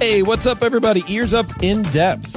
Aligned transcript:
Hey, 0.00 0.22
what's 0.22 0.46
up, 0.46 0.62
everybody? 0.62 1.02
EarzUp 1.02 1.62
in 1.62 1.82
depth. 1.92 2.36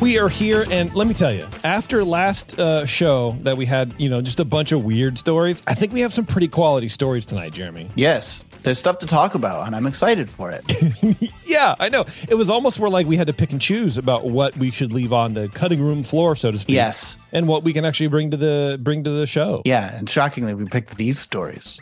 We 0.00 0.18
are 0.18 0.28
here, 0.28 0.66
and 0.70 0.92
let 0.94 1.06
me 1.06 1.14
tell 1.14 1.32
you, 1.32 1.46
after 1.64 2.04
last 2.04 2.58
uh, 2.58 2.84
show 2.86 3.36
that 3.42 3.56
we 3.56 3.66
had, 3.66 3.94
you 3.98 4.10
know, 4.10 4.20
just 4.20 4.40
a 4.40 4.44
bunch 4.44 4.72
of 4.72 4.84
weird 4.84 5.16
stories, 5.16 5.62
I 5.66 5.74
think 5.74 5.92
we 5.92 6.00
have 6.00 6.12
some 6.12 6.26
pretty 6.26 6.48
quality 6.48 6.88
stories 6.88 7.24
tonight, 7.24 7.52
Jeremy. 7.52 7.88
Yes, 7.94 8.44
there's 8.66 8.78
stuff 8.78 8.98
to 8.98 9.06
talk 9.06 9.36
about, 9.36 9.68
and 9.68 9.76
I'm 9.76 9.86
excited 9.86 10.28
for 10.28 10.50
it. 10.50 11.32
yeah, 11.46 11.76
I 11.78 11.88
know. 11.88 12.04
It 12.28 12.34
was 12.34 12.50
almost 12.50 12.80
more 12.80 12.88
like 12.88 13.06
we 13.06 13.16
had 13.16 13.28
to 13.28 13.32
pick 13.32 13.52
and 13.52 13.60
choose 13.60 13.96
about 13.96 14.24
what 14.24 14.56
we 14.56 14.72
should 14.72 14.92
leave 14.92 15.12
on 15.12 15.34
the 15.34 15.48
cutting 15.48 15.80
room 15.80 16.02
floor, 16.02 16.34
so 16.34 16.50
to 16.50 16.58
speak. 16.58 16.74
Yes, 16.74 17.16
and 17.30 17.46
what 17.46 17.62
we 17.62 17.72
can 17.72 17.84
actually 17.84 18.08
bring 18.08 18.32
to 18.32 18.36
the 18.36 18.76
bring 18.82 19.04
to 19.04 19.10
the 19.10 19.24
show. 19.24 19.62
Yeah, 19.64 19.96
and 19.96 20.10
shockingly, 20.10 20.52
we 20.54 20.64
picked 20.64 20.96
these 20.96 21.20
stories. 21.20 21.80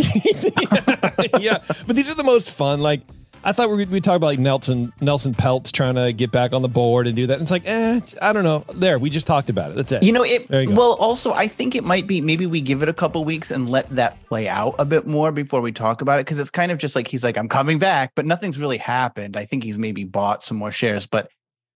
yeah, 0.00 1.10
yeah, 1.38 1.58
but 1.86 1.94
these 1.94 2.10
are 2.10 2.16
the 2.16 2.24
most 2.24 2.50
fun. 2.50 2.80
Like 2.80 3.02
I 3.44 3.52
thought 3.52 3.70
we 3.70 3.84
would 3.84 4.04
talk 4.04 4.16
about 4.16 4.26
like 4.26 4.38
Nelson 4.38 4.92
Nelson 5.02 5.34
Peltz 5.34 5.70
trying 5.70 5.96
to 5.96 6.12
get 6.14 6.32
back 6.32 6.54
on 6.54 6.62
the 6.62 6.68
board 6.68 7.06
and 7.06 7.14
do 7.14 7.26
that. 7.26 7.34
And 7.34 7.42
it's 7.42 7.50
like, 7.50 7.66
eh, 7.66 7.98
it's, 7.98 8.14
I 8.22 8.32
don't 8.32 8.42
know. 8.42 8.64
There, 8.74 8.98
we 8.98 9.10
just 9.10 9.26
talked 9.26 9.50
about 9.50 9.70
it. 9.70 9.76
That's 9.76 9.92
it. 9.92 10.02
You 10.02 10.12
know, 10.12 10.24
it. 10.24 10.50
You 10.50 10.74
well, 10.74 10.96
also, 10.98 11.32
I 11.32 11.46
think 11.46 11.74
it 11.74 11.84
might 11.84 12.06
be 12.06 12.22
maybe 12.22 12.46
we 12.46 12.62
give 12.62 12.82
it 12.82 12.88
a 12.88 12.94
couple 12.94 13.22
weeks 13.24 13.50
and 13.50 13.68
let 13.68 13.88
that 13.90 14.16
play 14.26 14.48
out 14.48 14.74
a 14.78 14.86
bit 14.86 15.06
more 15.06 15.30
before 15.30 15.60
we 15.60 15.72
talk 15.72 16.00
about 16.00 16.18
it 16.18 16.24
because 16.24 16.38
it's 16.38 16.50
kind 16.50 16.72
of 16.72 16.78
just 16.78 16.96
like 16.96 17.06
he's 17.06 17.22
like, 17.22 17.36
I'm 17.36 17.48
coming 17.48 17.78
back, 17.78 18.12
but 18.14 18.24
nothing's 18.24 18.58
really 18.58 18.78
happened. 18.78 19.36
I 19.36 19.44
think 19.44 19.62
he's 19.62 19.78
maybe 19.78 20.04
bought 20.04 20.42
some 20.42 20.56
more 20.56 20.72
shares, 20.72 21.06
but 21.06 21.28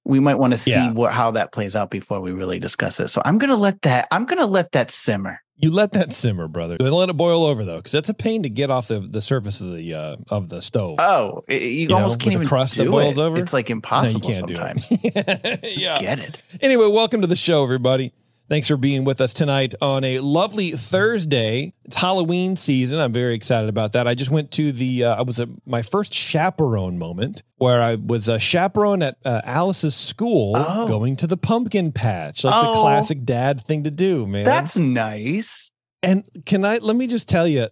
we 0.05 0.21
might 0.21 0.37
want 0.37 0.55
to 0.55 0.59
see 0.59 0.71
yeah. 0.71 0.93
what 0.93 1.13
how 1.13 1.31
that 1.33 1.53
plays 1.53 1.77
out 1.77 1.91
before 1.91 2.21
we 2.23 2.33
really 2.33 2.59
discuss 2.59 2.99
it. 2.99 3.09
So 3.09 3.21
I'm 3.27 3.37
gonna 3.37 3.57
let 3.57 3.83
that 3.83 4.09
I'm 4.11 4.25
gonna 4.25 4.47
let 4.47 4.73
that 4.73 4.91
simmer. 4.91 5.43
You 5.61 5.73
let 5.73 5.93
that 5.93 6.13
simmer, 6.13 6.47
brother. 6.47 6.77
Don't 6.77 6.93
let 6.93 7.09
it 7.09 7.17
boil 7.17 7.45
over 7.45 7.65
though, 7.65 7.79
because 7.79 7.91
that's 7.91 8.09
a 8.09 8.15
pain 8.15 8.45
to 8.45 8.49
get 8.49 8.71
off 8.71 8.87
the, 8.87 9.01
the 9.01 9.21
surface 9.21 9.61
of 9.61 9.73
the 9.73 9.93
uh, 9.93 10.17
of 10.31 10.49
the 10.49 10.63
stove. 10.63 11.01
Oh, 11.01 11.43
you, 11.49 11.57
you 11.57 11.89
almost 11.95 12.21
know, 12.21 12.25
can't 12.25 12.35
even 12.35 12.47
crust 12.47 12.77
do 12.77 12.85
that 12.85 12.91
boils 12.91 13.19
it. 13.19 13.21
over. 13.21 13.39
It's 13.39 13.53
like 13.53 13.69
impossible. 13.69 14.21
No, 14.21 14.29
you 14.29 14.35
can't 14.35 14.49
sometimes. 14.49 14.89
do 14.89 14.97
it. 15.03 15.77
yeah, 15.79 16.01
get 16.01 16.21
it. 16.21 16.43
Anyway, 16.61 16.87
welcome 16.87 17.23
to 17.23 17.27
the 17.27 17.35
show, 17.35 17.65
everybody. 17.65 18.13
Thanks 18.49 18.67
for 18.67 18.79
being 18.79 19.05
with 19.05 19.21
us 19.21 19.35
tonight 19.35 19.75
on 19.83 20.05
a 20.05 20.21
lovely 20.21 20.71
Thursday. 20.71 21.75
It's 21.85 21.97
Halloween 21.97 22.57
season. 22.57 22.99
I'm 22.99 23.13
very 23.13 23.35
excited 23.35 23.69
about 23.69 23.93
that. 23.93 24.09
I 24.09 24.15
just 24.15 24.31
went 24.31 24.53
to 24.53 24.73
the, 24.73 25.05
uh, 25.05 25.17
I 25.17 25.23
was 25.23 25.39
at 25.39 25.51
my 25.67 25.83
first 25.83 26.15
chaperone 26.15 26.99
moment 26.99 27.43
where 27.59 27.83
I 27.83 27.97
was 27.97 28.27
a 28.27 28.39
chaperone 28.39 29.03
at 29.03 29.19
uh, 29.23 29.43
Alice's 29.45 29.95
school 29.95 30.55
oh. 30.57 30.87
going 30.87 31.17
to 31.17 31.27
the 31.27 31.37
pumpkin 31.37 31.93
patch, 31.93 32.43
like 32.43 32.55
oh. 32.57 32.73
the 32.73 32.81
classic 32.81 33.23
dad 33.27 33.61
thing 33.61 33.85
to 33.85 33.91
do, 33.91 34.27
man. 34.27 34.47
That's 34.47 34.79
nice. 34.79 35.71
And 36.03 36.25
can 36.47 36.65
I, 36.65 36.79
let 36.79 36.97
me 36.97 37.07
just 37.07 37.29
tell 37.29 37.47
you, 37.47 37.69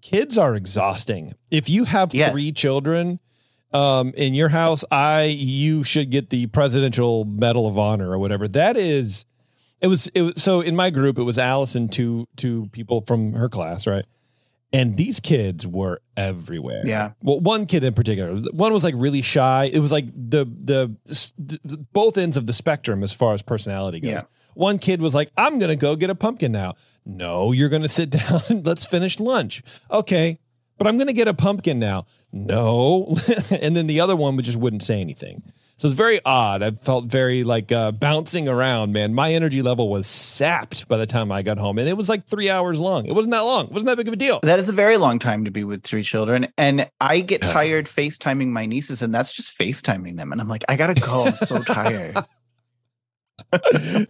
kids 0.00 0.38
are 0.38 0.54
exhausting. 0.54 1.34
If 1.50 1.68
you 1.68 1.84
have 1.84 2.14
yes. 2.14 2.32
three 2.32 2.52
children, 2.52 3.20
um, 3.74 4.14
in 4.16 4.32
your 4.32 4.48
house, 4.48 4.82
I 4.90 5.24
you 5.24 5.84
should 5.84 6.08
get 6.08 6.30
the 6.30 6.46
Presidential 6.46 7.26
Medal 7.26 7.66
of 7.66 7.76
Honor 7.76 8.10
or 8.10 8.18
whatever. 8.18 8.48
That 8.48 8.78
is 8.78 9.26
it 9.80 9.86
was 9.86 10.08
it 10.08 10.22
was 10.22 10.42
so 10.42 10.60
in 10.60 10.76
my 10.76 10.90
group 10.90 11.18
it 11.18 11.22
was 11.22 11.38
Allison 11.38 11.88
two 11.88 12.26
two 12.36 12.66
people 12.72 13.02
from 13.06 13.32
her 13.34 13.48
class, 13.48 13.86
right? 13.86 14.04
And 14.70 14.98
these 14.98 15.18
kids 15.18 15.66
were 15.66 16.02
everywhere. 16.14 16.82
Yeah. 16.84 17.12
Well, 17.22 17.40
one 17.40 17.64
kid 17.64 17.84
in 17.84 17.94
particular, 17.94 18.36
one 18.52 18.74
was 18.74 18.84
like 18.84 18.94
really 18.96 19.22
shy. 19.22 19.70
It 19.72 19.78
was 19.78 19.90
like 19.90 20.06
the 20.08 20.44
the, 20.44 20.94
the 21.38 21.78
both 21.92 22.18
ends 22.18 22.36
of 22.36 22.46
the 22.46 22.52
spectrum 22.52 23.02
as 23.02 23.14
far 23.14 23.32
as 23.32 23.40
personality 23.40 24.00
goes. 24.00 24.10
Yeah. 24.10 24.22
One 24.54 24.78
kid 24.78 25.00
was 25.00 25.14
like, 25.14 25.30
"I'm 25.36 25.58
gonna 25.58 25.76
go 25.76 25.96
get 25.96 26.10
a 26.10 26.14
pumpkin 26.14 26.52
now." 26.52 26.74
No, 27.06 27.52
you're 27.52 27.70
gonna 27.70 27.88
sit 27.88 28.10
down 28.28 28.42
let's 28.64 28.84
finish 28.84 29.18
lunch. 29.18 29.62
Okay, 29.90 30.38
but 30.76 30.86
I'm 30.86 30.98
gonna 30.98 31.14
get 31.14 31.28
a 31.28 31.34
pumpkin 31.34 31.78
now. 31.78 32.04
No, 32.30 33.14
and 33.62 33.74
then 33.74 33.86
the 33.86 34.00
other 34.00 34.16
one 34.16 34.38
just 34.42 34.58
wouldn't 34.58 34.82
say 34.82 35.00
anything. 35.00 35.42
So 35.78 35.86
it's 35.86 35.96
very 35.96 36.20
odd. 36.24 36.60
I 36.60 36.72
felt 36.72 37.04
very 37.04 37.44
like 37.44 37.70
uh, 37.70 37.92
bouncing 37.92 38.48
around, 38.48 38.92
man. 38.92 39.14
My 39.14 39.32
energy 39.32 39.62
level 39.62 39.88
was 39.88 40.08
sapped 40.08 40.88
by 40.88 40.96
the 40.96 41.06
time 41.06 41.30
I 41.30 41.42
got 41.42 41.56
home. 41.56 41.78
And 41.78 41.88
it 41.88 41.96
was 41.96 42.08
like 42.08 42.26
three 42.26 42.50
hours 42.50 42.80
long. 42.80 43.06
It 43.06 43.14
wasn't 43.14 43.30
that 43.30 43.42
long. 43.42 43.66
It 43.66 43.70
wasn't 43.70 43.86
that 43.86 43.96
big 43.96 44.08
of 44.08 44.12
a 44.12 44.16
deal. 44.16 44.40
That 44.42 44.58
is 44.58 44.68
a 44.68 44.72
very 44.72 44.96
long 44.96 45.20
time 45.20 45.44
to 45.44 45.52
be 45.52 45.62
with 45.62 45.84
three 45.84 46.02
children. 46.02 46.48
And 46.58 46.90
I 47.00 47.20
get 47.20 47.42
tired 47.42 47.86
FaceTiming 47.86 48.48
my 48.48 48.66
nieces, 48.66 49.02
and 49.02 49.14
that's 49.14 49.32
just 49.32 49.56
FaceTiming 49.56 50.16
them. 50.16 50.32
And 50.32 50.40
I'm 50.40 50.48
like, 50.48 50.64
I 50.68 50.74
got 50.74 50.96
to 50.96 51.00
go. 51.00 51.26
I'm 51.26 51.36
so 51.36 51.62
tired. 51.62 52.16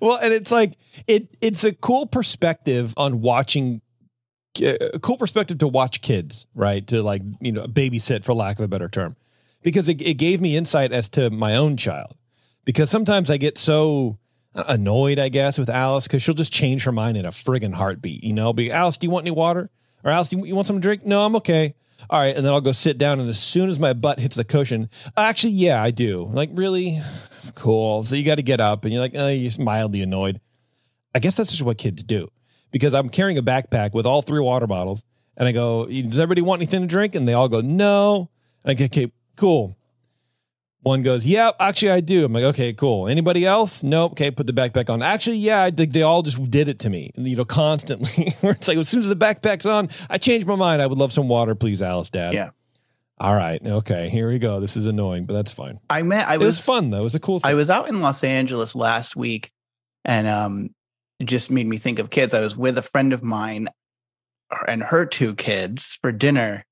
well, 0.00 0.16
and 0.16 0.32
it's 0.32 0.50
like 0.50 0.78
it 1.06 1.28
it's 1.42 1.64
a 1.64 1.72
cool 1.72 2.06
perspective 2.06 2.94
on 2.96 3.20
watching 3.20 3.82
a 4.62 4.98
cool 5.00 5.18
perspective 5.18 5.58
to 5.58 5.68
watch 5.68 6.00
kids, 6.00 6.46
right? 6.54 6.86
To 6.86 7.02
like, 7.02 7.20
you 7.42 7.52
know, 7.52 7.66
babysit 7.66 8.24
for 8.24 8.32
lack 8.32 8.58
of 8.58 8.64
a 8.64 8.68
better 8.68 8.88
term 8.88 9.16
because 9.62 9.88
it, 9.88 10.00
it 10.02 10.14
gave 10.14 10.40
me 10.40 10.56
insight 10.56 10.92
as 10.92 11.08
to 11.10 11.30
my 11.30 11.56
own 11.56 11.76
child. 11.76 12.16
Because 12.64 12.90
sometimes 12.90 13.30
I 13.30 13.36
get 13.38 13.56
so 13.58 14.18
uh, 14.54 14.64
annoyed, 14.68 15.18
I 15.18 15.28
guess, 15.28 15.58
with 15.58 15.70
Alice 15.70 16.06
because 16.06 16.22
she'll 16.22 16.34
just 16.34 16.52
change 16.52 16.84
her 16.84 16.92
mind 16.92 17.16
in 17.16 17.24
a 17.24 17.30
friggin' 17.30 17.74
heartbeat. 17.74 18.22
You 18.22 18.32
know, 18.32 18.52
be 18.52 18.70
Alice, 18.70 18.98
do 18.98 19.06
you 19.06 19.10
want 19.10 19.24
any 19.24 19.34
water? 19.34 19.70
Or 20.04 20.10
Alice, 20.10 20.32
you, 20.32 20.44
you 20.44 20.54
want 20.54 20.66
some 20.66 20.80
drink? 20.80 21.04
No, 21.04 21.24
I'm 21.24 21.36
okay. 21.36 21.74
All 22.10 22.20
right, 22.20 22.36
and 22.36 22.44
then 22.44 22.52
I'll 22.52 22.60
go 22.60 22.72
sit 22.72 22.96
down, 22.96 23.18
and 23.18 23.28
as 23.28 23.40
soon 23.40 23.68
as 23.68 23.80
my 23.80 23.92
butt 23.92 24.20
hits 24.20 24.36
the 24.36 24.44
cushion, 24.44 24.88
actually, 25.16 25.54
yeah, 25.54 25.82
I 25.82 25.90
do. 25.90 26.24
Like, 26.30 26.50
really, 26.52 27.00
cool. 27.54 28.04
So 28.04 28.14
you 28.14 28.24
got 28.24 28.36
to 28.36 28.42
get 28.42 28.60
up, 28.60 28.84
and 28.84 28.92
you're 28.92 29.02
like, 29.02 29.14
oh, 29.16 29.28
you're 29.28 29.50
mildly 29.58 30.02
annoyed. 30.02 30.40
I 31.14 31.18
guess 31.18 31.36
that's 31.36 31.50
just 31.50 31.62
what 31.62 31.76
kids 31.76 32.04
do, 32.04 32.28
because 32.70 32.94
I'm 32.94 33.08
carrying 33.08 33.36
a 33.36 33.42
backpack 33.42 33.94
with 33.94 34.06
all 34.06 34.22
three 34.22 34.40
water 34.40 34.66
bottles, 34.66 35.02
and 35.36 35.48
I 35.48 35.52
go, 35.52 35.86
does 35.86 36.18
everybody 36.18 36.42
want 36.42 36.60
anything 36.62 36.82
to 36.82 36.86
drink? 36.86 37.14
And 37.14 37.26
they 37.26 37.32
all 37.32 37.48
go, 37.48 37.60
no. 37.60 38.30
And 38.62 38.70
I 38.70 38.74
go, 38.74 38.84
okay, 38.84 39.10
cool. 39.38 39.76
One 40.82 41.02
goes, 41.02 41.26
yeah, 41.26 41.50
actually 41.58 41.90
I 41.90 42.00
do. 42.00 42.24
I'm 42.24 42.32
like, 42.32 42.44
okay, 42.44 42.72
cool. 42.72 43.08
Anybody 43.08 43.44
else? 43.44 43.82
Nope. 43.82 44.12
Okay, 44.12 44.30
put 44.30 44.46
the 44.46 44.52
backpack 44.52 44.88
on. 44.88 45.02
Actually, 45.02 45.38
yeah, 45.38 45.62
I 45.62 45.70
think 45.70 45.92
they 45.92 46.02
all 46.02 46.22
just 46.22 46.50
did 46.50 46.68
it 46.68 46.78
to 46.80 46.90
me, 46.90 47.10
you 47.16 47.36
know, 47.36 47.44
constantly. 47.44 48.32
Where 48.40 48.52
it's 48.52 48.68
like, 48.68 48.78
as 48.78 48.88
soon 48.88 49.00
as 49.00 49.08
the 49.08 49.16
backpack's 49.16 49.66
on, 49.66 49.88
I 50.08 50.18
change 50.18 50.44
my 50.44 50.54
mind. 50.54 50.80
I 50.80 50.86
would 50.86 50.98
love 50.98 51.12
some 51.12 51.28
water, 51.28 51.54
please, 51.54 51.82
Alice, 51.82 52.10
Dad. 52.10 52.32
Yeah. 52.32 52.50
All 53.20 53.34
right. 53.34 53.60
Okay. 53.64 54.08
Here 54.08 54.28
we 54.28 54.38
go. 54.38 54.60
This 54.60 54.76
is 54.76 54.86
annoying, 54.86 55.26
but 55.26 55.34
that's 55.34 55.52
fine. 55.52 55.80
I 55.90 56.02
met. 56.02 56.28
I 56.28 56.36
was, 56.36 56.46
was 56.46 56.64
fun 56.64 56.90
though. 56.90 57.00
It 57.00 57.04
was 57.04 57.16
a 57.16 57.20
cool. 57.20 57.40
Thing. 57.40 57.50
I 57.50 57.54
was 57.54 57.68
out 57.68 57.88
in 57.88 58.00
Los 58.00 58.22
Angeles 58.22 58.76
last 58.76 59.16
week, 59.16 59.50
and 60.04 60.28
um, 60.28 60.70
it 61.18 61.24
just 61.24 61.50
made 61.50 61.66
me 61.66 61.78
think 61.78 61.98
of 61.98 62.10
kids. 62.10 62.32
I 62.32 62.40
was 62.40 62.56
with 62.56 62.78
a 62.78 62.82
friend 62.82 63.12
of 63.12 63.24
mine, 63.24 63.68
and 64.68 64.84
her 64.84 65.04
two 65.04 65.34
kids 65.34 65.98
for 66.00 66.12
dinner, 66.12 66.64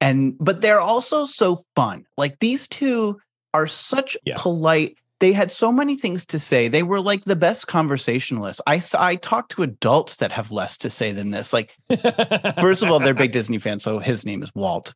and 0.00 0.34
but 0.38 0.60
they're 0.60 0.80
also 0.80 1.24
so 1.24 1.62
fun. 1.76 2.04
Like 2.16 2.38
these 2.40 2.66
two 2.68 3.20
are 3.54 3.66
such 3.66 4.16
yeah. 4.24 4.36
polite. 4.38 4.96
They 5.20 5.32
had 5.32 5.50
so 5.50 5.70
many 5.70 5.96
things 5.96 6.24
to 6.26 6.38
say. 6.38 6.68
They 6.68 6.82
were 6.82 7.00
like 7.00 7.24
the 7.24 7.36
best 7.36 7.66
conversationalists. 7.66 8.62
I 8.66 8.80
I 8.98 9.16
talked 9.16 9.52
to 9.52 9.62
adults 9.62 10.16
that 10.16 10.32
have 10.32 10.50
less 10.50 10.78
to 10.78 10.90
say 10.90 11.12
than 11.12 11.30
this. 11.30 11.52
Like, 11.52 11.76
first 12.60 12.82
of 12.82 12.90
all, 12.90 13.00
they're 13.00 13.14
big 13.14 13.32
Disney 13.38 13.58
fans, 13.58 13.84
so 13.84 13.98
his 13.98 14.24
name 14.24 14.42
is 14.42 14.50
Walt. 14.54 14.94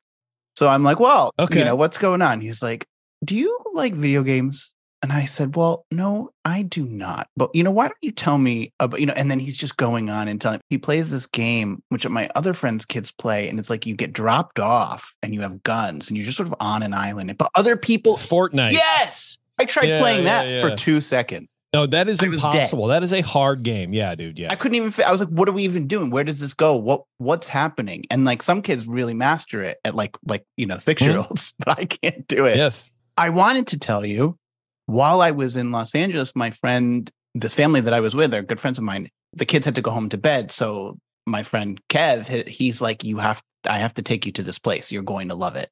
So 0.56 0.68
I'm 0.68 0.82
like, 0.82 1.00
well, 1.00 1.32
okay. 1.38 1.58
you 1.58 1.64
know 1.64 1.76
what's 1.76 1.98
going 1.98 2.22
on? 2.22 2.40
He's 2.40 2.62
like, 2.62 2.86
do 3.24 3.34
you 3.34 3.58
like 3.72 3.94
video 3.94 4.22
games? 4.22 4.73
And 5.04 5.12
I 5.12 5.26
said, 5.26 5.54
Well, 5.54 5.84
no, 5.90 6.30
I 6.46 6.62
do 6.62 6.82
not. 6.82 7.28
But, 7.36 7.50
you 7.52 7.62
know, 7.62 7.70
why 7.70 7.88
don't 7.88 7.98
you 8.00 8.10
tell 8.10 8.38
me 8.38 8.72
about, 8.80 9.00
you 9.00 9.04
know, 9.04 9.12
and 9.12 9.30
then 9.30 9.38
he's 9.38 9.58
just 9.58 9.76
going 9.76 10.08
on 10.08 10.28
and 10.28 10.40
telling, 10.40 10.62
he 10.70 10.78
plays 10.78 11.10
this 11.10 11.26
game, 11.26 11.82
which 11.90 12.08
my 12.08 12.30
other 12.34 12.54
friends' 12.54 12.86
kids 12.86 13.10
play. 13.10 13.46
And 13.46 13.58
it's 13.58 13.68
like 13.68 13.84
you 13.84 13.94
get 13.94 14.14
dropped 14.14 14.58
off 14.58 15.14
and 15.22 15.34
you 15.34 15.42
have 15.42 15.62
guns 15.62 16.08
and 16.08 16.16
you're 16.16 16.24
just 16.24 16.38
sort 16.38 16.46
of 16.46 16.54
on 16.58 16.82
an 16.82 16.94
island. 16.94 17.36
But 17.36 17.50
other 17.54 17.76
people, 17.76 18.16
Fortnite. 18.16 18.72
Yes. 18.72 19.36
I 19.58 19.66
tried 19.66 19.88
yeah, 19.88 20.00
playing 20.00 20.24
yeah, 20.24 20.42
that 20.42 20.48
yeah. 20.48 20.60
for 20.62 20.74
two 20.74 21.02
seconds. 21.02 21.48
No, 21.74 21.84
that 21.84 22.08
is 22.08 22.22
impossible. 22.22 22.86
That 22.86 23.02
is 23.02 23.12
a 23.12 23.20
hard 23.20 23.62
game. 23.62 23.92
Yeah, 23.92 24.14
dude. 24.14 24.38
Yeah. 24.38 24.52
I 24.52 24.54
couldn't 24.54 24.76
even 24.76 25.04
I 25.04 25.12
was 25.12 25.20
like, 25.20 25.28
what 25.28 25.50
are 25.50 25.52
we 25.52 25.64
even 25.64 25.86
doing? 25.86 26.08
Where 26.08 26.24
does 26.24 26.40
this 26.40 26.54
go? 26.54 26.76
What 26.76 27.02
what's 27.18 27.46
happening? 27.46 28.04
And 28.10 28.24
like 28.24 28.42
some 28.42 28.62
kids 28.62 28.86
really 28.86 29.12
master 29.12 29.62
it 29.62 29.76
at 29.84 29.94
like 29.94 30.16
like, 30.26 30.46
you 30.56 30.64
know, 30.64 30.78
6 30.78 31.02
year 31.02 31.18
olds, 31.18 31.28
mm-hmm. 31.28 31.56
but 31.66 31.78
I 31.78 31.84
can't 31.84 32.26
do 32.26 32.46
it. 32.46 32.56
Yes. 32.56 32.90
I 33.18 33.28
wanted 33.28 33.66
to 33.66 33.78
tell 33.78 34.02
you 34.06 34.38
while 34.86 35.20
I 35.20 35.30
was 35.30 35.56
in 35.56 35.72
Los 35.72 35.94
Angeles, 35.94 36.34
my 36.36 36.50
friend, 36.50 37.10
this 37.34 37.54
family 37.54 37.80
that 37.80 37.94
I 37.94 38.00
was 38.00 38.14
with, 38.14 38.30
they're 38.30 38.42
good 38.42 38.60
friends 38.60 38.78
of 38.78 38.84
mine, 38.84 39.08
the 39.32 39.44
kids 39.46 39.64
had 39.64 39.74
to 39.76 39.82
go 39.82 39.90
home 39.90 40.08
to 40.10 40.18
bed. 40.18 40.52
So 40.52 40.98
my 41.26 41.42
friend 41.42 41.80
Kev, 41.88 42.48
he's 42.48 42.80
like, 42.80 43.02
you 43.04 43.18
have, 43.18 43.42
I 43.68 43.78
have 43.78 43.94
to 43.94 44.02
take 44.02 44.26
you 44.26 44.32
to 44.32 44.42
this 44.42 44.58
place. 44.58 44.92
You're 44.92 45.02
going 45.02 45.28
to 45.30 45.34
love 45.34 45.56
it. 45.56 45.70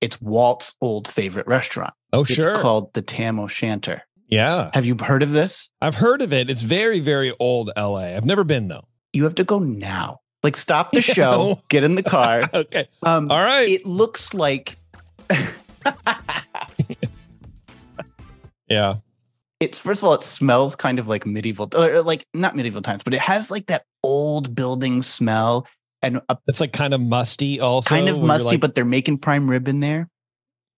It's 0.00 0.20
Walt's 0.20 0.74
old 0.80 1.08
favorite 1.08 1.46
restaurant. 1.46 1.94
Oh, 2.12 2.20
It's 2.22 2.34
sure. 2.34 2.56
called 2.56 2.92
the 2.94 3.02
Tam 3.02 3.38
O'Shanter. 3.40 4.02
yeah. 4.28 4.70
Have 4.74 4.84
you 4.86 4.96
heard 5.00 5.22
of 5.22 5.32
this? 5.32 5.70
I've 5.80 5.96
heard 5.96 6.20
of 6.22 6.32
it. 6.32 6.50
It's 6.50 6.62
very, 6.62 7.00
very 7.00 7.34
old 7.40 7.70
LA. 7.76 8.14
I've 8.16 8.24
never 8.26 8.44
been 8.44 8.68
though. 8.68 8.84
You 9.12 9.24
have 9.24 9.34
to 9.36 9.44
go 9.44 9.58
now. 9.58 10.18
Like, 10.42 10.56
stop 10.56 10.92
the 10.92 11.00
show, 11.16 11.60
get 11.68 11.82
in 11.84 11.94
the 11.96 12.02
car. 12.02 12.48
Okay. 12.54 12.88
Um, 13.02 13.30
All 13.30 13.42
right. 13.42 13.68
it 13.68 13.86
looks 13.86 14.34
like 14.34 14.76
yeah. 18.68 18.96
it's 19.60 19.78
first 19.78 20.02
of 20.02 20.08
all, 20.08 20.14
it 20.14 20.22
smells 20.22 20.76
kind 20.76 20.98
of 20.98 21.08
like 21.08 21.26
medieval, 21.26 21.68
or 21.76 22.02
like 22.02 22.26
not 22.34 22.54
medieval 22.56 22.82
times, 22.82 23.02
but 23.02 23.14
it 23.14 23.20
has 23.20 23.50
like 23.50 23.66
that 23.66 23.84
old 24.02 24.54
building 24.54 25.02
smell 25.02 25.66
and 26.02 26.20
a 26.28 26.38
It's 26.46 26.60
like 26.60 26.72
kind 26.72 26.94
of 26.94 27.00
musty 27.00 27.60
also. 27.60 27.88
kind 27.88 28.08
of 28.08 28.20
musty, 28.20 28.50
like- 28.50 28.60
but 28.60 28.74
they're 28.74 28.84
making 28.84 29.18
prime 29.18 29.50
rib 29.50 29.66
in 29.68 29.80
there. 29.80 30.08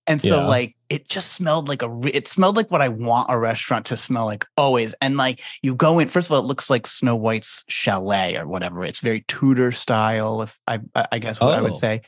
And 0.06 0.20
so 0.20 0.40
Yeah. 0.40 0.46
like 0.48 0.74
it 0.88 1.06
just 1.08 1.34
smelled 1.34 1.68
like 1.68 1.82
a 1.82 1.88
re- 1.88 2.10
it 2.10 2.26
smelled 2.26 2.56
like 2.56 2.70
what 2.70 2.80
I 2.80 2.88
want 2.88 3.28
a 3.30 3.38
restaurant 3.38 3.84
to 3.86 3.96
smell 3.96 4.24
like 4.24 4.44
always. 4.56 4.92
And 5.00 5.16
like 5.16 5.40
you 5.62 5.74
go 5.76 5.98
in, 6.00 6.08
first 6.08 6.28
of 6.28 6.32
all, 6.32 6.40
it 6.40 6.46
looks 6.46 6.68
like 6.70 6.86
Snow 6.86 7.14
White's 7.14 7.64
chalet 7.68 8.36
or 8.36 8.48
whatever. 8.48 8.82
It's 8.82 8.98
very 9.00 9.24
Tudor 9.28 9.70
style, 9.72 10.42
if 10.42 10.58
I 10.66 10.80
I 11.12 11.18
guess 11.18 11.38
what 11.38 11.54
I 11.54 11.58
Oh. 11.58 11.64
would 11.64 11.76
say. 11.76 12.00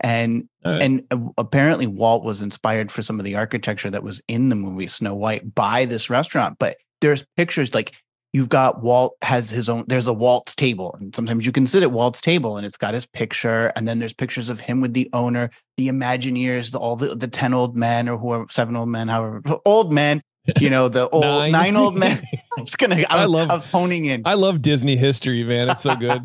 And 0.00 0.48
right. 0.64 0.80
and 0.82 1.04
uh, 1.10 1.18
apparently 1.38 1.86
Walt 1.86 2.24
was 2.24 2.42
inspired 2.42 2.90
for 2.90 3.02
some 3.02 3.18
of 3.18 3.24
the 3.24 3.34
architecture 3.36 3.90
that 3.90 4.02
was 4.02 4.20
in 4.28 4.48
the 4.48 4.56
movie 4.56 4.86
Snow 4.86 5.14
White 5.14 5.54
by 5.54 5.84
this 5.84 6.08
restaurant. 6.08 6.56
But 6.58 6.76
there's 7.00 7.24
pictures 7.36 7.74
like 7.74 7.92
you've 8.32 8.48
got 8.48 8.82
Walt 8.82 9.16
has 9.22 9.50
his 9.50 9.68
own. 9.68 9.84
There's 9.88 10.06
a 10.06 10.12
Walt's 10.12 10.54
table, 10.54 10.94
and 11.00 11.14
sometimes 11.14 11.46
you 11.46 11.52
can 11.52 11.66
sit 11.66 11.82
at 11.82 11.90
Walt's 11.92 12.20
table, 12.20 12.56
and 12.56 12.66
it's 12.66 12.76
got 12.76 12.94
his 12.94 13.06
picture. 13.06 13.72
And 13.74 13.88
then 13.88 13.98
there's 13.98 14.12
pictures 14.12 14.50
of 14.50 14.60
him 14.60 14.80
with 14.80 14.94
the 14.94 15.08
owner, 15.12 15.50
the 15.76 15.88
Imagineers, 15.88 16.70
the, 16.72 16.78
all 16.78 16.96
the 16.96 17.14
the 17.14 17.28
ten 17.28 17.52
old 17.54 17.76
men 17.76 18.08
or 18.08 18.16
whoever, 18.18 18.46
seven 18.50 18.76
old 18.76 18.88
men, 18.88 19.08
however 19.08 19.42
old 19.64 19.92
men. 19.92 20.22
You 20.60 20.70
know 20.70 20.88
the 20.88 21.10
old 21.10 21.24
Nine. 21.24 21.52
nine, 21.52 21.76
old 21.76 21.94
men. 21.94 22.18
I 22.56 22.62
was 22.62 22.74
gonna. 22.74 22.96
I, 23.00 23.06
I 23.10 23.24
was, 23.24 23.32
love- 23.34 23.50
I 23.50 23.54
was 23.54 23.70
honing 23.70 24.06
in. 24.06 24.22
I 24.24 24.32
love 24.32 24.62
Disney 24.62 24.96
history, 24.96 25.44
man. 25.44 25.68
It's 25.68 25.82
so 25.82 25.94
good. 25.94 26.24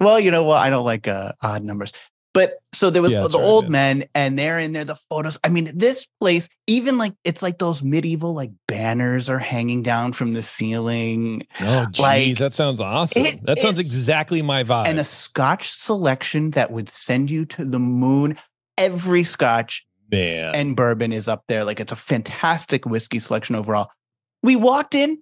well, 0.00 0.18
you 0.18 0.32
know 0.32 0.42
what? 0.42 0.56
I 0.56 0.68
don't 0.68 0.84
like 0.84 1.06
uh, 1.06 1.30
odd 1.40 1.62
numbers. 1.62 1.92
But 2.36 2.58
so 2.74 2.90
there 2.90 3.02
was 3.02 3.10
Yeah, 3.12 3.22
the 3.22 3.38
right, 3.38 3.44
old 3.44 3.64
yeah. 3.64 3.70
men, 3.70 4.04
and 4.14 4.38
they're 4.38 4.58
in 4.60 4.72
there. 4.72 4.84
The 4.84 4.94
photos. 5.10 5.38
I 5.42 5.48
mean, 5.48 5.72
this 5.74 6.06
place, 6.20 6.48
even 6.66 6.98
like 6.98 7.14
it's 7.24 7.42
like 7.42 7.58
those 7.58 7.82
medieval 7.82 8.34
like 8.34 8.50
banners 8.68 9.28
are 9.30 9.38
hanging 9.38 9.82
down 9.82 10.12
from 10.12 10.32
the 10.34 10.42
ceiling, 10.42 11.46
Oh, 11.60 11.86
geez, 11.86 12.00
Like, 12.00 12.36
that 12.38 12.52
sounds 12.52 12.80
awesome. 12.80 13.24
it 13.26 13.44
that 13.46 13.58
sounds 13.58 13.78
exactly 13.78 14.42
my 14.42 14.62
vibe. 14.62 14.86
and 14.86 15.00
a 15.00 15.04
Scotch 15.04 15.68
selection 15.70 16.50
that 16.50 16.70
would 16.70 16.88
send 16.90 17.30
you 17.30 17.46
to 17.46 17.64
the 17.64 17.78
moon. 17.78 18.36
Every 18.78 19.24
Scotch 19.24 19.86
man. 20.12 20.54
and 20.54 20.76
bourbon 20.76 21.12
is 21.12 21.28
up 21.28 21.44
there. 21.48 21.64
Like 21.64 21.80
it's 21.80 21.92
a 21.92 21.96
fantastic 21.96 22.84
whiskey 22.84 23.18
selection 23.18 23.56
overall. 23.56 23.88
We 24.42 24.54
walked 24.56 24.94
in, 24.94 25.18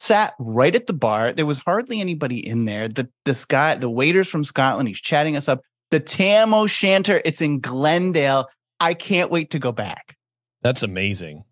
sat 0.00 0.32
right 0.38 0.74
at 0.74 0.86
the 0.86 0.92
bar. 0.94 1.32
There 1.34 1.44
was 1.46 1.58
hardly 1.58 2.00
anybody 2.00 2.38
in 2.46 2.64
there. 2.64 2.88
The 2.88 3.08
this 3.26 3.44
guy, 3.44 3.74
the 3.76 3.90
waiter's 3.90 4.28
from 4.28 4.44
Scotland. 4.44 4.88
He's 4.88 5.00
chatting 5.00 5.36
us 5.36 5.48
up. 5.48 5.60
The 5.90 6.00
Tam 6.00 6.52
O'Shanter. 6.54 7.20
It's 7.24 7.40
in 7.40 7.60
Glendale. 7.60 8.48
I 8.80 8.94
can't 8.94 9.30
wait 9.30 9.50
to 9.50 9.58
go 9.58 9.72
back. 9.72 10.16
That's 10.62 10.82
amazing. 10.82 11.44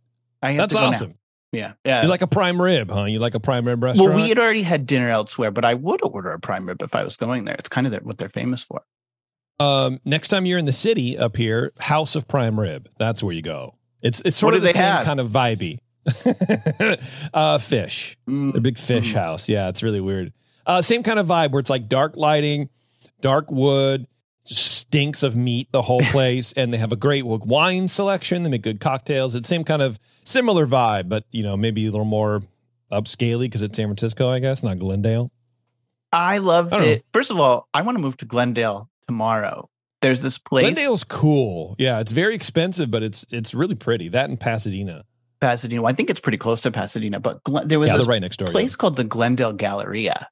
That's 0.42 0.74
to 0.74 0.78
go 0.78 0.80
now. 0.80 0.88
awesome. 0.88 1.14
Yeah, 1.52 1.74
yeah. 1.84 2.02
You 2.02 2.08
like 2.08 2.22
a 2.22 2.26
prime 2.26 2.60
rib, 2.60 2.90
huh? 2.90 3.04
You 3.04 3.20
like 3.20 3.34
a 3.36 3.40
prime 3.40 3.64
rib 3.64 3.80
restaurant? 3.82 4.10
well, 4.14 4.20
we 4.22 4.28
had 4.28 4.38
already 4.40 4.62
had 4.62 4.86
dinner 4.86 5.08
elsewhere, 5.08 5.52
but 5.52 5.64
I 5.64 5.74
would 5.74 6.02
order 6.02 6.32
a 6.32 6.40
prime 6.40 6.66
rib 6.66 6.82
if 6.82 6.94
I 6.96 7.04
was 7.04 7.16
going 7.16 7.44
there. 7.44 7.54
It's 7.54 7.68
kind 7.68 7.86
of 7.86 7.94
what 8.04 8.18
they're 8.18 8.28
famous 8.28 8.62
for. 8.64 8.82
um, 9.60 10.00
next 10.04 10.28
time 10.28 10.46
you're 10.46 10.58
in 10.58 10.64
the 10.64 10.72
city 10.72 11.16
up 11.16 11.36
here, 11.36 11.72
House 11.78 12.16
of 12.16 12.26
Prime 12.26 12.58
Rib. 12.58 12.88
That's 12.98 13.22
where 13.22 13.32
you 13.32 13.40
go. 13.42 13.76
It's 14.02 14.20
it's 14.24 14.36
sort 14.36 14.54
What 14.54 14.56
of 14.58 14.62
the 14.64 14.72
same 14.72 14.82
have? 14.82 15.04
kind 15.04 15.20
of 15.20 15.28
vibey. 15.28 15.78
uh, 17.34 17.58
fish. 17.58 18.16
Mm, 18.28 18.54
A 18.56 18.60
big 18.60 18.76
fish 18.78 19.12
Mm. 19.12 19.16
house. 19.16 19.48
Yeah, 19.48 19.68
it's 19.68 19.82
really 19.82 20.00
weird. 20.00 20.32
Uh, 20.66 20.82
same 20.82 21.02
kind 21.02 21.18
of 21.18 21.26
vibe 21.26 21.52
where 21.52 21.60
it's 21.60 21.70
like 21.70 21.88
dark 21.88 22.16
lighting, 22.16 22.68
dark 23.20 23.50
wood, 23.50 24.06
stinks 24.44 25.22
of 25.22 25.36
meat 25.36 25.68
the 25.72 25.82
whole 25.82 26.00
place, 26.10 26.52
and 26.54 26.72
they 26.72 26.78
have 26.78 26.92
a 26.92 26.96
great 26.96 27.24
wine 27.24 27.88
selection. 27.88 28.42
They 28.42 28.50
make 28.50 28.62
good 28.62 28.80
cocktails. 28.80 29.34
It's 29.34 29.48
same 29.48 29.64
kind 29.64 29.82
of 29.82 29.98
similar 30.24 30.66
vibe, 30.66 31.08
but 31.08 31.24
you 31.30 31.42
know 31.42 31.56
maybe 31.56 31.86
a 31.86 31.90
little 31.90 32.04
more 32.04 32.42
upscaley 32.92 33.40
because 33.40 33.62
it's 33.62 33.76
San 33.76 33.86
Francisco, 33.88 34.28
I 34.28 34.38
guess, 34.38 34.62
not 34.62 34.78
Glendale. 34.78 35.30
I 36.12 36.38
loved 36.38 36.72
I 36.72 36.78
don't 36.78 36.88
it. 36.88 37.04
First 37.12 37.30
of 37.30 37.40
all, 37.40 37.68
I 37.74 37.82
want 37.82 37.96
to 37.98 38.02
move 38.02 38.16
to 38.18 38.24
Glendale 38.26 38.88
tomorrow. 39.08 39.68
There's 40.00 40.20
this 40.20 40.36
place, 40.38 40.64
Glendale's 40.64 41.02
cool. 41.02 41.74
Yeah, 41.78 41.98
it's 42.00 42.12
very 42.12 42.34
expensive, 42.34 42.90
but 42.90 43.02
it's 43.02 43.24
it's 43.30 43.54
really 43.54 43.74
pretty. 43.74 44.08
That 44.08 44.28
in 44.28 44.36
Pasadena. 44.36 45.04
Pasadena. 45.40 45.82
Well, 45.82 45.90
I 45.90 45.94
think 45.94 46.10
it's 46.10 46.20
pretty 46.20 46.38
close 46.38 46.60
to 46.60 46.70
Pasadena, 46.70 47.20
but 47.20 47.42
Glen, 47.44 47.68
there 47.68 47.78
was 47.80 47.88
Yeah, 47.88 47.96
this 47.96 48.06
right 48.06 48.20
next 48.20 48.36
door. 48.36 48.48
place 48.48 48.76
called 48.76 48.96
the 48.96 49.04
Glendale 49.04 49.52
Galleria, 49.54 50.28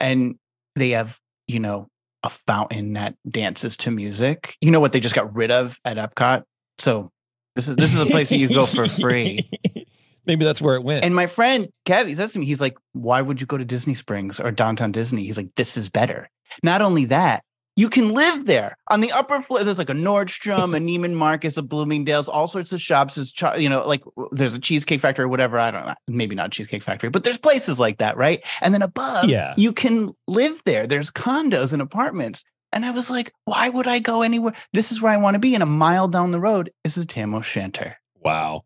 and 0.00 0.36
they 0.74 0.90
have 0.90 1.18
you 1.46 1.60
know 1.60 1.86
a 2.22 2.30
fountain 2.30 2.94
that 2.94 3.14
dances 3.28 3.76
to 3.78 3.90
music. 3.90 4.56
You 4.60 4.70
know 4.70 4.80
what 4.80 4.92
they 4.92 5.00
just 5.00 5.14
got 5.14 5.34
rid 5.34 5.50
of 5.50 5.78
at 5.84 5.96
Epcot. 5.96 6.44
So 6.78 7.10
this 7.54 7.68
is 7.68 7.76
this 7.76 7.94
is 7.94 8.00
a 8.00 8.10
place 8.10 8.28
that 8.30 8.38
you 8.38 8.48
go 8.48 8.66
for 8.66 8.86
free. 8.86 9.40
Maybe 10.26 10.44
that's 10.44 10.60
where 10.60 10.74
it 10.74 10.84
went. 10.84 11.04
And 11.04 11.14
my 11.14 11.26
friend 11.26 11.68
Kev, 11.86 12.06
he 12.06 12.14
says 12.14 12.32
to 12.32 12.38
me, 12.38 12.46
he's 12.46 12.60
like, 12.60 12.76
"Why 12.92 13.22
would 13.22 13.40
you 13.40 13.46
go 13.46 13.56
to 13.56 13.64
Disney 13.64 13.94
Springs 13.94 14.38
or 14.38 14.50
downtown 14.50 14.92
Disney?" 14.92 15.24
He's 15.24 15.36
like, 15.36 15.54
"This 15.56 15.76
is 15.76 15.88
better." 15.88 16.28
Not 16.62 16.82
only 16.82 17.06
that, 17.06 17.44
you 17.78 17.88
can 17.88 18.12
live 18.12 18.46
there 18.46 18.76
on 18.88 19.00
the 19.00 19.12
upper 19.12 19.40
floor. 19.40 19.62
There's 19.62 19.78
like 19.78 19.88
a 19.88 19.94
Nordstrom, 19.94 20.76
a 20.76 20.80
Neiman 20.88 21.14
Marcus, 21.14 21.56
a 21.56 21.62
Bloomingdale's, 21.62 22.28
all 22.28 22.48
sorts 22.48 22.72
of 22.72 22.80
shops. 22.80 23.16
Is 23.16 23.32
you 23.56 23.68
know, 23.68 23.86
like 23.86 24.02
there's 24.32 24.56
a 24.56 24.58
Cheesecake 24.58 25.00
Factory 25.00 25.24
or 25.26 25.28
whatever. 25.28 25.58
I 25.60 25.70
don't 25.70 25.86
know, 25.86 25.94
maybe 26.08 26.34
not 26.34 26.50
Cheesecake 26.50 26.82
Factory, 26.82 27.08
but 27.08 27.22
there's 27.22 27.38
places 27.38 27.78
like 27.78 27.98
that, 27.98 28.16
right? 28.16 28.44
And 28.62 28.74
then 28.74 28.82
above, 28.82 29.26
Yeah. 29.26 29.54
you 29.56 29.72
can 29.72 30.10
live 30.26 30.60
there. 30.64 30.86
There's 30.88 31.10
condos 31.12 31.72
and 31.72 31.80
apartments. 31.80 32.42
And 32.72 32.84
I 32.84 32.90
was 32.90 33.10
like, 33.10 33.32
why 33.44 33.68
would 33.68 33.86
I 33.86 33.98
go 34.00 34.22
anywhere? 34.22 34.54
This 34.72 34.90
is 34.92 35.00
where 35.00 35.12
I 35.12 35.16
want 35.16 35.36
to 35.36 35.38
be. 35.38 35.54
And 35.54 35.62
a 35.62 35.66
mile 35.66 36.08
down 36.08 36.32
the 36.32 36.40
road 36.40 36.70
is 36.84 36.96
the 36.96 37.06
Tam 37.06 37.34
O'Shanter. 37.34 37.96
wow, 38.22 38.62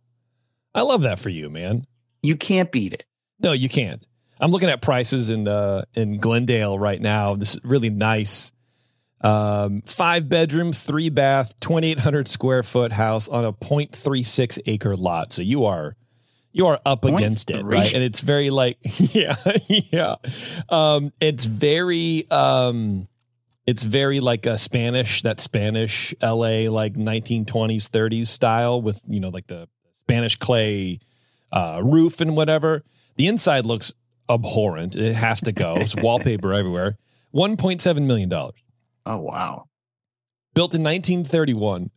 I 0.74 0.80
love 0.82 1.02
that 1.02 1.18
for 1.18 1.28
you, 1.28 1.50
man. 1.50 1.86
You 2.22 2.34
can't 2.36 2.72
beat 2.72 2.94
it. 2.94 3.04
No, 3.40 3.52
you 3.52 3.68
can't. 3.68 4.06
I'm 4.40 4.50
looking 4.50 4.70
at 4.70 4.80
prices 4.80 5.28
in 5.28 5.46
uh 5.46 5.82
in 5.94 6.16
Glendale 6.18 6.78
right 6.78 7.00
now. 7.00 7.34
This 7.36 7.54
is 7.54 7.60
really 7.62 7.90
nice. 7.90 8.52
Um, 9.22 9.82
five 9.82 10.28
bedroom, 10.28 10.72
three 10.72 11.08
bath, 11.08 11.58
2,800 11.60 12.26
square 12.26 12.62
foot 12.62 12.92
house 12.92 13.28
on 13.28 13.44
a 13.44 13.52
0.36 13.52 14.58
acre 14.66 14.96
lot. 14.96 15.32
So 15.32 15.42
you 15.42 15.64
are 15.66 15.96
you 16.52 16.66
are 16.66 16.80
up 16.84 17.04
against 17.04 17.50
it, 17.50 17.64
right? 17.64 17.92
And 17.92 18.02
it's 18.02 18.20
very 18.20 18.50
like 18.50 18.78
yeah, 19.14 19.36
yeah. 19.68 20.16
Um, 20.68 21.12
it's 21.20 21.44
very 21.46 22.30
um, 22.30 23.08
it's 23.66 23.82
very 23.82 24.20
like 24.20 24.46
a 24.46 24.58
Spanish 24.58 25.22
that 25.22 25.40
Spanish 25.40 26.14
LA 26.22 26.70
like 26.70 26.94
1920s 26.94 27.88
30s 27.88 28.26
style 28.26 28.82
with 28.82 29.00
you 29.08 29.20
know 29.20 29.30
like 29.30 29.46
the 29.46 29.68
Spanish 30.00 30.36
clay 30.36 30.98
uh, 31.52 31.80
roof 31.82 32.20
and 32.20 32.36
whatever. 32.36 32.84
The 33.16 33.28
inside 33.28 33.64
looks 33.66 33.92
abhorrent. 34.28 34.96
It 34.96 35.14
has 35.14 35.40
to 35.42 35.52
go. 35.52 35.76
It's 35.76 35.96
wallpaper 35.96 36.52
everywhere. 36.52 36.96
One 37.30 37.56
point 37.56 37.80
seven 37.80 38.06
million 38.06 38.28
dollars, 38.28 38.61
Oh, 39.06 39.18
wow. 39.18 39.64
built 40.54 40.74
in 40.74 40.82
1931. 40.82 41.90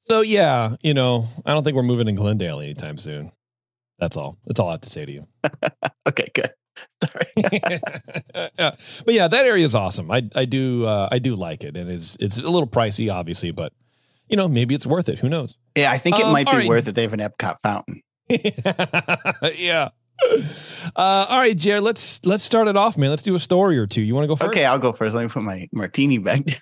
So 0.00 0.20
yeah, 0.20 0.76
you 0.82 0.92
know, 0.92 1.26
I 1.46 1.54
don't 1.54 1.64
think 1.64 1.76
we're 1.76 1.82
moving 1.82 2.06
to 2.06 2.12
Glendale 2.12 2.60
anytime 2.60 2.98
soon. 2.98 3.32
That's 3.98 4.16
all. 4.16 4.36
That's 4.44 4.60
all 4.60 4.68
I 4.68 4.72
have 4.72 4.80
to 4.82 4.90
say 4.90 5.06
to 5.06 5.12
you. 5.12 5.26
Okay, 6.06 6.26
good. 6.34 6.50
Sorry. 7.02 7.26
Yeah. 8.58 8.76
But 9.06 9.14
yeah, 9.14 9.28
that 9.28 9.46
area 9.46 9.64
is 9.64 9.74
awesome. 9.74 10.10
I 10.10 10.28
I 10.34 10.44
do 10.44 10.84
uh, 10.84 11.08
I 11.10 11.18
do 11.18 11.34
like 11.36 11.64
it, 11.64 11.76
and 11.78 11.90
it's 11.90 12.16
it's 12.20 12.36
a 12.38 12.42
little 12.42 12.66
pricey, 12.68 13.10
obviously, 13.12 13.52
but 13.52 13.72
you 14.28 14.36
know 14.36 14.48
maybe 14.48 14.74
it's 14.74 14.86
worth 14.86 15.08
it. 15.08 15.18
Who 15.20 15.28
knows? 15.30 15.56
Yeah, 15.76 15.90
I 15.90 15.96
think 15.98 16.18
it 16.18 16.24
Um, 16.26 16.32
might 16.32 16.46
be 16.50 16.56
right. 16.58 16.68
worth 16.68 16.86
it. 16.88 16.94
They 16.94 17.02
have 17.02 17.14
an 17.14 17.20
Epcot 17.20 17.56
fountain. 17.62 18.02
yeah. 19.56 19.88
Uh, 20.96 21.26
all 21.28 21.38
right, 21.40 21.56
Jared. 21.56 21.82
Let's 21.82 22.24
let's 22.24 22.44
start 22.44 22.68
it 22.68 22.76
off, 22.76 22.96
man. 22.98 23.10
Let's 23.10 23.22
do 23.22 23.34
a 23.34 23.38
story 23.40 23.78
or 23.78 23.86
two. 23.86 24.02
You 24.02 24.14
want 24.14 24.24
to 24.24 24.28
go 24.28 24.36
first? 24.36 24.50
Okay, 24.50 24.64
I'll 24.64 24.78
go 24.78 24.92
first. 24.92 25.14
Let 25.14 25.22
me 25.22 25.28
put 25.28 25.42
my 25.42 25.66
martini 25.72 26.18
back 26.18 26.44
down. 26.44 26.58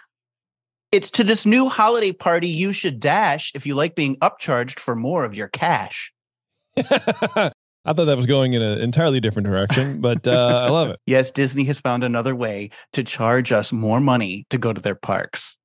It's 0.92 1.10
to 1.10 1.24
this 1.24 1.44
new 1.44 1.68
holiday 1.68 2.12
party 2.12 2.48
you 2.48 2.72
should 2.72 3.00
dash 3.00 3.50
if 3.54 3.66
you 3.66 3.74
like 3.74 3.94
being 3.94 4.16
upcharged 4.20 4.78
for 4.78 4.94
more 4.94 5.24
of 5.24 5.34
your 5.34 5.48
cash. 5.48 6.12
I 7.84 7.92
thought 7.92 8.04
that 8.04 8.16
was 8.16 8.26
going 8.26 8.52
in 8.52 8.62
an 8.62 8.78
entirely 8.78 9.18
different 9.18 9.46
direction, 9.46 10.00
but 10.00 10.26
uh, 10.26 10.62
I 10.66 10.70
love 10.70 10.90
it. 10.90 11.00
Yes, 11.06 11.30
Disney 11.30 11.64
has 11.64 11.80
found 11.80 12.04
another 12.04 12.34
way 12.34 12.70
to 12.92 13.02
charge 13.02 13.50
us 13.52 13.72
more 13.72 14.00
money 14.00 14.46
to 14.50 14.58
go 14.58 14.72
to 14.72 14.80
their 14.80 14.94
parks, 14.94 15.58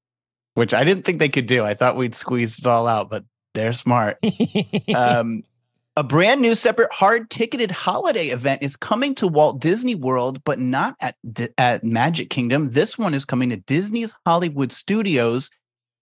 which 0.56 0.74
I 0.74 0.84
didn't 0.84 1.06
think 1.06 1.20
they 1.20 1.30
could 1.30 1.46
do. 1.46 1.64
I 1.64 1.76
thought 1.76 1.96
we'd 1.96 2.16
squeeze 2.16 2.58
it 2.58 2.66
all 2.66 2.88
out, 2.88 3.10
but 3.10 3.24
they're 3.54 3.74
smart. 3.74 4.18
um, 4.96 5.44
A 5.98 6.04
brand 6.04 6.44
new 6.44 6.54
separate 6.54 6.94
hard 6.94 7.32
ticketed 7.32 7.72
holiday 7.72 8.28
event 8.28 8.62
is 8.62 8.76
coming 8.76 9.16
to 9.16 9.28
Walt 9.28 9.60
Disney 9.60 9.96
World, 9.96 10.44
but 10.44 10.60
not 10.60 10.96
at, 11.02 11.16
at 11.58 11.84
Magic 11.84 12.30
Kingdom. 12.30 12.70
This 12.70 13.00
one 13.00 13.16
is 13.16 13.26
coming 13.26 13.50
to 13.50 13.56
Disney's 13.56 14.16
Hollywood 14.24 14.72
Studios 14.72 15.50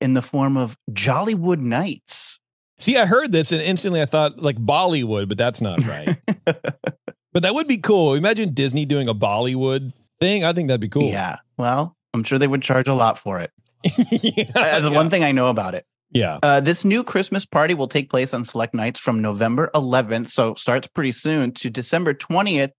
in 0.01 0.13
the 0.13 0.21
form 0.21 0.57
of 0.57 0.75
Jollywood 0.91 1.59
Nights. 1.59 2.41
See, 2.77 2.97
I 2.97 3.05
heard 3.05 3.31
this 3.31 3.53
and 3.53 3.61
instantly 3.61 4.01
I 4.01 4.05
thought 4.05 4.37
like 4.37 4.57
Bollywood, 4.57 5.29
but 5.29 5.37
that's 5.37 5.61
not 5.61 5.81
right. 5.85 6.21
but 6.45 7.43
that 7.43 7.55
would 7.55 7.69
be 7.69 7.77
cool. 7.77 8.15
Imagine 8.15 8.53
Disney 8.53 8.83
doing 8.83 9.07
a 9.07 9.15
Bollywood 9.15 9.93
thing. 10.19 10.43
I 10.43 10.51
think 10.51 10.67
that'd 10.67 10.81
be 10.81 10.89
cool. 10.89 11.09
Yeah. 11.09 11.37
Well, 11.55 11.95
I'm 12.13 12.25
sure 12.25 12.37
they 12.37 12.47
would 12.47 12.61
charge 12.61 12.89
a 12.89 12.93
lot 12.93 13.17
for 13.17 13.39
it. 13.39 13.51
yeah, 14.09 14.79
the 14.79 14.89
yeah. 14.91 14.93
one 14.93 15.09
thing 15.09 15.23
I 15.23 15.31
know 15.31 15.49
about 15.49 15.73
it. 15.73 15.85
Yeah. 16.15 16.39
Uh, 16.41 16.61
this 16.61 16.85
new 16.85 17.03
Christmas 17.03 17.45
party 17.45 17.73
will 17.73 17.89
take 17.89 18.09
place 18.09 18.33
on 18.33 18.45
select 18.45 18.73
nights 18.73 19.01
from 19.01 19.21
November 19.21 19.69
11th, 19.75 20.29
so 20.29 20.53
starts 20.55 20.87
pretty 20.87 21.11
soon, 21.11 21.51
to 21.55 21.69
December 21.69 22.13
20th. 22.13 22.71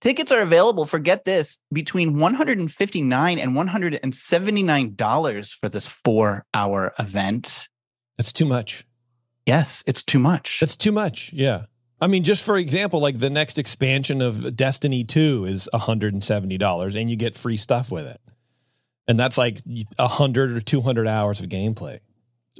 Tickets 0.00 0.32
are 0.32 0.40
available 0.40 0.86
for 0.86 0.98
get 0.98 1.24
this 1.24 1.60
between 1.72 2.18
159 2.18 3.38
and 3.38 3.54
179 3.54 4.94
dollars 4.96 5.52
for 5.52 5.68
this 5.68 5.86
four 5.86 6.44
hour 6.52 6.92
event. 6.98 7.68
That's 8.18 8.32
too 8.32 8.46
much. 8.46 8.84
Yes, 9.46 9.84
it's 9.86 10.02
too 10.02 10.18
much. 10.18 10.58
That's 10.58 10.76
too 10.76 10.92
much. 10.92 11.32
Yeah. 11.32 11.66
I 12.00 12.08
mean, 12.08 12.24
just 12.24 12.42
for 12.42 12.56
example, 12.56 12.98
like 12.98 13.18
the 13.18 13.30
next 13.30 13.58
expansion 13.58 14.20
of 14.20 14.56
Destiny 14.56 15.04
2 15.04 15.44
is 15.44 15.68
$170 15.72 16.96
and 17.00 17.10
you 17.10 17.16
get 17.16 17.36
free 17.36 17.58
stuff 17.58 17.92
with 17.92 18.06
it. 18.06 18.20
And 19.06 19.20
that's 19.20 19.38
like 19.38 19.60
100 19.96 20.52
or 20.52 20.60
200 20.60 21.06
hours 21.06 21.40
of 21.40 21.46
gameplay. 21.46 22.00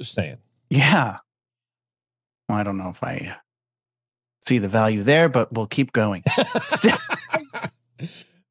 Just 0.01 0.13
saying. 0.13 0.37
yeah. 0.71 1.17
Well, 2.49 2.57
I 2.57 2.63
don't 2.63 2.77
know 2.77 2.89
if 2.89 3.03
I 3.03 3.35
see 4.45 4.57
the 4.57 4.67
value 4.67 5.03
there, 5.03 5.29
but 5.29 5.53
we'll 5.53 5.67
keep 5.67 5.93
going. 5.93 6.23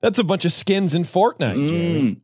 That's 0.01 0.19
a 0.21 0.25
bunch 0.25 0.45
of 0.45 0.53
skins 0.53 0.95
in 0.95 1.03
Fortnite, 1.03 1.57
Mm. 1.57 2.21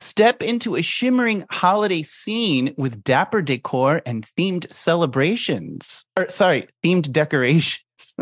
Step 0.00 0.44
into 0.44 0.76
a 0.76 0.82
shimmering 0.82 1.44
holiday 1.50 2.02
scene 2.04 2.72
with 2.76 3.02
dapper 3.02 3.42
decor 3.42 4.00
and 4.06 4.24
themed 4.38 4.72
celebrations. 4.72 6.04
Or 6.16 6.28
sorry, 6.28 6.68
themed 6.84 7.10
decorations. 7.10 8.14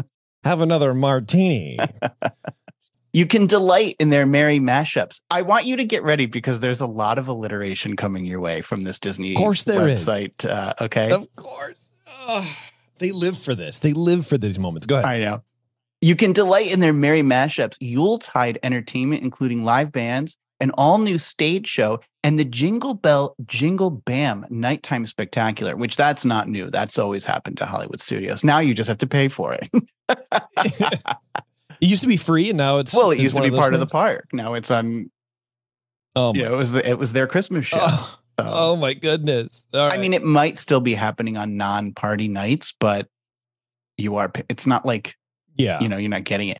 Have 0.42 0.62
another 0.62 0.94
martini. 0.94 1.78
You 3.16 3.24
can 3.24 3.46
delight 3.46 3.96
in 3.98 4.10
their 4.10 4.26
merry 4.26 4.58
mashups. 4.58 5.22
I 5.30 5.40
want 5.40 5.64
you 5.64 5.78
to 5.78 5.86
get 5.86 6.02
ready 6.02 6.26
because 6.26 6.60
there's 6.60 6.82
a 6.82 6.86
lot 6.86 7.16
of 7.16 7.28
alliteration 7.28 7.96
coming 7.96 8.26
your 8.26 8.40
way 8.40 8.60
from 8.60 8.82
this 8.82 8.98
Disney 8.98 9.32
Of 9.32 9.38
course 9.38 9.62
there 9.62 9.88
is. 9.88 10.06
website. 10.06 10.44
Uh, 10.44 10.74
okay. 10.82 11.10
of 11.12 11.26
course. 11.34 11.90
They 12.98 13.12
live 13.12 13.38
for 13.38 13.54
this. 13.54 13.78
They 13.78 13.94
live 13.94 14.26
for 14.26 14.36
these 14.36 14.58
moments. 14.58 14.86
Go 14.86 14.96
ahead. 14.96 15.06
I 15.06 15.18
know. 15.20 15.42
You 16.02 16.14
can 16.14 16.34
delight 16.34 16.70
in 16.70 16.80
their 16.80 16.92
merry 16.92 17.22
mashups, 17.22 17.78
Yuletide 17.80 18.58
entertainment, 18.62 19.22
including 19.22 19.64
live 19.64 19.92
bands, 19.92 20.36
an 20.60 20.70
all 20.72 20.98
new 20.98 21.16
stage 21.16 21.66
show, 21.66 22.00
and 22.22 22.38
the 22.38 22.44
Jingle 22.44 22.92
Bell 22.92 23.34
Jingle 23.46 23.88
Bam 23.88 24.44
nighttime 24.50 25.06
spectacular, 25.06 25.74
which 25.74 25.96
that's 25.96 26.26
not 26.26 26.48
new. 26.48 26.70
That's 26.70 26.98
always 26.98 27.24
happened 27.24 27.56
to 27.56 27.64
Hollywood 27.64 28.02
studios. 28.02 28.44
Now 28.44 28.58
you 28.58 28.74
just 28.74 28.88
have 28.88 28.98
to 28.98 29.06
pay 29.06 29.28
for 29.28 29.54
it. 29.54 29.70
It 31.80 31.88
used 31.88 32.02
to 32.02 32.08
be 32.08 32.16
free 32.16 32.50
and 32.50 32.58
now 32.58 32.78
it's 32.78 32.94
well, 32.94 33.10
it 33.10 33.14
it's 33.14 33.22
used 33.24 33.36
to 33.36 33.42
be 33.42 33.50
those 33.50 33.58
part 33.58 33.74
of 33.74 33.80
the 33.80 33.86
park. 33.86 34.28
Now 34.32 34.54
it's 34.54 34.70
on, 34.70 35.10
Oh 36.14 36.32
you 36.34 36.42
know, 36.42 36.54
it 36.54 36.56
was, 36.56 36.74
it 36.74 36.98
was 36.98 37.12
their 37.12 37.26
Christmas 37.26 37.70
oh. 37.72 37.78
show. 37.78 37.84
oh, 37.84 38.18
So, 38.38 38.44
oh 38.46 38.76
my 38.76 38.92
goodness. 38.92 39.66
All 39.72 39.90
I 39.90 39.96
mean, 39.96 40.12
it 40.12 40.22
might 40.22 40.58
still 40.58 40.80
be 40.80 40.94
happening 40.94 41.38
on 41.38 41.56
non 41.56 41.94
party 41.94 42.28
nights, 42.28 42.74
but 42.78 43.08
you 43.96 44.16
are, 44.16 44.30
it's 44.50 44.66
not 44.66 44.84
like, 44.84 45.14
yeah. 45.56 45.80
you 45.80 45.88
know, 45.88 45.96
you're 45.96 46.10
not 46.10 46.24
getting 46.24 46.48
it. 46.48 46.58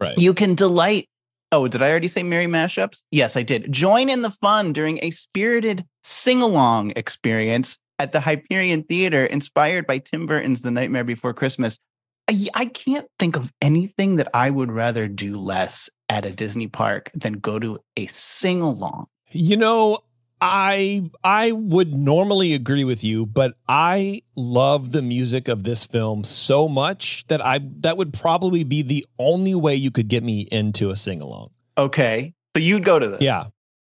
right. 0.00 0.18
You 0.18 0.34
can 0.34 0.56
delight. 0.56 1.08
Oh, 1.52 1.68
did 1.68 1.82
I 1.82 1.90
already 1.90 2.08
say 2.08 2.24
merry 2.24 2.46
mashups? 2.46 3.02
Yes, 3.12 3.36
I 3.36 3.44
did. 3.44 3.70
Join 3.70 4.10
in 4.10 4.22
the 4.22 4.30
fun 4.30 4.72
during 4.72 4.98
a 5.04 5.12
spirited 5.12 5.84
sing 6.02 6.42
along 6.42 6.94
experience 6.96 7.78
at 8.00 8.10
the 8.10 8.18
Hyperion 8.18 8.82
Theater, 8.82 9.24
inspired 9.24 9.86
by 9.86 9.98
Tim 9.98 10.26
Burton's 10.26 10.62
The 10.62 10.72
Nightmare 10.72 11.04
Before 11.04 11.32
Christmas. 11.32 11.78
I, 12.28 12.46
I 12.54 12.66
can't 12.66 13.06
think 13.18 13.36
of 13.36 13.52
anything 13.62 14.16
that 14.16 14.28
I 14.34 14.50
would 14.50 14.72
rather 14.72 15.08
do 15.08 15.38
less 15.38 15.88
at 16.08 16.24
a 16.24 16.32
Disney 16.32 16.66
park 16.66 17.10
than 17.14 17.34
go 17.34 17.58
to 17.58 17.78
a 17.96 18.06
sing 18.06 18.60
along. 18.60 19.06
You 19.30 19.56
know, 19.56 19.98
I 20.40 21.08
I 21.24 21.52
would 21.52 21.94
normally 21.94 22.52
agree 22.52 22.84
with 22.84 23.02
you, 23.02 23.26
but 23.26 23.54
I 23.68 24.22
love 24.34 24.92
the 24.92 25.02
music 25.02 25.48
of 25.48 25.64
this 25.64 25.84
film 25.84 26.24
so 26.24 26.68
much 26.68 27.26
that 27.28 27.44
I 27.44 27.60
that 27.80 27.96
would 27.96 28.12
probably 28.12 28.64
be 28.64 28.82
the 28.82 29.06
only 29.18 29.54
way 29.54 29.74
you 29.74 29.90
could 29.90 30.08
get 30.08 30.22
me 30.22 30.48
into 30.52 30.90
a 30.90 30.96
sing 30.96 31.20
along. 31.20 31.50
Okay. 31.78 32.34
So 32.56 32.60
you'd 32.60 32.84
go 32.84 32.98
to 32.98 33.08
this. 33.08 33.20
Yeah. 33.20 33.46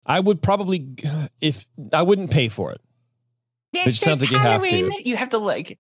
I 0.05 0.21
would 0.21 0.43
probably 0.43 0.95
if 1.41 1.67
I 1.93 2.03
wouldn't 2.03 2.31
pay 2.31 2.49
for 2.49 2.73
it. 2.73 2.81
It's 3.73 3.99
It 3.99 4.05
sounds 4.05 4.21
just 4.21 4.33
like 4.33 4.43
you 4.43 4.51
have 4.51 4.63
to. 4.63 5.09
You 5.09 5.17
have 5.17 5.31
to 5.31 5.39
like, 5.39 5.79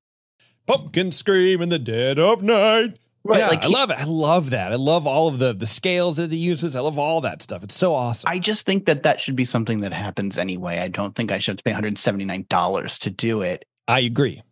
Pumpkin 0.66 1.12
scream 1.12 1.60
in 1.60 1.68
the 1.68 1.78
dead 1.78 2.18
of 2.18 2.42
night. 2.42 2.98
right? 3.24 3.38
yeah, 3.38 3.48
like 3.48 3.64
I 3.64 3.68
love 3.68 3.90
it. 3.90 3.98
I 3.98 4.04
love 4.04 4.50
that. 4.50 4.72
I 4.72 4.76
love 4.76 5.06
all 5.06 5.28
of 5.28 5.38
the 5.38 5.52
the 5.52 5.66
scales 5.66 6.16
that 6.16 6.32
it 6.32 6.36
uses. 6.36 6.76
I 6.76 6.80
love 6.80 6.98
all 6.98 7.20
that 7.22 7.42
stuff. 7.42 7.62
It's 7.64 7.74
so 7.74 7.94
awesome. 7.94 8.28
I 8.30 8.38
just 8.38 8.66
think 8.66 8.86
that 8.86 9.02
that 9.02 9.20
should 9.20 9.36
be 9.36 9.44
something 9.44 9.80
that 9.80 9.92
happens 9.92 10.38
anyway. 10.38 10.78
I 10.78 10.88
don't 10.88 11.14
think 11.14 11.32
I 11.32 11.38
should 11.38 11.58
have 11.58 11.64
pay 11.64 11.72
$179 11.72 12.98
to 13.00 13.10
do 13.10 13.42
it. 13.42 13.64
I 13.88 14.00
agree. 14.00 14.42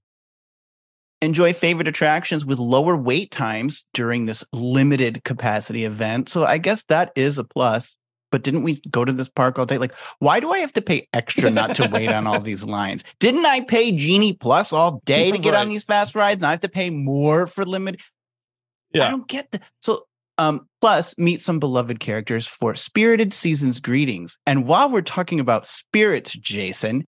Enjoy 1.23 1.53
favorite 1.53 1.87
attractions 1.87 2.47
with 2.47 2.59
lower 2.59 2.97
wait 2.97 3.31
times 3.31 3.85
during 3.93 4.25
this 4.25 4.43
limited 4.53 5.23
capacity 5.23 5.85
event. 5.85 6.31
So 6.31 6.45
I 6.47 6.57
guess 6.59 6.83
that 6.85 7.13
is 7.15 7.37
a 7.37 7.45
plus. 7.45 7.95
But 8.31 8.43
didn't 8.43 8.63
we 8.63 8.81
go 8.91 9.05
to 9.05 9.13
this 9.13 9.29
park 9.29 9.59
all 9.59 9.67
day? 9.67 9.79
Like, 9.79 9.95
why 10.19 10.41
do 10.41 10.53
I 10.53 10.59
have 10.59 10.73
to 10.75 10.83
pay 10.83 11.09
extra 11.13 11.51
not 11.51 11.77
to 11.77 11.89
wait 11.89 12.11
on 12.11 12.27
all 12.27 12.41
these 12.41 12.65
lines? 12.65 13.05
Didn't 13.19 13.47
I 13.47 13.63
pay 13.63 13.93
Genie 13.93 14.33
Plus 14.33 14.73
all 14.73 15.03
day 15.05 15.31
to 15.31 15.39
get 15.39 15.55
on 15.55 15.69
these 15.69 15.85
fast 15.85 16.15
rides? 16.15 16.39
And 16.39 16.47
I 16.47 16.51
have 16.51 16.61
to 16.61 16.69
pay 16.69 16.91
more 16.91 17.47
for 17.47 17.65
limited. 17.65 18.01
I 19.07 19.11
don't 19.11 19.29
get 19.29 19.51
that. 19.53 19.63
So, 19.81 20.07
um, 20.39 20.67
plus 20.81 21.17
meet 21.19 21.43
some 21.43 21.59
beloved 21.59 22.01
characters 22.01 22.47
for 22.47 22.75
Spirited 22.75 23.33
Seasons 23.35 23.79
greetings. 23.79 24.39
And 24.47 24.67
while 24.67 24.91
we're 24.91 25.03
talking 25.03 25.39
about 25.39 25.67
spirits, 25.67 26.33
Jason, 26.33 27.05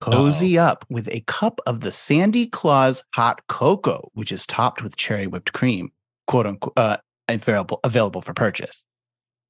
cozy 0.00 0.58
up 0.58 0.84
with 0.90 1.08
a 1.08 1.20
cup 1.26 1.60
of 1.66 1.80
the 1.80 1.92
Sandy 1.92 2.46
Claus 2.46 3.02
hot 3.14 3.40
cocoa, 3.48 4.10
which 4.12 4.30
is 4.30 4.46
topped 4.46 4.82
with 4.82 4.96
cherry 4.96 5.26
whipped 5.26 5.52
cream, 5.52 5.90
quote 6.26 6.46
unquote, 6.46 6.74
uh, 6.76 6.98
available 7.28 7.80
available 7.82 8.20
for 8.20 8.34
purchase. 8.34 8.84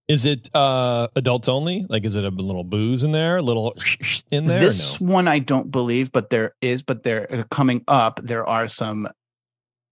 Is 0.08 0.24
it 0.24 0.48
uh 0.54 1.08
adults 1.16 1.48
only? 1.48 1.84
Like 1.88 2.04
is 2.04 2.14
it 2.14 2.24
a 2.24 2.30
little 2.30 2.64
booze 2.64 3.02
in 3.02 3.10
there? 3.12 3.38
A 3.38 3.42
little 3.42 3.74
in 4.30 4.44
there? 4.44 4.60
this 4.60 5.00
no? 5.00 5.12
one 5.12 5.26
I 5.28 5.40
don't 5.40 5.70
believe, 5.70 6.12
but 6.12 6.30
there 6.30 6.54
is. 6.60 6.82
But 6.82 7.02
they're 7.02 7.32
uh, 7.32 7.42
coming 7.50 7.82
up. 7.88 8.20
There 8.22 8.46
are 8.46 8.68
some. 8.68 9.08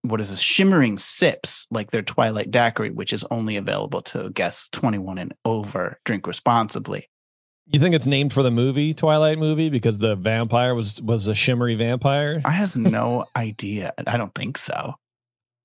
What 0.03 0.21
is 0.21 0.31
this? 0.31 0.41
Shimmering 0.41 0.99
sips, 0.99 1.67
like 1.71 1.91
their 1.91 2.03
Twilight 2.03 2.51
Daiquiri, 2.51 2.91
which 2.91 3.13
is 3.13 3.25
only 3.31 3.57
available 3.57 4.03
to 4.03 4.29
guests 4.31 4.69
21 4.69 5.17
and 5.19 5.35
over. 5.47 5.99
Drink 6.05 6.27
responsibly. 6.27 7.09
You 7.73 7.81
think 7.81 7.95
it's 7.95 8.07
named 8.07 8.35
for 8.35 8.43
the 8.43 8.51
movie 8.51 8.93
Twilight 8.93 9.39
movie 9.39 9.71
because 9.71 9.97
the 9.99 10.15
vampire 10.15 10.75
was 10.75 11.01
was 11.03 11.27
a 11.27 11.35
shimmery 11.35 11.75
vampire? 11.75 12.43
I 12.45 12.51
have 12.51 12.77
no 12.77 13.25
idea. 13.37 13.95
I 14.07 14.17
don't 14.19 14.35
think 14.35 14.59
so. 14.59 14.95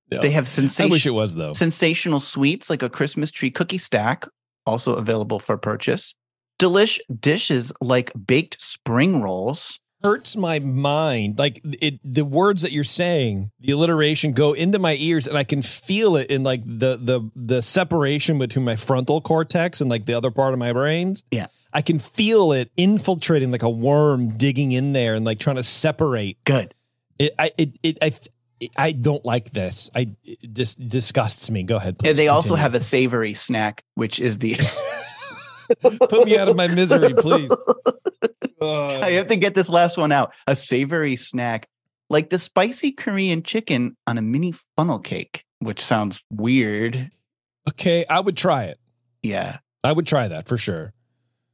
No. 0.09 0.21
They 0.21 0.31
have 0.31 0.47
sensational. 0.47 0.87
I 0.87 0.91
wish 0.91 1.05
it 1.05 1.11
was 1.11 1.35
though. 1.35 1.53
sensational 1.53 2.19
sweets 2.19 2.69
like 2.69 2.81
a 2.81 2.89
Christmas 2.89 3.29
tree 3.31 3.51
cookie 3.51 3.77
stack, 3.77 4.25
also 4.69 4.95
available 4.95 5.39
for 5.39 5.57
purchase. 5.57 6.15
Delish 6.59 6.99
dishes 7.19 7.71
like 7.81 8.11
baked 8.27 8.61
spring 8.61 9.21
rolls. 9.21 9.79
hurts 10.03 10.35
my 10.35 10.59
mind. 10.59 11.37
Like 11.37 11.61
it, 11.63 11.99
the 12.03 12.25
words 12.25 12.61
that 12.61 12.71
you're 12.71 12.83
saying, 12.83 13.51
the 13.59 13.71
alliteration 13.73 14.33
go 14.33 14.53
into 14.53 14.79
my 14.79 14.95
ears, 14.99 15.27
and 15.27 15.37
I 15.37 15.43
can 15.43 15.61
feel 15.61 16.15
it 16.15 16.29
in 16.31 16.43
like 16.43 16.61
the 16.65 16.97
the 16.97 17.29
the 17.35 17.61
separation 17.61 18.39
between 18.39 18.65
my 18.65 18.75
frontal 18.75 19.21
cortex 19.21 19.81
and 19.81 19.89
like 19.89 20.05
the 20.05 20.13
other 20.13 20.31
part 20.31 20.53
of 20.53 20.59
my 20.59 20.73
brains. 20.73 21.23
Yeah. 21.31 21.47
I 21.71 21.81
can 21.83 21.99
feel 21.99 22.51
it 22.51 22.71
infiltrating 22.77 23.51
like 23.51 23.61
a 23.63 23.69
worm 23.69 24.35
digging 24.37 24.71
in 24.71 24.93
there 24.93 25.13
and 25.13 25.23
like 25.23 25.39
trying 25.39 25.57
to 25.57 25.63
separate. 25.63 26.43
Good. 26.43 26.73
It, 27.19 27.35
I, 27.37 27.51
it, 27.57 27.77
it, 27.83 27.97
I, 28.01 28.11
I 28.77 28.91
don't 28.91 29.23
like 29.25 29.51
this. 29.51 29.89
I 29.95 30.09
it 30.23 30.53
just 30.53 30.79
disgusts 30.87 31.49
me. 31.49 31.63
Go 31.63 31.77
ahead. 31.77 31.99
Please 31.99 32.09
And 32.09 32.17
they 32.17 32.27
also 32.27 32.55
have 32.55 32.75
a 32.75 32.79
savory 32.79 33.33
snack, 33.33 33.83
which 33.95 34.19
is 34.19 34.39
the. 34.39 34.55
Put 35.81 36.25
me 36.25 36.37
out 36.37 36.49
of 36.49 36.55
my 36.55 36.67
misery, 36.67 37.13
please. 37.13 37.51
Uh, 38.61 38.99
I 39.01 39.11
have 39.11 39.27
to 39.27 39.35
get 39.35 39.53
this 39.53 39.69
last 39.69 39.97
one 39.97 40.11
out. 40.11 40.33
A 40.47 40.55
savory 40.55 41.15
snack 41.15 41.67
like 42.09 42.29
the 42.29 42.39
spicy 42.39 42.91
Korean 42.91 43.43
chicken 43.43 43.95
on 44.07 44.17
a 44.17 44.21
mini 44.21 44.53
funnel 44.75 44.99
cake, 44.99 45.45
which 45.59 45.81
sounds 45.81 46.23
weird. 46.31 47.11
okay, 47.69 48.05
I 48.09 48.19
would 48.19 48.35
try 48.35 48.65
it. 48.65 48.79
Yeah. 49.21 49.59
I 49.83 49.91
would 49.91 50.07
try 50.07 50.27
that 50.27 50.47
for 50.47 50.57
sure. 50.57 50.93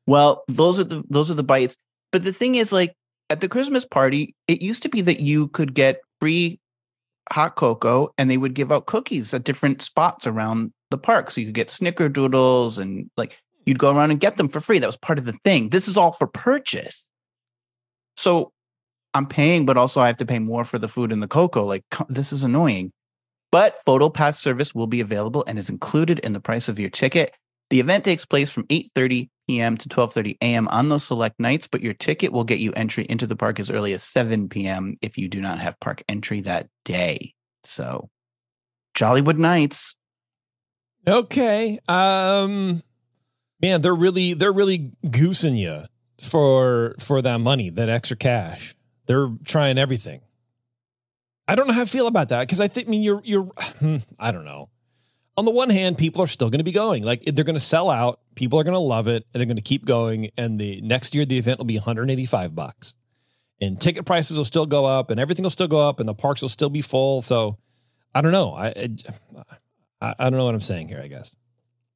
Well, 0.08 0.44
those 0.48 0.80
are 0.80 0.84
the 0.84 1.04
those 1.10 1.30
are 1.30 1.36
the 1.36 1.44
bites. 1.44 1.78
But 2.12 2.24
the 2.24 2.34
thing 2.34 2.56
is, 2.56 2.72
like 2.72 2.96
at 3.30 3.42
the 3.42 3.50
Christmas 3.50 3.86
party, 3.86 4.36
it 4.48 4.62
used 4.62 4.84
to 4.84 4.90
be 4.90 5.02
that 5.02 5.20
you 5.20 5.48
could 5.50 5.74
get 5.74 6.02
free 6.20 6.60
hot 7.32 7.56
cocoa 7.56 8.14
and 8.18 8.30
they 8.30 8.38
would 8.38 8.54
give 8.54 8.72
out 8.72 8.86
cookies 8.86 9.34
at 9.34 9.44
different 9.44 9.82
spots 9.82 10.28
around 10.28 10.72
the 10.92 10.98
park. 10.98 11.32
So 11.32 11.42
you 11.42 11.48
could 11.48 11.56
get 11.56 11.68
snickerdoodles 11.68 12.80
and 12.80 13.10
like 13.18 13.40
you'd 13.66 13.80
go 13.80 13.96
around 13.96 14.12
and 14.12 14.20
get 14.20 14.38
them 14.38 14.48
for 14.48 14.60
free. 14.60 14.80
That 14.80 14.88
was 14.88 14.98
part 14.98 15.20
of 15.20 15.26
the 15.26 15.34
thing. 15.44 15.70
This 15.70 15.88
is 15.88 15.98
all 15.98 16.12
for 16.12 16.28
purchase. 16.28 17.06
So 18.18 18.52
I'm 19.14 19.26
paying, 19.26 19.66
but 19.66 19.78
also 19.78 20.02
I 20.02 20.08
have 20.08 20.18
to 20.18 20.26
pay 20.26 20.40
more 20.40 20.66
for 20.66 20.78
the 20.78 20.88
food 20.88 21.12
and 21.12 21.24
the 21.24 21.28
cocoa. 21.28 21.66
Like 21.66 21.84
this 22.10 22.32
is 22.32 22.44
annoying. 22.44 22.92
But 23.52 23.78
Photo 23.86 24.10
Pass 24.10 24.40
service 24.40 24.76
will 24.76 24.88
be 24.88 25.02
available 25.02 25.44
and 25.48 25.58
is 25.58 25.70
included 25.70 26.20
in 26.20 26.34
the 26.34 26.40
price 26.40 26.68
of 26.68 26.80
your 26.80 26.90
ticket. 26.90 27.34
The 27.70 27.80
event 27.80 28.04
takes 28.04 28.26
place 28.26 28.50
from 28.50 28.66
8:30 28.68 29.30
p.m. 29.48 29.78
to 29.78 29.90
12:30 29.90 30.38
a.m. 30.42 30.68
on 30.70 30.90
those 30.90 31.04
select 31.04 31.40
nights, 31.40 31.68
but 31.68 31.82
your 31.82 31.94
ticket 31.94 32.32
will 32.32 32.44
get 32.44 32.60
you 32.60 32.72
entry 32.74 33.06
into 33.10 33.28
the 33.28 33.36
park 33.36 33.60
as 33.60 33.70
early 33.70 33.94
as 33.94 34.04
7 34.04 34.50
p.m. 34.50 34.98
if 35.02 35.18
you 35.18 35.28
do 35.28 35.42
not 35.42 35.60
have 35.60 35.80
park 35.80 36.04
entry 36.08 36.42
that 36.42 36.68
day. 36.84 37.34
So, 37.64 38.10
Jollywood 38.96 39.38
Nights. 39.38 39.96
Okay. 41.08 41.80
Um 41.88 42.82
man, 43.62 43.82
they're 43.82 43.96
really 43.96 44.34
they're 44.34 44.52
really 44.52 44.92
goosing 45.10 45.56
you 45.56 45.84
for 46.20 46.96
for 47.00 47.22
that 47.22 47.40
money, 47.40 47.70
that 47.70 47.90
extra 47.90 48.18
cash. 48.18 48.76
They're 49.06 49.30
trying 49.46 49.78
everything. 49.78 50.22
I 51.48 51.56
don't 51.56 51.68
know 51.68 51.74
how 51.74 51.84
I 51.84 51.86
feel 51.86 52.08
about 52.08 52.30
that 52.30 52.42
because 52.42 52.60
I 52.60 52.68
think 52.68 52.88
I 52.88 52.92
mean 52.92 53.04
you're 53.04 53.22
you're 53.24 53.50
I 54.20 54.32
don't 54.32 54.46
know 54.46 54.70
on 55.38 55.46
the 55.46 55.52
one 55.52 55.70
hand, 55.70 55.98
people 55.98 56.22
are 56.22 56.28
still 56.28 56.50
going 56.50 56.60
to 56.60 56.66
be 56.66 56.72
going. 56.72 57.04
Like 57.04 57.24
they're 57.26 57.46
going 57.46 57.56
to 57.56 57.60
sell 57.60 57.90
out. 57.90 58.20
People 58.36 58.60
are 58.60 58.64
going 58.64 58.74
to 58.74 58.80
love 58.80 59.08
it, 59.08 59.26
and 59.34 59.40
they're 59.40 59.46
going 59.46 59.58
to 59.58 59.62
keep 59.62 59.86
going. 59.86 60.30
And 60.38 60.60
the 60.60 60.82
next 60.82 61.14
year, 61.14 61.26
the 61.26 61.38
event 61.38 61.60
will 61.60 61.66
be 61.66 61.76
185 61.76 62.56
bucks, 62.56 62.96
and 63.60 63.80
ticket 63.80 64.06
prices 64.06 64.38
will 64.38 64.46
still 64.46 64.66
go 64.66 64.86
up, 64.86 65.10
and 65.12 65.20
everything 65.20 65.44
will 65.44 65.50
still 65.50 65.68
go 65.68 65.88
up, 65.88 66.00
and 66.00 66.08
the 66.08 66.14
parks 66.14 66.42
will 66.42 66.50
still 66.50 66.70
be 66.70 66.82
full. 66.82 67.22
So, 67.22 67.58
I 68.14 68.22
don't 68.22 68.32
know. 68.32 68.54
I 68.54 68.90
I, 70.02 70.16
I 70.20 70.30
don't 70.30 70.38
know 70.38 70.46
what 70.46 70.56
I'm 70.56 70.62
saying 70.62 70.88
here. 70.88 71.02
I 71.04 71.08
guess. 71.08 71.36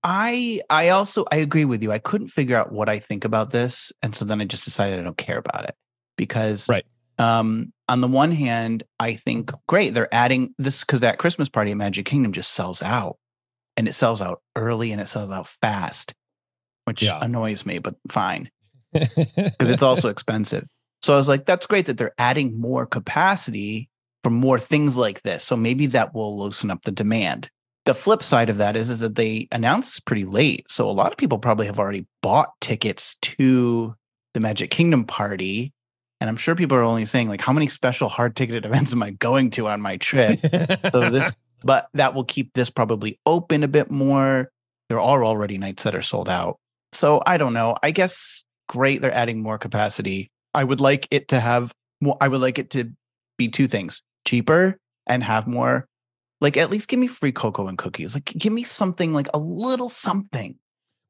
I 0.03 0.61
I 0.69 0.89
also 0.89 1.25
I 1.31 1.37
agree 1.37 1.65
with 1.65 1.81
you. 1.81 1.91
I 1.91 1.99
couldn't 1.99 2.29
figure 2.29 2.57
out 2.57 2.71
what 2.71 2.89
I 2.89 2.99
think 2.99 3.23
about 3.23 3.51
this, 3.51 3.93
and 4.01 4.15
so 4.15 4.25
then 4.25 4.41
I 4.41 4.45
just 4.45 4.65
decided 4.65 4.99
I 4.99 5.03
don't 5.03 5.17
care 5.17 5.37
about 5.37 5.65
it 5.65 5.75
because 6.17 6.67
right. 6.67 6.85
Um, 7.17 7.73
on 7.89 7.99
the 7.99 8.07
one 8.07 8.31
hand, 8.31 8.83
I 8.97 9.15
think 9.15 9.51
great 9.67 9.93
they're 9.93 10.13
adding 10.13 10.55
this 10.57 10.85
because 10.85 11.01
that 11.01 11.17
Christmas 11.17 11.49
party 11.49 11.71
at 11.71 11.77
Magic 11.77 12.05
Kingdom 12.05 12.31
just 12.31 12.53
sells 12.53 12.81
out 12.81 13.17
and 13.79 13.87
it 13.87 13.93
sells 13.93 14.21
out 14.21 14.41
early 14.57 14.91
and 14.91 14.99
it 14.99 15.07
sells 15.07 15.31
out 15.31 15.47
fast, 15.47 16.13
which 16.83 17.01
yeah. 17.01 17.17
annoys 17.21 17.65
me, 17.65 17.79
but 17.79 17.95
fine 18.09 18.51
because 18.93 19.69
it's 19.69 19.81
also 19.81 20.09
expensive. 20.09 20.67
So 21.01 21.13
I 21.13 21.17
was 21.17 21.29
like, 21.29 21.45
that's 21.45 21.65
great 21.65 21.85
that 21.85 21.97
they're 21.97 22.13
adding 22.17 22.59
more 22.59 22.85
capacity 22.85 23.87
for 24.21 24.31
more 24.31 24.59
things 24.59 24.97
like 24.97 25.21
this. 25.21 25.45
So 25.45 25.55
maybe 25.55 25.85
that 25.87 26.13
will 26.13 26.37
loosen 26.37 26.69
up 26.69 26.81
the 26.83 26.91
demand. 26.91 27.49
The 27.85 27.93
flip 27.93 28.21
side 28.21 28.49
of 28.49 28.57
that 28.57 28.75
is, 28.75 28.89
is 28.89 28.99
that 28.99 29.15
they 29.15 29.47
announced 29.53 30.05
pretty 30.05 30.25
late. 30.25 30.69
So 30.69 30.89
a 30.89 30.91
lot 30.91 31.13
of 31.13 31.17
people 31.17 31.39
probably 31.39 31.65
have 31.67 31.79
already 31.79 32.05
bought 32.21 32.49
tickets 32.59 33.15
to 33.21 33.95
the 34.33 34.41
Magic 34.41 34.71
Kingdom 34.71 35.05
party. 35.05 35.71
And 36.19 36.29
I'm 36.29 36.35
sure 36.35 36.53
people 36.53 36.75
are 36.77 36.83
only 36.83 37.05
saying, 37.05 37.29
like, 37.29 37.39
how 37.39 37.53
many 37.53 37.69
special 37.69 38.09
hard 38.09 38.35
ticketed 38.35 38.65
events 38.65 38.91
am 38.91 39.01
I 39.01 39.11
going 39.11 39.51
to 39.51 39.69
on 39.69 39.79
my 39.79 39.95
trip? 39.95 40.37
so 40.41 41.09
this 41.09 41.33
but 41.63 41.89
that 41.93 42.13
will 42.13 42.23
keep 42.23 42.53
this 42.53 42.69
probably 42.69 43.19
open 43.25 43.63
a 43.63 43.67
bit 43.67 43.91
more. 43.91 44.51
There 44.89 44.99
are 44.99 45.23
already 45.23 45.57
nights 45.57 45.83
that 45.83 45.95
are 45.95 46.01
sold 46.01 46.29
out. 46.29 46.57
So 46.91 47.21
I 47.25 47.37
don't 47.37 47.53
know. 47.53 47.75
I 47.83 47.91
guess 47.91 48.43
great. 48.67 49.01
They're 49.01 49.13
adding 49.13 49.41
more 49.41 49.57
capacity. 49.57 50.31
I 50.53 50.63
would 50.63 50.79
like 50.79 51.07
it 51.11 51.27
to 51.29 51.39
have 51.39 51.73
more, 52.01 52.17
I 52.21 52.27
would 52.27 52.41
like 52.41 52.57
it 52.57 52.71
to 52.71 52.91
be 53.37 53.47
two 53.47 53.67
things 53.67 54.01
cheaper 54.25 54.77
and 55.07 55.23
have 55.23 55.47
more, 55.47 55.87
like 56.41 56.57
at 56.57 56.69
least 56.69 56.87
give 56.87 56.99
me 56.99 57.07
free 57.07 57.31
cocoa 57.31 57.67
and 57.67 57.77
cookies. 57.77 58.15
Like 58.15 58.25
give 58.25 58.53
me 58.53 58.63
something 58.63 59.13
like 59.13 59.27
a 59.33 59.39
little 59.39 59.89
something. 59.89 60.57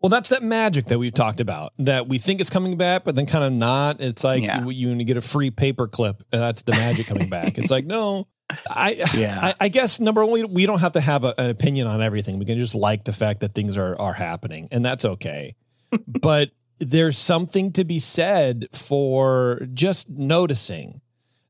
Well, 0.01 0.09
that's 0.09 0.29
that 0.29 0.43
magic 0.43 0.85
that 0.85 0.97
we've 0.97 1.13
talked 1.13 1.41
about 1.41 1.73
that 1.79 2.07
we 2.07 2.19
think 2.19 2.39
is 2.39 2.49
coming 2.49 2.77
back, 2.77 3.03
but 3.03 3.17
then 3.17 3.25
kind 3.25 3.43
of 3.43 3.51
not. 3.51 3.99
It's 3.99 4.23
like 4.23 4.41
yeah. 4.41 4.63
you, 4.63 4.93
you, 4.93 5.03
get 5.03 5.17
a 5.17 5.21
free 5.21 5.51
paper 5.51 5.87
clip. 5.89 6.23
And 6.31 6.41
that's 6.41 6.61
the 6.61 6.71
magic 6.71 7.07
coming 7.07 7.27
back. 7.27 7.57
It's 7.57 7.69
like, 7.69 7.85
no, 7.85 8.27
I 8.69 9.05
yeah. 9.15 9.39
I, 9.41 9.65
I, 9.65 9.67
guess 9.67 9.99
number 9.99 10.25
one, 10.25 10.53
we 10.53 10.65
don't 10.65 10.79
have 10.79 10.93
to 10.93 11.01
have 11.01 11.23
a, 11.23 11.33
an 11.37 11.49
opinion 11.49 11.87
on 11.87 12.01
everything. 12.01 12.39
We 12.39 12.45
can 12.45 12.57
just 12.57 12.75
like 12.75 13.03
the 13.03 13.13
fact 13.13 13.41
that 13.41 13.53
things 13.53 13.77
are 13.77 13.99
are 13.99 14.13
happening, 14.13 14.67
and 14.71 14.83
that's 14.83 15.05
okay. 15.05 15.55
but 16.07 16.49
there's 16.79 17.17
something 17.17 17.71
to 17.73 17.83
be 17.83 17.99
said 17.99 18.67
for 18.71 19.67
just 19.73 20.09
noticing 20.09 21.01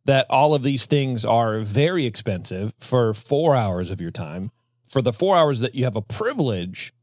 that 0.06 0.26
all 0.30 0.54
of 0.54 0.64
these 0.64 0.86
things 0.88 1.24
are 1.24 1.60
very 1.60 2.06
expensive 2.06 2.74
for 2.80 3.14
four 3.14 3.56
hours 3.56 3.90
of 3.90 4.02
your 4.02 4.12
time. 4.12 4.52
For 4.86 5.04
the 5.04 5.14
four 5.14 5.38
hours 5.38 5.60
that 5.60 5.76
you 5.76 5.84
have 5.84 5.96
a 5.96 6.02
privilege 6.02 6.94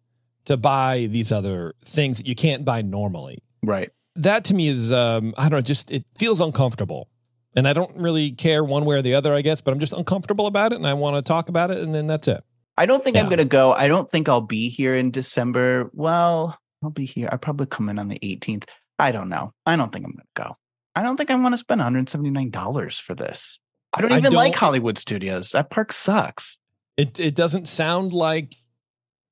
to 0.47 0.57
buy 0.57 1.07
these 1.09 1.31
other 1.31 1.75
things 1.85 2.19
that 2.19 2.27
you 2.27 2.35
can't 2.35 2.65
buy 2.65 2.83
normally. 2.83 3.39
Right. 3.63 3.91
That 4.17 4.45
to 4.47 4.55
me 4.55 4.69
is 4.69 4.91
um, 4.91 5.35
I 5.39 5.43
don't 5.43 5.53
know, 5.53 5.61
just 5.61 5.91
it 5.93 6.05
feels 6.17 6.41
uncomfortable 6.41 7.09
and 7.57 7.67
I 7.67 7.73
don't 7.73 7.95
really 7.97 8.31
care 8.31 8.63
one 8.63 8.85
way 8.85 8.97
or 8.97 9.03
the 9.03 9.15
other, 9.15 9.35
I 9.35 9.41
guess, 9.41 9.61
but 9.61 9.73
I'm 9.73 9.81
just 9.81 9.95
uncomfortable 9.95 10.47
about 10.47 10.73
it 10.73 10.77
and 10.77 10.87
I 10.87 10.95
want 10.95 11.17
to 11.17 11.23
talk 11.23 11.49
about 11.49 11.71
it 11.71 11.79
and 11.79 11.95
then 11.95 12.07
that's 12.07 12.29
it. 12.29 12.45
I 12.77 12.85
don't 12.85 13.03
think 13.03 13.17
yeah. 13.17 13.23
I'm 13.23 13.29
going 13.31 13.39
to 13.39 13.47
go. 13.47 13.73
I 13.73 13.89
don't 13.89 14.11
think 14.11 14.29
I'll 14.29 14.43
be 14.43 14.69
here 14.69 14.95
in 14.95 15.11
December. 15.11 15.91
Well, 15.95 16.57
I'll 16.83 16.91
be 16.91 17.07
here. 17.07 17.29
I'll 17.33 17.39
probably 17.39 17.67
come 17.67 17.89
in 17.89 17.99
on 17.99 18.09
the 18.09 18.19
18th. 18.19 18.65
I 18.99 19.11
don't 19.11 19.31
know. 19.31 19.53
I 19.65 19.77
don't 19.77 19.91
think 19.91 20.05
I'm 20.05 20.13
going 20.13 20.27
to 20.37 20.43
go. 20.43 20.57
I 20.95 21.03
don't 21.03 21.17
think 21.17 21.31
I 21.31 21.35
want 21.35 21.55
to 21.55 21.59
spend 21.59 21.81
$179 21.81 23.01
for 23.01 23.15
this. 23.15 23.59
I 23.95 24.03
don't 24.03 24.13
even 24.13 24.27
I 24.27 24.29
don't, 24.29 24.35
like 24.35 24.55
Hollywood 24.55 24.99
Studios. 24.99 25.51
That 25.51 25.71
park 25.71 25.93
sucks. 25.93 26.59
It 26.99 27.19
it 27.19 27.35
doesn't 27.35 27.67
sound 27.67 28.13
like 28.13 28.55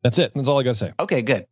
that's 0.03 0.19
it. 0.19 0.33
That's 0.35 0.49
all 0.49 0.59
I 0.59 0.63
got 0.63 0.73
to 0.73 0.79
say. 0.79 0.93
Okay, 0.99 1.23
good. 1.23 1.47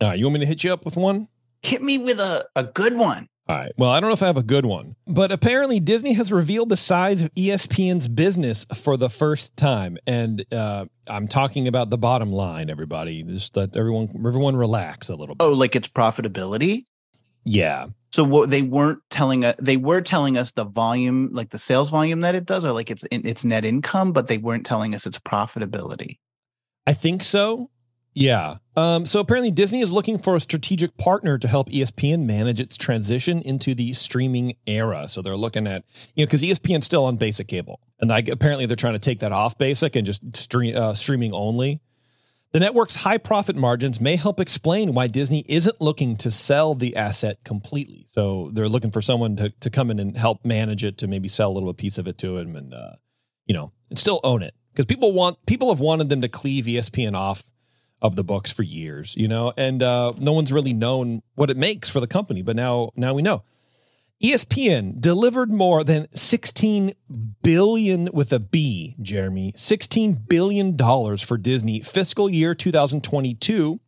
All 0.00 0.08
right, 0.08 0.18
you 0.18 0.26
want 0.26 0.34
me 0.34 0.40
to 0.40 0.46
hit 0.46 0.64
you 0.64 0.72
up 0.72 0.84
with 0.84 0.96
one? 0.96 1.28
Hit 1.62 1.82
me 1.82 1.98
with 1.98 2.20
a, 2.20 2.46
a 2.54 2.64
good 2.64 2.96
one. 2.96 3.28
All 3.48 3.56
right. 3.56 3.72
Well, 3.78 3.90
I 3.90 3.98
don't 3.98 4.10
know 4.10 4.14
if 4.14 4.22
I 4.22 4.26
have 4.26 4.36
a 4.36 4.42
good 4.42 4.66
one, 4.66 4.94
but 5.06 5.32
apparently 5.32 5.80
Disney 5.80 6.12
has 6.12 6.30
revealed 6.30 6.68
the 6.68 6.76
size 6.76 7.22
of 7.22 7.32
ESPN's 7.34 8.06
business 8.06 8.66
for 8.74 8.98
the 8.98 9.08
first 9.08 9.56
time, 9.56 9.96
and 10.06 10.44
uh, 10.52 10.84
I'm 11.08 11.28
talking 11.28 11.66
about 11.66 11.88
the 11.88 11.96
bottom 11.96 12.30
line. 12.30 12.68
Everybody, 12.68 13.22
just 13.22 13.56
let 13.56 13.74
everyone 13.74 14.10
everyone 14.26 14.54
relax 14.54 15.08
a 15.08 15.14
little 15.14 15.34
bit. 15.34 15.42
Oh, 15.42 15.52
like 15.52 15.74
its 15.74 15.88
profitability. 15.88 16.84
Yeah. 17.44 17.86
So 18.12 18.22
what 18.22 18.50
they 18.50 18.62
weren't 18.62 19.00
telling 19.08 19.46
us, 19.46 19.56
they 19.58 19.78
were 19.78 20.02
telling 20.02 20.36
us 20.36 20.52
the 20.52 20.64
volume, 20.64 21.30
like 21.32 21.48
the 21.48 21.58
sales 21.58 21.88
volume 21.88 22.20
that 22.20 22.34
it 22.34 22.44
does, 22.44 22.66
or 22.66 22.72
like 22.72 22.90
its 22.90 23.04
its 23.10 23.44
net 23.44 23.64
income, 23.64 24.12
but 24.12 24.26
they 24.26 24.36
weren't 24.36 24.66
telling 24.66 24.94
us 24.94 25.06
its 25.06 25.18
profitability. 25.18 26.18
I 26.86 26.92
think 26.92 27.22
so. 27.22 27.70
Yeah. 28.18 28.56
Um, 28.74 29.06
so 29.06 29.20
apparently, 29.20 29.52
Disney 29.52 29.80
is 29.80 29.92
looking 29.92 30.18
for 30.18 30.34
a 30.34 30.40
strategic 30.40 30.96
partner 30.96 31.38
to 31.38 31.46
help 31.46 31.70
ESPN 31.70 32.26
manage 32.26 32.58
its 32.58 32.76
transition 32.76 33.40
into 33.42 33.76
the 33.76 33.92
streaming 33.92 34.56
era. 34.66 35.06
So 35.08 35.22
they're 35.22 35.36
looking 35.36 35.68
at, 35.68 35.84
you 36.16 36.24
know, 36.24 36.26
because 36.26 36.42
ESPN's 36.42 36.84
still 36.84 37.04
on 37.04 37.16
basic 37.16 37.46
cable, 37.46 37.80
and 38.00 38.10
like 38.10 38.28
apparently 38.28 38.66
they're 38.66 38.76
trying 38.76 38.94
to 38.94 38.98
take 38.98 39.20
that 39.20 39.30
off 39.30 39.56
basic 39.56 39.94
and 39.94 40.04
just 40.04 40.36
stream 40.36 40.76
uh, 40.76 40.94
streaming 40.94 41.32
only. 41.32 41.80
The 42.50 42.58
network's 42.58 42.96
high 42.96 43.18
profit 43.18 43.54
margins 43.54 44.00
may 44.00 44.16
help 44.16 44.40
explain 44.40 44.94
why 44.94 45.06
Disney 45.06 45.44
isn't 45.46 45.80
looking 45.80 46.16
to 46.16 46.30
sell 46.32 46.74
the 46.74 46.96
asset 46.96 47.44
completely. 47.44 48.06
So 48.10 48.50
they're 48.52 48.70
looking 48.70 48.90
for 48.90 49.02
someone 49.02 49.36
to, 49.36 49.50
to 49.60 49.70
come 49.70 49.90
in 49.92 50.00
and 50.00 50.16
help 50.16 50.44
manage 50.44 50.82
it, 50.82 50.98
to 50.98 51.06
maybe 51.06 51.28
sell 51.28 51.50
a 51.50 51.54
little 51.54 51.72
piece 51.72 51.98
of 51.98 52.08
it 52.08 52.18
to 52.18 52.38
them, 52.38 52.56
and 52.56 52.74
uh, 52.74 52.92
you 53.46 53.54
know, 53.54 53.70
and 53.90 53.98
still 53.98 54.18
own 54.24 54.42
it 54.42 54.54
because 54.72 54.86
people 54.86 55.12
want 55.12 55.38
people 55.46 55.68
have 55.68 55.80
wanted 55.80 56.08
them 56.08 56.22
to 56.22 56.28
cleave 56.28 56.64
ESPN 56.64 57.14
off 57.14 57.44
of 58.00 58.16
the 58.16 58.24
books 58.24 58.52
for 58.52 58.62
years, 58.62 59.16
you 59.16 59.28
know, 59.28 59.52
and 59.56 59.82
uh, 59.82 60.12
no 60.18 60.32
one's 60.32 60.52
really 60.52 60.72
known 60.72 61.22
what 61.34 61.50
it 61.50 61.56
makes 61.56 61.88
for 61.88 62.00
the 62.00 62.06
company, 62.06 62.42
but 62.42 62.56
now 62.56 62.90
now 62.96 63.14
we 63.14 63.22
know. 63.22 63.42
ESPN 64.22 65.00
delivered 65.00 65.50
more 65.50 65.84
than 65.84 66.08
16 66.12 66.92
billion 67.42 68.08
with 68.12 68.32
a 68.32 68.40
B, 68.40 68.96
Jeremy, 69.00 69.52
16 69.56 70.14
billion 70.28 70.76
dollars 70.76 71.22
for 71.22 71.38
Disney 71.38 71.78
fiscal 71.80 72.28
year 72.28 72.54
2022 72.54 73.78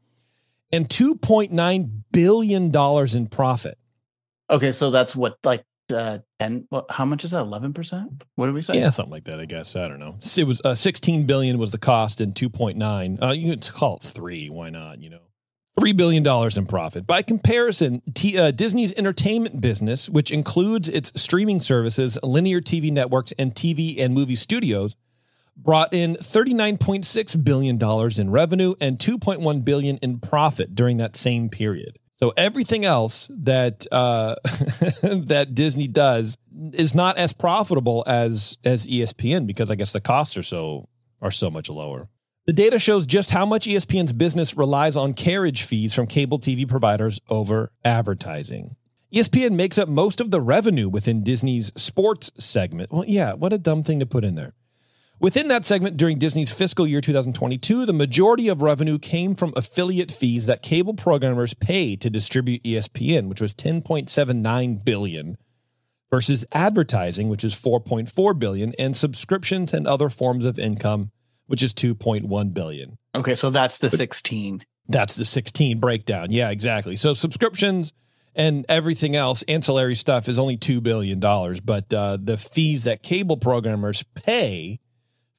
and 0.72 0.88
2.9 0.88 2.02
billion 2.12 2.70
dollars 2.70 3.14
in 3.14 3.26
profit. 3.26 3.76
Okay, 4.48 4.70
so 4.72 4.90
that's 4.90 5.16
what 5.16 5.36
like 5.44 5.64
uh, 5.90 6.18
10 6.38 6.68
well, 6.70 6.86
how 6.90 7.04
much 7.04 7.24
is 7.24 7.32
that 7.32 7.44
11% 7.44 8.22
what 8.36 8.46
did 8.46 8.54
we 8.54 8.62
say? 8.62 8.74
Yeah 8.74 8.90
something 8.90 9.12
like 9.12 9.24
that 9.24 9.40
i 9.40 9.44
guess. 9.44 9.76
I 9.76 9.88
don't 9.88 9.98
know. 9.98 10.18
It 10.36 10.44
was 10.44 10.60
uh, 10.64 10.74
16 10.74 11.26
billion 11.26 11.58
was 11.58 11.72
the 11.72 11.78
cost 11.78 12.20
and 12.20 12.34
2.9 12.34 13.22
uh, 13.22 13.32
you 13.32 13.50
could 13.50 13.68
call 13.72 13.96
it 13.96 14.02
three 14.02 14.48
why 14.50 14.70
not 14.70 15.02
you 15.02 15.10
know? 15.10 15.20
$3 15.78 15.96
billion 15.96 16.26
in 16.58 16.66
profit. 16.66 17.06
By 17.06 17.22
comparison, 17.22 18.02
T, 18.12 18.36
uh, 18.36 18.50
Disney's 18.50 18.92
entertainment 18.94 19.62
business, 19.62 20.10
which 20.10 20.30
includes 20.30 20.88
its 20.88 21.10
streaming 21.18 21.60
services, 21.60 22.18
linear 22.22 22.60
TV 22.60 22.92
networks, 22.92 23.32
and 23.38 23.54
TV 23.54 23.98
and 23.98 24.12
movie 24.12 24.36
studios, 24.36 24.94
brought 25.56 25.92
in 25.94 26.16
$39.6 26.16 27.44
billion 27.44 28.20
in 28.20 28.30
revenue 28.30 28.74
and 28.80 28.98
2.1 28.98 29.64
billion 29.64 29.96
in 29.98 30.18
profit 30.18 30.74
during 30.74 30.96
that 30.98 31.16
same 31.16 31.48
period. 31.48 31.98
So 32.22 32.34
everything 32.36 32.84
else 32.84 33.30
that 33.30 33.86
uh, 33.90 34.34
that 34.44 35.52
Disney 35.54 35.88
does 35.88 36.36
is 36.72 36.94
not 36.94 37.16
as 37.16 37.32
profitable 37.32 38.04
as 38.06 38.58
as 38.62 38.86
ESPN 38.86 39.46
because 39.46 39.70
I 39.70 39.74
guess 39.74 39.92
the 39.92 40.02
costs 40.02 40.36
are 40.36 40.42
so 40.42 40.84
are 41.22 41.30
so 41.30 41.50
much 41.50 41.70
lower. 41.70 42.08
The 42.46 42.52
data 42.52 42.78
shows 42.78 43.06
just 43.06 43.30
how 43.30 43.46
much 43.46 43.66
ESPN's 43.66 44.12
business 44.12 44.56
relies 44.56 44.96
on 44.96 45.14
carriage 45.14 45.62
fees 45.62 45.94
from 45.94 46.06
cable 46.06 46.38
TV 46.38 46.68
providers 46.68 47.20
over 47.28 47.70
advertising. 47.84 48.76
ESPN 49.14 49.52
makes 49.52 49.78
up 49.78 49.88
most 49.88 50.20
of 50.20 50.30
the 50.30 50.40
revenue 50.40 50.88
within 50.88 51.22
Disney's 51.22 51.72
sports 51.76 52.30
segment. 52.38 52.92
Well, 52.92 53.04
yeah, 53.06 53.32
what 53.32 53.52
a 53.52 53.58
dumb 53.58 53.82
thing 53.82 54.00
to 54.00 54.06
put 54.06 54.24
in 54.24 54.34
there. 54.34 54.54
Within 55.20 55.48
that 55.48 55.66
segment 55.66 55.98
during 55.98 56.18
Disney's 56.18 56.50
fiscal 56.50 56.86
year 56.86 57.02
2022, 57.02 57.84
the 57.84 57.92
majority 57.92 58.48
of 58.48 58.62
revenue 58.62 58.98
came 58.98 59.34
from 59.34 59.52
affiliate 59.54 60.10
fees 60.10 60.46
that 60.46 60.62
cable 60.62 60.94
programmers 60.94 61.52
pay 61.52 61.94
to 61.96 62.08
distribute 62.08 62.62
ESPN, 62.62 63.28
which 63.28 63.42
was 63.42 63.52
10.79 63.52 64.82
billion 64.82 65.36
versus 66.10 66.46
advertising, 66.52 67.28
which 67.28 67.44
is 67.44 67.54
4.4 67.54 68.38
billion, 68.38 68.74
and 68.78 68.96
subscriptions 68.96 69.74
and 69.74 69.86
other 69.86 70.08
forms 70.08 70.46
of 70.46 70.58
income, 70.58 71.10
which 71.48 71.62
is 71.62 71.74
2.1 71.74 72.54
billion. 72.54 72.96
Okay, 73.14 73.34
so 73.34 73.50
that's 73.50 73.76
the 73.76 73.90
16. 73.90 74.64
That's 74.88 75.16
the 75.16 75.26
16 75.26 75.80
breakdown. 75.80 76.28
Yeah, 76.30 76.48
exactly. 76.48 76.96
So 76.96 77.12
subscriptions 77.12 77.92
and 78.34 78.64
everything 78.70 79.16
else, 79.16 79.42
ancillary 79.42 79.96
stuff, 79.96 80.30
is 80.30 80.38
only 80.38 80.56
$2 80.56 80.82
billion. 80.82 81.20
But 81.20 81.92
uh, 81.92 82.16
the 82.18 82.38
fees 82.38 82.84
that 82.84 83.02
cable 83.02 83.36
programmers 83.36 84.02
pay 84.14 84.80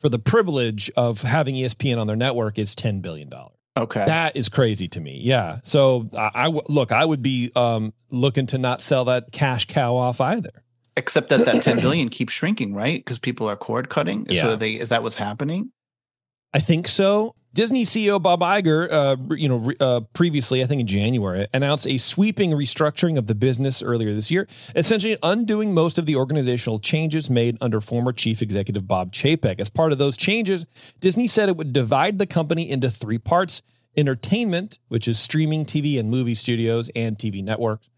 for 0.02 0.10
the 0.10 0.20
privilege 0.20 0.92
of 0.98 1.22
having 1.22 1.54
ESPN 1.56 2.00
on 2.00 2.08
their 2.08 2.16
network 2.16 2.58
is 2.58 2.76
$10 2.76 3.02
billion. 3.04 3.32
Okay. 3.78 4.04
That 4.04 4.36
is 4.36 4.50
crazy 4.50 4.88
to 4.90 5.00
me. 5.00 5.22
Yeah. 5.24 5.60
So 5.64 6.08
I, 6.18 6.32
I 6.34 6.44
w- 6.46 6.64
look, 6.68 6.92
I 6.92 7.06
would 7.06 7.22
be 7.22 7.52
um, 7.56 7.94
looking 8.10 8.48
to 8.48 8.58
not 8.58 8.82
sell 8.82 9.06
that 9.06 9.32
cash 9.32 9.66
cow 9.68 9.96
off 9.96 10.20
either. 10.20 10.64
Except 10.98 11.30
that 11.30 11.46
that 11.46 11.64
10 11.64 11.80
billion 11.80 12.10
keeps 12.10 12.34
shrinking, 12.34 12.74
right? 12.74 13.00
Because 13.00 13.20
people 13.20 13.48
are 13.48 13.56
cord 13.56 13.90
cutting. 13.90 14.26
Yeah. 14.28 14.42
So 14.42 14.56
they 14.58 14.74
is 14.74 14.90
that 14.90 15.04
what's 15.04 15.16
happening? 15.16 15.72
I 16.54 16.60
think 16.60 16.88
so. 16.88 17.36
Disney 17.54 17.84
CEO 17.84 18.22
Bob 18.22 18.40
Iger, 18.40 18.90
uh, 18.90 19.36
you 19.36 19.50
know, 19.50 19.72
uh, 19.82 20.00
previously, 20.14 20.64
I 20.64 20.68
think 20.68 20.80
in 20.80 20.88
January, 20.88 21.48
announced 21.54 21.86
a 21.86 21.98
sweeping 21.98 22.52
restructuring 22.52 23.18
of 23.18 23.28
the 23.28 23.36
business 23.36 23.84
earlier 23.84 24.14
this 24.14 24.32
year, 24.32 24.48
essentially 24.74 25.18
undoing 25.22 25.74
most 25.74 25.98
of 25.98 26.06
the 26.06 26.16
organizational 26.16 26.80
changes 26.80 27.30
made 27.30 27.58
under 27.60 27.82
former 27.82 28.14
chief 28.14 28.42
executive 28.42 28.88
Bob 28.88 29.12
Chapek. 29.12 29.60
As 29.60 29.70
part 29.70 29.92
of 29.92 29.98
those 29.98 30.16
changes, 30.16 30.66
Disney 31.02 31.28
said 31.28 31.50
it 31.50 31.58
would 31.58 31.74
divide 31.74 32.20
the 32.20 32.26
company 32.26 32.70
into 32.70 32.90
three 32.90 33.18
parts 33.18 33.62
entertainment, 33.98 34.80
which 34.88 35.10
is 35.10 35.20
streaming 35.20 35.66
TV 35.66 36.00
and 36.00 36.10
movie 36.10 36.36
studios 36.36 36.90
and 36.96 37.18
TV 37.18 37.44
networks, 37.44 37.90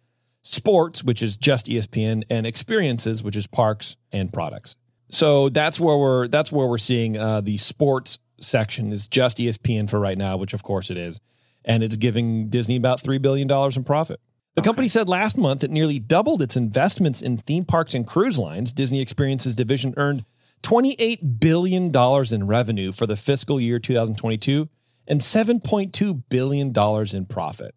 sports, 0.42 1.04
which 1.04 1.22
is 1.22 1.38
just 1.38 1.68
ESPN, 1.68 2.24
and 2.28 2.48
experiences, 2.48 3.22
which 3.22 3.36
is 3.36 3.46
parks 3.46 3.98
and 4.12 4.34
products. 4.34 4.76
So 5.10 5.50
that's 5.50 5.80
where 5.80 5.96
we're 5.96 6.28
that's 6.28 6.52
where 6.52 6.66
we're 6.66 6.80
seeing 6.80 7.18
uh, 7.18 7.42
the 7.42 7.58
sports 7.58 8.18
section 8.44 8.92
is 8.92 9.08
just 9.08 9.38
ESPN 9.38 9.90
for 9.90 10.00
right 10.00 10.18
now, 10.18 10.38
which 10.38 10.54
of 10.54 10.64
course 10.64 10.90
it 10.90 10.98
is, 10.98 11.20
and 11.66 11.84
it's 11.84 11.96
giving 11.96 12.50
Disney 12.50 12.76
about 12.76 13.02
three 13.02 13.18
billion 13.18 13.48
dollars 13.48 13.78
in 13.78 13.84
profit. 13.84 14.20
The 14.56 14.62
company 14.62 14.88
said 14.88 15.10
last 15.10 15.38
month 15.38 15.64
it 15.64 15.72
nearly 15.72 16.00
doubled 16.00 16.42
its 16.42 16.56
investments 16.56 17.22
in 17.22 17.38
theme 17.38 17.66
parks 17.66 17.94
and 17.96 18.06
cruise 18.06 18.38
lines. 18.38 18.72
Disney 18.72 19.02
Experiences 19.02 19.56
division 19.56 19.94
earned 19.98 20.26
$28 20.62 21.40
billion 21.40 21.92
in 22.34 22.48
revenue 22.48 22.92
for 22.92 23.06
the 23.06 23.18
fiscal 23.18 23.60
year 23.60 23.80
2022 23.80 24.70
and 25.08 25.20
$7.2 25.20 26.24
billion 26.30 26.74
in 27.16 27.26
profit. 27.26 27.76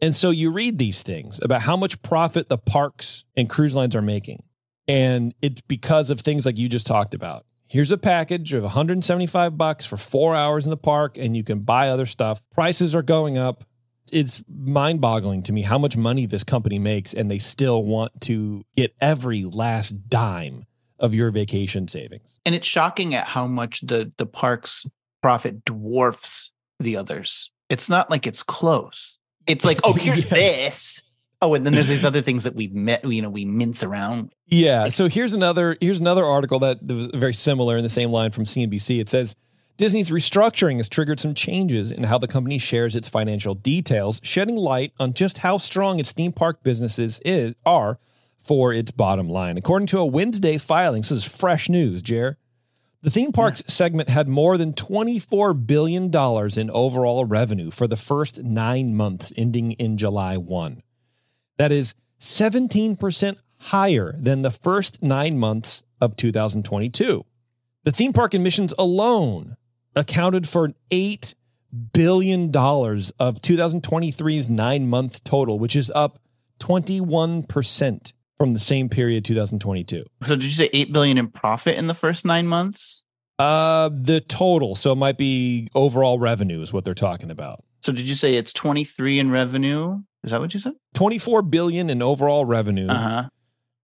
And 0.00 0.14
so 0.14 0.30
you 0.30 0.50
read 0.50 0.78
these 0.78 1.02
things 1.02 1.38
about 1.42 1.62
how 1.62 1.76
much 1.76 2.00
profit 2.02 2.48
the 2.48 2.58
parks 2.58 3.24
and 3.36 3.48
cruise 3.48 3.74
lines 3.74 3.94
are 3.94 4.02
making. 4.02 4.42
And 4.86 5.34
it's 5.40 5.60
because 5.60 6.10
of 6.10 6.20
things 6.20 6.44
like 6.44 6.58
you 6.58 6.68
just 6.68 6.86
talked 6.86 7.14
about. 7.14 7.46
Here's 7.74 7.90
a 7.90 7.98
package 7.98 8.52
of 8.52 8.62
175 8.62 9.58
bucks 9.58 9.84
for 9.84 9.96
4 9.96 10.32
hours 10.36 10.64
in 10.64 10.70
the 10.70 10.76
park 10.76 11.18
and 11.18 11.36
you 11.36 11.42
can 11.42 11.58
buy 11.58 11.88
other 11.88 12.06
stuff. 12.06 12.40
Prices 12.52 12.94
are 12.94 13.02
going 13.02 13.36
up. 13.36 13.64
It's 14.12 14.44
mind-boggling 14.48 15.42
to 15.42 15.52
me 15.52 15.62
how 15.62 15.76
much 15.76 15.96
money 15.96 16.24
this 16.26 16.44
company 16.44 16.78
makes 16.78 17.12
and 17.14 17.28
they 17.28 17.40
still 17.40 17.82
want 17.82 18.12
to 18.20 18.62
get 18.76 18.94
every 19.00 19.42
last 19.42 20.08
dime 20.08 20.66
of 21.00 21.16
your 21.16 21.32
vacation 21.32 21.88
savings. 21.88 22.38
And 22.46 22.54
it's 22.54 22.64
shocking 22.64 23.12
at 23.12 23.26
how 23.26 23.48
much 23.48 23.80
the 23.80 24.12
the 24.18 24.26
park's 24.26 24.86
profit 25.20 25.64
dwarfs 25.64 26.52
the 26.78 26.96
others. 26.96 27.50
It's 27.70 27.88
not 27.88 28.08
like 28.08 28.24
it's 28.24 28.44
close. 28.44 29.18
It's 29.48 29.64
like, 29.64 29.80
oh, 29.82 29.92
here's 30.00 30.30
Yes. 30.30 30.30
this. 30.60 31.02
Oh, 31.44 31.54
and 31.54 31.66
then 31.66 31.74
there's 31.74 31.88
these 31.88 32.04
other 32.04 32.22
things 32.22 32.44
that 32.44 32.54
we've 32.54 32.74
met, 32.74 33.04
you 33.04 33.20
know, 33.20 33.28
we 33.28 33.44
mince 33.44 33.82
around. 33.82 34.32
Yeah. 34.46 34.88
So 34.88 35.08
here's 35.08 35.34
another 35.34 35.76
here's 35.80 36.00
another 36.00 36.24
article 36.24 36.58
that 36.60 36.82
was 36.82 37.08
very 37.08 37.34
similar 37.34 37.76
in 37.76 37.82
the 37.82 37.90
same 37.90 38.10
line 38.10 38.30
from 38.30 38.44
CNBC. 38.44 39.00
It 39.00 39.10
says 39.10 39.36
Disney's 39.76 40.10
restructuring 40.10 40.76
has 40.78 40.88
triggered 40.88 41.20
some 41.20 41.34
changes 41.34 41.90
in 41.90 42.04
how 42.04 42.16
the 42.16 42.28
company 42.28 42.58
shares 42.58 42.96
its 42.96 43.08
financial 43.08 43.54
details, 43.54 44.20
shedding 44.22 44.56
light 44.56 44.92
on 44.98 45.12
just 45.12 45.38
how 45.38 45.58
strong 45.58 46.00
its 46.00 46.12
theme 46.12 46.32
park 46.32 46.62
businesses 46.62 47.20
is, 47.24 47.54
are 47.66 47.98
for 48.38 48.72
its 48.72 48.90
bottom 48.90 49.28
line. 49.28 49.58
According 49.58 49.88
to 49.88 49.98
a 49.98 50.06
Wednesday 50.06 50.58
filing, 50.58 51.02
so 51.02 51.14
this 51.14 51.26
is 51.26 51.36
fresh 51.36 51.68
news, 51.68 52.02
Jer. 52.02 52.38
The 53.02 53.10
theme 53.10 53.32
parks 53.32 53.62
segment 53.66 54.08
had 54.08 54.28
more 54.28 54.56
than 54.56 54.72
$24 54.72 55.66
billion 55.66 56.04
in 56.06 56.70
overall 56.70 57.26
revenue 57.26 57.70
for 57.70 57.86
the 57.86 57.96
first 57.96 58.42
nine 58.42 58.96
months 58.96 59.30
ending 59.36 59.72
in 59.72 59.98
July 59.98 60.38
1. 60.38 60.82
That 61.56 61.72
is 61.72 61.94
17% 62.20 63.36
higher 63.58 64.14
than 64.18 64.42
the 64.42 64.50
first 64.50 65.02
nine 65.02 65.38
months 65.38 65.82
of 66.00 66.16
2022. 66.16 67.24
The 67.84 67.92
theme 67.92 68.12
park 68.12 68.34
admissions 68.34 68.72
alone 68.78 69.56
accounted 69.94 70.48
for 70.48 70.72
$8 70.90 71.34
billion 71.92 72.48
of 72.48 73.40
2023's 73.40 74.50
nine 74.50 74.88
month 74.88 75.24
total, 75.24 75.58
which 75.58 75.76
is 75.76 75.90
up 75.94 76.18
21% 76.60 78.12
from 78.38 78.52
the 78.52 78.58
same 78.58 78.88
period 78.88 79.24
2022. 79.24 80.04
So 80.26 80.36
did 80.36 80.44
you 80.44 80.50
say 80.50 80.68
eight 80.72 80.92
billion 80.92 81.18
in 81.18 81.28
profit 81.28 81.76
in 81.76 81.86
the 81.86 81.94
first 81.94 82.24
nine 82.24 82.46
months? 82.46 83.02
Uh, 83.38 83.90
the 83.92 84.20
total, 84.20 84.74
so 84.74 84.92
it 84.92 84.96
might 84.96 85.18
be 85.18 85.68
overall 85.74 86.18
revenue 86.18 86.60
is 86.60 86.72
what 86.72 86.84
they're 86.84 86.94
talking 86.94 87.30
about. 87.30 87.64
So 87.82 87.92
did 87.92 88.08
you 88.08 88.14
say 88.14 88.34
it's 88.34 88.52
23 88.52 89.18
in 89.18 89.30
revenue? 89.30 90.00
Is 90.24 90.30
that 90.30 90.40
what 90.40 90.52
you 90.54 90.60
said? 90.60 90.72
24 90.94 91.42
billion 91.42 91.90
in 91.90 92.00
overall 92.02 92.44
revenue, 92.44 92.88
Uh-huh. 92.88 93.28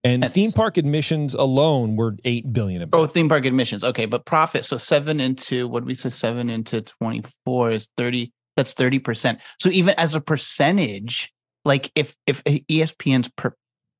and 0.04 0.22
That's- 0.22 0.34
theme 0.34 0.52
park 0.52 0.76
admissions 0.78 1.34
alone 1.34 1.96
were 1.96 2.16
8 2.24 2.52
billion. 2.52 2.88
Oh, 2.92 3.06
theme 3.06 3.28
park 3.28 3.44
admissions. 3.44 3.84
Okay, 3.84 4.06
but 4.06 4.24
profit. 4.24 4.64
So 4.64 4.78
seven 4.78 5.20
into 5.20 5.68
what 5.68 5.80
did 5.80 5.86
we 5.86 5.94
say? 5.94 6.08
Seven 6.08 6.48
into 6.50 6.80
24 6.82 7.70
is 7.72 7.90
30. 7.96 8.32
That's 8.56 8.74
30%. 8.74 9.38
So 9.58 9.68
even 9.70 9.94
as 9.98 10.14
a 10.14 10.20
percentage, 10.20 11.30
like 11.64 11.92
if 11.94 12.16
if 12.26 12.42
ESPN's 12.44 13.28
per, 13.36 13.54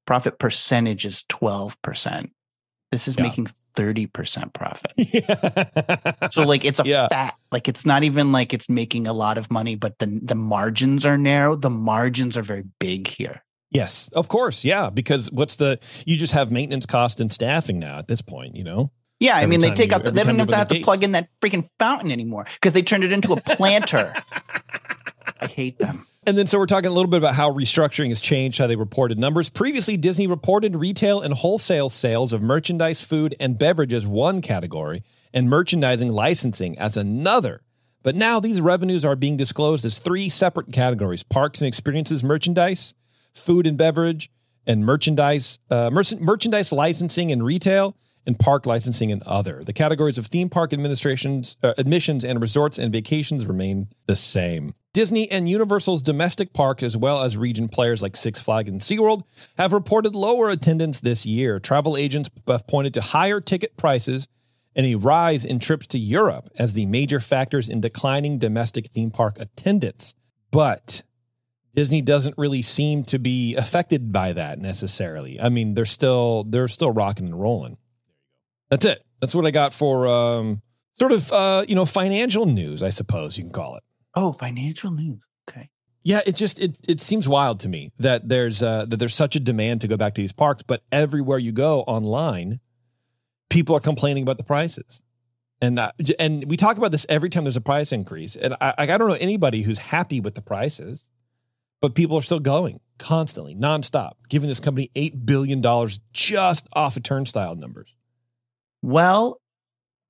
profit 0.07 0.39
percentage 0.39 1.05
is 1.07 1.25
12%, 1.29 2.31
this 2.91 3.07
is 3.09 3.17
Yeah. 3.17 3.23
making 3.25 3.49
30% 3.77 4.53
profit. 4.53 4.93
yeah. 4.97 6.29
So 6.31 6.43
like 6.43 6.65
it's 6.65 6.81
a 6.81 6.83
Yeah. 6.87 7.09
fat, 7.09 7.37
like 7.53 7.69
it's 7.69 7.87
not 7.87 8.03
even 8.03 8.33
like 8.33 8.53
it's 8.53 8.69
making 8.69 9.07
a 9.07 9.13
lot 9.13 9.39
of 9.39 9.51
money, 9.51 9.75
but 9.77 9.99
the 9.99 10.19
the 10.23 10.35
margins 10.35 11.05
are 11.07 11.17
narrow. 11.19 11.55
The 11.57 11.71
margins 11.71 12.37
are 12.37 12.43
very 12.43 12.65
big 12.79 13.07
here. 13.07 13.43
Yes, 13.71 14.09
of 14.17 14.29
course. 14.29 14.65
Yeah, 14.65 14.91
because 14.91 15.31
what's 15.31 15.55
the 15.55 15.79
you 16.05 16.17
just 16.17 16.33
have 16.33 16.51
maintenance 16.51 16.87
cost 16.87 17.21
and 17.21 17.33
staffing 17.33 17.79
now 17.79 17.99
at 17.99 18.09
this 18.09 18.21
point, 18.23 18.57
you 18.57 18.65
know? 18.65 18.91
Yeah, 19.21 19.37
I 19.37 19.47
mean 19.47 19.61
they 19.61 19.71
take 19.71 19.91
you- 19.91 19.97
out 19.97 20.05
the, 20.05 20.11
they 20.11 20.25
don't 20.25 20.39
have 20.39 20.49
to 20.49 20.57
have 20.57 20.69
to 20.69 20.81
plug 20.81 21.05
in 21.05 21.13
that 21.13 21.29
freaking 21.41 21.69
fountain 21.79 22.11
anymore 22.11 22.47
because 22.55 22.73
they 22.73 22.83
turned 22.83 23.05
it 23.05 23.13
into 23.13 23.33
a 23.33 23.41
planter. 23.41 24.13
I 25.41 25.47
hate 25.47 25.79
them. 25.79 26.07
And 26.27 26.37
then 26.37 26.47
so 26.47 26.59
we're 26.59 26.67
talking 26.67 26.91
a 26.91 26.93
little 26.93 27.11
bit 27.11 27.17
about 27.17 27.35
how 27.35 27.51
restructuring 27.51 28.11
has 28.11 28.21
changed 28.21 28.59
how 28.59 28.67
they 28.67 28.77
reported 28.77 29.19
numbers. 29.19 29.49
Previously, 29.49 29.97
Disney 29.97 30.27
reported 30.27 30.77
retail 30.77 31.23
and 31.23 31.33
wholesale 31.33 31.89
sales 31.89 32.35
of 32.35 32.43
merchandise, 32.43 33.01
food, 33.01 33.35
and 33.41 33.59
beverage 33.59 33.95
as 33.95 34.07
one 34.07 34.43
category, 34.43 35.03
and 35.33 35.49
merchandising 35.49 36.11
licensing 36.11 36.79
as 36.79 36.99
another. 36.99 37.63
But 38.03 38.17
now 38.17 38.39
these 38.39 38.61
revenues 38.61 39.05
are 39.05 39.17
being 39.17 39.39
disclosed 39.39 39.87
as 39.87 39.99
three 39.99 40.29
separate 40.29 40.73
categories: 40.73 41.23
parks 41.23 41.63
and 41.63 41.69
experiences 41.69 42.23
merchandise, 42.23 42.93
food 43.33 43.67
and 43.67 43.79
beverage, 43.79 44.31
and 44.67 44.85
merchandise 44.85 45.59
uh, 45.71 45.89
merch- 45.89 46.17
merchandise 46.17 46.71
licensing 46.71 47.33
and 47.33 47.43
retail, 47.43 47.97
and 48.27 48.39
park 48.39 48.67
licensing 48.67 49.11
and 49.11 49.23
other. 49.25 49.63
The 49.65 49.73
categories 49.73 50.19
of 50.19 50.27
theme 50.27 50.49
park 50.49 50.73
administrations, 50.73 51.57
uh, 51.63 51.75
admissions, 51.79 52.25
and 52.25 52.41
resorts 52.41 52.79
and 52.79 52.93
vacations 52.93 53.47
remain 53.47 53.89
the 54.07 54.17
same. 54.17 54.75
Disney 54.93 55.31
and 55.31 55.49
Universal's 55.49 56.03
domestic 56.03 56.53
parks, 56.53 56.83
as 56.83 56.97
well 56.97 57.23
as 57.23 57.37
region 57.37 57.69
players 57.69 58.03
like 58.03 58.17
Six 58.17 58.41
Flags 58.41 58.69
and 58.69 58.81
SeaWorld, 58.81 59.23
have 59.57 59.73
reported 59.73 60.15
lower 60.15 60.51
attendance 60.51 61.01
this 61.01 61.25
year. 61.25 61.61
Travel 61.61 61.97
agents 61.97 62.29
have 62.47 62.67
pointed 62.67 62.95
to 62.95 63.01
higher 63.01 63.41
ticket 63.41 63.77
prices 63.77 64.29
and 64.75 64.87
a 64.87 64.97
rise 64.97 65.45
in 65.45 65.59
trips 65.59 65.87
to 65.89 65.99
Europe 65.99 66.51
as 66.57 66.73
the 66.73 66.87
major 66.87 67.21
factors 67.21 67.69
in 67.69 67.81
declining 67.81 68.39
domestic 68.39 68.87
theme 68.89 69.11
park 69.11 69.37
attendance. 69.39 70.15
But 70.51 71.03
Disney 71.75 72.03
doesn't 72.03 72.37
really 72.37 72.63
seem 72.63 73.05
to 73.05 73.19
be 73.19 73.55
affected 73.57 74.13
by 74.13 74.33
that 74.33 74.59
necessarily. 74.59 75.41
I 75.41 75.49
mean, 75.49 75.75
they're 75.75 75.85
still 75.85 76.45
they're 76.45 76.69
still 76.69 76.91
rocking 76.91 77.27
and 77.27 77.41
rolling. 77.41 77.77
That's 78.71 78.85
it. 78.85 79.05
That's 79.21 79.35
what 79.35 79.47
I 79.47 79.51
got 79.51 79.73
for 79.73 80.07
um, 80.07 80.63
sort 80.95 81.13
of 81.13 81.33
uh, 81.33 81.65
you 81.69 81.75
know 81.75 81.85
financial 81.85 82.47
news, 82.47 82.83
I 82.83 82.91
suppose 82.91 83.37
you 83.37 83.45
can 83.45 83.53
call 83.53 83.77
it. 83.77 83.83
Oh, 84.15 84.33
financial 84.33 84.91
news. 84.91 85.21
Okay. 85.49 85.69
Yeah, 86.03 86.21
it 86.27 86.37
just 86.37 86.59
it 86.59 86.79
it 86.89 87.01
seems 87.01 87.29
wild 87.29 87.61
to 87.61 87.69
me 87.69 87.91
that 87.99 88.29
there's 88.29 88.63
uh, 88.63 88.87
that 88.87 88.97
there's 88.97 89.15
such 89.15 89.37
a 89.37 89.41
demand 89.41 89.83
to 89.83 89.89
go 89.89 89.97
back 89.97 90.15
to 90.15 90.21
these 90.21 90.33
parks, 90.33 90.63
but 90.63 90.83
everywhere 90.91 91.39
you 91.39 91.53
go 91.53 91.83
online, 91.83 92.61
people 93.51 93.77
are 93.77 93.81
complaining 93.81 94.23
about 94.23 94.39
the 94.39 94.45
prices. 94.45 95.03
And 95.61 95.79
uh, 95.79 95.93
and 96.19 96.45
we 96.49 96.57
talk 96.57 96.79
about 96.79 96.93
this 96.93 97.05
every 97.09 97.29
time 97.29 97.45
there's 97.45 97.57
a 97.57 97.61
price 97.61 97.93
increase. 97.93 98.37
And 98.37 98.55
I 98.61 98.75
I 98.79 98.87
don't 98.87 99.09
know 99.09 99.19
anybody 99.21 99.63
who's 99.63 99.79
happy 99.79 100.21
with 100.21 100.35
the 100.35 100.43
prices 100.43 101.11
but 101.81 101.95
people 101.95 102.17
are 102.17 102.23
still 102.23 102.41
going 102.41 102.81
constantly, 102.99 103.55
nonstop, 103.55 104.13
giving 104.29 104.49
this 104.49 104.61
company 104.61 104.91
$8 104.95 105.25
billion 105.25 105.63
just 106.13 106.69
off 106.73 106.97
of 106.97 107.03
turnstile 107.03 107.57
numbers. 107.57 107.95
Well, 108.83 109.41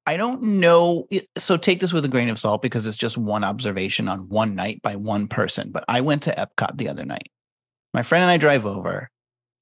I 0.06 0.16
don't 0.16 0.42
know. 0.42 1.06
So 1.38 1.56
take 1.56 1.80
this 1.80 1.92
with 1.92 2.04
a 2.04 2.08
grain 2.08 2.28
of 2.28 2.38
salt 2.38 2.62
because 2.62 2.86
it's 2.86 2.96
just 2.96 3.18
one 3.18 3.44
observation 3.44 4.08
on 4.08 4.28
one 4.28 4.54
night 4.54 4.82
by 4.82 4.96
one 4.96 5.28
person. 5.28 5.70
But 5.70 5.84
I 5.88 6.00
went 6.00 6.22
to 6.24 6.34
Epcot 6.34 6.76
the 6.76 6.88
other 6.88 7.04
night. 7.04 7.30
My 7.92 8.02
friend 8.02 8.22
and 8.22 8.30
I 8.30 8.36
drive 8.36 8.66
over. 8.66 9.10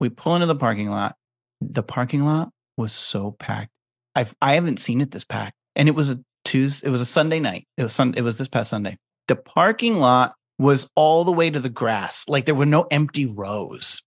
We 0.01 0.09
pull 0.09 0.37
into 0.37 0.47
the 0.47 0.55
parking 0.55 0.91
lot. 0.91 1.17
The 1.61 1.83
parking 1.83 2.25
lot 2.25 2.51
was 2.77 2.93
so 2.93 3.33
packed. 3.33 3.71
I've 4.15 4.35
I 4.41 4.55
haven't 4.55 4.79
seen 4.79 5.01
it 5.01 5.11
this 5.11 5.25
packed. 5.25 5.57
And 5.75 5.89
it 5.89 5.95
was 5.95 6.11
a 6.11 6.21
Tuesday. 6.45 6.87
It 6.87 6.91
was 6.91 7.01
a 7.01 7.07
Sunday 7.07 7.41
night. 7.41 7.67
It 7.77 7.83
was 7.83 7.93
Sun. 7.93 8.15
It 8.17 8.23
was 8.23 8.39
this 8.39 8.49
past 8.49 8.71
Sunday. 8.71 8.97
The 9.27 9.37
parking 9.37 9.99
lot 9.99 10.35
was 10.59 10.89
all 10.95 11.25
the 11.25 11.33
way 11.33 11.51
to 11.51 11.61
the 11.61 11.69
grass. 11.69 12.25
Like 12.29 12.47
there 12.47 12.55
were 12.55 12.67
no 12.67 12.87
empty 12.91 13.27
rows. 13.27 14.03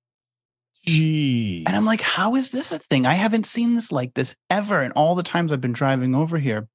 Gee. 0.85 1.63
And 1.67 1.75
I'm 1.75 1.85
like, 1.85 2.01
how 2.01 2.35
is 2.35 2.51
this 2.51 2.71
a 2.71 2.79
thing? 2.79 3.05
I 3.05 3.13
haven't 3.13 3.45
seen 3.45 3.75
this 3.75 3.91
like 3.91 4.13
this 4.13 4.35
ever 4.49 4.81
in 4.81 4.91
all 4.93 5.15
the 5.15 5.23
times 5.23 5.51
I've 5.51 5.61
been 5.61 5.73
driving 5.73 6.15
over 6.15 6.37
here. 6.37 6.67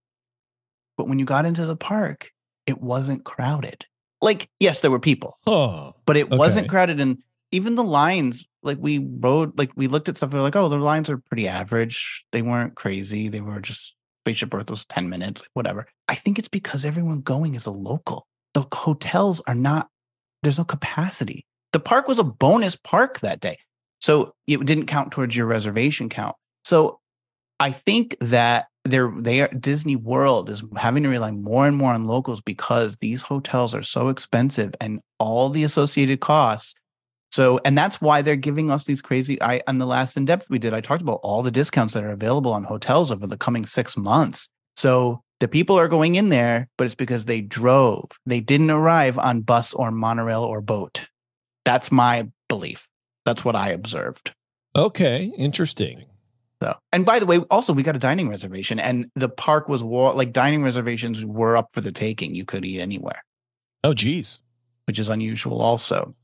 But 0.96 1.08
when 1.08 1.18
you 1.18 1.24
got 1.24 1.44
into 1.44 1.66
the 1.66 1.76
park, 1.76 2.30
it 2.66 2.80
wasn't 2.80 3.24
crowded. 3.24 3.84
Like, 4.22 4.48
yes, 4.60 4.80
there 4.80 4.90
were 4.90 5.00
people, 5.00 5.38
huh. 5.46 5.92
but 6.06 6.16
it 6.16 6.26
okay. 6.26 6.36
wasn't 6.36 6.68
crowded. 6.68 7.00
And 7.00 7.18
even 7.52 7.74
the 7.74 7.84
lines, 7.84 8.46
like 8.62 8.78
we 8.80 8.98
rode, 8.98 9.58
like 9.58 9.70
we 9.76 9.88
looked 9.88 10.08
at 10.08 10.16
stuff, 10.16 10.32
we 10.32 10.38
are 10.38 10.42
like, 10.42 10.56
oh, 10.56 10.68
the 10.68 10.78
lines 10.78 11.10
are 11.10 11.18
pretty 11.18 11.46
average. 11.48 12.24
They 12.32 12.40
weren't 12.42 12.76
crazy. 12.76 13.28
They 13.28 13.40
were 13.40 13.60
just 13.60 13.94
spaceship 14.22 14.54
Earth 14.54 14.70
was 14.70 14.86
10 14.86 15.08
minutes, 15.10 15.42
whatever. 15.52 15.86
I 16.08 16.14
think 16.14 16.38
it's 16.38 16.48
because 16.48 16.84
everyone 16.84 17.20
going 17.20 17.54
is 17.54 17.66
a 17.66 17.70
local 17.70 18.26
the 18.56 18.64
hotels 18.72 19.42
are 19.46 19.54
not, 19.54 19.90
there's 20.42 20.56
no 20.56 20.64
capacity. 20.64 21.44
The 21.74 21.80
park 21.80 22.08
was 22.08 22.18
a 22.18 22.24
bonus 22.24 22.74
park 22.74 23.20
that 23.20 23.40
day. 23.40 23.58
So 24.06 24.32
it 24.46 24.64
didn't 24.64 24.86
count 24.86 25.10
towards 25.10 25.36
your 25.36 25.46
reservation 25.46 26.08
count. 26.08 26.36
So 26.64 27.00
I 27.58 27.72
think 27.72 28.16
that 28.20 28.66
they're, 28.84 29.10
they 29.10 29.40
are, 29.40 29.48
Disney 29.48 29.96
World 29.96 30.48
is 30.48 30.62
having 30.76 31.02
to 31.02 31.08
rely 31.08 31.32
more 31.32 31.66
and 31.66 31.76
more 31.76 31.92
on 31.92 32.04
locals 32.04 32.40
because 32.40 32.96
these 33.00 33.20
hotels 33.22 33.74
are 33.74 33.82
so 33.82 34.08
expensive 34.08 34.76
and 34.80 35.00
all 35.18 35.48
the 35.48 35.64
associated 35.64 36.20
costs. 36.20 36.76
So, 37.32 37.58
and 37.64 37.76
that's 37.76 38.00
why 38.00 38.22
they're 38.22 38.36
giving 38.36 38.70
us 38.70 38.84
these 38.84 39.02
crazy. 39.02 39.42
I 39.42 39.60
on 39.66 39.78
the 39.78 39.86
last 39.86 40.16
in 40.16 40.24
depth 40.24 40.48
we 40.48 40.60
did, 40.60 40.72
I 40.72 40.80
talked 40.80 41.02
about 41.02 41.18
all 41.24 41.42
the 41.42 41.50
discounts 41.50 41.92
that 41.94 42.04
are 42.04 42.12
available 42.12 42.52
on 42.52 42.62
hotels 42.62 43.10
over 43.10 43.26
the 43.26 43.36
coming 43.36 43.66
six 43.66 43.96
months. 43.96 44.48
So 44.76 45.20
the 45.40 45.48
people 45.48 45.76
are 45.80 45.88
going 45.88 46.14
in 46.14 46.28
there, 46.28 46.68
but 46.78 46.84
it's 46.84 46.94
because 46.94 47.24
they 47.24 47.40
drove. 47.40 48.08
They 48.24 48.38
didn't 48.38 48.70
arrive 48.70 49.18
on 49.18 49.40
bus 49.40 49.74
or 49.74 49.90
monorail 49.90 50.44
or 50.44 50.60
boat. 50.60 51.08
That's 51.64 51.90
my 51.90 52.28
belief. 52.48 52.86
That's 53.26 53.44
what 53.44 53.56
I 53.56 53.70
observed. 53.70 54.34
Okay, 54.74 55.32
interesting. 55.36 56.04
So, 56.62 56.74
and 56.92 57.04
by 57.04 57.18
the 57.18 57.26
way, 57.26 57.38
also 57.50 57.74
we 57.74 57.82
got 57.82 57.96
a 57.96 57.98
dining 57.98 58.30
reservation, 58.30 58.78
and 58.78 59.10
the 59.14 59.28
park 59.28 59.68
was 59.68 59.82
like 59.82 60.32
dining 60.32 60.62
reservations 60.62 61.24
were 61.24 61.56
up 61.56 61.72
for 61.74 61.82
the 61.82 61.92
taking. 61.92 62.34
You 62.34 62.46
could 62.46 62.64
eat 62.64 62.80
anywhere. 62.80 63.22
Oh, 63.84 63.92
geez, 63.92 64.40
which 64.86 64.98
is 64.98 65.08
unusual, 65.08 65.60
also. 65.60 66.14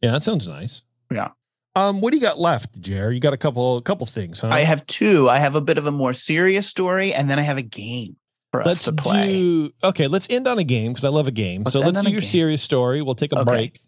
Yeah, 0.00 0.12
that 0.12 0.22
sounds 0.22 0.48
nice. 0.48 0.84
Yeah. 1.10 1.30
Um, 1.76 2.00
what 2.00 2.12
do 2.12 2.18
you 2.18 2.22
got 2.22 2.38
left, 2.38 2.80
Jer? 2.80 3.10
You 3.10 3.20
got 3.20 3.32
a 3.32 3.36
couple, 3.36 3.80
couple 3.82 4.06
things, 4.06 4.40
huh? 4.40 4.48
I 4.48 4.60
have 4.60 4.86
two. 4.86 5.28
I 5.28 5.38
have 5.38 5.56
a 5.56 5.60
bit 5.60 5.76
of 5.76 5.86
a 5.86 5.90
more 5.90 6.12
serious 6.12 6.68
story, 6.68 7.12
and 7.12 7.28
then 7.28 7.38
I 7.38 7.42
have 7.42 7.58
a 7.58 7.62
game 7.62 8.16
for 8.52 8.60
us 8.60 8.66
let's 8.66 8.84
to 8.84 8.92
play. 8.92 9.32
Do, 9.32 9.70
okay, 9.82 10.06
let's 10.06 10.28
end 10.30 10.46
on 10.46 10.58
a 10.58 10.64
game 10.64 10.92
because 10.92 11.04
I 11.04 11.08
love 11.08 11.26
a 11.26 11.32
game. 11.32 11.64
Let's 11.64 11.72
so 11.72 11.80
let's 11.80 12.00
do 12.00 12.10
your 12.10 12.20
game. 12.20 12.28
serious 12.28 12.62
story. 12.62 13.02
We'll 13.02 13.16
take 13.16 13.32
a 13.32 13.40
okay. 13.40 13.44
break. 13.44 13.80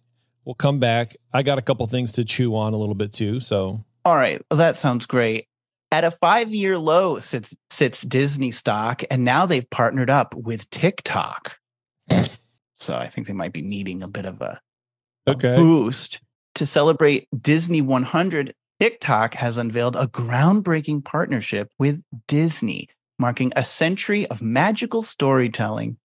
We'll 0.46 0.54
come 0.54 0.78
back. 0.78 1.16
I 1.32 1.42
got 1.42 1.58
a 1.58 1.62
couple 1.62 1.86
things 1.88 2.12
to 2.12 2.24
chew 2.24 2.56
on 2.56 2.72
a 2.72 2.76
little 2.78 2.94
bit 2.94 3.12
too. 3.12 3.40
So 3.40 3.84
all 4.06 4.14
right, 4.14 4.40
well, 4.50 4.58
that 4.58 4.76
sounds 4.76 5.04
great. 5.04 5.48
At 5.90 6.04
a 6.04 6.12
five-year 6.12 6.78
low 6.78 7.18
sits 7.18 7.56
sits 7.70 8.02
Disney 8.02 8.52
stock, 8.52 9.02
and 9.10 9.24
now 9.24 9.46
they've 9.46 9.68
partnered 9.68 10.08
up 10.10 10.32
with 10.34 10.70
TikTok. 10.70 11.58
so 12.76 12.96
I 12.96 13.08
think 13.08 13.26
they 13.26 13.32
might 13.32 13.52
be 13.52 13.62
needing 13.62 14.02
a 14.02 14.08
bit 14.08 14.24
of 14.24 14.40
a, 14.40 14.60
a 15.26 15.34
boost 15.34 16.20
to 16.54 16.66
celebrate 16.66 17.26
Disney 17.38 17.82
100. 17.82 18.54
TikTok 18.78 19.34
has 19.34 19.56
unveiled 19.56 19.96
a 19.96 20.06
groundbreaking 20.06 21.04
partnership 21.04 21.68
with 21.78 22.00
Disney 22.28 22.88
marking 23.18 23.52
a 23.56 23.64
century 23.64 24.26
of 24.28 24.42
magical 24.42 25.02
storytelling. 25.02 25.96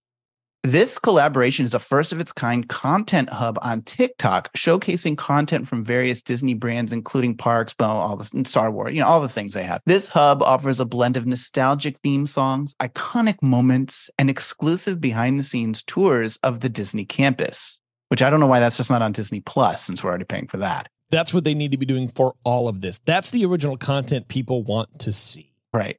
This 0.63 0.99
collaboration 0.99 1.65
is 1.65 1.73
a 1.73 1.79
first 1.79 2.13
of 2.13 2.19
its 2.19 2.31
kind 2.31 2.69
content 2.69 3.31
hub 3.31 3.57
on 3.63 3.81
TikTok, 3.81 4.53
showcasing 4.53 5.17
content 5.17 5.67
from 5.67 5.83
various 5.83 6.21
Disney 6.21 6.53
brands, 6.53 6.93
including 6.93 7.35
parks, 7.35 7.73
Bell, 7.73 7.89
all 7.89 8.15
the 8.15 8.45
Star 8.45 8.69
Wars, 8.69 8.93
you 8.93 8.99
know, 8.99 9.07
all 9.07 9.21
the 9.21 9.27
things 9.27 9.55
they 9.55 9.63
have. 9.63 9.81
This 9.87 10.07
hub 10.07 10.43
offers 10.43 10.79
a 10.79 10.85
blend 10.85 11.17
of 11.17 11.25
nostalgic 11.25 11.97
theme 11.97 12.27
songs, 12.27 12.75
iconic 12.79 13.41
moments, 13.41 14.07
and 14.19 14.29
exclusive 14.29 15.01
behind 15.01 15.39
the 15.39 15.43
scenes 15.43 15.81
tours 15.81 16.37
of 16.43 16.59
the 16.59 16.69
Disney 16.69 17.05
campus, 17.05 17.79
which 18.09 18.21
I 18.21 18.29
don't 18.29 18.39
know 18.39 18.45
why 18.45 18.59
that's 18.59 18.77
just 18.77 18.91
not 18.91 19.01
on 19.01 19.13
Disney 19.13 19.39
Plus 19.39 19.83
since 19.83 20.03
we're 20.03 20.11
already 20.11 20.25
paying 20.25 20.45
for 20.45 20.57
that. 20.57 20.89
That's 21.09 21.33
what 21.33 21.43
they 21.43 21.55
need 21.55 21.71
to 21.71 21.79
be 21.79 21.87
doing 21.87 22.07
for 22.07 22.35
all 22.43 22.67
of 22.67 22.81
this. 22.81 22.99
That's 22.99 23.31
the 23.31 23.45
original 23.45 23.77
content 23.77 24.27
people 24.27 24.63
want 24.63 24.99
to 24.99 25.11
see. 25.11 25.53
Right. 25.73 25.97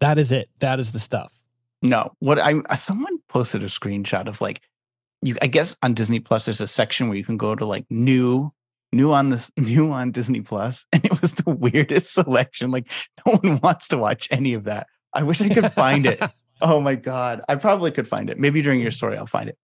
That 0.00 0.18
is 0.18 0.32
it. 0.32 0.48
That 0.58 0.80
is 0.80 0.90
the 0.90 0.98
stuff. 0.98 1.43
No, 1.84 2.12
what 2.18 2.40
I 2.40 2.54
uh, 2.54 2.76
someone 2.76 3.18
posted 3.28 3.62
a 3.62 3.66
screenshot 3.66 4.26
of 4.26 4.40
like 4.40 4.62
you. 5.20 5.36
I 5.42 5.46
guess 5.46 5.76
on 5.82 5.92
Disney 5.92 6.18
Plus, 6.18 6.46
there's 6.46 6.62
a 6.62 6.66
section 6.66 7.08
where 7.08 7.16
you 7.18 7.24
can 7.24 7.36
go 7.36 7.54
to 7.54 7.66
like 7.66 7.84
new, 7.90 8.50
new 8.90 9.12
on 9.12 9.28
this, 9.28 9.52
new 9.58 9.92
on 9.92 10.10
Disney 10.10 10.40
Plus, 10.40 10.86
and 10.92 11.04
it 11.04 11.20
was 11.20 11.32
the 11.32 11.50
weirdest 11.50 12.14
selection. 12.14 12.70
Like 12.70 12.90
no 13.26 13.34
one 13.34 13.60
wants 13.60 13.88
to 13.88 13.98
watch 13.98 14.28
any 14.30 14.54
of 14.54 14.64
that. 14.64 14.86
I 15.12 15.24
wish 15.24 15.42
I 15.42 15.50
could 15.50 15.72
find 15.72 16.06
it. 16.06 16.20
oh 16.62 16.80
my 16.80 16.94
god, 16.94 17.42
I 17.50 17.56
probably 17.56 17.90
could 17.90 18.08
find 18.08 18.30
it. 18.30 18.38
Maybe 18.38 18.62
during 18.62 18.80
your 18.80 18.90
mm. 18.90 18.96
story, 18.96 19.18
I'll 19.18 19.26
find 19.26 19.50
it. 19.50 19.58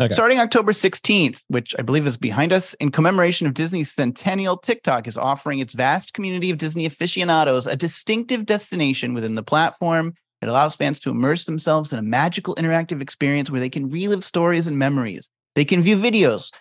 Okay. 0.00 0.12
Starting 0.12 0.40
October 0.40 0.72
16th, 0.72 1.42
which 1.46 1.74
I 1.78 1.82
believe 1.82 2.06
is 2.08 2.18
behind 2.18 2.52
us, 2.52 2.74
in 2.74 2.90
commemoration 2.90 3.46
of 3.46 3.54
Disney's 3.54 3.94
centennial, 3.94 4.58
TikTok 4.58 5.06
is 5.06 5.16
offering 5.16 5.60
its 5.60 5.72
vast 5.72 6.12
community 6.12 6.50
of 6.50 6.58
Disney 6.58 6.84
aficionados 6.84 7.66
a 7.66 7.76
distinctive 7.76 8.44
destination 8.44 9.14
within 9.14 9.36
the 9.36 9.42
platform. 9.42 10.12
It 10.46 10.50
allows 10.50 10.76
fans 10.76 11.00
to 11.00 11.10
immerse 11.10 11.44
themselves 11.44 11.92
in 11.92 11.98
a 11.98 12.02
magical 12.02 12.54
interactive 12.54 13.02
experience 13.02 13.50
where 13.50 13.60
they 13.60 13.68
can 13.68 13.90
relive 13.90 14.22
stories 14.22 14.68
and 14.68 14.78
memories. 14.78 15.28
They 15.56 15.64
can 15.64 15.82
view 15.82 15.96
videos 15.96 16.52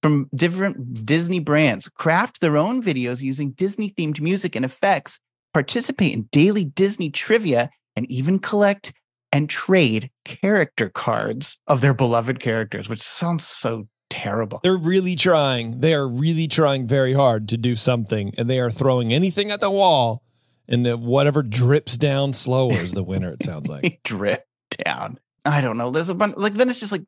from 0.00 0.30
different 0.32 1.04
Disney 1.04 1.40
brands, 1.40 1.88
craft 1.88 2.40
their 2.40 2.56
own 2.56 2.80
videos 2.80 3.20
using 3.20 3.50
Disney 3.50 3.90
themed 3.90 4.20
music 4.20 4.54
and 4.54 4.64
effects, 4.64 5.18
participate 5.52 6.12
in 6.12 6.28
daily 6.30 6.64
Disney 6.64 7.10
trivia, 7.10 7.68
and 7.96 8.08
even 8.08 8.38
collect 8.38 8.92
and 9.32 9.50
trade 9.50 10.08
character 10.24 10.88
cards 10.88 11.58
of 11.66 11.80
their 11.80 11.94
beloved 11.94 12.38
characters, 12.38 12.88
which 12.88 13.02
sounds 13.02 13.44
so 13.44 13.88
terrible. 14.08 14.60
They're 14.62 14.76
really 14.76 15.16
trying. 15.16 15.80
They 15.80 15.94
are 15.94 16.06
really 16.06 16.46
trying 16.46 16.86
very 16.86 17.12
hard 17.12 17.48
to 17.48 17.56
do 17.56 17.74
something, 17.74 18.34
and 18.38 18.48
they 18.48 18.60
are 18.60 18.70
throwing 18.70 19.12
anything 19.12 19.50
at 19.50 19.60
the 19.60 19.70
wall, 19.70 20.22
and 20.68 20.86
the, 20.86 20.96
whatever 20.96 21.42
drips 21.42 21.96
down 21.96 22.32
slower 22.32 22.74
is 22.74 22.92
the 22.92 23.02
winner. 23.02 23.32
It 23.32 23.42
sounds 23.44 23.68
like 23.68 24.00
drip 24.04 24.46
down. 24.84 25.18
I 25.44 25.60
don't 25.60 25.76
know. 25.76 25.90
There's 25.90 26.08
a 26.08 26.14
bunch 26.14 26.36
like 26.36 26.54
then 26.54 26.68
it's 26.68 26.80
just 26.80 26.92
like 26.92 27.04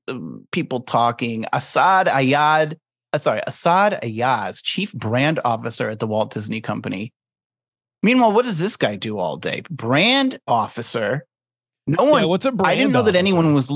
people 0.51 0.81
talking. 0.81 1.47
Asad 1.53 2.09
Ayad, 2.09 2.79
uh, 3.13 3.19
sorry, 3.19 3.41
Asad 3.47 4.01
Ayaz, 4.03 4.61
chief 4.61 4.93
brand 4.93 5.39
officer 5.45 5.89
at 5.89 6.01
the 6.01 6.07
Walt 6.07 6.33
Disney 6.33 6.61
Company. 6.61 7.13
Meanwhile, 8.03 8.33
what 8.33 8.45
does 8.45 8.59
this 8.59 8.77
guy 8.77 8.97
do 8.97 9.19
all 9.19 9.37
day? 9.37 9.63
Brand 9.71 10.41
officer 10.49 11.27
no 11.87 12.05
one. 12.05 12.23
Yeah, 12.23 12.27
what's 12.27 12.47
a 12.47 12.53
brand? 12.53 12.71
I 12.71 12.75
didn't 12.77 12.93
know 12.93 13.01
officer? 13.01 13.13
that 13.13 13.19
anyone 13.19 13.53
was 13.53 13.71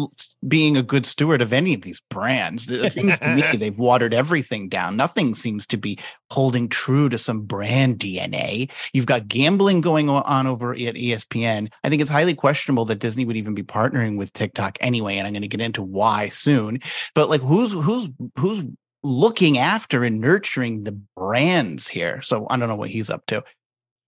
being 0.46 0.76
a 0.76 0.82
good 0.82 1.04
steward 1.04 1.42
of 1.42 1.52
any 1.52 1.74
of 1.74 1.82
these 1.82 2.00
brands. 2.08 2.70
It 2.70 2.92
seems 2.94 3.18
to 3.18 3.34
me 3.34 3.42
they've 3.56 3.78
watered 3.78 4.14
everything 4.14 4.68
down. 4.68 4.96
Nothing 4.96 5.34
seems 5.34 5.66
to 5.68 5.76
be 5.76 5.98
holding 6.30 6.68
true 6.68 7.08
to 7.10 7.18
some 7.18 7.42
brand 7.42 7.98
DNA. 7.98 8.70
You've 8.92 9.06
got 9.06 9.28
gambling 9.28 9.80
going 9.82 10.08
on 10.08 10.46
over 10.46 10.72
at 10.72 10.78
ESPN. 10.78 11.68
I 11.84 11.90
think 11.90 12.00
it's 12.00 12.10
highly 12.10 12.34
questionable 12.34 12.86
that 12.86 13.00
Disney 13.00 13.24
would 13.24 13.36
even 13.36 13.54
be 13.54 13.62
partnering 13.62 14.16
with 14.16 14.32
TikTok 14.32 14.78
anyway, 14.80 15.18
and 15.18 15.26
I'm 15.26 15.32
going 15.32 15.42
to 15.42 15.48
get 15.48 15.60
into 15.60 15.82
why 15.82 16.28
soon. 16.28 16.80
But 17.14 17.28
like, 17.28 17.42
who's 17.42 17.72
who's 17.72 18.08
who's 18.38 18.64
looking 19.02 19.58
after 19.58 20.02
and 20.02 20.20
nurturing 20.20 20.84
the 20.84 20.92
brands 21.16 21.88
here. 21.88 22.20
So 22.22 22.46
I 22.50 22.56
don't 22.56 22.68
know 22.68 22.76
what 22.76 22.90
he's 22.90 23.10
up 23.10 23.24
to. 23.26 23.44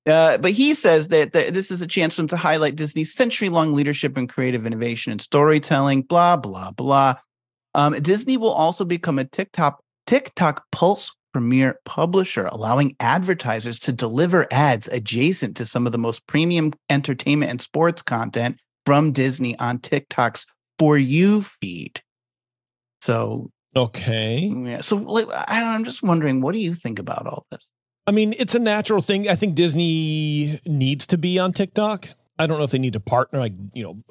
Uh, 0.07 0.39
but 0.39 0.53
he 0.53 0.75
says 0.75 1.09
that, 1.09 1.33
that, 1.33 1.53
this 1.53 1.71
is 1.71 1.83
a 1.83 1.87
chance 1.87 2.15
for 2.15 2.23
him 2.23 2.29
to 2.29 2.37
highlight 2.37 2.77
Disney's 2.77 3.13
century 3.13 3.49
long 3.49 3.75
leadership 3.75 4.17
in 4.17 4.27
creative 4.27 4.65
innovation 4.65 5.13
and 5.13 5.21
storytelling, 5.21 6.03
blah, 6.03 6.37
blah, 6.37 6.71
blah. 6.71 7.15
Um, 7.75 7.93
Disney 7.95 8.37
will 8.37 8.53
also 8.53 8.85
become 8.85 9.19
a 9.19 9.25
TikTok 9.25 9.83
TikTok 10.07 10.65
Pulse 10.73 11.13
Premier 11.33 11.79
publisher, 11.85 12.47
allowing 12.47 12.97
advertisers 12.99 13.79
to 13.81 13.93
deliver 13.93 14.47
ads 14.51 14.89
adjacent 14.89 15.57
to 15.57 15.65
some 15.65 15.87
of 15.87 15.93
the 15.93 15.99
most 15.99 16.27
premium 16.27 16.73
entertainment 16.89 17.51
and 17.51 17.61
sports 17.61 18.03
content 18.03 18.59
from 18.85 19.13
Disney 19.13 19.57
on 19.59 19.79
TikTok's 19.79 20.47
For 20.79 20.99
You 20.99 21.43
feed. 21.43 22.01
So, 23.03 23.51
okay. 23.77 24.51
Yeah. 24.53 24.81
So, 24.81 24.97
like, 24.97 25.27
I 25.31 25.63
I'm 25.63 25.85
just 25.85 26.03
wondering, 26.03 26.41
what 26.41 26.53
do 26.53 26.59
you 26.59 26.75
think 26.75 26.99
about 26.99 27.27
all 27.27 27.47
this? 27.51 27.71
I 28.11 28.13
mean, 28.13 28.35
it's 28.41 28.57
a 28.57 28.59
natural 28.59 29.01
thing. 29.01 29.29
I 29.29 29.37
think 29.37 29.55
Disney 29.55 30.59
needs 30.67 31.07
to 31.07 31.17
be 31.17 31.39
on 31.39 31.53
TikTok. 31.53 32.09
I 32.41 32.49
don't 32.49 32.59
know 32.59 32.65
if 32.65 32.73
they 32.73 32.81
need 32.81 32.95
to 32.95 33.01
partner, 33.01 33.39
like, 33.39 33.53
you 33.73 33.85
know, 33.85 34.03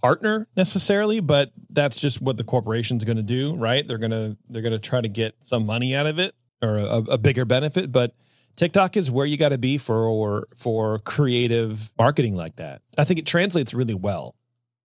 partner 0.00 0.46
necessarily, 0.56 1.18
but 1.18 1.50
that's 1.68 1.96
just 1.96 2.22
what 2.22 2.36
the 2.36 2.44
corporation's 2.44 3.02
going 3.02 3.16
to 3.16 3.22
do, 3.24 3.56
right? 3.56 3.86
They're 3.88 3.98
going 3.98 4.12
to 4.12 4.36
they're 4.48 4.62
going 4.62 4.74
to 4.74 4.78
try 4.78 5.00
to 5.00 5.08
get 5.08 5.34
some 5.40 5.66
money 5.66 5.92
out 5.92 6.06
of 6.06 6.20
it 6.20 6.36
or 6.62 6.78
a, 6.78 6.98
a 6.98 7.18
bigger 7.18 7.44
benefit, 7.44 7.90
but 7.90 8.14
TikTok 8.54 8.96
is 8.96 9.10
where 9.10 9.26
you 9.26 9.36
got 9.36 9.48
to 9.48 9.58
be 9.58 9.76
for 9.76 10.46
for 10.54 11.00
creative 11.00 11.90
marketing 11.98 12.36
like 12.36 12.54
that. 12.56 12.82
I 12.96 13.02
think 13.02 13.18
it 13.18 13.26
translates 13.26 13.74
really 13.74 13.94
well 13.94 14.36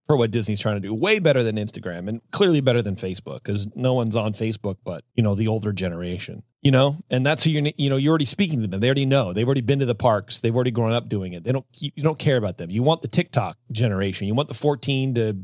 for 0.08 0.16
what 0.16 0.30
Disney's 0.30 0.58
trying 0.58 0.76
to 0.76 0.80
do. 0.80 0.94
Way 0.94 1.18
better 1.18 1.42
than 1.42 1.56
Instagram 1.56 2.08
and 2.08 2.22
clearly 2.30 2.62
better 2.62 2.80
than 2.80 2.96
Facebook 2.96 3.42
because 3.44 3.68
no 3.76 3.92
one's 3.92 4.16
on 4.16 4.32
Facebook 4.32 4.76
but, 4.82 5.04
you 5.14 5.22
know, 5.22 5.34
the 5.34 5.48
older 5.48 5.70
generation, 5.70 6.42
you 6.62 6.70
know, 6.70 6.96
and 7.10 7.26
that's 7.26 7.44
who 7.44 7.50
you're, 7.50 7.70
you 7.76 7.90
know, 7.90 7.96
you're 7.96 8.10
already 8.10 8.24
speaking 8.24 8.62
to 8.62 8.66
them. 8.66 8.80
They 8.80 8.88
already 8.88 9.04
know. 9.04 9.34
They've 9.34 9.46
already 9.46 9.60
been 9.60 9.80
to 9.80 9.86
the 9.86 9.94
parks. 9.94 10.40
They've 10.40 10.54
already 10.54 10.70
grown 10.70 10.92
up 10.92 11.10
doing 11.10 11.34
it. 11.34 11.44
They 11.44 11.52
don't, 11.52 11.66
you 11.78 12.02
don't 12.02 12.18
care 12.18 12.38
about 12.38 12.56
them. 12.56 12.70
You 12.70 12.82
want 12.82 13.02
the 13.02 13.08
TikTok 13.08 13.58
generation. 13.70 14.26
You 14.26 14.34
want 14.34 14.48
the 14.48 14.54
14 14.54 15.14
to, 15.16 15.36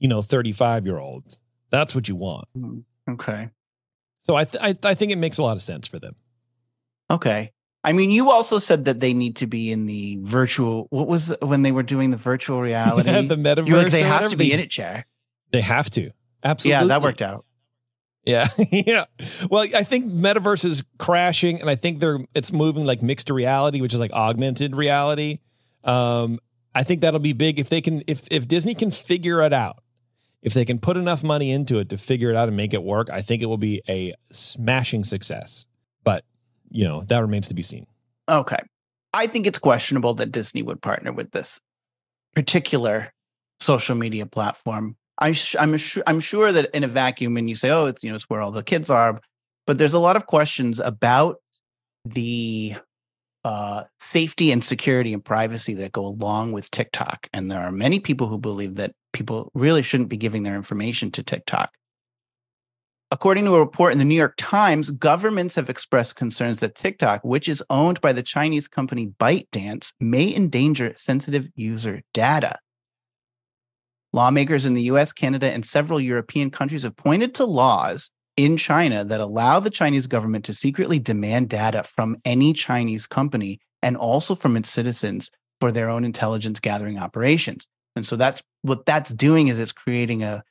you 0.00 0.08
know, 0.08 0.22
35 0.22 0.86
year 0.86 0.98
olds. 0.98 1.38
That's 1.70 1.94
what 1.94 2.08
you 2.08 2.16
want. 2.16 2.48
Hmm, 2.52 2.78
okay. 3.08 3.50
So 4.22 4.34
I, 4.34 4.44
th- 4.44 4.62
I, 4.62 4.88
I 4.88 4.94
think 4.94 5.12
it 5.12 5.18
makes 5.18 5.38
a 5.38 5.44
lot 5.44 5.56
of 5.56 5.62
sense 5.62 5.86
for 5.86 6.00
them. 6.00 6.16
Okay. 7.08 7.52
I 7.82 7.92
mean, 7.92 8.10
you 8.10 8.30
also 8.30 8.58
said 8.58 8.84
that 8.84 9.00
they 9.00 9.14
need 9.14 9.36
to 9.36 9.46
be 9.46 9.72
in 9.72 9.86
the 9.86 10.18
virtual. 10.20 10.86
What 10.90 11.06
was 11.06 11.34
when 11.40 11.62
they 11.62 11.72
were 11.72 11.82
doing 11.82 12.10
the 12.10 12.16
virtual 12.16 12.60
reality? 12.62 13.10
Yeah, 13.10 13.22
the 13.22 13.36
metaverse. 13.36 13.68
You're 13.68 13.82
like, 13.82 13.92
they 13.92 14.02
have 14.02 14.30
to 14.30 14.36
be 14.36 14.52
in 14.52 14.60
it, 14.60 14.70
chair. 14.70 15.06
They 15.52 15.62
have 15.62 15.90
to. 15.90 16.10
Absolutely. 16.42 16.82
Yeah, 16.82 16.88
that 16.88 17.02
worked 17.02 17.22
out. 17.22 17.44
Yeah, 18.24 18.48
yeah. 18.70 19.04
Well, 19.50 19.66
I 19.74 19.82
think 19.82 20.12
metaverse 20.12 20.64
is 20.64 20.84
crashing, 20.98 21.60
and 21.60 21.70
I 21.70 21.74
think 21.74 22.00
they're 22.00 22.18
it's 22.34 22.52
moving 22.52 22.84
like 22.84 23.02
mixed 23.02 23.30
reality, 23.30 23.80
which 23.80 23.94
is 23.94 24.00
like 24.00 24.12
augmented 24.12 24.76
reality. 24.76 25.38
Um, 25.84 26.38
I 26.74 26.82
think 26.82 27.00
that'll 27.00 27.20
be 27.20 27.32
big 27.32 27.58
if 27.58 27.70
they 27.70 27.80
can 27.80 28.02
if 28.06 28.28
if 28.30 28.46
Disney 28.46 28.74
can 28.74 28.90
figure 28.90 29.42
it 29.42 29.52
out. 29.52 29.82
If 30.42 30.54
they 30.54 30.64
can 30.64 30.78
put 30.78 30.96
enough 30.96 31.22
money 31.22 31.50
into 31.50 31.80
it 31.80 31.90
to 31.90 31.98
figure 31.98 32.30
it 32.30 32.36
out 32.36 32.48
and 32.48 32.56
make 32.56 32.72
it 32.72 32.82
work, 32.82 33.10
I 33.10 33.20
think 33.20 33.42
it 33.42 33.46
will 33.46 33.58
be 33.58 33.82
a 33.86 34.14
smashing 34.30 35.04
success. 35.04 35.66
But 36.02 36.24
you 36.70 36.84
know, 36.84 37.02
that 37.08 37.18
remains 37.18 37.48
to 37.48 37.54
be 37.54 37.62
seen. 37.62 37.86
Okay. 38.28 38.58
I 39.12 39.26
think 39.26 39.46
it's 39.46 39.58
questionable 39.58 40.14
that 40.14 40.32
Disney 40.32 40.62
would 40.62 40.80
partner 40.80 41.12
with 41.12 41.32
this 41.32 41.60
particular 42.34 43.12
social 43.58 43.96
media 43.96 44.24
platform. 44.24 44.96
I 45.18 45.32
sh- 45.32 45.56
I'm, 45.58 45.76
I'm 46.06 46.20
sure 46.20 46.52
that 46.52 46.70
in 46.74 46.84
a 46.84 46.88
vacuum, 46.88 47.36
and 47.36 47.48
you 47.48 47.54
say, 47.54 47.70
oh, 47.70 47.86
it's, 47.86 48.02
you 48.02 48.10
know, 48.10 48.16
it's 48.16 48.30
where 48.30 48.40
all 48.40 48.52
the 48.52 48.62
kids 48.62 48.88
are, 48.88 49.20
but 49.66 49.78
there's 49.78 49.94
a 49.94 49.98
lot 49.98 50.16
of 50.16 50.26
questions 50.26 50.80
about 50.80 51.36
the 52.04 52.76
uh, 53.44 53.84
safety 53.98 54.52
and 54.52 54.62
security 54.64 55.12
and 55.12 55.24
privacy 55.24 55.74
that 55.74 55.92
go 55.92 56.06
along 56.06 56.52
with 56.52 56.70
TikTok. 56.70 57.26
And 57.32 57.50
there 57.50 57.60
are 57.60 57.72
many 57.72 58.00
people 58.00 58.28
who 58.28 58.38
believe 58.38 58.76
that 58.76 58.92
people 59.12 59.50
really 59.54 59.82
shouldn't 59.82 60.08
be 60.08 60.16
giving 60.16 60.42
their 60.42 60.56
information 60.56 61.10
to 61.12 61.22
TikTok. 61.22 61.70
According 63.12 63.44
to 63.46 63.56
a 63.56 63.60
report 63.60 63.92
in 63.92 63.98
the 63.98 64.04
New 64.04 64.14
York 64.14 64.34
Times, 64.36 64.92
governments 64.92 65.56
have 65.56 65.68
expressed 65.68 66.14
concerns 66.14 66.60
that 66.60 66.76
TikTok, 66.76 67.24
which 67.24 67.48
is 67.48 67.62
owned 67.68 68.00
by 68.00 68.12
the 68.12 68.22
Chinese 68.22 68.68
company 68.68 69.08
ByteDance, 69.18 69.92
may 69.98 70.32
endanger 70.32 70.94
sensitive 70.96 71.48
user 71.56 72.02
data. 72.14 72.56
Lawmakers 74.12 74.64
in 74.64 74.74
the 74.74 74.82
US, 74.82 75.12
Canada, 75.12 75.50
and 75.50 75.66
several 75.66 76.00
European 76.00 76.50
countries 76.50 76.84
have 76.84 76.94
pointed 76.94 77.34
to 77.34 77.44
laws 77.44 78.12
in 78.36 78.56
China 78.56 79.04
that 79.04 79.20
allow 79.20 79.58
the 79.58 79.70
Chinese 79.70 80.06
government 80.06 80.44
to 80.44 80.54
secretly 80.54 81.00
demand 81.00 81.48
data 81.48 81.82
from 81.82 82.16
any 82.24 82.52
Chinese 82.52 83.08
company 83.08 83.58
and 83.82 83.96
also 83.96 84.36
from 84.36 84.56
its 84.56 84.70
citizens 84.70 85.32
for 85.58 85.72
their 85.72 85.90
own 85.90 86.04
intelligence 86.04 86.60
gathering 86.60 86.98
operations. 86.98 87.66
And 87.96 88.06
so 88.06 88.14
that's 88.14 88.40
what 88.62 88.86
that's 88.86 89.12
doing 89.12 89.48
is 89.48 89.58
it's 89.58 89.72
creating 89.72 90.22
a 90.22 90.44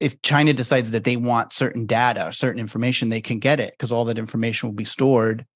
if 0.00 0.20
China 0.22 0.52
decides 0.52 0.90
that 0.92 1.04
they 1.04 1.16
want 1.16 1.52
certain 1.52 1.86
data, 1.86 2.32
certain 2.32 2.60
information, 2.60 3.08
they 3.08 3.20
can 3.20 3.38
get 3.38 3.60
it 3.60 3.74
because 3.74 3.92
all 3.92 4.06
that 4.06 4.18
information 4.18 4.68
will 4.68 4.74
be 4.74 4.84
stored 4.84 5.46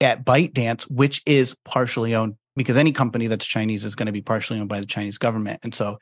at 0.00 0.24
ByteDance, 0.24 0.82
which 0.84 1.22
is 1.26 1.54
partially 1.64 2.14
owned 2.14 2.34
because 2.56 2.76
any 2.76 2.92
company 2.92 3.26
that's 3.28 3.46
Chinese 3.46 3.84
is 3.84 3.94
going 3.94 4.06
to 4.06 4.12
be 4.12 4.20
partially 4.22 4.58
owned 4.58 4.68
by 4.68 4.80
the 4.80 4.86
Chinese 4.86 5.18
government. 5.18 5.60
And 5.62 5.74
so 5.74 5.98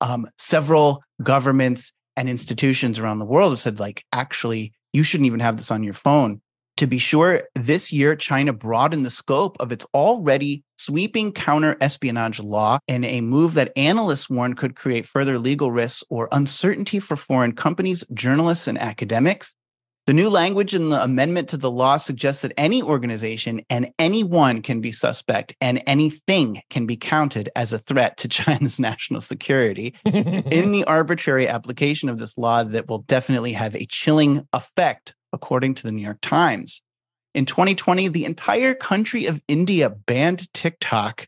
um, 0.00 0.26
several 0.38 1.02
governments 1.22 1.92
and 2.16 2.28
institutions 2.28 2.98
around 2.98 3.18
the 3.18 3.24
world 3.24 3.52
have 3.52 3.58
said, 3.58 3.80
like, 3.80 4.04
actually, 4.12 4.72
you 4.92 5.02
shouldn't 5.02 5.26
even 5.26 5.40
have 5.40 5.56
this 5.56 5.70
on 5.70 5.82
your 5.82 5.94
phone 5.94 6.40
to 6.78 6.86
be 6.86 6.98
sure, 6.98 7.42
this 7.56 7.92
year, 7.92 8.14
China 8.14 8.52
broadened 8.52 9.04
the 9.04 9.10
scope 9.10 9.56
of 9.58 9.72
its 9.72 9.84
already 9.94 10.62
sweeping 10.78 11.32
counter 11.32 11.76
espionage 11.80 12.40
law 12.40 12.78
in 12.88 13.04
a 13.04 13.20
move 13.20 13.54
that 13.54 13.72
analysts 13.76 14.30
warn 14.30 14.54
could 14.54 14.76
create 14.76 15.06
further 15.06 15.38
legal 15.38 15.70
risks 15.70 16.04
or 16.08 16.28
uncertainty 16.32 16.98
for 17.00 17.16
foreign 17.16 17.52
companies, 17.52 18.04
journalists, 18.14 18.66
and 18.66 18.78
academics. 18.78 19.54
The 20.08 20.14
new 20.14 20.30
language 20.30 20.74
in 20.74 20.88
the 20.88 21.02
amendment 21.02 21.50
to 21.50 21.58
the 21.58 21.70
law 21.70 21.98
suggests 21.98 22.40
that 22.40 22.54
any 22.56 22.82
organization 22.82 23.60
and 23.68 23.92
anyone 23.98 24.62
can 24.62 24.80
be 24.80 24.90
suspect 24.90 25.54
and 25.60 25.82
anything 25.86 26.62
can 26.70 26.86
be 26.86 26.96
counted 26.96 27.50
as 27.54 27.74
a 27.74 27.78
threat 27.78 28.16
to 28.16 28.28
China's 28.30 28.80
national 28.80 29.20
security. 29.20 29.94
in 30.06 30.72
the 30.72 30.84
arbitrary 30.86 31.46
application 31.46 32.08
of 32.08 32.16
this 32.18 32.38
law, 32.38 32.62
that 32.62 32.88
will 32.88 33.00
definitely 33.00 33.52
have 33.52 33.76
a 33.76 33.84
chilling 33.84 34.48
effect 34.54 35.14
according 35.34 35.74
to 35.74 35.82
the 35.82 35.92
New 35.92 36.02
York 36.02 36.22
Times. 36.22 36.80
In 37.34 37.44
2020, 37.44 38.08
the 38.08 38.24
entire 38.24 38.74
country 38.74 39.26
of 39.26 39.40
India 39.48 39.90
banned 39.90 40.52
TikTok. 40.54 41.26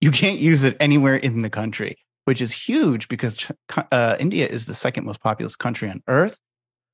You 0.00 0.10
can't 0.10 0.38
use 0.38 0.62
it 0.62 0.76
anywhere 0.80 1.16
in 1.16 1.42
the 1.42 1.50
country, 1.50 1.98
which 2.24 2.40
is 2.40 2.52
huge 2.52 3.08
because 3.08 3.46
uh, 3.92 4.16
India 4.18 4.46
is 4.46 4.66
the 4.66 4.74
second 4.74 5.04
most 5.04 5.20
populous 5.20 5.56
country 5.56 5.90
on 5.90 6.02
earth. 6.08 6.38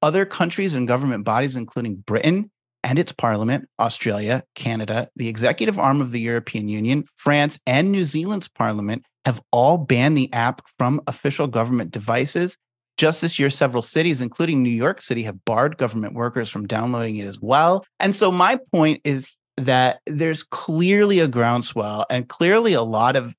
Other 0.02 0.24
countries 0.24 0.74
and 0.74 0.88
government 0.88 1.24
bodies, 1.24 1.56
including 1.56 1.96
Britain 1.96 2.50
and 2.82 2.98
its 2.98 3.12
parliament, 3.12 3.68
Australia, 3.78 4.44
Canada, 4.54 5.08
the 5.16 5.28
executive 5.28 5.78
arm 5.78 6.00
of 6.00 6.12
the 6.12 6.20
European 6.20 6.68
Union, 6.68 7.04
France, 7.16 7.58
and 7.66 7.90
New 7.90 8.04
Zealand's 8.04 8.48
parliament, 8.48 9.04
have 9.24 9.40
all 9.50 9.76
banned 9.78 10.16
the 10.16 10.32
app 10.32 10.62
from 10.78 11.00
official 11.06 11.48
government 11.48 11.90
devices 11.90 12.56
just 12.96 13.20
this 13.20 13.38
year, 13.38 13.50
several 13.50 13.82
cities, 13.82 14.20
including 14.20 14.62
New 14.62 14.70
York 14.70 15.02
City, 15.02 15.22
have 15.24 15.44
barred 15.44 15.76
government 15.76 16.14
workers 16.14 16.48
from 16.48 16.66
downloading 16.66 17.16
it 17.16 17.26
as 17.26 17.40
well. 17.40 17.84
And 18.00 18.16
so, 18.16 18.32
my 18.32 18.58
point 18.72 19.00
is 19.04 19.36
that 19.56 20.00
there's 20.06 20.42
clearly 20.42 21.20
a 21.20 21.28
groundswell 21.28 22.06
and 22.10 22.28
clearly 22.28 22.72
a 22.72 22.82
lot 22.82 23.16
of 23.16 23.34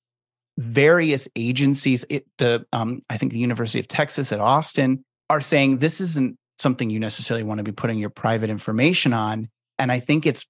various 0.58 1.28
agencies. 1.36 2.06
It, 2.10 2.26
the 2.38 2.65
um, 2.74 3.02
I 3.10 3.17
think 3.17 3.32
the 3.32 3.39
University 3.39 3.80
of 3.80 3.88
Texas 3.88 4.32
at 4.32 4.39
Austin 4.39 5.04
are 5.30 5.41
saying 5.41 5.78
this 5.78 6.02
isn't 6.02 6.38
something 6.60 6.89
you 6.89 7.00
necessarily 7.00 7.43
want 7.43 7.60
to 7.60 7.63
be 7.63 7.72
putting 7.72 8.00
your 8.00 8.10
private 8.10 8.50
information 8.50 9.13
on. 9.13 9.50
And 9.78 9.91
I 9.91 10.00
think 10.00 10.26
it's 10.26 10.46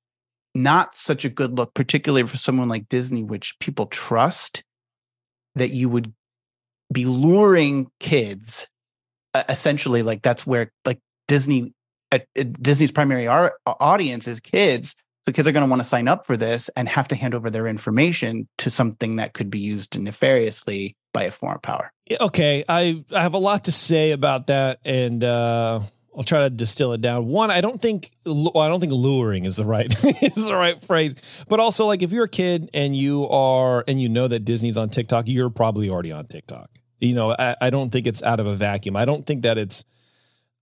not 0.56 0.96
such 0.96 1.26
a 1.26 1.30
good 1.30 1.58
look, 1.58 1.74
particularly 1.74 2.26
for 2.26 2.38
someone 2.38 2.70
like 2.70 2.90
Disney, 2.90 3.24
which 3.24 3.56
people 3.60 3.88
trust, 3.88 4.64
that 5.56 5.72
you 5.72 5.90
would 5.90 6.14
be 6.94 7.06
luring 7.06 7.88
kids 8.00 8.68
essentially 9.50 10.04
like 10.04 10.22
that's 10.22 10.46
where 10.46 10.72
like 10.86 11.00
Disney 11.28 11.74
Disney's 12.62 12.92
primary 12.92 13.28
art, 13.28 13.54
audience 13.66 14.28
is 14.28 14.40
kids. 14.40 14.96
So 15.26 15.34
kids 15.34 15.48
are 15.48 15.52
going 15.52 15.66
to 15.66 15.70
want 15.70 15.82
to 15.82 15.88
sign 15.88 16.08
up 16.08 16.26
for 16.26 16.38
this 16.38 16.70
and 16.78 16.88
have 16.88 17.10
to 17.10 17.16
hand 17.16 17.36
over 17.36 17.50
their 17.50 17.68
information 17.68 18.48
to 18.60 18.70
something 18.70 19.18
that 19.18 19.34
could 19.34 19.50
be 19.50 19.60
used 19.60 20.00
nefariously 20.00 20.96
by 21.14 21.24
a 21.24 21.32
foreign 21.32 21.60
power. 21.60 21.92
Okay, 22.22 22.64
I 22.70 23.04
I 23.14 23.22
have 23.22 23.34
a 23.34 23.40
lot 23.40 23.66
to 23.66 23.74
say 23.74 24.12
about 24.12 24.48
that, 24.48 24.80
and 24.86 25.22
uh, 25.22 25.82
I'll 26.16 26.24
try 26.24 26.40
to 26.44 26.50
distill 26.50 26.94
it 26.94 27.02
down. 27.02 27.28
One, 27.28 27.52
I 27.52 27.60
don't 27.60 27.82
think 27.82 28.12
well, 28.26 28.60
I 28.60 28.70
don't 28.70 28.80
think 28.80 28.94
luring 28.94 29.44
is 29.44 29.58
the 29.58 29.66
right 29.66 29.88
is 30.04 30.48
the 30.48 30.56
right 30.56 30.82
phrase, 30.82 31.44
but 31.50 31.60
also 31.60 31.86
like 31.88 32.02
if 32.02 32.14
you're 32.14 32.26
a 32.26 32.30
kid 32.30 32.70
and 32.74 32.96
you 32.96 33.28
are 33.28 33.84
and 33.86 34.02
you 34.02 34.08
know 34.08 34.30
that 34.30 34.46
Disney's 34.46 34.78
on 34.78 34.90
TikTok, 34.90 35.26
you're 35.28 35.50
probably 35.50 35.90
already 35.90 36.14
on 36.14 36.26
TikTok. 36.26 36.70
You 37.00 37.14
know, 37.14 37.32
I, 37.38 37.56
I 37.62 37.70
don't 37.70 37.92
think 37.92 38.08
it's 38.08 38.24
out 38.24 38.40
of 38.40 38.48
a 38.48 38.56
vacuum. 38.56 38.96
I 38.96 39.06
don't 39.06 39.26
think 39.26 39.44
that 39.44 39.58
it's 39.58 39.84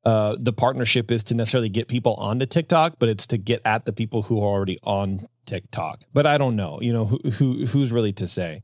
uh, 0.04 0.36
the 0.40 0.54
partnership 0.54 1.10
is 1.12 1.24
to 1.26 1.34
necessarily 1.36 1.70
get 1.70 1.88
people 1.88 2.14
onto 2.16 2.46
TikTok, 2.46 2.96
but 3.00 3.10
it's 3.10 3.26
to 3.28 3.38
get 3.38 3.62
at 3.66 3.86
the 3.86 3.94
people 3.94 4.22
who 4.22 4.40
are 4.42 4.48
already 4.48 4.78
on 4.84 5.28
TikTok. 5.46 6.02
But 6.14 6.28
I 6.28 6.38
don't 6.38 6.56
know, 6.56 6.78
you 6.82 6.94
know, 6.94 7.06
who, 7.06 7.20
who 7.32 7.66
who's 7.66 7.92
really 7.92 8.14
to 8.14 8.28
say. 8.28 8.62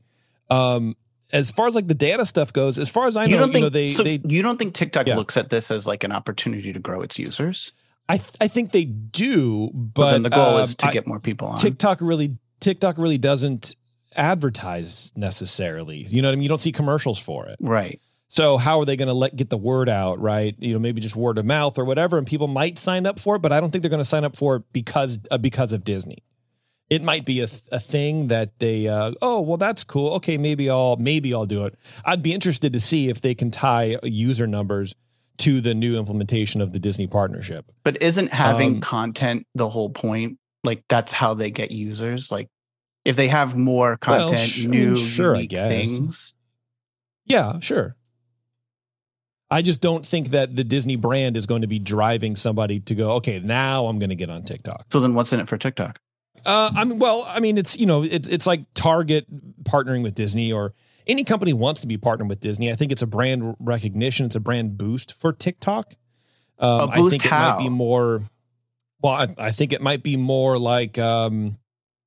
Um, 0.50 0.96
as 1.32 1.50
far 1.50 1.66
as 1.66 1.74
like 1.74 1.88
the 1.88 1.94
data 1.94 2.26
stuff 2.26 2.52
goes, 2.52 2.78
as 2.78 2.90
far 2.90 3.06
as 3.08 3.16
I 3.16 3.24
know, 3.24 3.30
you 3.30 3.36
don't 3.38 3.48
you 3.48 3.52
think 3.54 3.62
know, 3.64 3.68
they 3.70 3.88
so 3.90 4.02
they 4.04 4.20
you 4.28 4.42
don't 4.42 4.58
think 4.58 4.74
TikTok 4.74 5.06
Yeah. 5.06 5.16
looks 5.16 5.36
at 5.36 5.48
this 5.50 5.70
as 5.70 5.86
like 5.86 6.04
an 6.04 6.12
opportunity 6.12 6.72
to 6.72 6.78
grow 6.78 7.00
its 7.00 7.18
users? 7.18 7.72
I 8.08 8.20
I 8.40 8.48
think 8.48 8.72
they 8.72 8.84
do, 8.84 9.70
but 9.72 9.94
But 9.94 10.10
then 10.12 10.22
the 10.24 10.30
goal 10.30 10.58
is 10.58 10.70
um, 10.72 10.76
to 10.76 10.86
I- 10.88 10.92
get 10.92 11.06
more 11.06 11.18
people 11.20 11.48
on. 11.48 11.56
TikTok 11.56 11.98
really 12.02 12.36
TikTok 12.60 12.98
really 12.98 13.18
doesn't 13.18 13.74
advertise 14.16 15.12
necessarily. 15.16 15.98
You 15.98 16.22
know 16.22 16.28
what 16.28 16.32
I 16.32 16.36
mean? 16.36 16.42
You 16.42 16.48
don't 16.48 16.58
see 16.60 16.72
commercials 16.72 17.18
for 17.18 17.46
it. 17.46 17.56
right. 17.60 18.00
So 18.28 18.56
how 18.56 18.80
are 18.80 18.86
they 18.86 18.96
going 18.96 19.08
to 19.08 19.12
let 19.14 19.36
get 19.36 19.50
the 19.50 19.58
word 19.58 19.90
out, 19.90 20.18
right? 20.18 20.54
You 20.58 20.72
know, 20.72 20.78
maybe 20.78 21.02
just 21.02 21.14
word 21.16 21.36
of 21.36 21.44
mouth 21.44 21.76
or 21.78 21.84
whatever, 21.84 22.16
and 22.16 22.26
people 22.26 22.48
might 22.48 22.78
sign 22.78 23.04
up 23.04 23.20
for 23.20 23.36
it, 23.36 23.40
but 23.40 23.52
I 23.52 23.60
don't 23.60 23.70
think 23.70 23.82
they're 23.82 23.90
going 23.90 23.98
to 24.00 24.06
sign 24.06 24.24
up 24.24 24.36
for 24.36 24.56
it 24.56 24.62
because 24.72 25.20
uh, 25.30 25.36
because 25.36 25.70
of 25.72 25.84
Disney. 25.84 26.22
It 26.88 27.02
might 27.02 27.26
be 27.26 27.40
a, 27.40 27.46
th- 27.46 27.62
a 27.72 27.78
thing 27.78 28.28
that 28.28 28.58
they, 28.58 28.88
uh, 28.88 29.12
oh 29.20 29.42
well, 29.42 29.58
that's 29.58 29.84
cool. 29.84 30.14
Okay, 30.14 30.38
maybe 30.38 30.70
I'll 30.70 30.96
maybe 30.96 31.34
I'll 31.34 31.44
do 31.44 31.66
it. 31.66 31.74
I'd 32.06 32.22
be 32.22 32.32
interested 32.32 32.72
to 32.72 32.80
see 32.80 33.10
if 33.10 33.20
they 33.20 33.34
can 33.34 33.50
tie 33.50 33.98
user 34.02 34.46
numbers 34.46 34.94
to 35.38 35.60
the 35.60 35.74
new 35.74 35.98
implementation 35.98 36.62
of 36.62 36.72
the 36.72 36.78
Disney 36.78 37.06
partnership. 37.06 37.70
But 37.84 38.00
isn't 38.02 38.32
having 38.32 38.76
Um, 38.76 38.80
content 38.80 39.46
the 39.54 39.68
whole 39.68 39.90
point? 39.90 40.38
Like 40.64 40.84
that's 40.88 41.12
how 41.12 41.34
they 41.34 41.50
get 41.50 41.70
users. 41.70 42.32
Like 42.32 42.48
if 43.04 43.16
they 43.16 43.28
have 43.28 43.56
more 43.56 43.98
Well, 44.06 44.28
content, 44.28 44.40
sh- 44.40 44.64
I 44.64 44.68
mean, 44.68 44.80
new 44.90 44.96
sure, 44.96 45.34
unique 45.34 45.50
things. 45.50 46.34
Yeah, 47.24 47.58
sure. 47.60 47.96
I 49.50 49.60
just 49.60 49.80
don't 49.82 50.04
think 50.04 50.28
that 50.28 50.56
the 50.56 50.64
Disney 50.64 50.96
brand 50.96 51.36
is 51.36 51.44
going 51.44 51.60
to 51.60 51.66
be 51.68 51.78
driving 51.78 52.36
somebody 52.36 52.80
to 52.80 52.94
go, 52.94 53.12
okay, 53.16 53.38
now 53.38 53.86
I'm 53.86 53.98
going 53.98 54.08
to 54.10 54.16
get 54.16 54.30
on 54.30 54.44
TikTok. 54.44 54.86
So 54.90 55.00
then, 55.00 55.14
what's 55.14 55.32
in 55.32 55.40
it 55.40 55.48
for 55.48 55.58
TikTok? 55.58 56.00
Uh, 56.44 56.72
I 56.74 56.84
mean, 56.84 56.98
well, 56.98 57.24
I 57.28 57.38
mean, 57.40 57.58
it's 57.58 57.78
you 57.78 57.86
know, 57.86 58.02
it's 58.02 58.28
it's 58.28 58.46
like 58.46 58.64
Target 58.74 59.26
partnering 59.64 60.02
with 60.02 60.14
Disney, 60.14 60.52
or 60.52 60.74
any 61.06 61.22
company 61.22 61.52
wants 61.52 61.82
to 61.82 61.86
be 61.86 61.98
partnered 61.98 62.28
with 62.28 62.40
Disney. 62.40 62.72
I 62.72 62.76
think 62.76 62.92
it's 62.92 63.02
a 63.02 63.06
brand 63.06 63.54
recognition, 63.60 64.26
it's 64.26 64.36
a 64.36 64.40
brand 64.40 64.76
boost 64.78 65.14
for 65.14 65.32
TikTok. 65.32 65.94
Um, 66.58 66.80
A 66.80 66.86
I 66.92 66.96
boost 66.96 67.20
think 67.20 67.26
it 67.26 67.30
might 67.30 67.58
be 67.58 67.68
more. 67.68 68.22
Well, 69.02 69.12
I, 69.12 69.34
I 69.36 69.50
think 69.50 69.72
it 69.72 69.82
might 69.82 70.02
be 70.02 70.16
more 70.16 70.58
like 70.58 70.98
um, 70.98 71.58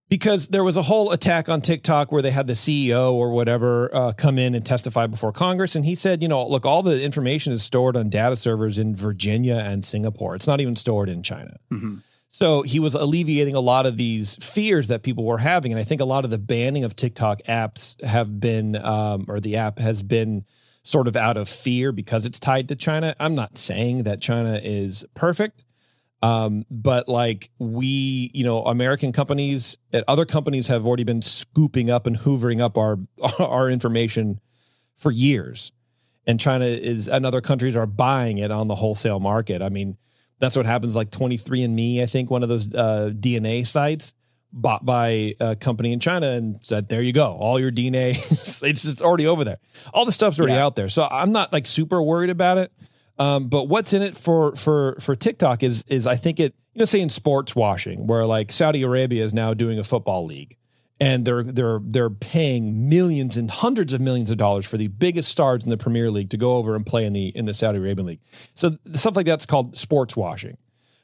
because 0.09 0.47
there 0.49 0.63
was 0.63 0.77
a 0.77 0.81
whole 0.81 1.11
attack 1.11 1.49
on 1.49 1.61
TikTok 1.61 2.11
where 2.11 2.21
they 2.21 2.31
had 2.31 2.47
the 2.47 2.53
CEO 2.53 3.13
or 3.13 3.31
whatever 3.31 3.93
uh, 3.93 4.11
come 4.11 4.37
in 4.37 4.53
and 4.55 4.65
testify 4.65 5.07
before 5.07 5.31
Congress, 5.31 5.75
and 5.75 5.83
he 5.85 5.95
said, 5.95 6.21
you 6.21 6.27
know, 6.27 6.47
look, 6.47 6.65
all 6.65 6.83
the 6.83 7.01
information 7.01 7.53
is 7.53 7.63
stored 7.63 7.97
on 7.97 8.09
data 8.09 8.35
servers 8.35 8.77
in 8.77 8.95
Virginia 8.95 9.55
and 9.55 9.83
Singapore. 9.83 10.35
It's 10.35 10.47
not 10.47 10.61
even 10.61 10.75
stored 10.75 11.09
in 11.09 11.23
China. 11.23 11.57
Mhm. 11.71 12.01
So 12.29 12.63
he 12.63 12.79
was 12.79 12.95
alleviating 12.95 13.55
a 13.55 13.61
lot 13.61 13.85
of 13.85 13.95
these 13.95 14.35
fears 14.41 14.89
that 14.89 15.03
people 15.03 15.23
were 15.23 15.37
having. 15.37 15.71
And 15.71 15.79
I 15.79 15.85
think 15.85 16.01
a 16.01 16.05
lot 16.05 16.25
of 16.25 16.31
the 16.31 16.37
banning 16.37 16.83
of 16.83 16.93
TikTok 16.93 17.41
apps 17.43 18.03
have 18.03 18.41
been, 18.41 18.75
um, 18.75 19.23
or 19.29 19.39
the 19.39 19.55
app 19.55 19.79
has 19.79 20.03
been 20.03 20.43
sort 20.83 21.07
of 21.07 21.15
out 21.15 21.37
of 21.37 21.47
fear 21.47 21.93
because 21.93 22.25
it's 22.25 22.37
tied 22.37 22.67
to 22.67 22.75
China. 22.75 23.15
I'm 23.21 23.35
not 23.35 23.57
saying 23.57 24.03
that 24.03 24.19
China 24.19 24.59
is 24.61 25.05
perfect. 25.13 25.63
Um, 26.21 26.65
but 26.71 27.07
like 27.07 27.49
we, 27.59 28.31
you 28.33 28.43
know, 28.43 28.63
American 28.63 29.11
companies 29.11 29.77
and 29.93 30.03
other 30.07 30.25
companies 30.25 30.67
have 30.69 30.85
already 30.87 31.03
been 31.03 31.21
scooping 31.21 31.89
up 31.89 32.07
and 32.07 32.17
hoovering 32.17 32.61
up 32.61 32.77
our 32.77 32.97
our 33.39 33.69
information 33.69 34.39
for 34.97 35.11
years. 35.11 35.71
And 36.25 36.39
China 36.39 36.65
is 36.65 37.07
and 37.07 37.25
other 37.25 37.41
countries 37.41 37.75
are 37.75 37.85
buying 37.85 38.39
it 38.39 38.49
on 38.49 38.67
the 38.67 38.75
wholesale 38.75 39.19
market. 39.19 39.61
I 39.61 39.69
mean, 39.69 39.97
that's 40.39 40.55
what 40.57 40.65
happens 40.65 40.95
like 40.97 41.11
23andme 41.11 42.01
i 42.03 42.05
think 42.05 42.29
one 42.29 42.43
of 42.43 42.49
those 42.49 42.67
uh, 42.75 43.09
dna 43.17 43.65
sites 43.65 44.13
bought 44.51 44.85
by 44.85 45.33
a 45.39 45.55
company 45.55 45.93
in 45.93 45.99
china 46.01 46.27
and 46.31 46.59
said 46.61 46.89
there 46.89 47.01
you 47.01 47.13
go 47.13 47.31
all 47.33 47.57
your 47.57 47.71
dna 47.71 48.09
it's 48.63 48.81
just 48.83 49.01
already 49.01 49.27
over 49.27 49.45
there 49.45 49.57
all 49.93 50.03
the 50.05 50.11
stuff's 50.11 50.37
already 50.37 50.53
Yeah. 50.53 50.65
out 50.65 50.75
there 50.75 50.89
so 50.89 51.07
i'm 51.09 51.31
not 51.31 51.53
like 51.53 51.65
super 51.65 52.01
worried 52.01 52.29
about 52.29 52.57
it 52.57 52.69
um, 53.17 53.47
but 53.47 53.67
what's 53.69 53.93
in 53.93 54.01
it 54.01 54.15
for 54.17 54.55
for 54.55 54.95
for 54.99 55.15
tiktok 55.15 55.63
is 55.63 55.83
is 55.87 56.05
i 56.07 56.15
think 56.15 56.39
it 56.39 56.53
you 56.73 56.79
know 56.79 56.85
say 56.85 56.99
in 57.01 57.09
sports 57.09 57.55
washing 57.55 58.07
where 58.07 58.25
like 58.25 58.51
saudi 58.51 58.83
arabia 58.83 59.23
is 59.23 59.33
now 59.33 59.53
doing 59.53 59.79
a 59.79 59.83
football 59.83 60.25
league 60.25 60.57
and 60.99 61.25
they're 61.25 61.43
they're 61.43 61.79
they're 61.83 62.09
paying 62.09 62.87
millions 62.87 63.35
and 63.35 63.51
hundreds 63.51 63.91
of 63.93 63.99
millions 63.99 64.29
of 64.31 64.37
dollars 64.37 64.65
for 64.65 64.77
the 64.77 64.87
biggest 64.87 65.29
stars 65.29 65.65
in 65.65 65.69
the 65.69 65.75
Premier 65.77 66.09
League 66.09 66.29
to 66.29 66.37
go 66.37 66.55
over 66.55 66.73
and 66.73 66.85
play 66.85 67.05
in 67.05 67.11
the 67.11 67.27
in 67.35 67.43
the 67.45 67.53
Saudi 67.53 67.79
Arabian 67.79 68.07
league. 68.07 68.21
So 68.53 68.77
stuff 68.93 69.17
like 69.17 69.25
that's 69.25 69.45
called 69.45 69.77
sports 69.77 70.15
washing 70.15 70.55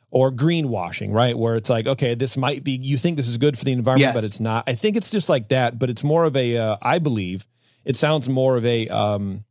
or 0.10 0.32
green 0.32 0.70
washing, 0.70 1.12
right? 1.12 1.38
Where 1.38 1.56
it's 1.58 1.70
like, 1.70 1.88
okay, 1.88 2.16
this 2.16 2.38
might 2.38 2.64
be 2.64 2.72
you 2.82 2.96
think 2.98 3.18
this 3.18 3.28
is 3.28 3.38
good 3.38 3.58
for 3.58 3.66
the 3.66 3.74
environment, 3.74 4.14
Yes. 4.14 4.16
but 4.16 4.24
it's 4.24 4.40
not. 4.40 4.64
I 4.66 4.76
think 4.76 4.96
it's 4.96 5.10
just 5.10 5.28
like 5.28 5.50
that, 5.50 5.78
but 5.78 5.90
it's 5.90 6.06
more 6.06 6.24
of 6.24 6.38
a 6.38 6.56
uh, 6.56 6.78
I 6.82 7.00
believe 7.00 7.46
it 7.84 7.98
sounds 7.98 8.30
more 8.30 8.56
of 8.56 8.66
a 8.66 8.88
um 8.88 9.44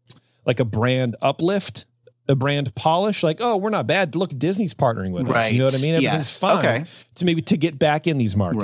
like 0.47 0.59
a 0.59 0.65
brand 0.65 1.17
uplift. 1.21 1.85
A 2.29 2.37
brand 2.37 2.73
polish, 2.77 3.23
like 3.25 3.39
oh, 3.41 3.57
we're 3.57 3.71
not 3.71 3.87
bad. 3.89 4.15
Look, 4.15 4.31
Disney's 4.31 4.75
partnering 4.75 5.11
with 5.11 5.29
us. 5.29 5.51
You 5.51 5.59
know 5.59 5.65
what 5.65 5.75
I 5.75 5.79
mean? 5.79 5.95
Everything's 5.97 6.29
Yes. 6.31 6.39
fine 6.39 6.59
Okay. 6.59 6.85
to 7.17 7.25
maybe 7.25 7.43
to 7.43 7.57
get 7.57 7.79
back 7.79 8.07
in 8.07 8.19
these 8.19 8.37
markets. 8.37 8.63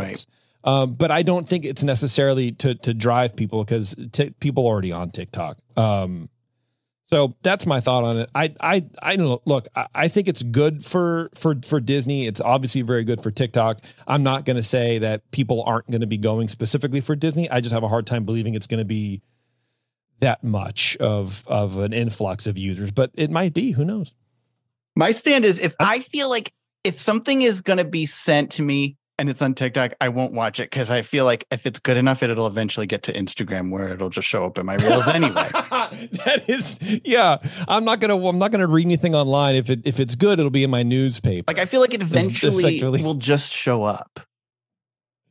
Right. 0.64 0.72
Um, 0.82 0.94
but 0.94 1.10
I 1.10 1.22
don't 1.22 1.48
think 1.48 1.64
it's 1.64 1.82
necessarily 1.82 2.52
to 2.52 2.74
to 2.76 2.94
drive 2.94 3.34
people 3.34 3.64
because 3.64 3.96
t- 4.12 4.30
people 4.40 4.64
are 4.66 4.70
already 4.70 4.92
on 4.92 5.10
TikTok. 5.10 5.58
Um, 5.76 6.28
so 7.08 7.36
that's 7.42 7.66
my 7.66 7.80
thought 7.80 8.02
on 8.04 8.18
it. 8.18 8.30
I 8.34 8.52
I 8.60 8.84
I 9.00 9.14
don't 9.16 9.26
know. 9.26 9.42
Look, 9.46 9.68
I, 9.76 9.86
I 9.94 10.08
think 10.08 10.26
it's 10.28 10.42
good 10.42 10.84
for 10.84 11.30
for 11.34 11.54
for 11.64 11.78
Disney. 11.80 12.26
It's 12.26 12.40
obviously 12.40 12.82
very 12.82 13.04
good 13.04 13.22
for 13.22 13.30
TikTok. 13.30 13.80
I'm 14.08 14.22
not 14.24 14.44
going 14.44 14.56
to 14.56 14.62
say 14.62 14.98
that 14.98 15.28
people 15.30 15.62
aren't 15.64 15.88
going 15.88 16.00
to 16.00 16.06
be 16.08 16.18
going 16.18 16.48
specifically 16.48 17.00
for 17.00 17.14
Disney. 17.16 17.48
I 17.50 17.60
just 17.60 17.72
have 17.72 17.84
a 17.84 17.88
hard 17.88 18.06
time 18.06 18.24
believing 18.24 18.54
it's 18.54 18.66
going 18.66 18.78
to 18.80 18.84
be 18.84 19.22
that 20.20 20.42
much 20.44 20.96
of 20.98 21.44
of 21.46 21.78
an 21.78 21.92
influx 21.92 22.46
of 22.46 22.56
users. 22.58 22.90
But 22.90 23.10
it 23.14 23.30
might 23.30 23.54
be. 23.54 23.72
Who 23.72 23.84
knows? 23.84 24.12
My 24.94 25.10
stand 25.12 25.44
is 25.44 25.58
if 25.58 25.74
I 25.80 26.00
feel 26.00 26.28
like 26.30 26.52
if 26.84 27.00
something 27.00 27.42
is 27.42 27.60
going 27.60 27.78
to 27.78 27.84
be 27.84 28.06
sent 28.06 28.50
to 28.52 28.62
me 28.62 28.96
and 29.18 29.28
it's 29.28 29.42
on 29.42 29.54
TikTok, 29.54 29.92
I 30.00 30.08
won't 30.10 30.34
watch 30.34 30.60
it 30.60 30.70
because 30.70 30.90
I 30.90 31.02
feel 31.02 31.24
like 31.24 31.44
if 31.50 31.66
it's 31.66 31.78
good 31.80 31.96
enough, 31.96 32.22
it'll 32.22 32.46
eventually 32.46 32.86
get 32.86 33.02
to 33.04 33.12
Instagram 33.12 33.70
where 33.72 33.88
it'll 33.88 34.08
just 34.10 34.28
show 34.28 34.44
up 34.46 34.56
in 34.58 34.64
my 34.66 34.76
reels 34.76 35.08
anyway. 35.08 35.32
that 35.52 36.44
is, 36.48 36.78
yeah. 37.04 37.38
I'm 37.66 37.84
not 37.84 38.00
gonna. 38.00 38.16
I'm 38.24 38.38
not 38.38 38.52
gonna 38.52 38.66
read 38.68 38.86
anything 38.86 39.14
online. 39.14 39.56
If 39.56 39.68
it 39.68 39.80
if 39.84 39.98
it's 40.00 40.14
good, 40.14 40.38
it'll 40.38 40.50
be 40.50 40.64
in 40.64 40.70
my 40.70 40.82
newspaper. 40.82 41.44
Like 41.48 41.58
I 41.58 41.64
feel 41.64 41.80
like 41.80 41.92
it 41.92 42.02
eventually 42.02 42.80
will 42.82 43.14
just 43.14 43.52
show 43.52 43.82
up. 43.84 44.20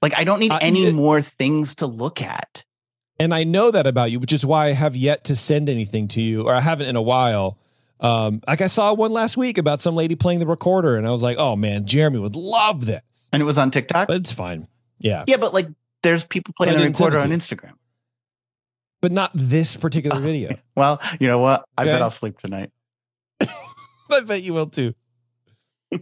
Like 0.02 0.14
I 0.18 0.26
don't 0.26 0.40
need 0.40 0.52
Uh, 0.52 0.60
any 0.62 0.86
yeah. 0.86 0.92
more 0.92 1.22
things 1.22 1.76
to 1.76 1.88
look 1.88 2.22
at. 2.22 2.64
And 3.20 3.34
I 3.34 3.43
know 3.43 3.72
that 3.72 3.88
about 3.88 4.11
you, 4.11 4.20
which 4.20 4.34
is 4.34 4.45
why 4.45 4.68
I 4.68 4.72
have 4.74 4.95
yet 4.95 5.24
to 5.26 5.36
send 5.36 5.70
anything 5.70 6.07
to 6.09 6.22
you, 6.22 6.43
or 6.47 6.53
I 6.53 6.61
haven't 6.61 6.88
in 6.88 6.95
a 6.95 7.01
while. 7.01 7.57
Um, 8.01 8.41
like 8.47 8.61
I 8.61 8.68
saw 8.68 8.93
one 8.93 9.11
last 9.11 9.38
week 9.38 9.57
about 9.57 9.80
some 9.80 9.95
lady 9.95 10.16
playing 10.16 10.39
the 10.39 10.45
recorder, 10.47 10.97
and 10.97 11.07
I 11.07 11.11
was 11.11 11.22
like, 11.24 11.38
"Oh 11.38 11.55
man, 11.55 11.86
Jeremy 11.86 12.20
would 12.20 12.36
love 12.36 12.86
this," 12.86 13.01
And 13.32 13.41
it 13.41 13.45
was 13.45 13.57
on 13.57 13.72
TikTok. 13.72 14.07
but 14.07 14.18
it's 14.18 14.34
fine. 14.34 14.68
Yeah, 14.99 15.24
yeah, 15.28 15.38
but 15.38 15.53
like 15.53 15.68
there's 16.03 16.26
people 16.26 16.53
playing 16.57 16.78
the 16.78 16.84
recorder 16.86 17.20
on 17.20 17.30
Instagram. 17.30 17.74
but 19.01 19.11
not 19.11 19.32
this 19.34 19.76
particular 19.78 20.20
video. 20.22 20.55
Well, 20.76 21.01
you 21.20 21.28
know 21.28 21.39
what? 21.39 21.66
I 21.78 21.84
Okay. 21.84 21.91
bet 21.91 22.01
I'll 22.01 22.09
sleep 22.11 22.38
tonight. 22.39 22.72
I 23.41 24.20
bet 24.26 24.43
you 24.43 24.53
will 24.53 24.68
too. 24.68 24.93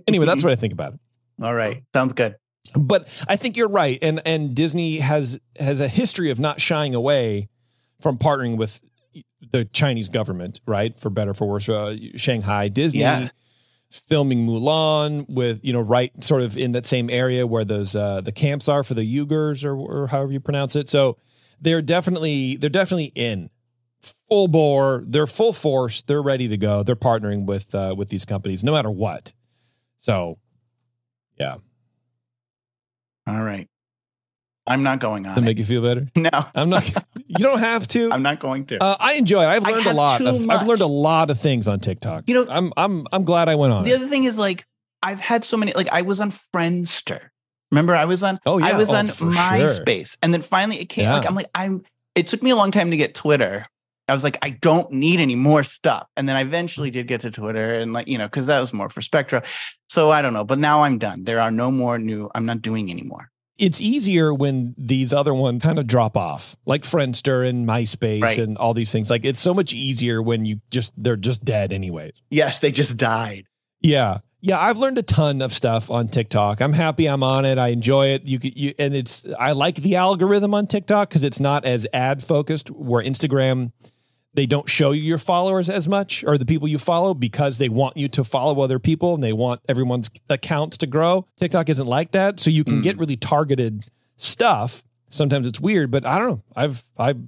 Anyway, 0.07 0.25
that's 0.25 0.43
what 0.43 0.51
I 0.51 0.55
think 0.55 0.73
about 0.73 0.93
it. 0.93 0.99
All 1.43 1.53
right. 1.53 1.83
Sounds 1.93 2.13
good. 2.13 2.35
But 2.75 3.07
I 3.27 3.35
think 3.35 3.57
you're 3.57 3.67
right, 3.69 3.99
and 4.01 4.21
and 4.25 4.55
Disney 4.55 4.97
has 4.97 5.39
has 5.59 5.79
a 5.79 5.87
history 5.87 6.29
of 6.31 6.39
not 6.39 6.61
shying 6.61 6.95
away 6.95 7.49
from 8.01 8.17
partnering 8.17 8.57
with 8.57 8.81
the 9.51 9.65
Chinese 9.65 10.09
government, 10.09 10.61
right? 10.65 10.97
For 10.99 11.09
better 11.09 11.33
for 11.33 11.47
worse, 11.47 11.67
uh, 11.69 11.95
Shanghai 12.15 12.69
Disney 12.69 13.01
Yeah. 13.01 13.29
filming 13.89 14.47
Mulan 14.47 15.29
with 15.29 15.63
you 15.63 15.73
know 15.73 15.81
right 15.81 16.11
sort 16.23 16.41
of 16.41 16.57
in 16.57 16.71
that 16.71 16.85
same 16.85 17.09
area 17.09 17.45
where 17.45 17.65
those 17.65 17.95
uh, 17.95 18.21
the 18.21 18.31
camps 18.31 18.67
are 18.69 18.83
for 18.83 18.93
the 18.93 19.01
Uyghurs 19.19 19.63
or, 19.65 19.75
or 19.75 20.07
however 20.07 20.31
you 20.31 20.39
pronounce 20.39 20.75
it. 20.75 20.89
So 20.89 21.17
they're 21.61 21.81
definitely 21.81 22.55
they're 22.55 22.69
definitely 22.69 23.11
in 23.15 23.49
full 24.29 24.47
bore. 24.47 25.03
They're 25.05 25.27
full 25.27 25.53
force. 25.53 26.01
They're 26.01 26.21
ready 26.23 26.47
to 26.47 26.57
go. 26.57 26.81
They're 26.83 26.95
partnering 26.95 27.45
with 27.45 27.75
uh, 27.75 27.93
with 27.97 28.09
these 28.09 28.25
companies 28.25 28.63
no 28.63 28.71
matter 28.71 28.89
what. 28.91 29.33
So 29.97 30.39
yeah, 31.39 31.57
All 33.27 33.41
right. 33.41 33.67
I'm 34.65 34.81
not 34.83 34.99
going 34.99 35.25
on. 35.27 35.35
to 35.35 35.41
it. 35.41 35.43
make 35.43 35.57
you 35.59 35.65
feel 35.65 35.81
better. 35.81 36.07
no, 36.15 36.29
I'm 36.55 36.69
not. 36.69 36.89
you 37.27 37.39
don't 37.43 37.59
have 37.59 37.85
to. 37.89 38.11
I'm 38.11 38.23
not 38.23 38.39
going 38.39 38.65
to. 38.67 38.81
Uh, 38.81 38.95
I 38.99 39.13
enjoy 39.15 39.43
it. 39.43 39.47
I've 39.47 39.63
learned 39.63 39.87
a 39.87 39.93
lot. 39.93 40.19
too 40.19 40.27
Of, 40.27 40.49
I've 40.49 40.65
learned 40.67 40.81
a 40.81 40.85
lot 40.87 41.29
of 41.29 41.39
things 41.39 41.67
on 41.67 41.79
TikTok. 41.81 42.23
You 42.27 42.35
know- 42.35 42.47
I'm 42.49 42.71
I'm 42.77 43.05
I'm 43.11 43.23
glad 43.25 43.49
I 43.49 43.55
went 43.55 43.73
on. 43.73 43.83
the 43.83 43.91
it. 43.91 43.95
other 43.95 44.07
thing 44.07 44.23
is 44.23 44.37
like 44.37 44.65
I've 45.01 45.19
had 45.19 45.43
so 45.43 45.57
many 45.57 45.73
like 45.73 45.89
I 45.91 46.01
was 46.03 46.21
on 46.21 46.31
Friendster. 46.31 47.19
Remember 47.71 47.93
I 47.95 48.05
was 48.05 48.23
on 48.23 48.39
Oh, 48.45 48.57
yeah. 48.57 48.67
I 48.67 48.77
was 48.77 48.89
Oh, 48.91 48.95
on 48.95 49.07
for 49.07 49.15
sure. 49.15 49.31
MySpace. 49.33 50.15
And 50.23 50.33
then 50.33 50.41
finally 50.41 50.79
it 50.79 50.85
came 50.85 51.09
like 51.09 51.25
I'm 51.25 51.35
like 51.35 51.49
I'm 51.53 51.83
it 52.15 52.27
took 52.27 52.41
me 52.41 52.51
a 52.51 52.55
long 52.55 52.71
time 52.71 52.91
to 52.91 52.97
get 52.97 53.15
Twitter. 53.15 53.65
I 54.09 54.13
was 54.13 54.23
like, 54.23 54.37
I 54.41 54.49
don't 54.51 54.91
need 54.91 55.19
any 55.19 55.35
more 55.35 55.63
stuff. 55.63 56.07
And 56.17 56.27
then 56.27 56.35
I 56.35 56.41
eventually 56.41 56.91
did 56.91 57.07
get 57.07 57.21
to 57.21 57.31
Twitter 57.31 57.73
and 57.75 57.93
like, 57.93 58.07
you 58.07 58.17
know, 58.17 58.25
because 58.27 58.47
that 58.47 58.59
was 58.59 58.73
more 58.73 58.89
for 58.89 59.01
Spectra. 59.01 59.43
So 59.87 60.11
I 60.11 60.21
don't 60.21 60.33
know. 60.33 60.43
But 60.43 60.59
now 60.59 60.83
I'm 60.83 60.97
done. 60.97 61.23
There 61.23 61.39
are 61.39 61.51
no 61.51 61.71
more 61.71 61.97
new, 61.97 62.29
I'm 62.35 62.45
not 62.45 62.61
doing 62.61 62.91
anymore. 62.91 63.29
It's 63.57 63.79
easier 63.79 64.33
when 64.33 64.73
these 64.77 65.13
other 65.13 65.33
ones 65.33 65.63
kind 65.63 65.77
of 65.79 65.85
drop 65.87 66.17
off, 66.17 66.55
like 66.65 66.81
Friendster 66.81 67.47
and 67.47 67.67
MySpace 67.67 68.21
Right. 68.21 68.37
and 68.39 68.57
all 68.57 68.73
these 68.73 68.91
things. 68.91 69.09
Like 69.09 69.23
it's 69.25 69.39
so 69.39 69.53
much 69.53 69.71
easier 69.73 70.21
when 70.21 70.43
you 70.45 70.59
just 70.71 70.91
they're 70.97 71.15
just 71.15 71.45
dead 71.45 71.71
anyway. 71.71 72.11
Yes, 72.31 72.59
they 72.59 72.71
just 72.71 72.97
died. 72.97 73.45
Yeah. 73.79 74.17
Yeah, 74.41 74.59
I've 74.59 74.77
learned 74.77 74.97
a 74.97 75.03
ton 75.03 75.41
of 75.41 75.53
stuff 75.53 75.89
on 75.89 76.09
TikTok. 76.09 76.61
I'm 76.61 76.73
happy 76.73 77.05
I'm 77.07 77.23
on 77.23 77.45
it. 77.45 77.57
I 77.57 77.69
enjoy 77.69 78.07
it. 78.07 78.23
You 78.25 78.39
you 78.41 78.73
and 78.77 78.93
it's 78.95 79.23
I 79.39 79.53
like 79.53 79.75
the 79.75 79.95
algorithm 79.95 80.53
on 80.53 80.67
TikTok 80.67 81.11
cuz 81.11 81.23
it's 81.23 81.39
not 81.39 81.63
as 81.63 81.87
ad 81.93 82.21
focused 82.23 82.69
where 82.71 83.01
Instagram 83.01 83.71
they 84.35 84.45
don't 84.45 84.69
show 84.69 84.91
you 84.91 85.01
your 85.03 85.17
followers 85.17 85.69
as 85.69 85.87
much 85.87 86.23
or 86.25 86.37
the 86.37 86.45
people 86.45 86.67
you 86.67 86.77
follow 86.77 87.13
because 87.13 87.57
they 87.59 87.69
want 87.69 87.97
you 87.97 88.07
to 88.09 88.23
follow 88.23 88.61
other 88.61 88.79
people 88.79 89.13
and 89.13 89.23
they 89.23 89.33
want 89.33 89.61
everyone's 89.69 90.09
accounts 90.29 90.77
to 90.79 90.87
grow. 90.87 91.27
TikTok 91.37 91.69
isn't 91.69 91.87
like 91.87 92.11
that, 92.11 92.39
so 92.39 92.49
you 92.49 92.63
can 92.63 92.79
Mm. 92.79 92.83
get 92.83 92.97
really 92.97 93.15
targeted 93.17 93.85
stuff. 94.17 94.83
Sometimes 95.09 95.45
it's 95.47 95.59
weird, 95.59 95.91
but 95.91 96.05
I 96.05 96.17
don't 96.17 96.27
know. 96.29 96.41
I've 96.55 96.83
I've 96.97 97.19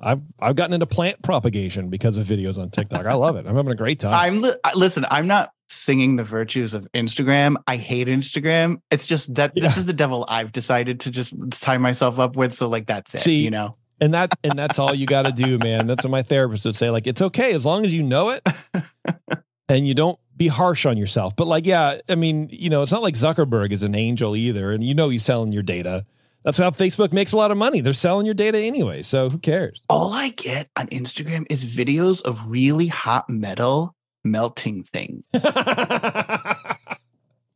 I've 0.00 0.20
I've 0.40 0.56
gotten 0.56 0.74
into 0.74 0.86
plant 0.86 1.22
propagation 1.22 1.88
because 1.88 2.16
of 2.16 2.26
videos 2.26 2.58
on 2.60 2.70
TikTok. 2.70 3.06
I 3.06 3.14
love 3.14 3.36
it. 3.36 3.46
I'm 3.46 3.56
having 3.56 3.72
a 3.72 3.76
great 3.76 3.98
time. 4.00 4.14
I'm 4.14 4.40
li- 4.42 4.54
listen, 4.74 5.04
I'm 5.10 5.26
not 5.26 5.52
singing 5.68 6.16
the 6.16 6.24
virtues 6.24 6.74
of 6.74 6.86
Instagram. 6.92 7.56
I 7.66 7.76
hate 7.76 8.06
Instagram. 8.08 8.80
It's 8.90 9.06
just 9.06 9.34
that 9.36 9.54
this 9.54 9.76
is 9.76 9.86
the 9.86 9.92
devil 9.92 10.24
I've 10.28 10.52
decided 10.52 11.00
to 11.00 11.10
just 11.10 11.32
tie 11.62 11.78
myself 11.78 12.18
up 12.18 12.36
with. 12.36 12.52
So 12.54 12.68
like 12.68 12.86
that's 12.86 13.14
it. 13.14 13.20
See, 13.22 13.42
you 13.42 13.50
know? 13.50 13.76
And 14.02 14.14
that 14.14 14.32
and 14.42 14.58
that's 14.58 14.78
all 14.78 14.92
you 14.92 15.06
got 15.06 15.24
to 15.24 15.32
do 15.32 15.58
man. 15.58 15.86
That's 15.86 16.04
what 16.04 16.10
my 16.10 16.22
therapist 16.22 16.66
would 16.66 16.76
say 16.76 16.90
like 16.90 17.06
it's 17.06 17.22
okay 17.22 17.52
as 17.52 17.64
long 17.64 17.86
as 17.86 17.94
you 17.94 18.02
know 18.02 18.30
it 18.30 18.46
and 19.68 19.86
you 19.86 19.94
don't 19.94 20.18
be 20.36 20.48
harsh 20.48 20.84
on 20.84 20.98
yourself. 20.98 21.36
But 21.36 21.46
like 21.46 21.64
yeah 21.64 22.00
i 22.08 22.16
mean 22.16 22.48
you 22.50 22.68
know 22.68 22.82
it's 22.82 22.92
not 22.92 23.02
like 23.02 23.14
zuckerberg 23.14 23.72
is 23.72 23.84
an 23.84 23.94
angel 23.94 24.34
either 24.34 24.72
and 24.72 24.82
you 24.82 24.94
know 24.94 25.08
he's 25.08 25.24
selling 25.24 25.52
your 25.52 25.62
data. 25.62 26.04
That's 26.44 26.58
how 26.58 26.70
facebook 26.72 27.12
makes 27.12 27.32
a 27.32 27.36
lot 27.36 27.52
of 27.52 27.56
money. 27.56 27.80
They're 27.80 27.92
selling 27.92 28.26
your 28.26 28.34
data 28.34 28.58
anyway 28.58 29.02
so 29.02 29.30
who 29.30 29.38
cares? 29.38 29.80
All 29.88 30.12
I 30.12 30.30
get 30.30 30.68
on 30.76 30.88
Instagram 30.88 31.46
is 31.48 31.64
videos 31.64 32.22
of 32.22 32.50
really 32.50 32.88
hot 32.88 33.30
metal 33.30 33.94
melting 34.24 34.82
things. 34.82 35.24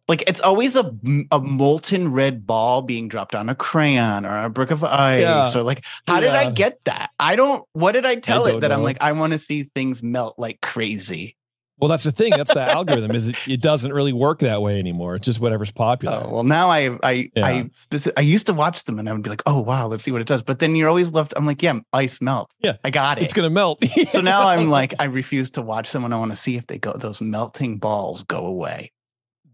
Like 0.09 0.23
it's 0.29 0.41
always 0.41 0.77
a 0.77 0.95
a 1.33 1.41
molten 1.41 2.13
red 2.13 2.47
ball 2.47 2.83
being 2.83 3.09
dropped 3.09 3.35
on 3.35 3.49
a 3.49 3.55
crayon 3.55 4.25
or 4.25 4.45
a 4.45 4.49
brick 4.49 4.71
of 4.71 4.85
ice. 4.85 5.23
Yeah. 5.23 5.51
Or 5.55 5.63
like, 5.63 5.85
how 6.07 6.21
did 6.21 6.31
I 6.31 6.51
get 6.51 6.85
that? 6.85 7.11
I 7.19 7.35
don't. 7.35 7.67
What 7.73 7.93
did 7.93 8.07
I 8.07 8.15
tell 8.17 8.47
it 8.47 8.53
don't 8.53 8.61
that 8.61 8.73
I'm 8.73 8.83
like? 8.83 8.99
I 9.01 9.13
want 9.13 9.33
to 9.33 9.39
see 9.39 9.65
things 9.75 10.03
melt 10.03 10.39
like 10.39 10.61
crazy. 10.61 11.37
well 11.79 11.89
that's 11.89 12.05
the 12.05 12.13
thing 12.13 12.31
that's 12.31 12.55
the 12.55 12.63
algorithm 12.77 13.15
is 13.17 13.29
it, 13.29 13.37
it 13.47 13.61
doesn't 13.61 13.93
really 13.93 14.13
work 14.13 14.39
that 14.39 14.63
way 14.63 14.79
anymore 14.79 15.15
it's 15.15 15.27
just 15.27 15.41
whatever's 15.41 15.71
oh, 15.71 15.77
popular 15.77 16.23
Oh 16.25 16.31
well, 16.31 16.45
now 16.45 16.71
I 16.71 16.97
I 17.03 17.31
Yeah. 17.37 17.47
I 17.47 17.71
speci- 17.75 18.13
I 18.17 18.23
used 18.23 18.47
to 18.47 18.55
watch 18.55 18.85
them 18.85 18.99
and 18.99 19.09
I 19.09 19.13
would 19.13 19.23
be 19.23 19.29
like, 19.31 19.43
oh 19.45 19.61
wow, 19.61 19.87
let's 19.89 20.05
see 20.05 20.11
what 20.13 20.21
it 20.21 20.27
does. 20.27 20.43
But 20.43 20.61
then 20.61 20.75
you're 20.77 20.89
always 20.89 21.11
left. 21.11 21.35
I'm 21.37 21.47
like, 21.47 21.63
yeah, 21.63 21.81
ice 21.93 22.21
melt. 22.21 22.55
Yeah. 22.61 22.77
I 22.85 22.91
got 22.91 23.19
it. 23.19 23.25
it's 23.25 23.35
gonna 23.35 23.51
melt 23.51 23.85
so 24.09 24.21
now 24.21 24.47
I'm 24.47 24.69
like, 24.79 24.95
I 24.99 25.05
refuse 25.07 25.51
to 25.53 25.63
watch 25.63 25.93
them 25.93 26.05
and 26.05 26.15
I 26.15 26.19
want 26.19 26.31
to 26.31 26.37
see 26.37 26.57
if 26.57 26.67
they 26.69 26.79
go. 26.79 26.93
Those 26.93 27.21
melting 27.21 27.79
balls 27.79 28.23
go 28.23 28.47
away. 28.47 28.93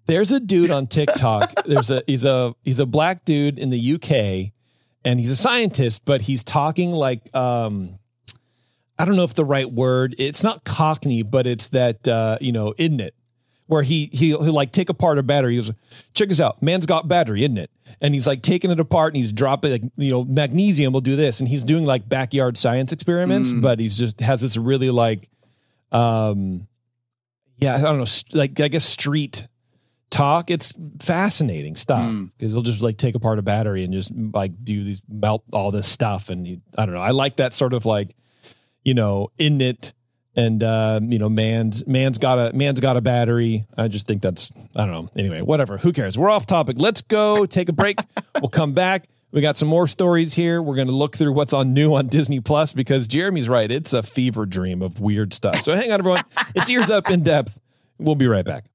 There's 0.07 0.33
a 0.33 0.41
dude 0.41 0.71
on 0.71 0.87
TikTok. 0.87 1.53
There's 1.67 1.91
a 1.91 2.03
he's 2.07 2.25
a 2.25 2.55
he's 2.65 2.81
a 2.81 2.87
black 2.87 3.25
dude 3.25 3.59
in 3.59 3.71
the 3.71 3.95
UK 3.95 4.53
and 5.05 5.19
he's 5.19 5.31
a 5.31 5.37
scientist, 5.37 6.03
but 6.05 6.23
he's 6.23 6.43
talking 6.45 6.91
like 6.93 7.35
um 7.35 7.99
I 8.99 9.05
don't 9.05 9.17
know 9.17 9.25
if 9.25 9.35
the 9.35 9.45
right 9.45 9.71
word. 9.71 10.15
It's 10.19 10.45
not 10.45 10.65
cockney, 10.65 11.23
but 11.23 11.47
it's 11.47 11.69
that 11.69 12.07
uh, 12.07 12.39
you 12.41 12.53
know, 12.53 12.75
isn't 12.79 13.01
it? 13.01 13.15
Where 13.67 13.83
he 13.83 14.11
he'll, 14.13 14.43
he'll 14.43 14.53
like 14.53 14.71
take 14.71 14.91
apart 14.91 15.19
a 15.19 15.23
battery. 15.23 15.55
He 15.57 15.61
goes, 15.63 15.73
check 16.15 16.29
this 16.29 16.41
out. 16.41 16.63
Man's 16.63 16.85
got 16.85 17.09
battery, 17.09 17.43
isn't 17.43 17.57
it? 17.59 17.71
And 18.01 18.13
he's 18.13 18.27
like 18.27 18.43
taking 18.43 18.71
it 18.71 18.79
apart 18.81 19.15
and 19.15 19.17
he's 19.23 19.33
dropping 19.33 19.71
like 19.73 19.83
you 19.97 20.11
know, 20.11 20.25
magnesium 20.25 20.93
will 20.93 21.01
do 21.01 21.17
this. 21.17 21.41
And 21.41 21.49
he's 21.49 21.65
doing 21.65 21.85
like 21.87 22.09
backyard 22.09 22.57
science 22.57 22.93
experiments, 22.93 23.53
Mm. 23.53 23.63
but 23.63 23.81
he's 23.81 23.97
just 23.97 24.21
has 24.21 24.41
this 24.43 24.57
really 24.57 24.91
like 24.91 25.29
um 25.91 26.67
yeah, 27.59 27.77
I 27.77 27.81
don't 27.81 27.99
know, 27.99 28.05
st- 28.05 28.35
like 28.35 28.61
I 28.61 28.69
guess 28.69 28.85
street 28.85 29.47
talk. 30.13 30.51
It's 30.51 30.73
fascinating 31.01 31.75
stuff 31.75 32.13
Mm. 32.15 32.31
because 32.39 32.53
he'll 32.53 32.63
just 32.63 32.83
like 32.83 32.97
take 32.99 33.17
apart 33.17 33.41
a 33.41 33.43
battery 33.43 33.83
and 33.83 33.93
just 33.93 34.13
like 34.15 34.53
do 34.63 34.85
these 34.85 35.03
melt 35.09 35.43
all 35.53 35.73
this 35.73 35.89
stuff. 35.89 36.29
And 36.29 36.47
you, 36.47 36.61
I 36.79 36.87
don't 36.87 36.95
know. 36.95 37.01
I 37.01 37.11
like 37.11 37.37
that 37.37 37.55
sort 37.55 37.73
of 37.73 37.85
like, 37.85 38.15
you 38.85 38.95
know, 38.95 39.31
in 39.39 39.61
it 39.61 39.93
and 40.37 40.63
uh, 40.63 41.01
you 41.03 41.19
know, 41.19 41.29
man's 41.29 41.87
man's 41.87 42.19
got 42.19 42.39
a 42.39 42.57
man's 42.57 42.81
got 42.81 42.97
a 42.97 43.01
battery. 43.01 43.65
I 43.77 43.89
just 43.89 44.07
think 44.07 44.23
that's 44.23 44.51
I 44.77 44.87
don't 44.87 44.93
know. 44.93 45.11
Anyway, 45.17 45.41
whatever. 45.43 45.77
Who 45.79 45.93
cares? 45.93 46.17
We're 46.17 46.31
off 46.31 46.47
topic. 46.47 46.77
Let's 46.79 47.03
go 47.03 47.45
take 47.45 47.69
a 47.69 47.73
break. 47.73 47.99
we'll 48.41 48.49
come 48.49 48.73
back. 48.73 49.09
We 49.31 49.41
got 49.41 49.57
some 49.57 49.69
more 49.69 49.87
stories 49.87 50.35
here. 50.35 50.61
We're 50.63 50.75
going 50.75 50.89
to 50.89 50.95
look 50.95 51.17
through 51.17 51.33
what's 51.33 51.55
on 51.55 51.73
new 51.73 51.95
on 51.95 52.07
Disney 52.09 52.41
Plus 52.41 52.75
because 52.75 53.09
Jeremy's 53.09 53.49
right. 53.49 53.71
It's 53.71 53.95
a 53.95 54.03
fever 54.03 54.45
dream 54.45 54.83
of 54.83 55.01
weird 55.01 55.33
stuff. 55.33 55.63
So 55.63 55.75
hang 55.75 55.91
on, 55.91 56.01
everyone. 56.01 56.25
It's 56.55 56.71
EarzUp 56.71 57.09
in 57.11 57.23
depth. 57.23 57.59
We'll 57.99 58.15
be 58.15 58.27
right 58.27 58.45
back. 58.45 58.67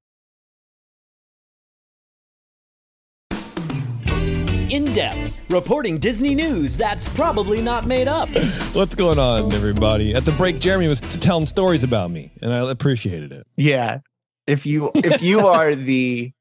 In 4.70 4.84
depth, 4.93 5.39
reporting 5.49 5.97
Disney 5.97 6.36
news 6.36 6.76
that's 6.76 7.07
probably 7.09 7.61
not 7.61 7.86
made 7.86 8.07
up. 8.09 8.28
What's 8.74 8.95
going 8.95 9.18
on, 9.18 9.53
everybody? 9.53 10.13
At 10.13 10.26
the 10.26 10.34
break, 10.34 10.59
Jeremy 10.59 10.88
was 10.89 10.99
t- 10.99 11.20
telling 11.20 11.45
stories 11.45 11.84
about 11.84 12.11
me, 12.11 12.34
and 12.41 12.51
I 12.53 12.70
appreciated 12.70 13.32
it. 13.32 13.47
Yeah. 13.55 13.99
If 14.45 14.65
you 14.65 14.91
if 14.93 15.22
you 15.24 15.39
are 15.47 15.74
the 15.74 16.34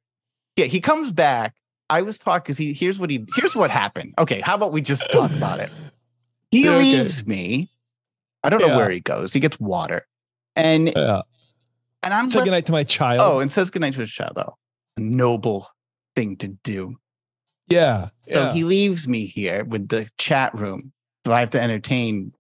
yeah, 0.56 0.64
he 0.66 0.80
comes 0.80 1.12
back. 1.12 1.54
I 1.88 2.02
was 2.02 2.18
talking 2.18 2.42
because 2.42 2.58
he 2.58 2.72
here's 2.72 2.98
what 2.98 3.10
he 3.10 3.24
here's 3.36 3.54
what 3.54 3.70
happened. 3.70 4.14
Okay, 4.18 4.40
how 4.40 4.56
about 4.56 4.72
we 4.72 4.80
just 4.80 5.08
talk 5.12 5.30
about 5.36 5.60
it? 5.60 5.70
He 6.50 6.68
okay. 6.68 6.78
leaves 6.78 7.24
me. 7.26 7.70
I 8.42 8.48
don't 8.50 8.60
know 8.60 8.76
where 8.76 8.90
he 8.90 8.98
goes. 9.00 9.32
He 9.32 9.38
gets 9.40 9.60
water. 9.60 10.04
And 10.56 10.88
Yeah. 10.96 11.22
and 12.02 12.12
I'm 12.12 12.28
Say 12.28 12.38
left- 12.40 12.46
goodnight 12.46 12.66
to 12.66 12.72
my 12.72 12.82
child. 12.82 13.20
Oh, 13.22 13.38
and 13.38 13.52
says 13.52 13.70
goodnight 13.70 13.94
to 13.94 14.00
his 14.00 14.10
child 14.10 14.32
though. 14.34 14.56
A 14.96 15.00
noble 15.00 15.68
thing 16.16 16.36
to 16.38 16.48
do. 16.48 16.96
Yeah. 17.68 18.08
So 18.30 18.50
he 18.50 18.64
leaves 18.64 19.06
me 19.08 19.26
here 19.26 19.64
with 19.64 19.88
the 19.88 20.08
chat 20.18 20.54
room. 20.58 20.92
So 21.24 21.32
I 21.32 21.40
have 21.40 21.50
to 21.50 21.60
entertain 21.60 22.32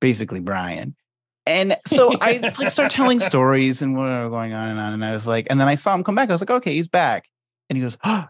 basically 0.00 0.40
Brian. 0.40 0.94
And 1.46 1.76
so 1.86 2.12
I 2.20 2.38
like 2.58 2.70
start 2.70 2.90
telling 2.90 3.20
stories 3.20 3.82
and 3.82 3.96
whatever 3.96 4.30
going 4.30 4.52
on 4.54 4.68
and 4.68 4.80
on. 4.80 4.92
And 4.92 5.04
I 5.04 5.12
was 5.12 5.26
like, 5.26 5.46
and 5.50 5.60
then 5.60 5.68
I 5.68 5.74
saw 5.74 5.94
him 5.94 6.02
come 6.02 6.14
back. 6.14 6.30
I 6.30 6.32
was 6.32 6.40
like, 6.42 6.50
okay, 6.50 6.74
he's 6.74 6.88
back. 6.88 7.28
And 7.68 7.76
he 7.76 7.82
goes, 7.82 7.96
oh, 8.04 8.24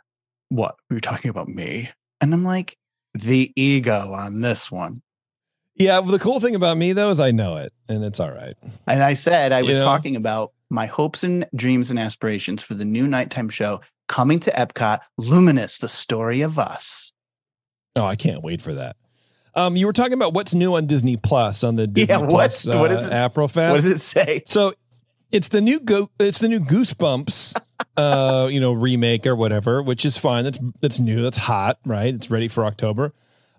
what? 0.48 0.76
Were 0.90 0.96
you 0.96 1.00
talking 1.00 1.30
about 1.30 1.48
me? 1.48 1.90
And 2.20 2.32
I'm 2.34 2.44
like, 2.44 2.76
the 3.14 3.52
ego 3.56 4.12
on 4.12 4.40
this 4.40 4.70
one. 4.70 5.00
yeah. 5.76 5.98
Well, 6.00 6.10
the 6.12 6.18
cool 6.18 6.40
thing 6.40 6.54
about 6.54 6.76
me, 6.76 6.92
though, 6.92 7.10
is 7.10 7.20
I 7.20 7.30
know 7.30 7.56
it, 7.56 7.72
and 7.88 8.04
it's 8.04 8.18
all 8.18 8.32
right. 8.32 8.54
And 8.88 9.02
I 9.02 9.14
said 9.14 9.52
I 9.52 9.60
You 9.60 9.68
was 9.68 9.76
know? 9.78 9.84
talking 9.84 10.16
about 10.16 10.52
my 10.70 10.86
hopes 10.86 11.22
and 11.22 11.46
dreams 11.54 11.90
and 11.90 11.98
aspirations 11.98 12.62
for 12.62 12.74
the 12.74 12.84
new 12.84 13.06
nighttime 13.06 13.48
show 13.48 13.80
coming 14.08 14.38
to 14.40 14.50
Epcot, 14.52 15.00
Luminous, 15.18 15.78
the 15.78 15.88
story 15.88 16.42
of 16.42 16.58
us. 16.58 17.12
Oh, 17.96 18.04
I 18.04 18.16
can't 18.16 18.42
wait 18.42 18.60
for 18.62 18.74
that. 18.74 18.96
Um, 19.54 19.76
you 19.76 19.86
were 19.86 19.92
talking 19.92 20.14
about 20.14 20.34
what's 20.34 20.54
new 20.54 20.74
on 20.74 20.86
Disney 20.86 21.16
Plus 21.16 21.62
on 21.64 21.76
the 21.76 21.86
Disney 21.86 22.12
Yeah, 22.14 22.26
Plus 22.26 22.64
what's- 22.66 22.76
what 22.76 22.90
uh, 22.92 22.98
is 22.98 23.06
it? 23.06 23.12
app 23.12 23.36
real 23.36 23.48
fast. 23.48 23.72
What 23.74 23.82
does 23.82 23.92
it 23.92 24.00
say? 24.04 24.42
So 24.46 24.74
it's 25.32 25.48
the 25.48 25.60
new 25.60 25.80
go 25.80 26.10
it's 26.20 26.38
the 26.38 26.46
new 26.48 26.60
Goosebumps 26.60 27.60
uh 27.96 28.48
you 28.50 28.60
know 28.60 28.72
remake 28.72 29.26
or 29.26 29.34
whatever, 29.34 29.82
which 29.82 30.04
is 30.04 30.16
fine. 30.16 30.44
That's 30.44 30.58
that's 30.80 31.00
new, 31.00 31.22
that's 31.22 31.36
hot, 31.38 31.78
right? 31.84 32.14
It's 32.14 32.30
ready 32.30 32.46
for 32.48 32.64
October. 32.66 33.12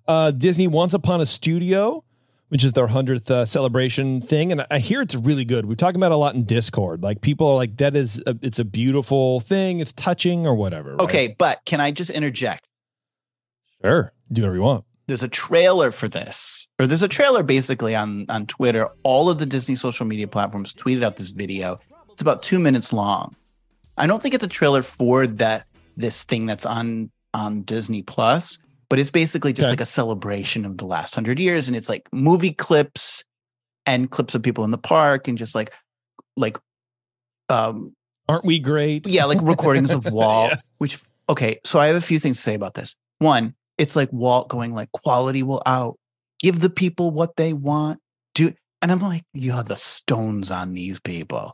Uh 0.07 0.31
Disney 0.31 0.67
Once 0.67 0.93
Upon 0.93 1.19
a 1.19 1.25
Studio, 1.25 2.03
which 2.49 2.63
is 2.63 2.73
their 2.73 2.87
100th 2.87 3.29
uh, 3.31 3.45
celebration 3.45 4.21
thing 4.21 4.51
and 4.51 4.65
I 4.69 4.79
hear 4.79 5.01
it's 5.01 5.15
really 5.15 5.45
good. 5.45 5.65
We're 5.65 5.75
talking 5.75 5.97
about 5.97 6.11
it 6.11 6.15
a 6.15 6.17
lot 6.17 6.35
in 6.35 6.43
Discord. 6.43 7.03
Like 7.03 7.21
people 7.21 7.47
are 7.47 7.55
like 7.55 7.77
that 7.77 7.95
is 7.95 8.21
a, 8.27 8.37
it's 8.41 8.59
a 8.59 8.65
beautiful 8.65 9.39
thing, 9.39 9.79
it's 9.79 9.91
touching 9.93 10.45
or 10.45 10.55
whatever. 10.55 10.91
right? 10.91 11.03
Okay, 11.03 11.35
but 11.37 11.61
can 11.65 11.81
I 11.81 11.91
just 11.91 12.11
interject? 12.11 12.67
Sure. 13.83 14.11
Do 14.31 14.41
whatever 14.41 14.55
you 14.55 14.61
want. 14.63 14.85
There's 15.07 15.23
a 15.23 15.27
trailer 15.27 15.91
for 15.91 16.07
this, 16.07 16.67
or 16.79 16.87
there's 16.87 17.03
a 17.03 17.07
trailer 17.07 17.43
basically 17.43 17.95
on 17.95 18.25
on 18.29 18.47
Twitter. 18.47 18.87
All 19.03 19.29
of 19.29 19.37
the 19.37 19.45
Disney 19.45 19.75
social 19.75 20.05
media 20.05 20.27
platforms 20.27 20.73
tweeted 20.73 21.03
out 21.03 21.15
this 21.17 21.29
video. 21.29 21.79
It's 22.11 22.23
about 22.23 22.41
two 22.41 22.57
minutes 22.57 22.91
long. 22.91 23.35
I 23.97 24.07
don't 24.07 24.21
think 24.21 24.33
it's 24.33 24.43
a 24.43 24.47
trailer 24.47 24.81
for 24.81 25.27
that 25.27 25.67
this 25.95 26.23
thing 26.23 26.47
that's 26.47 26.65
on 26.65 27.11
on 27.35 27.61
Disney 27.63 28.01
Plus, 28.01 28.57
but 28.89 28.99
it's 28.99 29.11
basically 29.11 29.53
just 29.53 29.65
Okay. 29.67 29.71
like 29.73 29.81
a 29.81 29.85
celebration 29.85 30.65
of 30.65 30.77
the 30.77 30.85
last 30.85 31.15
hundred 31.15 31.39
years, 31.39 31.67
and 31.67 31.75
it's 31.75 31.89
like 31.89 32.07
movie 32.11 32.51
clips 32.53 33.23
and 33.85 34.09
clips 34.11 34.35
of 34.35 34.41
people 34.43 34.63
in 34.63 34.71
the 34.71 34.77
park, 34.77 35.27
and 35.27 35.37
just 35.37 35.55
like 35.55 35.71
like 36.37 36.57
um 37.49 37.93
Aren't 38.27 38.45
we 38.45 38.59
great? 38.59 39.07
yeah, 39.07 39.25
like 39.25 39.39
recordings 39.41 39.91
of 39.91 40.05
Walt. 40.11 40.51
Yeah. 40.51 40.57
Which 40.79 40.97
okay, 41.29 41.59
so 41.63 41.79
I 41.79 41.87
have 41.87 41.95
a 41.95 42.01
few 42.01 42.19
things 42.19 42.37
to 42.37 42.43
say 42.43 42.55
about 42.55 42.73
this. 42.73 42.95
One, 43.19 43.53
it's 43.77 43.95
like 43.95 44.11
Walt 44.11 44.49
going 44.49 44.73
like 44.73 44.91
quality 44.91 45.43
will 45.43 45.61
out, 45.65 45.97
give 46.39 46.59
the 46.61 46.69
people 46.71 47.11
what 47.11 47.35
they 47.35 47.53
want. 47.53 47.99
Do 48.33 48.51
And 48.81 48.91
I'm 48.91 48.99
like, 48.99 49.23
yo, 49.33 49.61
the 49.61 49.75
stones 49.75 50.49
on 50.51 50.73
these 50.73 50.99
people. 50.99 51.51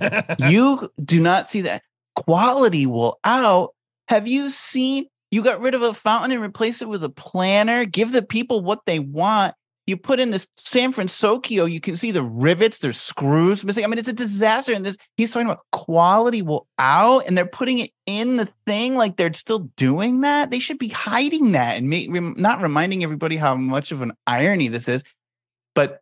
you 0.48 0.88
do 1.04 1.20
not 1.20 1.48
see 1.48 1.62
that. 1.62 1.82
Quality 2.14 2.86
will 2.86 3.18
out. 3.24 3.70
Have 4.08 4.26
you 4.28 4.50
seen? 4.50 5.06
You 5.32 5.42
got 5.42 5.60
rid 5.60 5.74
of 5.74 5.80
a 5.80 5.94
fountain 5.94 6.30
and 6.30 6.42
replace 6.42 6.82
it 6.82 6.88
with 6.88 7.02
a 7.02 7.08
planner. 7.08 7.86
Give 7.86 8.12
the 8.12 8.22
people 8.22 8.60
what 8.60 8.80
they 8.84 8.98
want. 8.98 9.54
You 9.86 9.96
put 9.96 10.20
in 10.20 10.30
this 10.30 10.46
San 10.58 10.92
Francisco, 10.92 11.64
you 11.64 11.80
can 11.80 11.96
see 11.96 12.12
the 12.12 12.22
rivets, 12.22 12.78
there's 12.78 13.00
screws 13.00 13.64
missing. 13.64 13.82
I 13.82 13.88
mean, 13.88 13.98
it's 13.98 14.08
a 14.08 14.12
disaster. 14.12 14.72
And 14.72 14.86
this 14.86 14.96
he's 15.16 15.32
talking 15.32 15.48
about 15.48 15.62
quality 15.72 16.40
will 16.42 16.68
out, 16.78 17.26
and 17.26 17.36
they're 17.36 17.46
putting 17.46 17.80
it 17.80 17.90
in 18.06 18.36
the 18.36 18.48
thing 18.66 18.94
like 18.94 19.16
they're 19.16 19.34
still 19.34 19.70
doing 19.76 20.20
that. 20.20 20.50
They 20.50 20.60
should 20.60 20.78
be 20.78 20.88
hiding 20.88 21.52
that 21.52 21.78
and 21.78 21.88
make, 21.88 22.10
not 22.10 22.62
reminding 22.62 23.02
everybody 23.02 23.36
how 23.36 23.56
much 23.56 23.90
of 23.90 24.02
an 24.02 24.12
irony 24.26 24.68
this 24.68 24.86
is. 24.86 25.02
But 25.74 26.00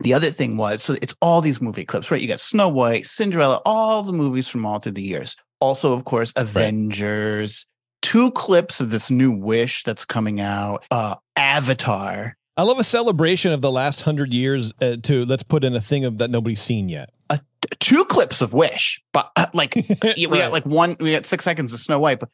the 0.00 0.14
other 0.14 0.28
thing 0.28 0.56
was 0.56 0.82
so 0.82 0.94
it's 1.02 1.16
all 1.20 1.40
these 1.40 1.60
movie 1.60 1.84
clips, 1.84 2.10
right? 2.10 2.20
You 2.20 2.28
got 2.28 2.38
Snow 2.38 2.68
White, 2.68 3.06
Cinderella, 3.06 3.62
all 3.64 4.04
the 4.04 4.12
movies 4.12 4.46
from 4.46 4.64
all 4.64 4.78
through 4.78 4.92
the 4.92 5.02
years. 5.02 5.36
Also, 5.60 5.92
of 5.92 6.04
course, 6.04 6.32
Avengers. 6.36 7.66
Right. 7.98 8.10
Two 8.10 8.30
clips 8.32 8.80
of 8.80 8.90
this 8.90 9.10
new 9.10 9.32
Wish 9.32 9.84
that's 9.84 10.04
coming 10.04 10.40
out. 10.40 10.84
Uh, 10.90 11.16
Avatar. 11.36 12.36
I 12.56 12.62
love 12.62 12.78
a 12.78 12.84
celebration 12.84 13.52
of 13.52 13.60
the 13.60 13.70
last 13.70 14.00
hundred 14.00 14.34
years. 14.34 14.72
Uh, 14.80 14.96
to 15.04 15.24
let's 15.24 15.44
put 15.44 15.62
in 15.62 15.76
a 15.76 15.80
thing 15.80 16.04
of 16.04 16.18
that 16.18 16.30
nobody's 16.30 16.60
seen 16.60 16.88
yet. 16.88 17.10
Uh, 17.30 17.38
two 17.78 18.04
clips 18.04 18.40
of 18.40 18.52
Wish, 18.52 19.00
but 19.12 19.30
uh, 19.36 19.46
like 19.54 19.74
we 20.02 20.26
got 20.26 20.52
like 20.52 20.66
one, 20.66 20.96
we 20.98 21.12
got 21.12 21.24
six 21.24 21.44
seconds 21.44 21.72
of 21.72 21.78
Snow 21.78 22.00
White, 22.00 22.18
but 22.18 22.30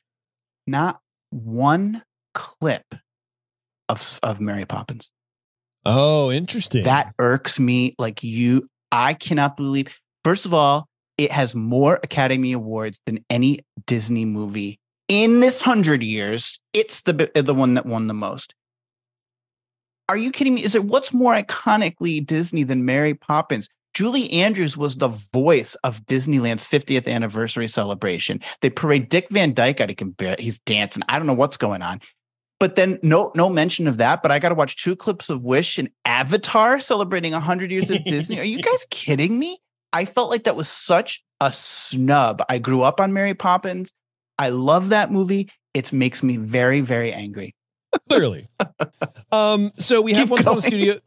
not 0.67 1.01
one 1.31 2.03
clip 2.33 2.95
of 3.89 4.19
of 4.23 4.41
Mary 4.41 4.65
Poppins. 4.65 5.11
Oh, 5.85 6.31
interesting. 6.31 6.85
That 6.85 7.13
irks 7.19 7.61
me. 7.61 7.95
Like 7.99 8.23
you, 8.23 8.69
I 8.91 9.13
cannot 9.15 9.57
believe. 9.57 9.95
First 10.25 10.47
of 10.47 10.55
all, 10.55 10.89
it 11.19 11.31
has 11.31 11.55
more 11.55 12.01
Academy 12.03 12.53
Awards 12.53 13.01
than 13.05 13.25
any 13.29 13.61
Disney 13.87 14.25
movie 14.25 14.79
in 15.09 15.41
this 15.41 15.61
hundred 15.61 16.03
years. 16.03 16.59
It's 16.73 17.03
the 17.03 17.31
the 17.35 17.55
one 17.55 17.75
that 17.75 17.87
won 17.87 18.07
the 18.07 18.15
most. 18.15 18.55
Are 20.09 20.17
you 20.17 20.31
kidding 20.31 20.55
me? 20.55 20.63
Is 20.63 20.75
it 20.75 20.85
what's 20.85 21.15
more 21.15 21.35
iconically 21.35 22.25
Disney 22.25 22.63
than 22.63 22.85
Mary 22.85 23.15
Poppins? 23.15 23.69
Julie 23.95 24.31
Andrews 24.33 24.77
was 24.77 24.97
the 24.97 25.09
voice 25.33 25.77
of 25.77 26.05
Disneyland's 26.07 26.67
50th 26.67 27.07
anniversary 27.07 27.69
celebration. 27.69 28.41
They 28.61 28.69
parade 28.69 29.09
Dick 29.09 29.29
Van 29.31 29.55
Dyke 29.55 29.81
out. 29.81 29.89
He 29.89 29.95
can 29.95 30.11
bear, 30.11 30.35
he's 30.39 30.59
dancing. 30.59 31.05
I 31.09 31.17
don't 31.17 31.29
know 31.29 31.33
what's 31.33 31.57
going 31.57 31.81
on. 31.81 32.01
But 32.59 32.77
then 32.77 32.99
no 33.03 33.31
no 33.35 33.49
mention 33.49 33.87
of 33.87 33.99
that. 33.99 34.23
But 34.23 34.31
I 34.31 34.39
got 34.39 34.49
to 34.51 34.55
watch 34.55 34.83
two 34.83 34.97
clips 34.97 35.31
of 35.31 35.45
Wish 35.45 35.79
and 35.79 35.89
Avatar 36.05 36.81
celebrating 36.81 37.33
100 37.33 37.71
years 37.71 37.91
of 37.91 38.05
Disney. 38.05 38.39
Are 38.39 38.45
you 38.45 38.63
guys 38.63 38.87
kidding 38.91 39.39
me? 39.39 39.59
I 39.93 40.05
felt 40.05 40.31
like 40.31 40.45
that 40.45 40.57
was 40.57 40.69
such 40.69 41.25
a 41.41 41.53
snub. 41.53 42.43
I 42.49 42.59
grew 42.59 42.83
up 42.83 43.01
on 43.01 43.13
Mary 43.13 43.35
Poppins. 43.35 43.93
I 44.39 44.49
love 44.51 44.91
that 44.91 45.11
movie. 45.11 45.51
It 45.73 45.93
makes 45.93 46.23
me 46.23 46.37
very, 46.37 46.81
very 46.81 47.13
angry. 47.13 47.55
Clearly. 48.09 48.49
um, 49.33 49.73
so 49.77 50.01
we 50.01 50.13
have 50.15 50.31
one 50.31 50.61
studio. 50.61 50.99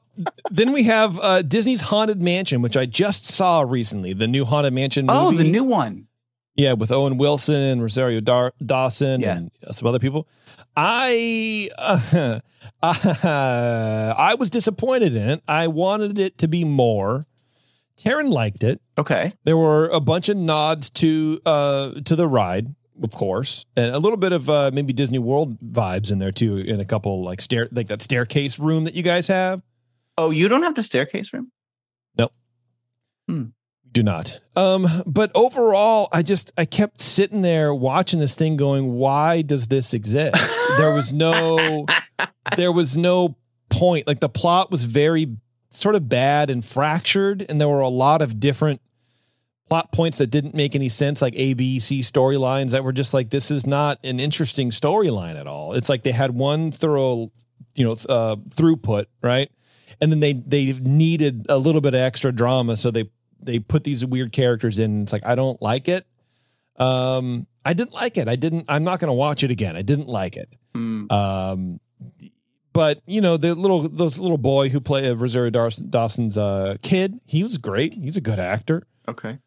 then 0.50 0.72
we 0.72 0.84
have 0.84 1.20
uh, 1.20 1.42
Disney's 1.42 1.82
Haunted 1.82 2.22
Mansion, 2.22 2.62
which 2.62 2.78
I 2.78 2.86
just 2.86 3.26
saw 3.26 3.62
recently. 3.62 4.14
The 4.14 4.28
new 4.28 4.46
Haunted 4.46 4.74
Mansion 4.74 5.06
movie. 5.06 5.20
Oh, 5.20 5.32
the 5.32 5.50
new 5.50 5.64
one. 5.64 6.08
Yeah, 6.56 6.74
with 6.74 6.92
Owen 6.92 7.18
Wilson 7.18 7.62
and 7.62 7.82
Rosario 7.82 8.20
Dar- 8.20 8.54
Dawson 8.66 9.22
yes. 9.22 9.44
and 9.44 9.76
some 9.76 9.88
other 9.88 10.00
people. 10.00 10.28
I 10.76 11.70
uh, 11.78 12.40
uh, 12.82 14.14
I 14.18 14.36
was 14.36 14.50
disappointed 14.50 15.16
in 15.16 15.30
it. 15.30 15.44
I 15.48 15.68
wanted 15.68 16.18
it 16.18 16.40
to 16.40 16.48
be 16.48 16.64
more. 16.64 17.28
Taryn 17.96 18.32
liked 18.32 18.64
it. 18.64 18.82
Okay. 18.98 19.32
There 19.44 19.58
were 19.58 19.88
a 19.88 20.00
bunch 20.00 20.30
of 20.30 20.38
nods 20.38 20.90
to 20.92 21.40
uh 21.46 21.92
to 22.06 22.16
the 22.16 22.28
ride 22.28 22.76
of 23.02 23.12
course, 23.12 23.66
and 23.76 23.94
a 23.94 24.00
little 24.00 24.18
bit 24.18 24.32
of 24.32 24.50
uh, 24.50 24.72
maybe 24.74 24.94
Disney 24.94 25.20
World 25.20 25.60
vibes 25.60 26.12
in 26.12 26.20
there 26.20 26.32
too. 26.32 26.58
In 26.58 26.80
a 26.80 26.86
couple 26.86 27.24
like 27.24 27.42
stair 27.42 27.68
like 27.72 27.88
that 27.88 28.02
staircase 28.02 28.60
room 28.60 28.86
that 28.86 28.96
you 28.96 29.04
guys 29.04 29.28
have. 29.28 29.62
Oh, 30.18 30.32
you 30.32 30.48
don't 30.48 30.64
have 30.64 30.76
the 30.76 30.84
staircase 30.84 31.32
room? 31.32 31.52
Nope. 32.18 32.34
Hmm. 33.28 33.44
Do 33.92 34.04
not. 34.04 34.40
Um, 34.56 34.88
but 35.06 35.32
overall, 35.34 36.10
I 36.12 36.22
just 36.22 36.52
I 36.58 36.66
kept 36.66 37.02
sitting 37.02 37.42
there 37.42 37.74
watching 37.74 38.20
this 38.20 38.36
thing, 38.36 38.58
going, 38.58 38.94
"Why 38.94 39.42
does 39.42 39.68
this 39.68 39.94
exist?" 39.94 40.36
there 40.78 40.94
was 40.94 41.14
no, 41.14 41.86
there 42.56 42.72
was 42.72 42.98
no 42.98 43.36
point. 43.70 44.08
Like 44.08 44.20
the 44.20 44.30
plot 44.30 44.72
was 44.72 44.84
very 44.84 45.38
sort 45.70 45.96
of 45.96 46.10
bad 46.10 46.50
and 46.50 46.64
fractured, 46.64 47.46
and 47.48 47.60
there 47.60 47.70
were 47.70 47.80
a 47.80 47.90
lot 47.90 48.22
of 48.22 48.40
different 48.40 48.82
plot 49.70 49.92
points 49.92 50.18
that 50.20 50.28
didn't 50.28 50.56
make 50.56 50.76
any 50.76 50.90
sense, 50.90 51.22
like 51.22 51.34
A, 51.36 51.54
B, 51.54 51.80
C 51.80 52.00
storylines 52.00 52.72
that 52.72 52.84
were 52.84 52.94
just 52.94 53.14
like, 53.14 53.30
this 53.30 53.52
is 53.52 53.66
not 53.66 54.00
an 54.04 54.20
interesting 54.20 54.70
storyline 54.70 55.40
at 55.40 55.48
all. 55.48 55.74
It's 55.74 55.90
like 55.90 56.04
they 56.04 56.12
had 56.12 56.32
one 56.32 56.72
thorough, 56.72 57.32
you 57.76 57.86
know, 57.86 57.92
uh, 57.92 58.36
throughput, 58.36 59.06
right? 59.22 59.52
And 60.00 60.12
then 60.12 60.20
they 60.20 60.34
they 60.34 60.74
needed 60.74 61.48
a 61.50 61.58
little 61.58 61.82
bit 61.82 61.94
of 61.96 62.02
extra 62.02 62.32
drama, 62.32 62.78
so 62.78 62.92
they 62.92 63.10
they 63.42 63.60
put 63.60 63.84
these 63.84 64.06
weird 64.06 64.32
characters 64.32 64.78
in. 64.78 65.04
It's 65.04 65.12
like 65.12 65.26
I 65.26 65.36
don't 65.36 65.60
like 65.62 65.88
it. 65.88 66.06
Um, 66.78 67.48
I 67.66 67.74
didn't 67.74 67.94
like 67.94 68.18
it. 68.18 68.28
I 68.28 68.36
didn't. 68.36 68.66
I'm 68.70 68.84
not 68.84 69.00
going 69.00 69.10
to 69.10 69.14
watch 69.14 69.44
it 69.44 69.50
again. 69.50 69.76
I 69.76 69.82
didn't 69.82 70.08
like 70.08 70.38
it. 70.38 70.56
Mm. 70.76 71.12
Um, 71.12 71.80
but 72.74 73.02
you 73.08 73.22
know 73.22 73.38
the 73.38 73.56
little 73.56 73.90
those 73.90 74.20
little 74.20 74.38
boy 74.38 74.70
who 74.70 74.80
played 74.80 75.10
uh, 75.10 75.16
Rosario 75.18 75.50
Dawson's 75.50 76.38
uh, 76.38 76.78
kid, 76.84 77.20
he 77.26 77.44
was 77.44 77.58
great. 77.58 77.94
He's 77.94 78.18
a 78.18 78.22
good 78.22 78.40
actor. 78.40 78.84
Okay 79.08 79.40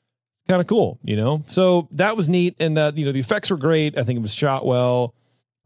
kind 0.51 0.61
of 0.61 0.66
cool, 0.66 0.98
you 1.03 1.16
know? 1.16 1.42
So 1.46 1.88
that 1.92 2.16
was 2.16 2.28
neat. 2.28 2.57
And, 2.59 2.76
uh, 2.76 2.92
you 2.94 3.07
know, 3.07 3.12
the 3.12 3.20
effects 3.20 3.51
were 3.51 3.57
great. 3.57 3.96
I 3.96 4.03
think 4.03 4.18
it 4.18 4.22
was 4.22 4.34
shot 4.34 4.66
well. 4.66 5.14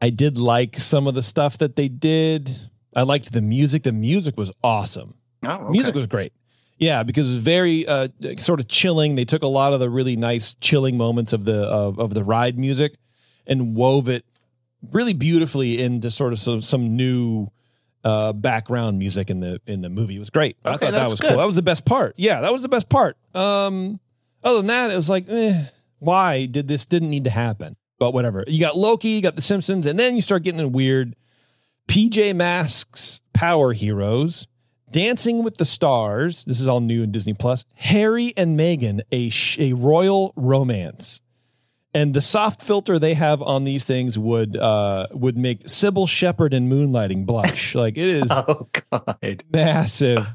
I 0.00 0.10
did 0.10 0.38
like 0.38 0.78
some 0.78 1.06
of 1.06 1.14
the 1.14 1.22
stuff 1.22 1.58
that 1.58 1.76
they 1.76 1.88
did. 1.88 2.50
I 2.94 3.02
liked 3.02 3.32
the 3.32 3.42
music. 3.42 3.82
The 3.84 3.92
music 3.92 4.36
was 4.36 4.52
awesome. 4.62 5.14
Oh, 5.42 5.48
okay. 5.48 5.70
Music 5.70 5.94
was 5.94 6.06
great. 6.06 6.32
Yeah, 6.78 7.02
because 7.02 7.26
it 7.26 7.30
was 7.30 7.38
very 7.38 7.86
uh, 7.86 8.08
sort 8.36 8.60
of 8.60 8.68
chilling. 8.68 9.14
They 9.14 9.24
took 9.24 9.42
a 9.42 9.48
lot 9.48 9.72
of 9.72 9.80
the 9.80 9.88
really 9.88 10.16
nice 10.16 10.54
chilling 10.56 10.96
moments 10.96 11.32
of 11.32 11.44
the 11.44 11.62
of, 11.62 11.98
of 11.98 12.14
the 12.14 12.24
ride 12.24 12.58
music 12.58 12.96
and 13.46 13.74
wove 13.74 14.08
it 14.08 14.24
really 14.92 15.14
beautifully 15.14 15.80
into 15.80 16.10
sort 16.10 16.32
of 16.32 16.38
some, 16.38 16.60
some 16.60 16.96
new 16.96 17.48
uh, 18.02 18.32
background 18.32 18.98
music 18.98 19.30
in 19.30 19.40
the 19.40 19.60
in 19.66 19.80
the 19.80 19.88
movie. 19.88 20.16
It 20.16 20.18
was 20.18 20.30
great. 20.30 20.56
Okay, 20.66 20.74
I 20.74 20.76
thought 20.76 20.92
that 20.92 21.08
was 21.08 21.20
good. 21.20 21.28
cool. 21.28 21.38
That 21.38 21.46
was 21.46 21.56
the 21.56 21.62
best 21.62 21.84
part. 21.84 22.14
Yeah, 22.18 22.42
that 22.42 22.52
was 22.52 22.62
the 22.62 22.68
best 22.68 22.88
part. 22.88 23.16
Um, 23.34 24.00
other 24.44 24.58
than 24.58 24.66
that, 24.66 24.90
it 24.90 24.96
was 24.96 25.10
like, 25.10 25.24
eh, 25.28 25.64
why 25.98 26.46
did 26.46 26.68
this 26.68 26.86
didn't 26.86 27.10
need 27.10 27.24
to 27.24 27.30
happen? 27.30 27.76
But 27.98 28.12
whatever. 28.12 28.44
You 28.46 28.60
got 28.60 28.76
Loki, 28.76 29.08
you 29.08 29.22
got 29.22 29.36
The 29.36 29.42
Simpsons, 29.42 29.86
and 29.86 29.98
then 29.98 30.16
you 30.16 30.22
start 30.22 30.42
getting 30.42 30.60
in 30.60 30.72
weird 30.72 31.16
PJ 31.88 32.34
Masks 32.34 33.20
Power 33.32 33.72
Heroes, 33.72 34.46
Dancing 34.90 35.42
with 35.42 35.56
the 35.56 35.64
Stars. 35.64 36.44
This 36.44 36.60
is 36.60 36.66
all 36.68 36.80
new 36.80 37.02
in 37.02 37.10
Disney 37.12 37.34
Plus. 37.34 37.64
Harry 37.74 38.32
and 38.36 38.58
Meghan, 38.58 39.00
a 39.10 39.28
sh- 39.30 39.58
a 39.58 39.72
royal 39.72 40.32
romance. 40.36 41.20
And 41.96 42.12
the 42.12 42.20
soft 42.20 42.60
filter 42.60 42.98
they 42.98 43.14
have 43.14 43.40
on 43.40 43.62
these 43.64 43.84
things 43.84 44.18
would 44.18 44.56
uh, 44.56 45.06
would 45.12 45.36
make 45.38 45.64
Cybill 45.64 46.08
Shepherd 46.08 46.52
and 46.52 46.70
Moonlighting 46.70 47.24
blush. 47.24 47.74
like 47.76 47.96
it 47.96 48.08
is 48.08 48.28
oh, 48.30 48.68
God. 48.90 49.44
massive. 49.52 50.34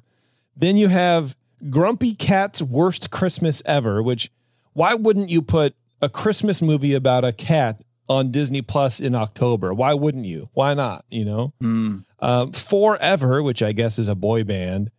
then 0.56 0.78
you 0.78 0.88
have 0.88 1.36
Grumpy 1.70 2.16
Cat's 2.16 2.62
Worst 2.62 3.12
Christmas 3.12 3.62
Ever, 3.66 4.02
which 4.02 4.32
why 4.74 4.94
wouldn't 4.94 5.30
you 5.30 5.42
put 5.42 5.76
a 6.02 6.10
Christmas 6.10 6.62
movie 6.62 6.94
about 6.94 7.26
a 7.26 7.34
cat 7.34 7.84
on 8.08 8.32
Disney 8.32 8.62
Plus 8.62 9.00
in 9.00 9.16
October? 9.16 9.74
Why 9.74 9.94
wouldn't 9.94 10.26
you? 10.26 10.50
Why 10.54 10.74
not? 10.74 11.06
You 11.10 11.26
know? 11.26 11.54
Mm. 11.62 12.06
Um, 12.20 12.52
Forever, 12.52 13.44
which 13.44 13.62
I 13.62 13.72
guess 13.72 14.00
is 14.00 14.08
a 14.08 14.16
boy 14.16 14.44
band. 14.44 14.92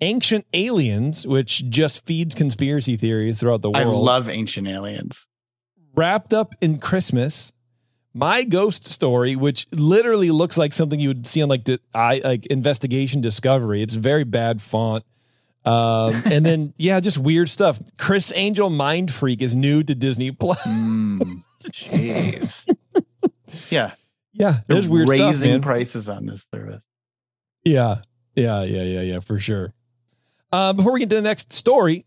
Ancient 0.00 0.46
Aliens, 0.52 1.26
which 1.26 1.68
just 1.70 2.04
feeds 2.04 2.34
conspiracy 2.34 2.96
theories 2.96 3.40
throughout 3.40 3.62
the 3.62 3.70
world. 3.70 3.86
I 3.86 3.88
love 3.88 4.28
Ancient 4.28 4.68
Aliens. 4.68 5.26
Wrapped 5.94 6.34
up 6.34 6.54
in 6.60 6.78
Christmas. 6.78 7.52
My 8.12 8.44
Ghost 8.44 8.86
Story, 8.86 9.36
which 9.36 9.66
literally 9.72 10.30
looks 10.30 10.56
like 10.56 10.72
something 10.72 10.98
you 10.98 11.08
would 11.08 11.26
see 11.26 11.42
on 11.42 11.50
like 11.50 11.66
I 11.94 12.22
like 12.24 12.46
Investigation 12.46 13.20
Discovery. 13.20 13.82
It's 13.82 13.94
very 13.94 14.24
bad 14.24 14.62
font. 14.62 15.04
Um, 15.66 16.14
and 16.30 16.46
then 16.46 16.74
yeah, 16.78 17.00
just 17.00 17.18
weird 17.18 17.50
stuff. 17.50 17.78
Criss 17.98 18.32
Angel 18.34 18.70
Mind 18.70 19.12
Freak 19.12 19.42
is 19.42 19.54
new 19.54 19.82
to 19.82 19.94
Disney 19.94 20.30
Plus. 20.30 20.66
mm, 20.66 21.42
jeez. 21.64 22.64
yeah. 23.70 23.92
Yeah. 24.32 24.58
There's 24.66 24.84
They're 24.84 24.92
weird 24.92 25.08
raising 25.08 25.52
stuff, 25.52 25.62
prices 25.62 26.08
on 26.08 26.26
this 26.26 26.46
service. 26.54 26.84
Yeah. 27.64 27.96
Yeah. 28.34 28.62
Yeah. 28.62 28.82
Yeah. 28.82 29.00
Yeah. 29.02 29.20
For 29.20 29.38
sure. 29.38 29.74
Uh, 30.52 30.72
before 30.72 30.92
we 30.92 31.00
get 31.00 31.10
to 31.10 31.16
the 31.16 31.22
next 31.22 31.52
story, 31.52 32.06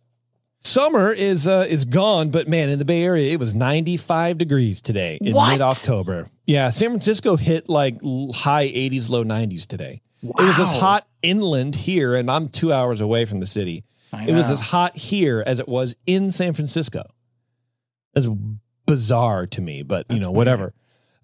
summer 0.61 1.11
is 1.11 1.47
uh, 1.47 1.65
is 1.67 1.85
gone, 1.85 2.29
but 2.29 2.47
man, 2.47 2.69
in 2.69 2.79
the 2.79 2.85
Bay 2.85 3.03
Area, 3.03 3.33
it 3.33 3.39
was 3.39 3.53
95 3.53 4.37
degrees 4.37 4.81
today 4.81 5.17
in 5.21 5.33
mid 5.33 5.61
October. 5.61 6.27
Yeah, 6.45 6.69
San 6.69 6.89
Francisco 6.89 7.35
hit 7.35 7.69
like 7.69 7.95
high 8.01 8.67
80s, 8.67 9.09
low 9.09 9.23
90s 9.23 9.67
today. 9.67 10.01
It 10.21 10.43
was 10.43 10.59
as 10.59 10.71
hot 10.71 11.07
inland 11.21 11.75
here, 11.75 12.15
and 12.15 12.29
I'm 12.29 12.49
two 12.49 12.73
hours 12.73 13.01
away 13.01 13.25
from 13.25 13.39
the 13.39 13.47
city. 13.47 13.83
It 14.13 14.33
was 14.33 14.49
as 14.49 14.59
hot 14.59 14.97
here 14.97 15.43
as 15.45 15.59
it 15.59 15.67
was 15.67 15.95
in 16.05 16.31
San 16.31 16.53
Francisco. 16.53 17.03
That's 18.13 18.27
bizarre 18.85 19.45
to 19.47 19.61
me, 19.61 19.83
but 19.83 20.05
you 20.09 20.15
That's 20.15 20.21
know, 20.21 20.31
whatever. 20.31 20.73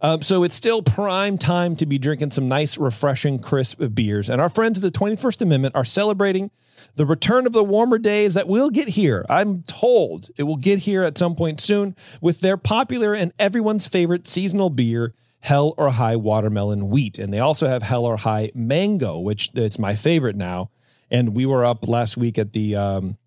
Um, 0.01 0.21
so 0.21 0.43
it's 0.43 0.53
still 0.53 0.83
prime 0.83 1.37
time 1.37 1.75
to 1.77 1.85
be 1.85 1.97
drinking 1.97 2.31
some 2.31 2.47
nice, 2.47 2.77
refreshing, 2.77 3.39
crisp 3.39 3.81
beers. 3.95 4.29
And 4.29 4.39
our 4.39 4.49
friends 4.49 4.77
of 4.77 4.83
the 4.83 4.91
21st 4.91 5.41
Amendment 5.41 5.75
are 5.75 5.85
celebrating 5.85 6.51
the 6.95 7.05
return 7.05 7.47
of 7.47 7.53
the 7.53 7.63
warmer 7.63 7.97
days 7.97 8.35
that 8.35 8.47
will 8.47 8.69
get 8.69 8.89
here. 8.89 9.25
I'm 9.29 9.63
told 9.63 10.29
it 10.37 10.43
will 10.43 10.57
get 10.57 10.79
here 10.79 11.03
at 11.03 11.17
some 11.17 11.35
point 11.35 11.59
soon 11.59 11.95
with 12.21 12.41
their 12.41 12.57
popular 12.57 13.15
and 13.15 13.31
everyone's 13.39 13.87
favorite 13.87 14.27
seasonal 14.27 14.69
beer, 14.69 15.13
Hell 15.45 15.75
or 15.77 15.91
High 15.91 16.15
Watermelon 16.15 16.89
Wheat. 16.89 17.19
And 17.19 17.31
they 17.31 17.39
also 17.39 17.67
have 17.67 17.83
Hell 17.83 18.03
or 18.03 18.17
High 18.17 18.51
Mango, 18.55 19.19
which 19.19 19.51
it's 19.53 19.77
my 19.77 19.95
favorite 19.95 20.35
now. 20.35 20.71
And 21.11 21.35
we 21.35 21.45
were 21.45 21.63
up 21.63 21.87
last 21.87 22.17
week 22.17 22.39
at 22.39 22.53
the 22.53 22.75
um, 22.75 23.17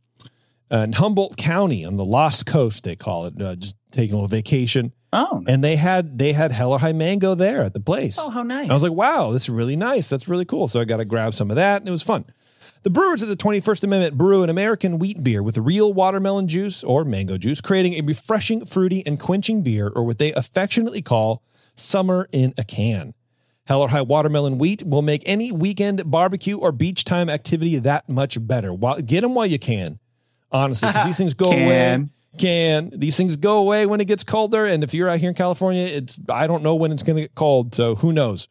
in 0.69 0.95
Humboldt 0.95 1.37
County 1.37 1.85
on 1.85 1.97
the 1.97 2.05
Lost 2.05 2.45
Coast, 2.45 2.83
they 2.83 2.97
call 2.97 3.27
it, 3.27 3.41
uh, 3.41 3.55
just 3.55 3.77
taking 3.93 4.15
a 4.15 4.17
little 4.17 4.29
vacation. 4.29 4.93
Oh, 5.13 5.45
And 5.47 5.63
they 5.63 5.77
had 5.77 6.19
they 6.19 6.33
had 6.33 6.51
Hell 6.51 6.73
or 6.73 6.81
High 6.81 6.93
Mango 6.93 7.37
there 7.37 7.63
at 7.63 7.73
the 7.73 7.81
place. 7.81 8.19
oh, 8.21 8.31
how 8.31 8.43
nice. 8.43 8.69
I 8.69 8.73
was 8.73 8.83
like, 8.83 8.93
wow, 8.93 9.31
this 9.31 9.45
is 9.45 9.51
really 9.51 9.77
nice. 9.77 10.09
That's 10.09 10.27
really 10.27 10.45
cool. 10.45 10.67
So 10.67 10.81
I 10.81 10.85
got 10.85 10.97
to 10.97 11.05
grab 11.05 11.35
some 11.35 11.51
of 11.51 11.57
that, 11.57 11.81
and 11.83 11.89
it 11.89 11.93
was 11.93 12.03
fun. 12.03 12.25
The 12.83 12.91
brewers 12.91 13.23
of 13.23 13.29
the 13.29 13.37
21st 13.37 13.85
Amendment 13.85 14.19
brew 14.19 14.43
an 14.43 14.51
American 14.51 14.99
wheat 14.99 15.23
beer 15.23 15.43
with 15.43 15.57
real 15.57 15.93
watermelon 15.93 16.49
juice 16.49 16.83
or 16.83 17.05
mango 17.05 17.39
juice, 17.39 17.61
creating 17.61 17.95
a 17.95 18.01
refreshing, 18.03 18.65
fruity, 18.67 19.05
and 19.07 19.21
quenching 19.21 19.63
beer, 19.63 19.89
or 19.89 20.03
what 20.03 20.19
they 20.19 20.33
affectionately 20.33 21.01
call 21.01 21.43
summer 21.81 22.29
in 22.33 22.55
a 22.59 22.65
can. 22.65 23.15
Hell 23.67 23.83
or 23.83 23.89
High 23.89 24.03
Watermelon 24.03 24.59
Wheat 24.59 24.83
will 24.83 25.03
make 25.03 25.23
any 25.27 25.53
weekend 25.53 26.11
barbecue 26.11 26.57
or 26.57 26.73
beach 26.73 27.05
time 27.05 27.29
activity 27.29 27.79
that 27.81 28.09
much 28.09 28.39
better. 28.47 28.73
While, 28.73 29.01
get 29.01 29.21
them 29.21 29.35
while 29.35 29.47
you 29.47 29.59
can, 29.59 29.99
honestly, 30.51 30.89
because 30.89 31.05
these 31.05 31.17
things 31.19 31.35
go 31.35 31.51
away. 31.51 31.57
Can. 31.59 32.11
Can 32.39 32.93
these 32.95 33.17
things 33.17 33.37
go 33.37 33.59
away 33.59 33.85
when 33.85 34.01
it 34.01 34.05
gets 34.05 34.23
colder? 34.23 34.65
And 34.65 34.85
if 34.85 34.95
you're 34.95 35.09
out 35.09 35.19
here 35.19 35.29
in 35.29 35.35
California, 35.35 35.85
it's 35.85 36.19
I 36.29 36.47
don't 36.47 36.63
know 36.63 36.77
when 36.77 36.93
it's 36.93 37.03
going 37.03 37.17
to 37.17 37.23
get 37.23 37.35
cold, 37.35 37.75
so 37.75 37.95
who 37.97 38.13
knows? 38.13 38.49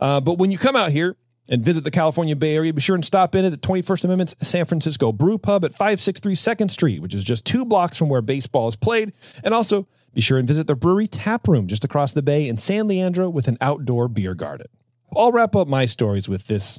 Uh, 0.00 0.20
but 0.20 0.38
when 0.38 0.50
you 0.50 0.58
come 0.58 0.74
out 0.76 0.90
here 0.90 1.16
and 1.48 1.64
visit 1.64 1.84
the 1.84 1.90
California 1.90 2.36
Bay 2.36 2.54
Area, 2.54 2.72
be 2.72 2.80
sure 2.80 2.94
and 2.94 3.04
stop 3.04 3.34
in 3.34 3.44
at 3.44 3.50
the 3.50 3.58
21st 3.58 4.04
Amendment's 4.04 4.36
San 4.42 4.64
Francisco 4.64 5.12
Brew 5.12 5.38
Pub 5.38 5.64
at 5.64 5.72
563 5.72 6.34
2nd 6.34 6.70
Street, 6.70 7.02
which 7.02 7.14
is 7.14 7.24
just 7.24 7.44
two 7.44 7.64
blocks 7.64 7.96
from 7.96 8.08
where 8.08 8.22
baseball 8.22 8.68
is 8.68 8.76
played. 8.76 9.12
And 9.42 9.52
also 9.52 9.86
be 10.14 10.20
sure 10.20 10.38
and 10.38 10.46
visit 10.46 10.66
the 10.66 10.76
brewery 10.76 11.08
tap 11.08 11.48
room 11.48 11.66
just 11.66 11.84
across 11.84 12.12
the 12.12 12.22
bay 12.22 12.48
in 12.48 12.58
San 12.58 12.86
Leandro 12.86 13.28
with 13.28 13.48
an 13.48 13.58
outdoor 13.60 14.08
beer 14.08 14.34
garden. 14.34 14.68
I'll 15.16 15.32
wrap 15.32 15.56
up 15.56 15.68
my 15.68 15.86
stories 15.86 16.28
with 16.28 16.46
this 16.46 16.78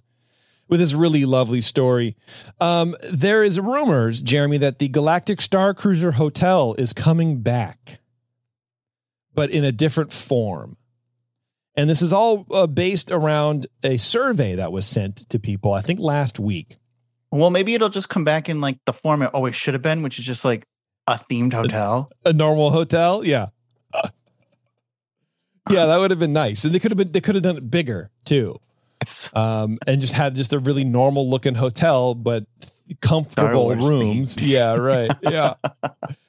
with 0.70 0.80
this 0.80 0.94
really 0.94 1.26
lovely 1.26 1.62
story. 1.62 2.16
Um, 2.60 2.96
there 3.12 3.44
is 3.44 3.60
rumors, 3.60 4.22
Jeremy, 4.22 4.58
that 4.60 4.80
the 4.80 4.88
Galactic 4.88 5.42
Star 5.42 5.74
Cruiser 5.74 6.14
Hotel 6.14 6.74
is 6.78 6.94
coming 6.94 7.42
back, 7.42 8.00
but 9.36 9.52
in 9.52 9.64
a 9.64 9.72
different 9.72 10.14
form. 10.14 10.78
And 11.76 11.90
this 11.90 12.02
is 12.02 12.14
all 12.14 12.46
uh, 12.52 12.68
based 12.68 13.12
around 13.12 13.68
a 13.84 13.98
survey 13.98 14.56
that 14.56 14.72
was 14.72 14.86
sent 14.86 15.18
to 15.30 15.40
people, 15.40 15.74
I 15.74 15.82
think 15.82 16.00
last 16.00 16.40
week. 16.40 16.78
well, 17.32 17.50
maybe 17.50 17.74
it'll 17.74 17.90
just 17.90 18.10
come 18.10 18.24
back 18.24 18.48
in 18.48 18.62
like 18.62 18.78
the 18.86 18.94
form 18.94 19.22
it 19.24 19.32
always 19.34 19.56
should 19.56 19.74
have 19.74 19.82
been, 19.82 20.04
which 20.04 20.20
is 20.20 20.26
just 20.26 20.46
like 20.46 20.66
a 21.08 21.16
themed 21.16 21.54
hotel. 21.54 22.12
A 22.26 22.34
normal 22.34 22.70
hotel, 22.70 23.26
yeah. 23.26 23.48
yeah, 25.70 25.86
that 25.88 25.98
would 25.98 26.12
have 26.12 26.20
been 26.20 26.34
nice. 26.34 26.64
And 26.64 26.76
they 26.76 26.80
could 26.80 26.92
have 26.92 26.98
been 26.98 27.12
they 27.12 27.22
could 27.22 27.36
have 27.36 27.44
done 27.44 27.58
it 27.58 27.70
bigger 27.72 28.12
too. 28.26 28.60
Um, 29.34 29.80
and 29.86 30.00
just 30.00 30.14
had 30.14 30.36
just 30.36 30.54
a 30.54 30.60
really 30.60 30.86
normal 30.86 31.30
looking 31.30 31.56
hotel, 31.56 32.14
but 32.16 32.46
comfortable 33.02 33.76
rooms. 33.76 34.38
themed. 34.38 34.48
Yeah, 34.48 34.76
right. 34.76 35.12
Yeah. 35.22 35.56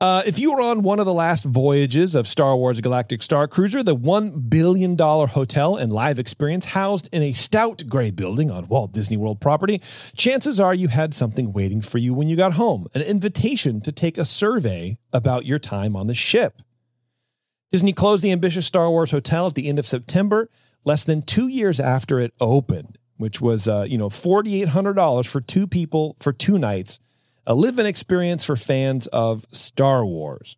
Uh, 0.00 0.22
if 0.26 0.38
you 0.38 0.52
were 0.52 0.60
on 0.60 0.82
one 0.82 1.00
of 1.00 1.06
the 1.06 1.12
last 1.12 1.44
voyages 1.44 2.14
of 2.14 2.28
Star 2.28 2.56
Wars 2.56 2.80
Galactic 2.80 3.20
Star 3.20 3.48
Cruiser, 3.48 3.82
the 3.82 3.96
$1 3.96 4.48
billion 4.48 4.96
hotel 4.96 5.74
and 5.74 5.92
live 5.92 6.20
experience 6.20 6.66
housed 6.66 7.08
in 7.12 7.20
a 7.24 7.32
stout 7.32 7.82
gray 7.88 8.12
building 8.12 8.48
on 8.48 8.68
Walt 8.68 8.92
Disney 8.92 9.16
World 9.16 9.40
property, 9.40 9.82
chances 10.14 10.60
are 10.60 10.72
you 10.72 10.86
had 10.86 11.14
something 11.14 11.52
waiting 11.52 11.80
for 11.80 11.98
you 11.98 12.14
when 12.14 12.28
you 12.28 12.36
got 12.36 12.52
home 12.52 12.86
an 12.94 13.02
invitation 13.02 13.80
to 13.80 13.90
take 13.90 14.16
a 14.16 14.24
survey 14.24 14.98
about 15.12 15.46
your 15.46 15.58
time 15.58 15.96
on 15.96 16.06
the 16.06 16.14
ship. 16.14 16.62
Disney 17.72 17.92
closed 17.92 18.22
the 18.22 18.30
ambitious 18.30 18.66
Star 18.66 18.88
Wars 18.88 19.10
hotel 19.10 19.48
at 19.48 19.56
the 19.56 19.66
end 19.66 19.80
of 19.80 19.86
September, 19.86 20.48
less 20.84 21.02
than 21.02 21.22
two 21.22 21.48
years 21.48 21.80
after 21.80 22.20
it 22.20 22.32
opened, 22.40 22.98
which 23.16 23.40
was 23.40 23.66
uh, 23.66 23.84
you 23.88 23.98
know 23.98 24.08
forty 24.08 24.62
eight 24.62 24.68
hundred 24.68 24.94
dollars 24.94 25.26
for 25.26 25.40
two 25.40 25.66
people 25.66 26.16
for 26.20 26.32
two 26.32 26.56
nights, 26.56 27.00
a 27.48 27.54
live-in 27.54 27.86
experience 27.86 28.44
for 28.44 28.54
fans 28.54 29.06
of 29.08 29.44
Star 29.50 30.04
Wars. 30.04 30.56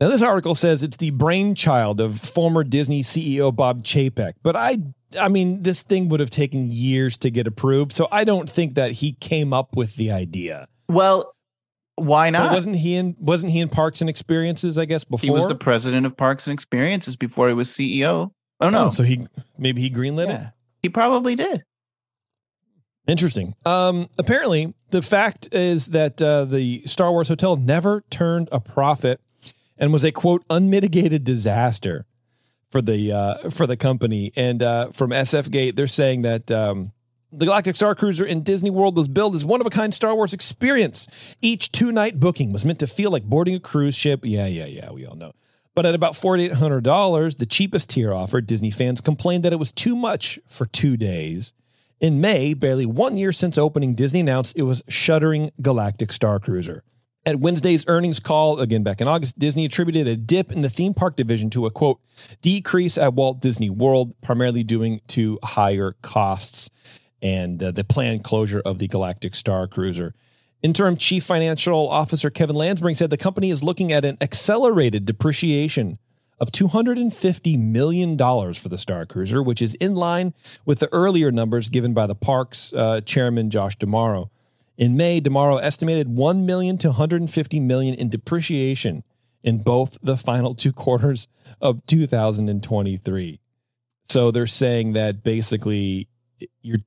Now, 0.00 0.08
this 0.08 0.22
article 0.22 0.54
says 0.54 0.82
it's 0.82 0.96
the 0.96 1.10
brainchild 1.10 2.00
of 2.00 2.18
former 2.18 2.64
Disney 2.64 3.02
CEO 3.02 3.54
Bob 3.54 3.82
Chapek, 3.84 4.32
but 4.42 4.56
I, 4.56 4.78
I 5.20 5.28
mean, 5.28 5.62
this 5.62 5.82
thing 5.82 6.08
would 6.08 6.20
have 6.20 6.30
taken 6.30 6.66
years 6.70 7.18
to 7.18 7.30
get 7.30 7.46
approved, 7.46 7.92
so 7.92 8.08
I 8.10 8.24
don't 8.24 8.48
think 8.48 8.74
that 8.76 8.92
he 8.92 9.12
came 9.20 9.52
up 9.52 9.76
with 9.76 9.96
the 9.96 10.10
idea. 10.12 10.68
well, 10.88 11.32
why 11.96 12.28
But 12.32 12.38
not? 12.38 12.52
wasn't 12.54 12.74
he 12.76 12.96
in? 12.96 13.14
Wasn't 13.20 13.52
he 13.52 13.60
in 13.60 13.68
Parks 13.68 14.00
and 14.00 14.10
Experiences? 14.10 14.78
I 14.78 14.84
guess 14.84 15.04
before 15.04 15.24
he 15.26 15.30
was 15.30 15.46
the 15.46 15.54
president 15.54 16.06
of 16.06 16.16
Parks 16.16 16.48
and 16.48 16.54
Experiences 16.54 17.14
before 17.14 17.46
he 17.46 17.54
was 17.54 17.68
CEO. 17.68 18.32
Oh 18.60 18.70
no, 18.70 18.86
Oh, 18.86 18.88
so 18.88 19.04
he 19.04 19.26
maybe 19.58 19.80
he 19.80 19.90
greenlit 19.90 20.28
it. 20.28 20.48
he 20.82 20.88
probably 20.88 21.36
did. 21.36 21.62
Interesting. 23.06 23.54
Um, 23.66 24.08
apparently, 24.18 24.74
the 24.90 25.02
fact 25.02 25.52
is 25.52 25.88
that 25.88 26.22
uh, 26.22 26.46
the 26.46 26.82
Star 26.86 27.10
Wars 27.12 27.28
Hotel 27.28 27.56
never 27.56 28.02
turned 28.10 28.48
a 28.50 28.60
profit 28.60 29.20
and 29.76 29.92
was 29.92 30.04
a 30.04 30.12
quote 30.12 30.44
unmitigated 30.48 31.24
disaster 31.24 32.06
for 32.70 32.80
the 32.80 33.12
uh, 33.12 33.50
for 33.50 33.66
the 33.66 33.76
company. 33.76 34.32
And 34.36 34.62
uh, 34.62 34.90
from 34.92 35.10
SF 35.10 35.50
Gate, 35.50 35.76
they're 35.76 35.86
saying 35.86 36.22
that 36.22 36.50
um, 36.50 36.92
the 37.30 37.44
Galactic 37.44 37.76
Star 37.76 37.94
Cruiser 37.94 38.24
in 38.24 38.42
Disney 38.42 38.70
World 38.70 38.96
was 38.96 39.08
billed 39.08 39.34
as 39.34 39.44
one 39.44 39.60
of 39.60 39.66
a 39.66 39.70
kind 39.70 39.92
Star 39.92 40.14
Wars 40.14 40.32
experience. 40.32 41.06
Each 41.42 41.70
two 41.70 41.92
night 41.92 42.18
booking 42.18 42.52
was 42.52 42.64
meant 42.64 42.78
to 42.78 42.86
feel 42.86 43.10
like 43.10 43.24
boarding 43.24 43.54
a 43.54 43.60
cruise 43.60 43.96
ship. 43.96 44.20
Yeah, 44.22 44.46
yeah, 44.46 44.66
yeah. 44.66 44.90
We 44.92 45.04
all 45.04 45.16
know. 45.16 45.32
But 45.74 45.86
at 45.86 45.94
about 45.96 46.12
$4,800, 46.12 47.36
the 47.36 47.46
cheapest 47.46 47.90
tier 47.90 48.14
offered, 48.14 48.46
Disney 48.46 48.70
fans 48.70 49.00
complained 49.00 49.44
that 49.44 49.52
it 49.52 49.58
was 49.58 49.72
too 49.72 49.96
much 49.96 50.38
for 50.48 50.66
two 50.66 50.96
days. 50.96 51.52
In 52.04 52.20
May, 52.20 52.52
barely 52.52 52.84
one 52.84 53.16
year 53.16 53.32
since 53.32 53.56
opening, 53.56 53.94
Disney 53.94 54.20
announced 54.20 54.58
it 54.58 54.64
was 54.64 54.82
shuttering 54.90 55.52
Galactic 55.62 56.12
Star 56.12 56.38
Cruiser. 56.38 56.84
At 57.24 57.40
Wednesday's 57.40 57.82
earnings 57.88 58.20
call, 58.20 58.60
again 58.60 58.82
back 58.82 59.00
in 59.00 59.08
August, 59.08 59.38
Disney 59.38 59.64
attributed 59.64 60.06
a 60.06 60.14
dip 60.14 60.52
in 60.52 60.60
the 60.60 60.68
theme 60.68 60.92
park 60.92 61.16
division 61.16 61.48
to 61.48 61.64
a 61.64 61.70
quote, 61.70 61.98
decrease 62.42 62.98
at 62.98 63.14
Walt 63.14 63.40
Disney 63.40 63.70
World, 63.70 64.14
primarily 64.20 64.62
due 64.62 64.98
to 64.98 65.38
higher 65.42 65.96
costs 66.02 66.68
and 67.22 67.62
uh, 67.62 67.70
the 67.70 67.84
planned 67.84 68.22
closure 68.22 68.60
of 68.66 68.78
the 68.80 68.86
Galactic 68.86 69.34
Star 69.34 69.66
Cruiser. 69.66 70.14
Interim 70.62 70.98
Chief 70.98 71.24
Financial 71.24 71.88
Officer 71.88 72.28
Kevin 72.28 72.56
Lansberry 72.56 72.94
said 72.94 73.08
the 73.08 73.16
company 73.16 73.48
is 73.48 73.64
looking 73.64 73.92
at 73.92 74.04
an 74.04 74.18
accelerated 74.20 75.06
depreciation 75.06 75.98
of 76.40 76.50
$250 76.50 77.58
million 77.58 78.18
for 78.18 78.68
the 78.68 78.78
Star 78.78 79.06
Cruiser, 79.06 79.42
which 79.42 79.62
is 79.62 79.74
in 79.76 79.94
line 79.94 80.34
with 80.64 80.80
the 80.80 80.92
earlier 80.92 81.30
numbers 81.30 81.68
given 81.68 81.94
by 81.94 82.06
the 82.06 82.14
park's 82.14 82.72
uh, 82.72 83.00
chairman, 83.00 83.50
Josh 83.50 83.76
D'Amaro. 83.76 84.30
In 84.76 84.96
May, 84.96 85.20
DeMauro 85.20 85.62
estimated 85.62 86.08
1 86.08 86.44
million 86.44 86.78
to 86.78 86.88
150 86.88 87.60
million 87.60 87.94
in 87.94 88.08
depreciation 88.08 89.04
in 89.44 89.58
both 89.58 89.98
the 90.02 90.16
final 90.16 90.54
two 90.54 90.72
quarters 90.72 91.28
of 91.60 91.84
2023. 91.86 93.40
So 94.04 94.30
they're 94.30 94.46
saying 94.46 94.94
that 94.94 95.22
basically 95.22 96.08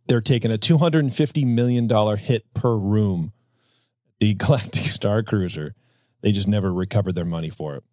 they're 0.08 0.22
taking 0.22 0.52
a 0.52 0.58
$250 0.58 1.46
million 1.48 2.18
hit 2.18 2.54
per 2.54 2.76
room 2.76 3.32
the 4.20 4.34
Galactic 4.36 4.84
Star 4.84 5.24
Cruiser. 5.24 5.74
They 6.22 6.32
just 6.32 6.48
never 6.48 6.74
recovered 6.74 7.16
their 7.16 7.26
money 7.26 7.50
for 7.50 7.76
it. 7.76 7.84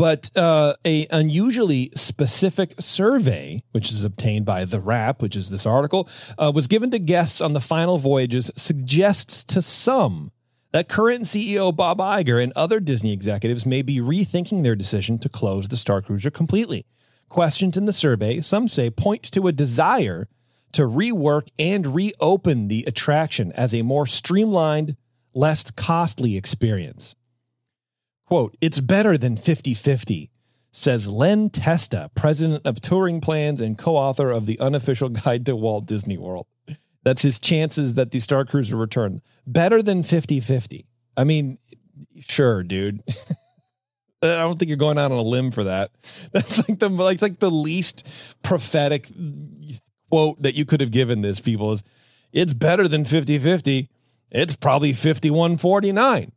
But 0.00 0.34
uh, 0.34 0.76
a 0.82 1.06
unusually 1.10 1.90
specific 1.94 2.72
survey, 2.78 3.62
which 3.72 3.92
is 3.92 4.02
obtained 4.02 4.46
by 4.46 4.64
The 4.64 4.80
Wrap, 4.80 5.20
which 5.20 5.36
is 5.36 5.50
this 5.50 5.66
article, 5.66 6.08
uh, 6.38 6.50
was 6.54 6.68
given 6.68 6.90
to 6.92 6.98
guests 6.98 7.42
on 7.42 7.52
the 7.52 7.60
final 7.60 7.98
voyages, 7.98 8.50
suggests 8.56 9.44
to 9.44 9.60
some 9.60 10.32
that 10.72 10.88
current 10.88 11.24
CEO 11.24 11.76
Bob 11.76 11.98
Iger 11.98 12.42
and 12.42 12.50
other 12.56 12.80
Disney 12.80 13.12
executives 13.12 13.66
may 13.66 13.82
be 13.82 13.98
rethinking 13.98 14.62
their 14.62 14.74
decision 14.74 15.18
to 15.18 15.28
close 15.28 15.68
the 15.68 15.76
Star 15.76 16.00
Cruiser 16.00 16.30
completely. 16.30 16.86
Questions 17.28 17.76
in 17.76 17.84
the 17.84 17.92
survey, 17.92 18.40
some 18.40 18.68
say, 18.68 18.88
point 18.88 19.24
to 19.24 19.48
a 19.48 19.52
desire 19.52 20.28
to 20.72 20.84
rework 20.84 21.48
and 21.58 21.94
reopen 21.94 22.68
the 22.68 22.84
attraction 22.86 23.52
as 23.52 23.74
a 23.74 23.82
more 23.82 24.06
streamlined, 24.06 24.96
less 25.34 25.70
costly 25.70 26.38
experience. 26.38 27.14
Quote, 28.30 28.56
it's 28.60 28.78
better 28.78 29.18
than 29.18 29.36
50 29.36 29.74
50, 29.74 30.30
says 30.70 31.08
Len 31.08 31.50
Testa, 31.50 32.12
president 32.14 32.64
of 32.64 32.80
touring 32.80 33.20
plans 33.20 33.60
and 33.60 33.76
co-author 33.76 34.30
of 34.30 34.46
the 34.46 34.60
unofficial 34.60 35.08
guide 35.24 35.44
to 35.46 35.56
Walt 35.56 35.84
Disney 35.86 36.16
World. 36.16 36.46
That's 37.02 37.22
his 37.22 37.40
chances 37.40 37.94
that 37.94 38.12
the 38.12 38.20
Star 38.20 38.44
Cruiser 38.44 38.76
return. 38.76 39.20
Better 39.48 39.82
than 39.82 40.04
50-50. 40.04 40.84
I 41.16 41.24
mean, 41.24 41.58
sure, 42.20 42.62
dude. 42.62 43.02
I 44.22 44.36
don't 44.36 44.60
think 44.60 44.68
you're 44.68 44.76
going 44.76 44.98
out 44.98 45.10
on 45.10 45.18
a 45.18 45.22
limb 45.22 45.50
for 45.50 45.64
that. 45.64 45.90
That's 46.32 46.68
like 46.68 46.78
the 46.78 46.88
like 46.88 47.22
like 47.22 47.40
the 47.40 47.50
least 47.50 48.06
prophetic 48.44 49.08
quote 50.08 50.40
that 50.42 50.54
you 50.54 50.64
could 50.64 50.80
have 50.80 50.92
given 50.92 51.22
this 51.22 51.40
people 51.40 51.72
is 51.72 51.82
it's 52.32 52.54
better 52.54 52.86
than 52.86 53.04
50-50. 53.04 53.88
It's 54.30 54.54
probably 54.54 54.92
51-49. 54.92 56.30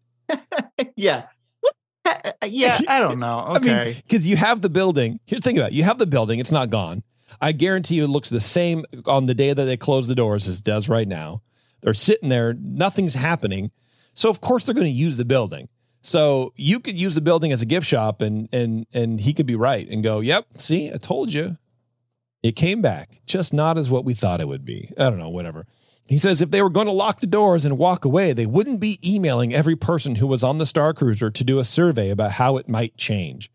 yeah. 0.96 1.26
Uh, 2.24 2.46
yeah, 2.46 2.78
I 2.88 3.00
don't 3.00 3.20
know. 3.20 3.40
Okay. 3.58 3.72
I 3.72 3.86
mean, 3.86 3.96
because 4.08 4.28
you 4.28 4.36
have 4.36 4.62
the 4.62 4.70
building. 4.70 5.20
Here's 5.26 5.42
the 5.42 5.50
thing 5.50 5.58
about 5.58 5.72
it. 5.72 5.76
You 5.76 5.84
have 5.84 5.98
the 5.98 6.08
building. 6.08 6.40
It's 6.40 6.52
not 6.52 6.70
gone. 6.70 7.04
I 7.42 7.52
guarantee 7.52 7.96
you 7.96 8.04
it 8.04 8.10
looks 8.10 8.30
the 8.30 8.40
same 8.40 8.86
on 9.06 9.26
the 9.26 9.34
day 9.34 9.54
that 9.54 9.66
they 9.66 9.78
close 9.78 10.08
the 10.08 10.16
doors 10.16 10.48
as 10.48 10.60
it 10.60 10.64
does 10.64 10.88
right 10.88 11.08
now. 11.08 11.42
They're 11.82 11.94
sitting 11.94 12.30
there. 12.30 12.54
Nothing's 12.54 13.16
happening. 13.16 13.72
So 14.14 14.30
of 14.30 14.42
course 14.42 14.64
they're 14.64 14.76
going 14.76 14.86
to 14.86 14.92
use 14.92 15.18
the 15.18 15.26
building. 15.26 15.70
So 16.02 16.54
you 16.56 16.80
could 16.80 16.98
use 16.98 17.16
the 17.16 17.22
building 17.22 17.52
as 17.52 17.62
a 17.62 17.66
gift 17.66 17.88
shop 17.88 18.22
and 18.22 18.50
and 18.52 18.86
and 18.94 19.20
he 19.22 19.34
could 19.34 19.46
be 19.46 19.56
right 19.56 19.88
and 19.90 20.04
go, 20.04 20.20
"Yep, 20.20 20.48
see, 20.58 20.92
I 20.92 20.98
told 20.98 21.34
you." 21.34 21.58
It 22.44 22.58
came 22.58 22.82
back, 22.82 23.22
just 23.26 23.54
not 23.54 23.78
as 23.78 23.90
what 23.90 24.04
we 24.04 24.14
thought 24.14 24.42
it 24.42 24.50
would 24.50 24.66
be. 24.66 24.92
I 24.98 25.04
don't 25.06 25.18
know, 25.18 25.30
whatever. 25.30 25.66
He 26.06 26.18
says 26.18 26.42
if 26.42 26.52
they 26.52 26.62
were 26.62 26.70
going 26.70 26.88
to 26.88 26.92
lock 26.92 27.22
the 27.22 27.28
doors 27.28 27.66
and 27.66 27.78
walk 27.78 28.06
away, 28.06 28.34
they 28.34 28.46
wouldn't 28.46 28.80
be 28.80 29.00
emailing 29.06 29.54
every 29.54 29.76
person 29.76 30.16
who 30.16 30.28
was 30.28 30.44
on 30.44 30.58
the 30.58 30.66
Star 30.66 30.94
Cruiser 30.94 31.30
to 31.32 31.44
do 31.44 31.60
a 31.60 31.64
survey 31.64 32.10
about 32.10 32.32
how 32.32 32.58
it 32.58 32.68
might 32.68 32.98
change. 32.98 33.50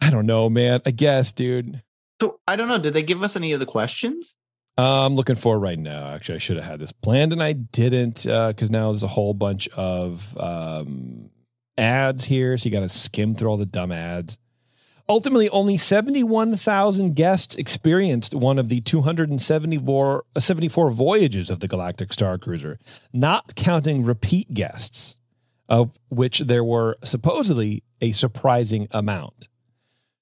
I 0.00 0.10
don't 0.10 0.26
know, 0.26 0.50
man. 0.50 0.80
I 0.84 0.90
guess, 0.90 1.32
dude. 1.32 1.82
So 2.20 2.40
I 2.46 2.56
don't 2.56 2.68
know. 2.68 2.78
Did 2.78 2.94
they 2.94 3.02
give 3.02 3.22
us 3.22 3.36
any 3.36 3.52
of 3.52 3.60
the 3.60 3.66
questions? 3.66 4.36
Uh, 4.76 5.06
I'm 5.06 5.14
looking 5.14 5.36
for 5.36 5.58
right 5.58 5.78
now. 5.78 6.08
Actually, 6.08 6.36
I 6.36 6.38
should 6.38 6.56
have 6.56 6.64
had 6.64 6.80
this 6.80 6.92
planned 6.92 7.32
and 7.32 7.42
I 7.42 7.52
didn't 7.52 8.24
because 8.24 8.62
uh, 8.62 8.72
now 8.72 8.90
there's 8.90 9.02
a 9.02 9.08
whole 9.08 9.34
bunch 9.34 9.68
of 9.68 10.36
um, 10.38 11.30
ads 11.76 12.24
here. 12.24 12.56
So 12.56 12.66
you 12.66 12.72
got 12.72 12.80
to 12.80 12.88
skim 12.88 13.34
through 13.34 13.50
all 13.50 13.56
the 13.56 13.66
dumb 13.66 13.92
ads. 13.92 14.38
Ultimately, 15.08 15.48
only 15.48 15.76
71,000 15.76 17.14
guests 17.14 17.56
experienced 17.56 18.34
one 18.34 18.58
of 18.58 18.68
the 18.68 18.80
274 18.80 20.24
74 20.38 20.90
voyages 20.90 21.50
of 21.50 21.60
the 21.60 21.68
Galactic 21.68 22.12
Star 22.12 22.38
Cruiser, 22.38 22.78
not 23.12 23.54
counting 23.56 24.04
repeat 24.04 24.54
guests, 24.54 25.16
of 25.68 25.98
which 26.08 26.40
there 26.40 26.64
were 26.64 26.96
supposedly 27.02 27.82
a 28.00 28.12
surprising 28.12 28.88
amount. 28.92 29.48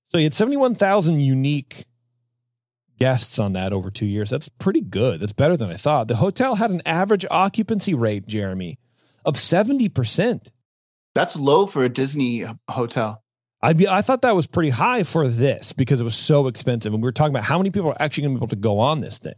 So 0.08 0.18
you 0.18 0.24
had 0.24 0.34
71,000 0.34 1.20
unique 1.20 1.84
guests 2.98 3.38
on 3.38 3.52
that 3.54 3.72
over 3.72 3.90
two 3.90 4.06
years. 4.06 4.30
That's 4.30 4.48
pretty 4.48 4.80
good. 4.80 5.20
That's 5.20 5.32
better 5.32 5.56
than 5.56 5.70
I 5.70 5.76
thought. 5.76 6.08
The 6.08 6.16
hotel 6.16 6.56
had 6.56 6.70
an 6.70 6.82
average 6.84 7.24
occupancy 7.30 7.94
rate, 7.94 8.26
Jeremy, 8.26 8.78
of 9.24 9.34
70%. 9.34 10.50
That's 11.14 11.36
low 11.36 11.66
for 11.66 11.84
a 11.84 11.88
Disney 11.88 12.46
hotel. 12.68 13.19
I 13.62 13.74
I 13.88 14.02
thought 14.02 14.22
that 14.22 14.34
was 14.34 14.46
pretty 14.46 14.70
high 14.70 15.02
for 15.02 15.28
this 15.28 15.72
because 15.72 16.00
it 16.00 16.04
was 16.04 16.16
so 16.16 16.46
expensive, 16.46 16.94
and 16.94 17.02
we 17.02 17.06
were 17.06 17.12
talking 17.12 17.34
about 17.34 17.44
how 17.44 17.58
many 17.58 17.70
people 17.70 17.90
are 17.90 18.02
actually 18.02 18.22
going 18.24 18.34
to 18.34 18.40
be 18.40 18.44
able 18.44 18.48
to 18.48 18.56
go 18.56 18.78
on 18.78 19.00
this 19.00 19.18
thing. 19.18 19.34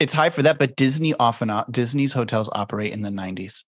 It's 0.00 0.12
high 0.12 0.30
for 0.30 0.42
that, 0.42 0.58
but 0.58 0.76
Disney 0.76 1.14
often 1.14 1.52
Disney's 1.70 2.12
hotels 2.12 2.48
operate 2.52 2.92
in 2.92 3.02
the 3.02 3.10
nineties. 3.10 3.64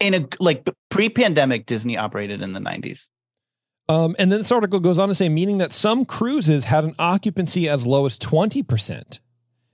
In 0.00 0.14
a 0.14 0.28
like 0.38 0.68
pre-pandemic, 0.88 1.66
Disney 1.66 1.96
operated 1.96 2.40
in 2.40 2.52
the 2.52 2.60
nineties. 2.60 3.08
Um, 3.88 4.14
and 4.18 4.30
then 4.30 4.40
this 4.40 4.52
article 4.52 4.80
goes 4.80 4.98
on 4.98 5.08
to 5.08 5.14
say, 5.14 5.28
meaning 5.28 5.58
that 5.58 5.72
some 5.72 6.04
cruises 6.04 6.64
had 6.64 6.84
an 6.84 6.94
occupancy 6.98 7.68
as 7.68 7.86
low 7.86 8.06
as 8.06 8.18
twenty 8.18 8.62
percent. 8.62 9.20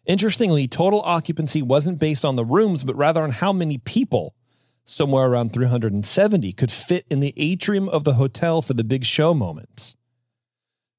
Interestingly, 0.06 0.68
total 0.68 1.00
occupancy 1.02 1.62
wasn't 1.62 1.98
based 1.98 2.24
on 2.24 2.36
the 2.36 2.44
rooms, 2.44 2.84
but 2.84 2.96
rather 2.96 3.22
on 3.22 3.30
how 3.30 3.52
many 3.52 3.78
people 3.78 4.34
somewhere 4.84 5.26
around 5.26 5.52
370 5.52 6.52
could 6.52 6.70
fit 6.70 7.06
in 7.10 7.20
the 7.20 7.34
atrium 7.36 7.88
of 7.88 8.04
the 8.04 8.14
hotel 8.14 8.62
for 8.62 8.74
the 8.74 8.84
big 8.84 9.04
show 9.04 9.34
moments. 9.34 9.96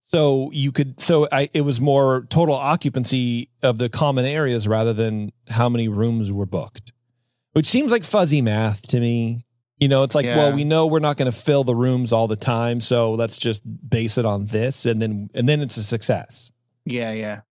So 0.05 0.49
you 0.51 0.71
could 0.71 0.99
so 0.99 1.27
I 1.31 1.49
it 1.53 1.61
was 1.61 1.81
more 1.81 2.27
total 2.29 2.55
occupancy 2.55 3.49
of 3.63 3.79
the 3.79 3.89
common 3.89 4.25
areas 4.25 4.67
rather 4.67 4.93
than 4.93 5.31
how 5.49 5.67
many 5.67 5.87
rooms 5.87 6.31
were 6.31 6.45
booked. 6.45 6.91
Which 7.53 7.65
seems 7.65 7.91
like 7.91 8.03
fuzzy 8.03 8.41
math 8.41 8.81
to 8.89 8.99
me. 8.99 9.45
You 9.79 9.89
know, 9.89 10.03
it's 10.03 10.15
like, 10.15 10.25
yeah. 10.25 10.37
well, 10.37 10.53
we 10.53 10.63
know 10.63 10.87
we're 10.87 10.99
not 10.99 11.17
going 11.17 11.29
to 11.29 11.37
fill 11.37 11.65
the 11.65 11.75
rooms 11.75 12.13
all 12.13 12.27
the 12.27 12.37
time, 12.37 12.79
so 12.79 13.11
let's 13.11 13.35
just 13.35 13.61
base 13.89 14.17
it 14.17 14.25
on 14.25 14.45
this 14.45 14.85
and 14.85 15.01
then 15.01 15.29
and 15.33 15.49
then 15.49 15.61
it's 15.61 15.77
a 15.77 15.83
success. 15.83 16.51
Yeah, 16.85 17.11
yeah. 17.11 17.41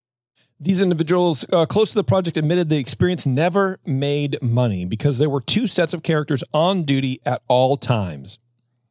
These 0.59 0.79
individuals 0.79 1.45
uh, 1.51 1.65
close 1.65 1.89
to 1.89 1.95
the 1.95 2.03
project 2.03 2.37
admitted 2.37 2.69
the 2.69 2.77
experience 2.77 3.25
never 3.25 3.79
made 3.85 4.41
money 4.41 4.85
because 4.85 5.17
there 5.17 5.29
were 5.29 5.41
two 5.41 5.67
sets 5.67 5.93
of 5.93 6.01
characters 6.01 6.43
on 6.53 6.83
duty 6.83 7.19
at 7.25 7.41
all 7.47 7.75
times. 7.75 8.39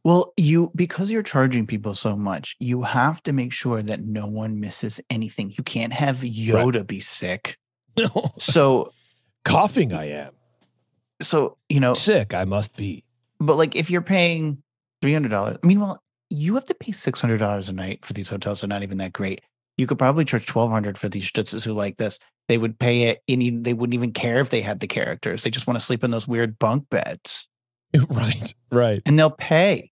Well, 0.04 0.34
you 0.36 0.70
because 0.76 1.10
you're 1.10 1.22
charging 1.22 1.66
people 1.66 1.94
so 1.94 2.14
much, 2.14 2.56
you 2.60 2.82
have 2.82 3.22
to 3.22 3.32
make 3.32 3.54
sure 3.54 3.82
that 3.82 4.00
no 4.00 4.26
one 4.26 4.60
misses 4.60 5.00
anything. 5.08 5.54
You 5.56 5.64
can't 5.64 5.94
have 5.94 6.18
Yoda 6.18 6.74
right. 6.74 6.86
be 6.86 7.00
sick. 7.00 7.58
No. 7.96 8.32
So 8.40 8.92
coughing 9.44 9.92
I 9.92 10.06
am. 10.06 10.32
So, 11.22 11.58
you 11.68 11.78
know, 11.78 11.94
sick 11.94 12.34
I 12.34 12.44
must 12.44 12.76
be. 12.76 13.04
But 13.38 13.56
like 13.56 13.76
if 13.76 13.88
you're 13.88 14.02
paying 14.02 14.64
$300, 15.00 15.58
I 15.62 15.66
mean, 15.66 15.78
well, 15.78 16.02
you 16.28 16.56
have 16.56 16.64
to 16.64 16.74
pay 16.74 16.90
$600 16.90 17.68
a 17.68 17.72
night 17.72 18.04
for 18.04 18.12
these 18.12 18.28
hotels. 18.28 18.62
They're 18.62 18.68
not 18.68 18.82
even 18.82 18.98
that 18.98 19.12
great 19.12 19.42
you 19.76 19.86
could 19.86 19.98
probably 19.98 20.24
charge 20.24 20.48
1200 20.48 20.98
for 20.98 21.08
these 21.08 21.30
stutzes 21.30 21.64
who 21.64 21.72
like 21.72 21.96
this. 21.96 22.18
They 22.48 22.58
would 22.58 22.78
pay 22.78 23.04
it 23.04 23.22
any 23.26 23.50
they 23.50 23.72
wouldn't 23.72 23.94
even 23.94 24.12
care 24.12 24.38
if 24.38 24.50
they 24.50 24.60
had 24.60 24.80
the 24.80 24.86
characters. 24.86 25.42
They 25.42 25.50
just 25.50 25.66
want 25.66 25.78
to 25.78 25.84
sleep 25.84 26.04
in 26.04 26.10
those 26.10 26.28
weird 26.28 26.58
bunk 26.58 26.88
beds. 26.90 27.48
Right 28.08 28.52
right. 28.72 29.02
And 29.06 29.16
they'll 29.16 29.30
pay. 29.30 29.92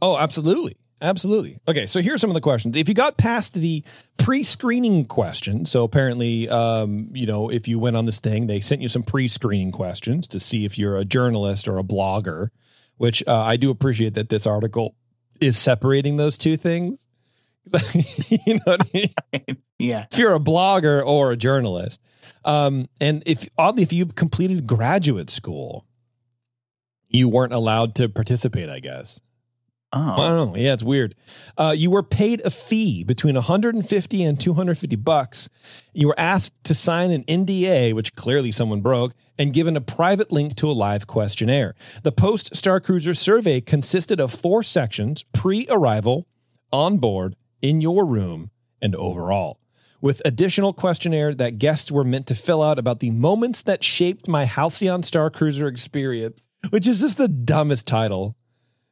Oh 0.00 0.16
absolutely 0.16 0.76
absolutely. 1.02 1.58
Okay 1.68 1.86
so 1.86 2.00
here's 2.00 2.20
some 2.20 2.30
of 2.30 2.34
the 2.34 2.40
questions. 2.40 2.76
If 2.76 2.88
you 2.88 2.94
got 2.94 3.18
past 3.18 3.52
the 3.54 3.84
pre-screening 4.24 5.04
question 5.04 5.66
so 5.66 5.84
apparently 5.84 6.48
um, 6.48 7.10
you 7.12 7.26
know 7.26 7.50
if 7.50 7.68
you 7.68 7.78
went 7.78 7.94
on 7.94 8.06
this 8.06 8.20
thing 8.20 8.46
they 8.46 8.58
sent 8.58 8.80
you 8.80 8.88
some 8.88 9.02
pre-screening 9.02 9.70
questions 9.70 10.26
to 10.26 10.40
see 10.40 10.64
if 10.64 10.78
you're 10.78 10.96
a 10.96 11.04
journalist 11.04 11.68
or 11.68 11.76
a 11.76 11.82
blogger 11.82 12.48
which 12.96 13.22
uh, 13.26 13.42
i 13.42 13.54
do 13.58 13.70
appreciate 13.70 14.14
that 14.14 14.30
this 14.30 14.46
article 14.46 14.96
is 15.42 15.58
separating 15.58 16.16
those 16.16 16.38
two 16.38 16.56
things 16.56 17.03
you 17.94 18.54
know 18.54 18.60
what 18.64 18.82
I 18.82 18.88
mean? 18.94 19.56
Yeah. 19.76 20.06
If 20.10 20.18
you're 20.18 20.34
a 20.34 20.40
blogger 20.40 21.04
or 21.04 21.32
a 21.32 21.36
journalist. 21.36 22.00
Um, 22.44 22.88
and 23.00 23.24
if 23.26 23.48
oddly, 23.58 23.82
if 23.82 23.92
you've 23.92 24.14
completed 24.14 24.68
graduate 24.68 25.30
school, 25.30 25.84
you 27.08 27.28
weren't 27.28 27.52
allowed 27.52 27.96
to 27.96 28.08
participate, 28.08 28.68
I 28.68 28.78
guess. 28.78 29.20
Oh. 29.92 30.10
I 30.10 30.28
don't 30.28 30.52
know. 30.52 30.56
Yeah, 30.56 30.72
it's 30.72 30.82
weird. 30.82 31.14
Uh, 31.56 31.72
you 31.76 31.88
were 31.90 32.02
paid 32.02 32.40
a 32.44 32.50
fee 32.50 33.04
between 33.04 33.36
150 33.36 34.24
and 34.24 34.40
250 34.40 34.96
bucks. 34.96 35.48
You 35.92 36.08
were 36.08 36.18
asked 36.18 36.64
to 36.64 36.74
sign 36.74 37.12
an 37.12 37.22
NDA, 37.24 37.94
which 37.94 38.16
clearly 38.16 38.50
someone 38.50 38.80
broke, 38.80 39.12
and 39.38 39.52
given 39.52 39.76
a 39.76 39.80
private 39.80 40.32
link 40.32 40.56
to 40.56 40.68
a 40.68 40.72
live 40.72 41.06
questionnaire. 41.06 41.76
The 42.02 42.10
post 42.10 42.56
Star 42.56 42.80
Cruiser 42.80 43.14
survey 43.14 43.60
consisted 43.60 44.18
of 44.18 44.32
four 44.32 44.64
sections 44.64 45.24
pre 45.32 45.66
arrival, 45.70 46.26
on 46.72 46.98
board, 46.98 47.36
in 47.64 47.80
your 47.80 48.04
room 48.04 48.50
and 48.82 48.94
overall, 48.94 49.58
with 50.02 50.20
additional 50.26 50.74
questionnaire 50.74 51.34
that 51.34 51.58
guests 51.58 51.90
were 51.90 52.04
meant 52.04 52.26
to 52.26 52.34
fill 52.34 52.62
out 52.62 52.78
about 52.78 53.00
the 53.00 53.10
moments 53.10 53.62
that 53.62 53.82
shaped 53.82 54.28
my 54.28 54.44
Halcyon 54.44 55.02
Star 55.02 55.30
Cruiser 55.30 55.66
experience, 55.66 56.46
which 56.68 56.86
is 56.86 57.00
just 57.00 57.16
the 57.16 57.26
dumbest 57.26 57.86
title. 57.86 58.36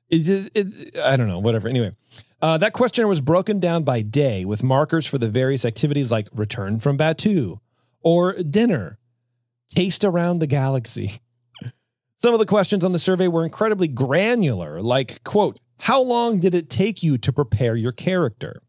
Is 0.08 0.30
it, 0.30 0.50
it, 0.54 0.96
I 0.98 1.18
don't 1.18 1.28
know, 1.28 1.38
whatever. 1.38 1.68
Anyway, 1.68 1.94
uh, 2.40 2.56
that 2.58 2.72
questionnaire 2.72 3.08
was 3.08 3.20
broken 3.20 3.60
down 3.60 3.84
by 3.84 4.00
day 4.00 4.46
with 4.46 4.62
markers 4.62 5.06
for 5.06 5.18
the 5.18 5.28
various 5.28 5.66
activities 5.66 6.10
like 6.10 6.28
return 6.32 6.80
from 6.80 6.96
Batuu 6.96 7.58
or 8.00 8.32
dinner, 8.32 8.98
taste 9.68 10.02
around 10.02 10.38
the 10.38 10.46
galaxy. 10.46 11.20
Some 12.22 12.32
of 12.32 12.40
the 12.40 12.46
questions 12.46 12.86
on 12.86 12.92
the 12.92 12.98
survey 12.98 13.28
were 13.28 13.44
incredibly 13.44 13.88
granular, 13.88 14.80
like, 14.80 15.22
quote, 15.24 15.60
how 15.78 16.00
long 16.00 16.38
did 16.38 16.54
it 16.54 16.70
take 16.70 17.02
you 17.02 17.18
to 17.18 17.32
prepare 17.32 17.74
your 17.74 17.92
character? 17.92 18.61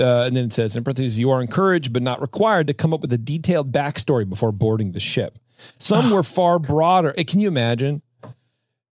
Uh, 0.00 0.24
and 0.26 0.36
then 0.36 0.46
it 0.46 0.52
says, 0.52 0.76
in 0.76 0.84
parentheses, 0.84 1.18
you 1.18 1.30
are 1.30 1.40
encouraged 1.40 1.92
but 1.92 2.02
not 2.02 2.20
required 2.20 2.66
to 2.68 2.74
come 2.74 2.92
up 2.92 3.00
with 3.00 3.12
a 3.12 3.18
detailed 3.18 3.72
backstory 3.72 4.28
before 4.28 4.52
boarding 4.52 4.92
the 4.92 5.00
ship. 5.00 5.38
Some 5.78 6.10
were 6.14 6.22
far 6.22 6.58
broader. 6.58 7.12
Can 7.12 7.40
you 7.40 7.48
imagine? 7.48 8.02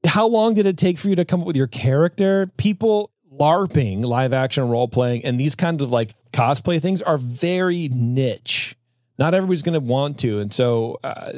How 0.06 0.28
long 0.28 0.54
did 0.54 0.66
it 0.66 0.78
take 0.78 0.98
for 0.98 1.10
you 1.10 1.16
to 1.16 1.26
come 1.26 1.42
up 1.42 1.48
with 1.48 1.56
your 1.56 1.68
character? 1.68 2.52
People 2.58 3.12
LARPing, 3.32 4.04
live 4.04 4.34
action 4.34 4.68
role 4.68 4.88
playing, 4.88 5.26
and 5.26 5.40
these 5.40 5.56
kinds 5.56 5.84
of 5.84 5.92
like 5.92 6.14
cosplay 6.32 6.82
things 6.82 7.02
are 7.02 7.18
very 7.18 7.90
niche. 7.90 8.76
Not 9.20 9.34
everybody's 9.34 9.64
going 9.64 9.74
to 9.74 9.80
want 9.80 10.20
to. 10.20 10.40
And 10.40 10.54
so, 10.54 11.00
uh, 11.04 11.32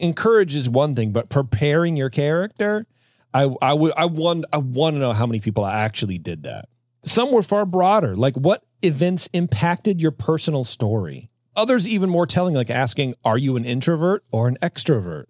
encourage 0.00 0.54
is 0.54 0.68
one 0.68 0.94
thing, 0.94 1.12
but 1.12 1.28
preparing 1.28 1.96
your 1.96 2.08
character 2.08 2.86
I 3.36 3.54
I 3.60 3.72
would 3.74 3.92
I 3.96 4.06
want 4.06 4.46
I 4.52 4.58
want 4.58 4.94
to 4.94 5.00
know 5.00 5.12
how 5.12 5.26
many 5.26 5.40
people 5.40 5.66
actually 5.66 6.16
did 6.16 6.44
that. 6.44 6.68
Some 7.04 7.30
were 7.30 7.42
far 7.42 7.66
broader, 7.66 8.16
like 8.16 8.34
what 8.34 8.64
events 8.82 9.28
impacted 9.32 10.00
your 10.00 10.10
personal 10.10 10.64
story. 10.64 11.30
Others 11.54 11.88
even 11.88 12.10
more 12.10 12.26
telling, 12.26 12.54
like 12.54 12.70
asking, 12.70 13.14
Are 13.24 13.38
you 13.38 13.56
an 13.56 13.64
introvert 13.64 14.24
or 14.30 14.48
an 14.48 14.58
extrovert? 14.62 15.24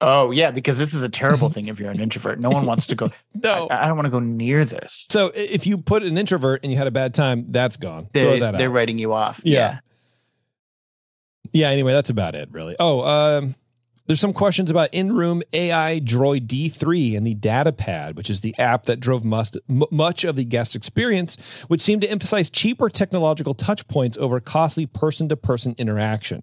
Oh 0.00 0.32
yeah, 0.32 0.50
because 0.50 0.78
this 0.78 0.94
is 0.94 1.04
a 1.04 1.08
terrible 1.08 1.48
thing 1.48 1.68
if 1.68 1.78
you're 1.78 1.90
an 1.90 2.00
introvert. 2.00 2.40
No 2.40 2.50
one 2.50 2.66
wants 2.66 2.88
to 2.88 2.96
go. 2.96 3.08
No. 3.34 3.68
I, 3.70 3.84
I 3.84 3.86
don't 3.86 3.96
want 3.96 4.06
to 4.06 4.10
go 4.10 4.18
near 4.18 4.64
this. 4.64 5.06
So 5.08 5.30
if 5.34 5.64
you 5.66 5.78
put 5.78 6.02
an 6.02 6.18
introvert 6.18 6.60
and 6.64 6.72
you 6.72 6.78
had 6.78 6.88
a 6.88 6.90
bad 6.92 7.14
time, 7.14 7.46
that's 7.50 7.76
gone. 7.76 8.08
They're, 8.12 8.24
Throw 8.24 8.40
that 8.40 8.58
they're 8.58 8.68
out. 8.68 8.74
writing 8.74 8.98
you 8.98 9.12
off. 9.12 9.40
Yeah. 9.44 9.78
Yeah, 11.52 11.68
anyway, 11.68 11.92
that's 11.92 12.10
about 12.10 12.34
it, 12.34 12.48
really. 12.50 12.74
Oh, 12.80 13.02
um, 13.06 13.54
there's 14.06 14.20
some 14.20 14.32
questions 14.32 14.70
about 14.70 14.92
in-room 14.92 15.42
AI 15.52 16.00
Droid 16.00 16.46
D3 16.46 17.16
and 17.16 17.26
the 17.26 17.34
DataPad, 17.34 18.16
which 18.16 18.30
is 18.30 18.40
the 18.40 18.56
app 18.58 18.84
that 18.84 19.00
drove 19.00 19.24
must, 19.24 19.56
m- 19.68 19.84
much 19.90 20.24
of 20.24 20.36
the 20.36 20.44
guest 20.44 20.74
experience, 20.74 21.62
which 21.68 21.80
seemed 21.80 22.02
to 22.02 22.10
emphasize 22.10 22.50
cheaper 22.50 22.88
technological 22.88 23.54
touch 23.54 23.86
points 23.88 24.18
over 24.18 24.40
costly 24.40 24.86
person-to-person 24.86 25.76
interaction. 25.78 26.42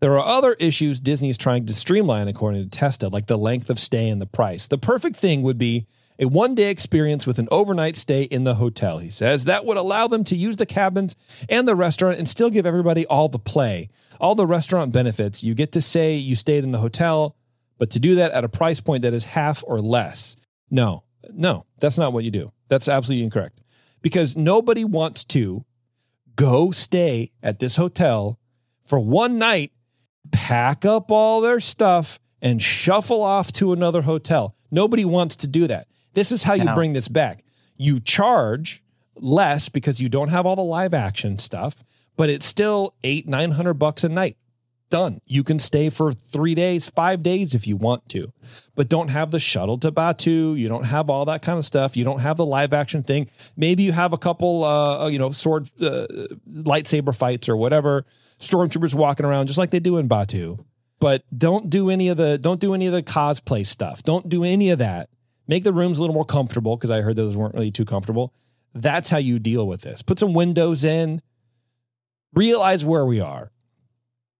There 0.00 0.18
are 0.18 0.24
other 0.24 0.54
issues 0.54 1.00
Disney 1.00 1.30
is 1.30 1.38
trying 1.38 1.66
to 1.66 1.72
streamline, 1.74 2.28
according 2.28 2.62
to 2.62 2.68
Testa, 2.68 3.08
like 3.08 3.26
the 3.26 3.38
length 3.38 3.70
of 3.70 3.78
stay 3.78 4.08
and 4.08 4.20
the 4.20 4.26
price. 4.26 4.68
The 4.68 4.78
perfect 4.78 5.16
thing 5.16 5.42
would 5.42 5.58
be 5.58 5.86
a 6.18 6.26
one 6.26 6.54
day 6.54 6.70
experience 6.70 7.26
with 7.26 7.38
an 7.38 7.48
overnight 7.50 7.96
stay 7.96 8.22
in 8.22 8.44
the 8.44 8.54
hotel, 8.54 8.98
he 8.98 9.10
says. 9.10 9.44
That 9.44 9.64
would 9.64 9.76
allow 9.76 10.06
them 10.06 10.24
to 10.24 10.36
use 10.36 10.56
the 10.56 10.66
cabins 10.66 11.16
and 11.48 11.66
the 11.66 11.74
restaurant 11.74 12.18
and 12.18 12.28
still 12.28 12.50
give 12.50 12.66
everybody 12.66 13.06
all 13.06 13.28
the 13.28 13.38
play, 13.38 13.88
all 14.20 14.34
the 14.34 14.46
restaurant 14.46 14.92
benefits. 14.92 15.42
You 15.42 15.54
get 15.54 15.72
to 15.72 15.82
say 15.82 16.14
you 16.14 16.34
stayed 16.34 16.64
in 16.64 16.70
the 16.70 16.78
hotel, 16.78 17.36
but 17.78 17.90
to 17.90 17.98
do 17.98 18.16
that 18.16 18.32
at 18.32 18.44
a 18.44 18.48
price 18.48 18.80
point 18.80 19.02
that 19.02 19.14
is 19.14 19.24
half 19.24 19.64
or 19.66 19.80
less. 19.80 20.36
No, 20.70 21.02
no, 21.32 21.66
that's 21.78 21.98
not 21.98 22.12
what 22.12 22.24
you 22.24 22.30
do. 22.30 22.52
That's 22.68 22.88
absolutely 22.88 23.24
incorrect 23.24 23.60
because 24.02 24.36
nobody 24.36 24.84
wants 24.84 25.24
to 25.24 25.64
go 26.36 26.70
stay 26.70 27.32
at 27.42 27.58
this 27.58 27.76
hotel 27.76 28.38
for 28.84 28.98
one 28.98 29.38
night, 29.38 29.72
pack 30.30 30.84
up 30.84 31.10
all 31.10 31.40
their 31.40 31.60
stuff, 31.60 32.20
and 32.42 32.60
shuffle 32.60 33.22
off 33.22 33.50
to 33.52 33.72
another 33.72 34.02
hotel. 34.02 34.54
Nobody 34.70 35.04
wants 35.04 35.36
to 35.36 35.48
do 35.48 35.66
that. 35.68 35.88
This 36.14 36.32
is 36.32 36.42
how 36.42 36.54
you 36.54 36.72
bring 36.74 36.92
this 36.92 37.08
back. 37.08 37.44
You 37.76 38.00
charge 38.00 38.82
less 39.16 39.68
because 39.68 40.00
you 40.00 40.08
don't 40.08 40.28
have 40.28 40.46
all 40.46 40.56
the 40.56 40.62
live 40.62 40.94
action 40.94 41.38
stuff, 41.38 41.84
but 42.16 42.30
it's 42.30 42.46
still 42.46 42.94
eight, 43.04 43.28
nine 43.28 43.52
hundred 43.52 43.74
bucks 43.74 44.04
a 44.04 44.08
night. 44.08 44.36
Done. 44.90 45.20
You 45.26 45.42
can 45.42 45.58
stay 45.58 45.88
for 45.90 46.12
three 46.12 46.54
days, 46.54 46.88
five 46.88 47.22
days 47.22 47.54
if 47.54 47.66
you 47.66 47.76
want 47.76 48.08
to, 48.10 48.32
but 48.76 48.88
don't 48.88 49.08
have 49.08 49.30
the 49.32 49.40
shuttle 49.40 49.78
to 49.78 49.90
Batuu. 49.90 50.56
You 50.56 50.68
don't 50.68 50.84
have 50.84 51.10
all 51.10 51.24
that 51.24 51.42
kind 51.42 51.58
of 51.58 51.64
stuff. 51.64 51.96
You 51.96 52.04
don't 52.04 52.20
have 52.20 52.36
the 52.36 52.46
live 52.46 52.72
action 52.72 53.02
thing. 53.02 53.28
Maybe 53.56 53.82
you 53.82 53.92
have 53.92 54.12
a 54.12 54.18
couple, 54.18 54.62
uh, 54.62 55.08
you 55.08 55.18
know, 55.18 55.32
sword, 55.32 55.68
uh, 55.80 56.06
lightsaber 56.48 57.16
fights 57.16 57.48
or 57.48 57.56
whatever. 57.56 58.04
Stormtroopers 58.38 58.94
walking 58.94 59.26
around 59.26 59.46
just 59.46 59.58
like 59.58 59.70
they 59.70 59.80
do 59.80 59.96
in 59.96 60.08
Batuu, 60.08 60.64
but 61.00 61.22
don't 61.36 61.70
do 61.70 61.90
any 61.90 62.08
of 62.08 62.16
the 62.16 62.38
don't 62.38 62.60
do 62.60 62.74
any 62.74 62.86
of 62.86 62.92
the 62.92 63.02
cosplay 63.02 63.66
stuff. 63.66 64.02
Don't 64.02 64.28
do 64.28 64.44
any 64.44 64.70
of 64.70 64.78
that. 64.80 65.08
Make 65.46 65.64
the 65.64 65.72
rooms 65.72 65.98
a 65.98 66.00
little 66.00 66.14
more 66.14 66.24
comfortable 66.24 66.76
because 66.76 66.90
I 66.90 67.00
heard 67.02 67.16
those 67.16 67.36
weren't 67.36 67.54
really 67.54 67.70
too 67.70 67.84
comfortable. 67.84 68.32
That's 68.74 69.10
how 69.10 69.18
you 69.18 69.38
deal 69.38 69.66
with 69.66 69.82
this. 69.82 70.02
Put 70.02 70.18
some 70.18 70.32
windows 70.34 70.84
in. 70.84 71.20
Realize 72.34 72.84
where 72.84 73.04
we 73.06 73.20
are. 73.20 73.52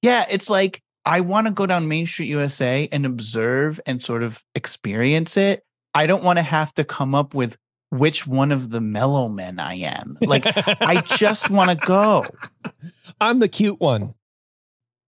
Yeah, 0.02 0.24
it's 0.30 0.50
like 0.50 0.82
I 1.05 1.20
want 1.20 1.46
to 1.46 1.52
go 1.52 1.66
down 1.66 1.86
Main 1.88 2.07
Street 2.07 2.26
USA 2.28 2.88
and 2.90 3.07
observe 3.07 3.80
and 3.86 4.02
sort 4.02 4.22
of 4.22 4.42
experience 4.55 5.36
it. 5.36 5.64
I 5.94 6.07
don't 6.07 6.24
want 6.24 6.38
to 6.38 6.42
have 6.42 6.74
to 6.74 6.84
come 6.84 7.14
up 7.14 7.34
with 7.34 7.57
which 7.90 8.26
one 8.26 8.50
of 8.50 8.70
the 8.70 8.80
mellow 8.80 9.28
men 9.28 9.61
I 9.61 9.74
am. 9.74 10.18
Like 10.22 10.42
I 10.46 11.02
just 11.02 11.50
want 11.50 11.70
to 11.70 11.76
go. 11.86 12.26
I'm 13.20 13.38
the 13.38 13.48
cute 13.48 13.78
one. 13.78 14.14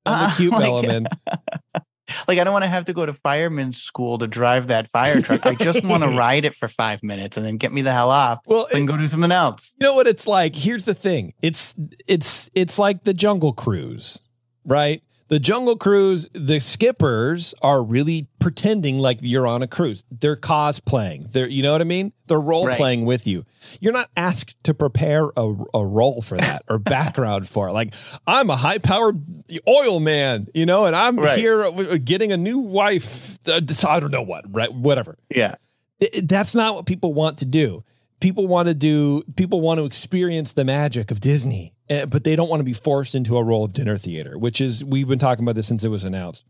I'm 0.04 0.20
the 0.20 0.26
Uh, 0.28 0.34
cute 0.36 0.52
like- 0.52 0.64
element. 0.66 1.08
Like 2.28 2.38
I 2.38 2.44
don't 2.44 2.52
want 2.52 2.64
to 2.64 2.68
have 2.68 2.84
to 2.86 2.92
go 2.92 3.06
to 3.06 3.12
fireman's 3.12 3.80
school 3.80 4.18
to 4.18 4.26
drive 4.26 4.68
that 4.68 4.88
fire 4.88 5.20
truck. 5.20 5.46
I 5.46 5.54
just 5.54 5.84
want 5.84 6.02
to 6.04 6.10
ride 6.10 6.44
it 6.44 6.54
for 6.54 6.68
five 6.68 7.02
minutes 7.02 7.36
and 7.36 7.44
then 7.44 7.56
get 7.56 7.72
me 7.72 7.82
the 7.82 7.92
hell 7.92 8.10
off 8.10 8.40
Well, 8.46 8.68
and 8.74 8.86
go 8.86 8.96
do 8.96 9.08
something 9.08 9.32
else. 9.32 9.74
You 9.80 9.86
know 9.86 9.94
what 9.94 10.06
it's 10.06 10.26
like? 10.26 10.54
Here's 10.54 10.84
the 10.84 10.94
thing. 10.94 11.34
It's 11.42 11.74
it's 12.06 12.50
it's 12.54 12.78
like 12.78 13.04
the 13.04 13.14
Jungle 13.14 13.52
Cruise, 13.52 14.20
right? 14.64 15.02
The 15.28 15.40
Jungle 15.40 15.76
Cruise, 15.76 16.28
the 16.34 16.60
skippers 16.60 17.52
are 17.60 17.82
really 17.82 18.28
pretending 18.38 18.98
like 18.98 19.18
you're 19.22 19.46
on 19.46 19.60
a 19.60 19.66
cruise. 19.66 20.04
They're 20.10 20.36
cosplaying. 20.36 21.32
They're 21.32 21.48
you 21.48 21.64
know 21.64 21.72
what 21.72 21.80
I 21.80 21.84
mean? 21.84 22.12
They're 22.28 22.38
role 22.40 22.68
playing 22.68 23.04
with 23.06 23.26
you. 23.26 23.44
You're 23.80 23.92
not 23.92 24.08
asked 24.16 24.62
to 24.64 24.72
prepare 24.74 25.24
a, 25.36 25.52
a 25.74 25.84
role 25.84 26.22
for 26.22 26.36
that 26.38 26.62
or 26.68 26.78
background 26.96 27.48
for 27.48 27.68
it. 27.68 27.72
Like 27.72 27.92
I'm 28.26 28.50
a 28.50 28.56
high 28.56 28.78
powered 28.78 29.20
oil 29.66 29.98
man, 29.98 30.46
you 30.54 30.64
know, 30.64 30.84
and 30.84 30.94
I'm 30.94 31.16
Right. 31.18 31.36
here 31.38 31.72
getting 31.98 32.30
a 32.30 32.36
new 32.36 32.58
wife. 32.58 33.38
Uh, 33.48 33.60
I 33.88 33.98
don't 34.00 34.12
know 34.12 34.22
what, 34.22 34.44
right? 34.54 34.72
Whatever 34.72 35.18
Yeah. 35.34 35.56
it- 35.98 36.28
that's 36.28 36.54
not 36.54 36.76
what 36.76 36.86
people 36.86 37.12
want 37.12 37.38
to 37.38 37.46
do. 37.46 37.82
People 38.20 38.46
want 38.46 38.66
to 38.68 38.74
do. 38.74 39.22
People 39.36 39.60
want 39.60 39.78
to 39.78 39.84
experience 39.84 40.52
the 40.54 40.64
magic 40.64 41.10
of 41.10 41.20
Disney, 41.20 41.74
Eh, 41.88 42.04
but 42.04 42.24
they 42.24 42.34
don't 42.34 42.48
want 42.48 42.60
to 42.60 42.64
be 42.64 42.72
forced 42.72 43.14
into 43.14 43.36
a 43.36 43.42
role 43.42 43.64
of 43.64 43.72
dinner 43.72 43.96
theater, 43.96 44.38
which 44.38 44.60
is 44.60 44.84
we've 44.84 45.08
been 45.08 45.18
talking 45.18 45.44
about 45.44 45.54
this 45.54 45.68
since 45.68 45.84
it 45.84 45.88
was 45.88 46.04
announced. 46.04 46.44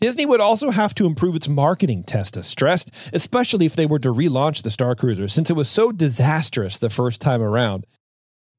Disney 0.00 0.24
would 0.24 0.40
also 0.40 0.70
have 0.70 0.94
to 0.94 1.06
improve 1.06 1.36
its 1.36 1.48
marketing, 1.48 2.04
Testa 2.04 2.42
stressed, 2.42 2.90
especially 3.12 3.66
if 3.66 3.76
they 3.76 3.86
were 3.86 3.98
to 3.98 4.12
relaunch 4.12 4.62
the 4.62 4.70
Starcruiser, 4.70 5.30
since 5.30 5.50
it 5.50 5.56
was 5.56 5.68
so 5.68 5.92
disastrous 5.92 6.78
the 6.78 6.88
first 6.88 7.20
time 7.20 7.42
around. 7.42 7.86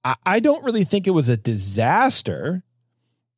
I, 0.04 0.16
I 0.26 0.40
don't 0.40 0.64
really 0.64 0.84
think 0.84 1.08
it 1.08 1.12
was 1.12 1.30
a 1.30 1.38
disaster. 1.38 2.64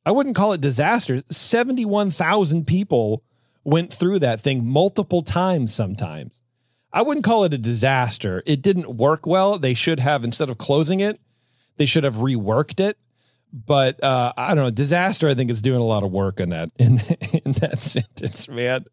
I 0.04 0.12
wouldn't 0.12 0.36
call 0.36 0.52
it 0.52 0.60
disaster. 0.60 1.22
71,000 1.28 2.66
people 2.66 3.22
went 3.64 3.92
through 3.92 4.18
that 4.18 4.40
thing 4.40 4.66
multiple 4.66 5.22
times 5.22 5.74
sometimes. 5.74 6.42
I 6.92 7.02
wouldn't 7.02 7.24
call 7.24 7.44
it 7.44 7.54
a 7.54 7.58
disaster. 7.58 8.42
It 8.46 8.62
didn't 8.62 8.96
work 8.96 9.26
well. 9.26 9.58
They 9.58 9.74
should 9.74 9.98
have, 9.98 10.24
instead 10.24 10.50
of 10.50 10.58
closing 10.58 11.00
it, 11.00 11.18
they 11.76 11.86
should 11.86 12.04
have 12.04 12.16
reworked 12.16 12.80
it. 12.80 12.96
But 13.52 14.02
uh, 14.02 14.32
I 14.36 14.48
don't 14.54 14.64
know. 14.64 14.70
Disaster, 14.70 15.28
I 15.28 15.34
think, 15.34 15.50
is 15.50 15.62
doing 15.62 15.80
a 15.80 15.84
lot 15.84 16.02
of 16.02 16.10
work 16.10 16.40
in 16.40 16.48
that 16.50 16.70
in, 16.78 16.98
in 17.44 17.52
that 17.52 17.82
sentence, 17.82 18.48
man. 18.48 18.84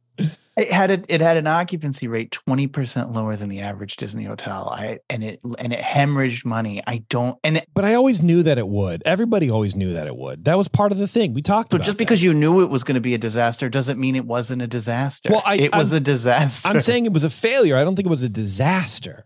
It 0.57 0.69
had 0.69 0.91
a, 0.91 1.01
it 1.07 1.19
had 1.21 1.37
an 1.37 1.47
occupancy 1.47 2.07
rate 2.07 2.29
twenty 2.29 2.67
percent 2.67 3.11
lower 3.11 3.35
than 3.35 3.49
the 3.49 3.61
average 3.61 3.95
Disney 3.95 4.25
hotel. 4.25 4.69
I 4.69 4.99
and 5.09 5.23
it 5.23 5.39
and 5.57 5.73
it 5.73 5.79
hemorrhaged 5.79 6.45
money. 6.45 6.83
I 6.85 6.97
don't 7.09 7.39
and 7.43 7.57
it, 7.57 7.67
But 7.73 7.85
I 7.85 7.95
always 7.95 8.21
knew 8.21 8.43
that 8.43 8.59
it 8.59 8.67
would. 8.67 9.01
Everybody 9.03 9.49
always 9.49 9.75
knew 9.75 9.93
that 9.93 10.05
it 10.05 10.15
would. 10.15 10.45
That 10.45 10.57
was 10.59 10.67
part 10.67 10.91
of 10.91 10.99
the 10.99 11.07
thing. 11.07 11.33
We 11.33 11.41
talked 11.41 11.71
so 11.71 11.77
about 11.77 11.85
just 11.85 11.97
that. 11.97 12.03
because 12.03 12.21
you 12.21 12.33
knew 12.33 12.61
it 12.61 12.69
was 12.69 12.83
going 12.83 12.95
to 12.95 13.01
be 13.01 13.15
a 13.15 13.17
disaster 13.17 13.67
doesn't 13.69 13.99
mean 13.99 14.15
it 14.15 14.25
wasn't 14.25 14.61
a 14.61 14.67
disaster. 14.67 15.29
Well, 15.31 15.41
I- 15.43 15.55
it 15.55 15.73
was 15.75 15.91
I'm- 15.93 15.97
a 15.97 16.05
disaster. 16.05 16.69
I'm 16.69 16.81
saying 16.81 17.05
it 17.07 17.13
was 17.13 17.23
a 17.23 17.29
failure. 17.31 17.77
I 17.77 17.83
don't 17.83 17.95
think 17.95 18.05
it 18.05 18.09
was 18.11 18.21
a 18.23 18.29
disaster. 18.29 19.25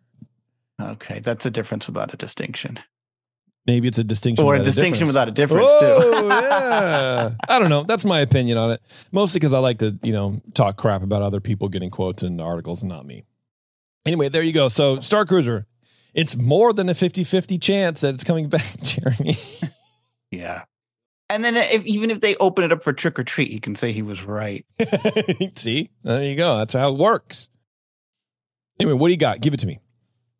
okay, 0.81 1.19
that's 1.19 1.45
a 1.45 1.51
difference 1.51 1.87
without 1.87 2.13
a 2.13 2.17
distinction, 2.17 2.79
Maybe 3.65 3.87
it's 3.87 3.97
a 3.97 4.03
distinction 4.03 4.45
or 4.45 4.55
a 4.55 4.59
distinction 4.63 5.07
difference. 5.07 5.09
without 5.09 5.27
a 5.27 5.31
difference 5.31 5.67
oh, 5.69 6.21
too. 6.21 6.27
yeah. 6.27 7.31
I 7.49 7.59
don't 7.59 7.69
know. 7.69 7.83
That's 7.83 8.05
my 8.05 8.19
opinion 8.19 8.59
on 8.59 8.71
it. 8.71 8.81
Mostly 9.11 9.39
because 9.39 9.53
I 9.53 9.59
like 9.59 9.79
to, 9.79 9.97
you 10.03 10.13
know, 10.13 10.39
talk 10.53 10.77
crap 10.77 11.01
about 11.01 11.23
other 11.23 11.39
people 11.39 11.67
getting 11.67 11.89
quotes 11.89 12.21
in 12.21 12.39
articles 12.39 12.83
and 12.83 12.91
not 12.91 13.05
me. 13.07 13.23
Anyway, 14.05 14.29
there 14.29 14.43
you 14.43 14.53
go. 14.53 14.69
So 14.69 14.97
Starcruiser, 14.97 15.65
it's 16.13 16.35
more 16.35 16.73
than 16.73 16.89
a 16.89 16.93
50-50 16.93 17.59
chance 17.59 18.01
that 18.01 18.13
it's 18.13 18.23
coming 18.23 18.49
back, 18.49 18.81
Jeremy. 18.83 19.37
yeah. 20.29 20.65
And 21.27 21.43
then 21.43 21.55
if 21.57 21.83
even 21.85 22.11
if 22.11 22.21
they 22.21 22.35
open 22.35 22.63
it 22.65 22.71
up 22.71 22.83
for 22.83 22.93
trick 22.93 23.17
or 23.17 23.23
treat, 23.23 23.49
you 23.49 23.59
can 23.59 23.75
say 23.75 23.91
he 23.91 24.03
was 24.03 24.23
right. 24.23 24.63
See? 25.55 25.89
There 26.03 26.23
you 26.23 26.35
go. 26.35 26.59
That's 26.59 26.75
how 26.75 26.89
it 26.89 26.97
works. 26.99 27.49
Anyway, 28.79 28.93
what 28.93 29.07
do 29.07 29.11
you 29.11 29.17
got? 29.17 29.41
Give 29.41 29.55
it 29.55 29.59
to 29.61 29.67
me. 29.67 29.79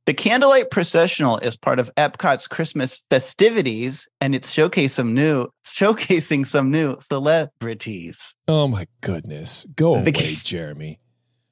The 0.06 0.14
Candlelight 0.14 0.70
Processional 0.70 1.40
is 1.40 1.58
part 1.58 1.80
of 1.80 1.90
Epcot's 1.96 2.48
Christmas 2.48 3.02
festivities, 3.10 4.08
and 4.22 4.36
it's 4.36 4.52
showcase 4.52 4.94
some 4.94 5.16
new 5.16 5.48
showcasing 5.66 6.46
some 6.46 6.70
new 6.70 6.98
celebrities. 7.10 8.36
Oh 8.48 8.68
my 8.68 8.86
goodness. 9.02 9.66
Go 9.76 10.04
The- 10.04 10.12
away, 10.12 10.36
Jeremy. 10.44 11.00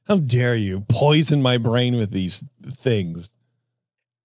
How 0.07 0.17
dare 0.17 0.55
you 0.55 0.81
poison 0.81 1.41
my 1.41 1.57
brain 1.57 1.95
with 1.95 2.11
these 2.11 2.43
things? 2.69 3.33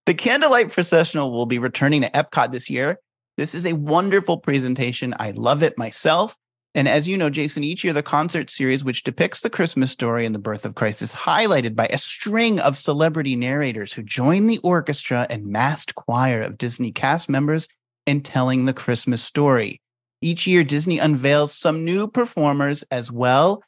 The 0.04 0.14
Candlelight 0.14 0.72
Processional 0.72 1.30
will 1.30 1.46
be 1.46 1.58
returning 1.58 2.02
to 2.02 2.10
Epcot 2.10 2.52
this 2.52 2.68
year. 2.68 2.98
This 3.38 3.54
is 3.54 3.64
a 3.64 3.74
wonderful 3.74 4.38
presentation. 4.38 5.14
I 5.18 5.30
love 5.30 5.62
it 5.62 5.78
myself. 5.78 6.36
And 6.78 6.86
as 6.86 7.08
you 7.08 7.18
know, 7.18 7.28
Jason, 7.28 7.64
each 7.64 7.82
year 7.82 7.92
the 7.92 8.04
concert 8.04 8.50
series, 8.50 8.84
which 8.84 9.02
depicts 9.02 9.40
the 9.40 9.50
Christmas 9.50 9.90
story 9.90 10.24
and 10.24 10.32
the 10.32 10.38
birth 10.38 10.64
of 10.64 10.76
Christ, 10.76 11.02
is 11.02 11.12
highlighted 11.12 11.74
by 11.74 11.88
a 11.88 11.98
string 11.98 12.60
of 12.60 12.78
celebrity 12.78 13.34
narrators 13.34 13.92
who 13.92 14.04
join 14.04 14.46
the 14.46 14.58
orchestra 14.58 15.26
and 15.28 15.48
massed 15.48 15.96
choir 15.96 16.40
of 16.40 16.56
Disney 16.56 16.92
cast 16.92 17.28
members 17.28 17.66
in 18.06 18.20
telling 18.20 18.64
the 18.64 18.72
Christmas 18.72 19.24
story. 19.24 19.80
Each 20.22 20.46
year, 20.46 20.62
Disney 20.62 21.00
unveils 21.00 21.52
some 21.52 21.84
new 21.84 22.06
performers 22.06 22.84
as 22.92 23.10
well. 23.10 23.64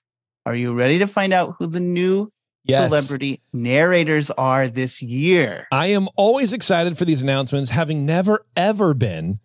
Are 0.47 0.55
you 0.55 0.73
ready 0.73 1.01
to 1.01 1.09
find 1.09 1.33
out 1.33 1.57
who 1.59 1.67
the 1.67 1.81
new 1.81 2.31
Yes. 2.65 2.93
celebrity 2.93 3.41
narrators 3.53 4.31
are 4.31 4.69
this 4.69 5.03
year. 5.03 5.67
I 5.73 5.87
am 5.87 6.09
always 6.15 6.53
excited 6.53 6.97
for 6.97 7.05
these 7.07 7.23
announcements, 7.23 7.71
having 7.71 8.07
never 8.07 8.47
ever 8.55 8.95
been. 8.95 9.41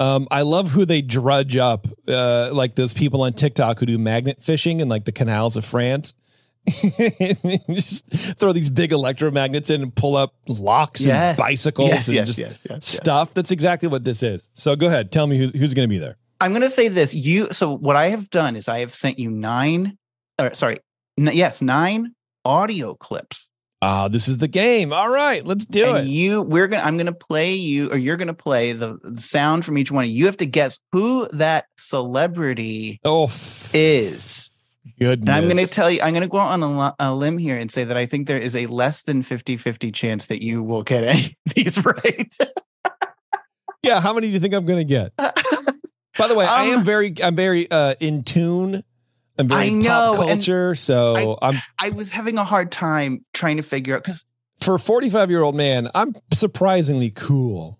Um, 0.00 0.26
I 0.30 0.42
love 0.42 0.70
who 0.70 0.84
they 0.86 1.02
drudge 1.02 1.56
up, 1.56 1.86
uh, 2.08 2.50
like 2.52 2.74
those 2.74 2.92
people 2.94 3.22
on 3.22 3.34
TikTok 3.34 3.78
who 3.78 3.86
do 3.86 3.98
magnet 3.98 4.42
fishing 4.42 4.80
in 4.80 4.88
like 4.88 5.04
the 5.04 5.12
canals 5.12 5.56
of 5.56 5.64
France. 5.64 6.14
just 6.66 8.06
throw 8.38 8.52
these 8.52 8.68
big 8.70 8.90
electromagnets 8.90 9.70
in 9.70 9.82
and 9.82 9.94
pull 9.94 10.16
up 10.16 10.34
locks 10.48 11.00
Yes. 11.04 11.30
and 11.30 11.38
bicycles 11.38 11.88
Yes, 11.88 12.08
and 12.08 12.14
yes, 12.16 12.60
just 12.68 12.82
stuff. 12.82 13.34
That's 13.34 13.50
exactly 13.50 13.88
what 13.88 14.04
this 14.04 14.22
is. 14.22 14.50
So 14.54 14.74
go 14.76 14.86
ahead, 14.88 15.12
tell 15.12 15.26
me 15.26 15.38
who, 15.38 15.48
who's 15.48 15.74
going 15.74 15.88
to 15.88 15.92
be 15.92 15.98
there. 15.98 16.16
I'm 16.40 16.52
going 16.52 16.62
to 16.62 16.70
say 16.70 16.88
this. 16.88 17.14
You 17.14 17.48
so 17.50 17.76
what 17.76 17.96
I 17.96 18.08
have 18.08 18.30
done 18.30 18.56
is 18.56 18.68
I 18.68 18.80
have 18.80 18.94
sent 18.94 19.18
you 19.18 19.30
nine, 19.30 19.98
or 20.38 20.54
sorry, 20.54 20.80
n- 21.18 21.30
yes, 21.32 21.60
nine 21.60 22.14
audio 22.46 22.94
clips. 22.94 23.48
Ah, 23.82 24.08
this 24.08 24.28
is 24.28 24.38
the 24.38 24.48
game. 24.48 24.92
All 24.92 25.08
right, 25.08 25.44
let's 25.46 25.64
do 25.64 25.94
and 25.96 26.06
it. 26.06 26.10
you, 26.10 26.42
we're 26.42 26.68
gonna, 26.68 26.82
I'm 26.82 26.98
gonna 26.98 27.12
play 27.12 27.54
you, 27.54 27.90
or 27.90 27.96
you're 27.96 28.18
gonna 28.18 28.34
play 28.34 28.72
the, 28.72 28.98
the 29.02 29.20
sound 29.20 29.64
from 29.64 29.78
each 29.78 29.90
one. 29.90 30.06
You 30.08 30.26
have 30.26 30.36
to 30.38 30.46
guess 30.46 30.78
who 30.92 31.28
that 31.32 31.64
celebrity 31.78 33.00
oh, 33.04 33.24
is. 33.72 34.50
goodness. 34.98 35.28
And 35.28 35.30
I'm 35.30 35.44
going 35.44 35.64
to 35.64 35.72
tell 35.72 35.90
you, 35.90 36.00
I'm 36.02 36.12
going 36.12 36.22
to 36.22 36.28
go 36.28 36.38
out 36.38 36.60
on 36.60 36.62
a, 36.62 36.94
a 36.98 37.14
limb 37.14 37.38
here 37.38 37.56
and 37.56 37.70
say 37.70 37.84
that 37.84 37.96
I 37.96 38.06
think 38.06 38.26
there 38.28 38.38
is 38.38 38.54
a 38.56 38.66
less 38.66 39.02
than 39.02 39.22
50 39.22 39.56
50 39.56 39.92
chance 39.92 40.26
that 40.28 40.42
you 40.42 40.62
will 40.62 40.82
get 40.82 41.04
any 41.04 41.36
of 41.46 41.54
these 41.54 41.84
right. 41.84 42.36
yeah, 43.82 44.00
how 44.00 44.12
many 44.12 44.26
do 44.26 44.32
you 44.32 44.40
think 44.40 44.54
I'm 44.54 44.66
going 44.66 44.78
to 44.78 44.84
get? 44.84 45.12
By 45.16 46.28
the 46.28 46.34
way, 46.34 46.44
I 46.44 46.64
am 46.64 46.80
Um, 46.80 46.84
very, 46.84 47.14
I'm 47.22 47.36
very 47.36 47.70
uh, 47.70 47.94
in 48.00 48.24
tune. 48.24 48.84
I'm 49.38 49.48
very 49.48 49.66
I 49.66 49.68
know, 49.70 50.14
pop 50.16 50.26
culture. 50.28 50.74
So 50.74 51.38
I'm 51.40 51.56
I 51.78 51.90
was 51.90 52.10
having 52.10 52.38
a 52.38 52.44
hard 52.44 52.70
time 52.70 53.24
trying 53.32 53.56
to 53.56 53.62
figure 53.62 53.96
out 53.96 54.04
because, 54.04 54.24
for 54.60 54.74
a 54.74 54.78
45 54.78 55.30
year 55.30 55.42
old 55.42 55.54
man, 55.54 55.90
I'm 55.94 56.14
surprisingly 56.32 57.10
cool. 57.10 57.78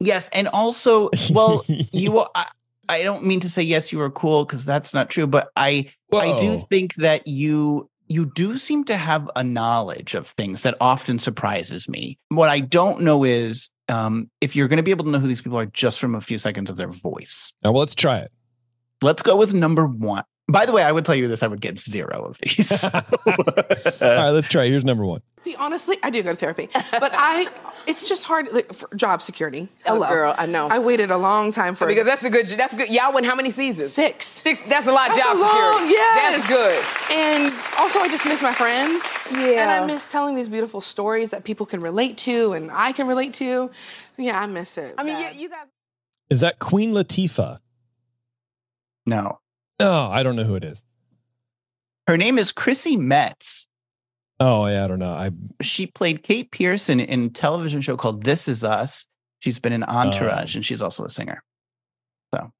yes. 0.00 0.28
And 0.32 0.48
also, 0.48 1.10
well, 1.30 1.62
you, 1.68 2.24
I, 2.34 2.46
I 2.88 3.02
don't 3.02 3.24
mean 3.24 3.40
to 3.40 3.48
say, 3.48 3.62
yes, 3.62 3.92
you 3.92 4.00
are 4.00 4.10
cool 4.10 4.44
because 4.44 4.64
that's 4.64 4.92
not 4.94 5.10
true, 5.10 5.26
but 5.26 5.50
I, 5.56 5.90
I 6.12 6.38
do 6.40 6.58
think 6.70 6.94
that 6.96 7.26
you, 7.26 7.88
you 8.08 8.26
do 8.34 8.58
seem 8.58 8.84
to 8.84 8.96
have 8.96 9.30
a 9.36 9.44
knowledge 9.44 10.14
of 10.14 10.26
things 10.26 10.62
that 10.62 10.76
often 10.80 11.18
surprises 11.18 11.88
me. 11.88 12.18
What 12.28 12.48
I 12.48 12.60
don't 12.60 13.02
know 13.02 13.24
is 13.24 13.70
um, 13.88 14.30
if 14.40 14.56
you're 14.56 14.68
going 14.68 14.78
to 14.78 14.82
be 14.82 14.90
able 14.90 15.04
to 15.04 15.10
know 15.10 15.18
who 15.18 15.26
these 15.26 15.40
people 15.40 15.58
are 15.58 15.66
just 15.66 16.00
from 16.00 16.14
a 16.14 16.20
few 16.20 16.38
seconds 16.38 16.70
of 16.70 16.76
their 16.76 16.88
voice. 16.88 17.52
Now, 17.62 17.72
well, 17.72 17.80
let's 17.80 17.94
try 17.94 18.18
it. 18.18 18.30
Let's 19.02 19.22
go 19.22 19.36
with 19.36 19.54
number 19.54 19.86
one. 19.86 20.24
By 20.52 20.66
the 20.66 20.72
way, 20.72 20.82
I 20.82 20.92
would 20.92 21.04
tell 21.04 21.14
you 21.14 21.28
this, 21.28 21.42
I 21.42 21.46
would 21.46 21.60
get 21.60 21.78
zero 21.78 22.24
of 22.26 22.38
these. 22.38 22.84
All 22.94 23.00
right, 24.00 24.30
let's 24.30 24.46
try. 24.48 24.66
Here's 24.68 24.84
number 24.84 25.04
one. 25.04 25.22
Be 25.44 25.56
honestly, 25.56 25.96
I 26.02 26.10
do 26.10 26.22
go 26.22 26.30
to 26.30 26.36
therapy, 26.36 26.68
but 26.72 27.10
I, 27.14 27.48
it's 27.88 28.08
just 28.08 28.24
hard. 28.26 28.52
Like, 28.52 28.72
for 28.72 28.94
job 28.94 29.22
security. 29.22 29.68
Oh, 29.86 29.98
girl, 30.08 30.34
I 30.38 30.46
know. 30.46 30.68
I 30.68 30.78
waited 30.78 31.10
a 31.10 31.16
long 31.16 31.50
time 31.50 31.74
for 31.74 31.86
Because 31.88 32.06
that's 32.06 32.22
a 32.22 32.30
good. 32.30 32.46
That's 32.46 32.74
good. 32.76 32.90
Y'all 32.90 33.12
win 33.12 33.24
how 33.24 33.34
many 33.34 33.50
seasons? 33.50 33.92
six. 33.92 34.26
Six. 34.26 34.62
That's 34.62 34.86
a 34.86 34.92
lot 34.92 35.08
That's 35.08 35.20
job 35.20 35.36
a 35.36 35.40
long- 35.40 35.78
security. 35.80 35.92
yes. 35.94 36.48
That's 36.48 36.48
good. 36.48 37.16
And 37.16 37.54
also, 37.78 37.98
I 37.98 38.08
just 38.08 38.24
miss 38.24 38.40
my 38.40 38.52
friends. 38.52 39.02
Yeah. 39.32 39.62
And 39.62 39.70
I 39.70 39.84
miss 39.84 40.12
telling 40.12 40.36
these 40.36 40.48
beautiful 40.48 40.80
stories 40.80 41.30
that 41.30 41.42
people 41.42 41.66
can 41.66 41.80
relate 41.80 42.18
to 42.18 42.52
and 42.52 42.70
I 42.70 42.92
can 42.92 43.08
relate 43.08 43.34
to. 43.34 43.70
Yeah, 44.16 44.40
I 44.40 44.46
miss 44.46 44.78
it. 44.78 44.94
I 44.96 45.02
mean, 45.02 45.18
you, 45.34 45.40
you 45.42 45.48
guys. 45.48 45.66
Is 46.30 46.40
that 46.42 46.60
Queen 46.60 46.92
Latifah? 46.92 47.58
no. 49.06 49.38
No, 49.82 50.08
I 50.10 50.22
don't 50.22 50.36
know 50.36 50.44
who 50.44 50.54
it 50.56 50.64
is. 50.64 50.84
Her 52.08 52.16
name 52.16 52.38
is 52.38 52.52
Chrissy 52.52 52.96
Metz. 52.96 53.66
Oh, 54.40 54.66
yeah, 54.66 54.84
I 54.84 54.88
don't 54.88 54.98
know. 54.98 55.12
I 55.12 55.30
She 55.60 55.86
played 55.86 56.22
Kate 56.22 56.50
Pearson 56.50 56.98
in 57.00 57.24
a 57.26 57.28
television 57.28 57.80
show 57.80 57.96
called 57.96 58.24
This 58.24 58.48
Is 58.48 58.64
Us. 58.64 59.06
She's 59.38 59.58
been 59.58 59.72
in 59.72 59.84
Entourage 59.84 60.54
Oh. 60.54 60.58
and 60.58 60.64
she's 60.64 60.82
also 60.82 61.04
a 61.04 61.10
singer. 61.10 61.42
So, 62.34 62.50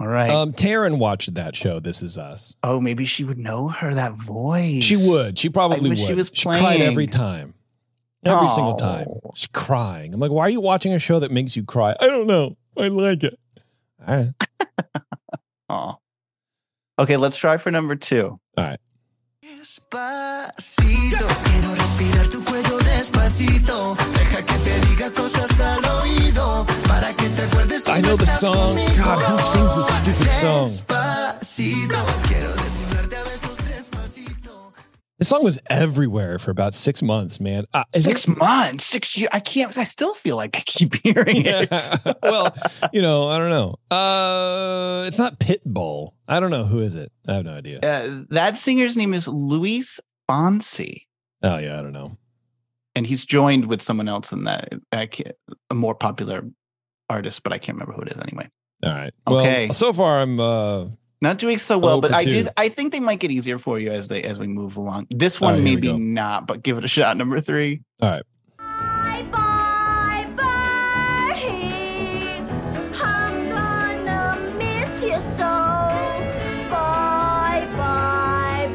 all 0.00 0.06
right. 0.06 0.30
um 0.30 0.52
Taryn 0.52 0.98
watched 0.98 1.34
that 1.34 1.54
show. 1.56 1.80
This 1.80 2.02
is 2.02 2.18
us. 2.18 2.56
oh, 2.62 2.80
maybe 2.80 3.04
she 3.04 3.24
would 3.24 3.38
know 3.38 3.68
her, 3.68 3.94
that 3.94 4.12
voice. 4.12 4.82
She 4.84 4.96
would. 4.96 5.38
She 5.38 5.48
probably 5.48 5.88
would. 5.90 5.98
she 5.98 6.14
was 6.14 6.28
cried 6.30 6.60
playing. 6.60 6.82
every 6.82 7.06
time. 7.06 7.54
Every 8.24 8.48
single 8.50 8.76
time. 8.76 9.06
Oh. 9.08 9.32
She's 9.34 9.48
crying. 9.48 10.14
I'm 10.14 10.20
like, 10.20 10.30
why 10.30 10.42
are 10.46 10.50
you 10.50 10.60
watching 10.60 10.92
a 10.92 10.98
show 10.98 11.18
that 11.20 11.30
makes 11.32 11.56
you 11.56 11.64
cry? 11.64 11.96
I 11.98 12.06
don't 12.06 12.26
know. 12.26 12.56
I 12.78 12.88
like 12.88 13.24
it. 13.24 13.38
All 14.06 14.16
right. 14.16 14.68
Aw. 15.70 15.94
Okay, 17.02 17.16
let's 17.16 17.36
try 17.36 17.56
for 17.56 17.72
number 17.72 17.96
two. 17.96 18.38
All 18.56 18.64
right. 18.64 18.78
Despacito, 19.42 21.26
quiero 21.44 21.74
respirar 21.74 22.28
tu 22.30 22.44
cuello 22.44 22.78
despacito. 22.78 23.96
Deja 24.14 24.46
que 24.46 24.58
te 24.58 24.80
diga 24.86 25.10
cosas 25.10 25.60
al 25.60 25.84
oído 25.84 26.64
para 26.86 27.12
que 27.12 27.28
te 27.28 27.42
acuerdes. 27.42 27.88
I 27.88 28.00
know 28.02 28.16
the 28.16 28.26
song. 28.26 28.76
conmigo. 28.76 29.02
God, 29.02 29.18
who 29.18 29.38
sings 29.40 29.74
this 29.74 29.88
stupid 29.98 30.30
song? 30.30 30.68
Despacito, 30.68 32.06
quiero 32.28 32.54
This 35.22 35.28
song 35.28 35.44
was 35.44 35.60
everywhere 35.70 36.36
for 36.40 36.50
about 36.50 36.74
six 36.74 37.00
months, 37.00 37.38
man. 37.38 37.64
Uh, 37.72 37.84
Six 37.94 38.26
it- 38.26 38.36
months, 38.38 38.84
six 38.84 39.16
years. 39.16 39.30
I 39.32 39.38
can't, 39.38 39.78
I 39.78 39.84
still 39.84 40.14
feel 40.14 40.34
like 40.34 40.56
I 40.56 40.62
keep 40.66 40.94
hearing 41.04 41.44
it. 41.46 41.70
well, 42.24 42.52
you 42.92 43.02
know, 43.02 43.28
I 43.28 43.38
don't 43.38 43.50
know. 43.50 43.76
Uh, 43.96 45.04
it's 45.06 45.18
not 45.18 45.38
Pitbull. 45.38 46.14
I 46.26 46.40
don't 46.40 46.50
know 46.50 46.64
who 46.64 46.80
is 46.80 46.96
it. 46.96 47.12
I 47.28 47.34
have 47.34 47.44
no 47.44 47.52
idea. 47.52 47.78
Uh, 47.78 48.24
that 48.30 48.58
singer's 48.58 48.96
name 48.96 49.14
is 49.14 49.28
Luis 49.28 50.00
Fonsi. 50.28 51.02
Oh 51.44 51.58
yeah, 51.58 51.78
I 51.78 51.82
don't 51.82 51.92
know. 51.92 52.16
and 52.96 53.06
he's 53.06 53.24
joined 53.24 53.66
with 53.66 53.80
someone 53.80 54.08
else 54.08 54.32
in 54.32 54.42
that 54.42 54.72
I 54.90 55.06
can't, 55.06 55.36
a 55.70 55.74
more 55.76 55.94
popular 55.94 56.42
artist, 57.08 57.44
but 57.44 57.52
I 57.52 57.58
can't 57.58 57.76
remember 57.78 57.92
who 57.92 58.02
it 58.02 58.10
is 58.10 58.18
anyway. 58.20 58.48
All 58.84 58.90
right. 58.92 59.14
Okay. 59.28 59.66
Well, 59.68 59.72
so 59.72 59.92
far 59.92 60.20
I'm. 60.20 60.40
uh 60.40 60.86
Not 61.22 61.38
doing 61.38 61.56
so 61.56 61.78
well, 61.78 61.98
Oh, 61.98 62.00
but 62.00 62.10
for 62.10 62.16
I 62.16 62.24
do. 62.24 62.46
I 62.56 62.68
think 62.68 62.90
they 62.92 62.98
might 63.00 63.20
get 63.20 63.30
easier 63.30 63.56
for 63.56 63.78
you 63.78 63.92
as 63.92 64.08
they 64.08 64.24
as 64.24 64.40
we 64.40 64.48
move 64.48 64.76
along. 64.76 65.06
This 65.08 65.40
one 65.40 65.54
right, 65.54 65.62
maybe 65.62 65.92
not, 65.92 66.48
but 66.48 66.62
give 66.64 66.76
it 66.78 66.84
a 66.84 66.88
shot. 66.88 67.16
Number 67.16 67.40
three. 67.40 67.80
All 68.00 68.08
right. 68.10 68.22
Bye 68.58 69.24
bye, 69.30 70.26
Bertie. 70.36 72.38
I'm 73.00 73.48
gonna 73.50 74.50
miss 74.58 75.00
you 75.02 75.14
so. 75.38 75.52
Bye 76.70 77.68
bye, 77.76 78.68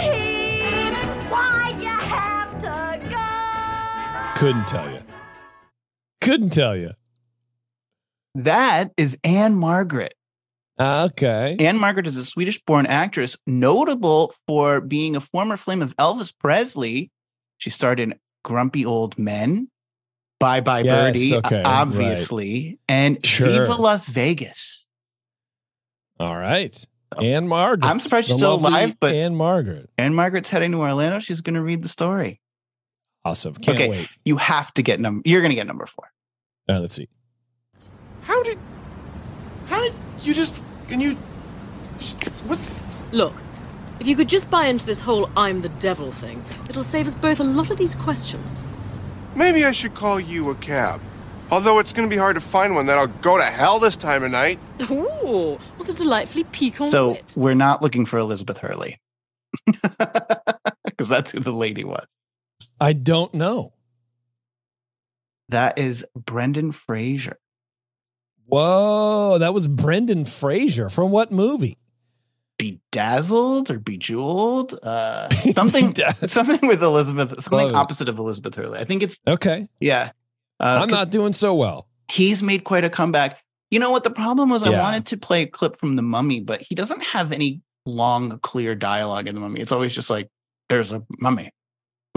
Bertie. 0.00 0.92
Why'd 1.30 1.80
you 1.80 1.88
have 1.88 2.50
to 2.62 2.98
go? 3.08 4.40
Couldn't 4.40 4.66
tell 4.66 4.90
you. 4.90 5.02
Couldn't 6.20 6.50
tell 6.50 6.76
you. 6.76 6.90
That 8.34 8.90
is 8.96 9.16
Ann-Margret. 9.22 10.14
Okay. 10.80 11.56
Ann-Margret 11.58 12.06
is 12.06 12.16
a 12.16 12.24
Swedish-born 12.24 12.86
actress, 12.86 13.36
notable 13.46 14.32
for 14.46 14.80
being 14.80 15.16
a 15.16 15.20
former 15.20 15.56
flame 15.56 15.82
of 15.82 15.96
Elvis 15.96 16.32
Presley. 16.38 17.10
She 17.58 17.70
starred 17.70 17.98
in 17.98 18.14
Grumpy 18.44 18.86
Old 18.86 19.18
Men, 19.18 19.68
Bye 20.38 20.60
Bye 20.60 20.82
Yes, 20.82 21.12
Birdie, 21.12 21.34
okay, 21.36 21.62
obviously, 21.64 22.78
and 22.88 23.24
Sure. 23.26 23.48
Viva 23.48 23.74
Las 23.74 24.06
Vegas. 24.06 24.86
All 26.20 26.36
right. 26.36 26.86
Ann-Margret. 27.20 27.84
I'm 27.88 27.98
surprised 28.00 28.28
she's 28.28 28.36
still 28.36 28.54
alive, 28.54 28.94
but- 29.00 29.14
Ann-Margret. 29.14 29.90
Anne 29.98 30.14
Margaret's 30.14 30.48
heading 30.48 30.72
to 30.72 30.78
Orlando. 30.78 31.18
She's 31.18 31.40
going 31.40 31.54
to 31.54 31.62
read 31.62 31.82
the 31.82 31.88
story. 31.88 32.40
Awesome. 33.24 33.54
Can't 33.54 33.76
Okay. 33.76 33.88
wait. 33.88 34.08
You 34.24 34.36
have 34.36 34.72
to 34.74 34.82
get 34.82 35.00
number. 35.00 35.22
You're 35.24 35.40
going 35.40 35.50
to 35.50 35.56
get 35.56 35.66
number 35.66 35.86
four. 35.86 36.08
All 36.68 36.76
right, 36.76 36.80
let's 36.82 36.94
see. 36.94 37.08
How 38.22 38.40
did. 38.44 38.58
How 39.66 39.82
did 39.82 39.94
you 40.22 40.34
just. 40.34 40.54
And 40.90 41.02
you. 41.02 41.14
What's. 42.46 42.78
Look, 43.12 43.34
if 44.00 44.06
you 44.06 44.16
could 44.16 44.28
just 44.28 44.50
buy 44.50 44.66
into 44.66 44.86
this 44.86 45.00
whole 45.00 45.30
I'm 45.36 45.62
the 45.62 45.68
devil 45.70 46.12
thing, 46.12 46.44
it'll 46.68 46.82
save 46.82 47.06
us 47.06 47.14
both 47.14 47.40
a 47.40 47.44
lot 47.44 47.70
of 47.70 47.76
these 47.76 47.94
questions. 47.94 48.62
Maybe 49.34 49.64
I 49.64 49.72
should 49.72 49.94
call 49.94 50.18
you 50.20 50.50
a 50.50 50.54
cab. 50.54 51.00
Although 51.50 51.78
it's 51.78 51.92
gonna 51.94 52.08
be 52.08 52.16
hard 52.18 52.34
to 52.36 52.40
find 52.40 52.74
one 52.74 52.86
that'll 52.86 53.06
go 53.06 53.38
to 53.38 53.44
hell 53.44 53.78
this 53.78 53.96
time 53.96 54.22
of 54.22 54.30
night. 54.30 54.58
Ooh, 54.90 55.58
what 55.76 55.88
a 55.88 55.94
delightfully 55.94 56.44
piquant 56.44 56.90
So 56.90 57.12
wit. 57.12 57.24
we're 57.36 57.54
not 57.54 57.80
looking 57.80 58.04
for 58.04 58.18
Elizabeth 58.18 58.58
Hurley 58.58 59.00
because 59.66 61.08
that's 61.08 61.32
who 61.32 61.40
the 61.40 61.52
lady 61.52 61.84
was. 61.84 62.06
I 62.80 62.92
don't 62.92 63.32
know. 63.32 63.72
That 65.48 65.78
is 65.78 66.04
Brendan 66.14 66.72
Fraser. 66.72 67.38
Whoa, 68.48 69.38
that 69.38 69.52
was 69.52 69.68
Brendan 69.68 70.24
Fraser 70.24 70.88
from 70.88 71.10
what 71.10 71.30
movie? 71.30 71.76
Bedazzled 72.56 73.70
or 73.70 73.78
bejeweled, 73.78 74.74
uh, 74.82 75.28
something, 75.54 75.94
something 76.26 76.66
with 76.66 76.82
Elizabeth, 76.82 77.42
something 77.42 77.68
it. 77.68 77.74
opposite 77.74 78.08
of 78.08 78.18
Elizabeth 78.18 78.54
Hurley. 78.54 78.80
I 78.80 78.84
think 78.84 79.02
it's 79.02 79.16
Okay. 79.26 79.68
yeah. 79.80 80.12
Uh, 80.58 80.80
I'm 80.82 80.90
not 80.90 81.10
doing 81.10 81.32
so 81.32 81.54
well. 81.54 81.86
He's 82.10 82.42
made 82.42 82.64
quite 82.64 82.84
a 82.84 82.90
comeback. 82.90 83.38
You 83.70 83.78
know 83.78 83.90
what 83.90 84.02
the 84.02 84.10
problem 84.10 84.48
was? 84.48 84.62
I 84.62 84.70
wanted 84.70 85.06
to 85.06 85.16
play 85.18 85.42
a 85.42 85.46
clip 85.46 85.76
from 85.76 85.94
The 85.96 86.02
Mummy, 86.02 86.40
but 86.40 86.62
he 86.62 86.74
doesn't 86.74 87.02
have 87.02 87.32
any 87.32 87.60
long, 87.84 88.38
clear 88.40 88.74
dialogue 88.74 89.28
in 89.28 89.34
The 89.34 89.40
Mummy. 89.40 89.60
It's 89.60 89.72
always 89.72 89.94
just 89.94 90.08
like 90.08 90.28
there's 90.68 90.90
a 90.90 91.02
mummy. 91.20 91.50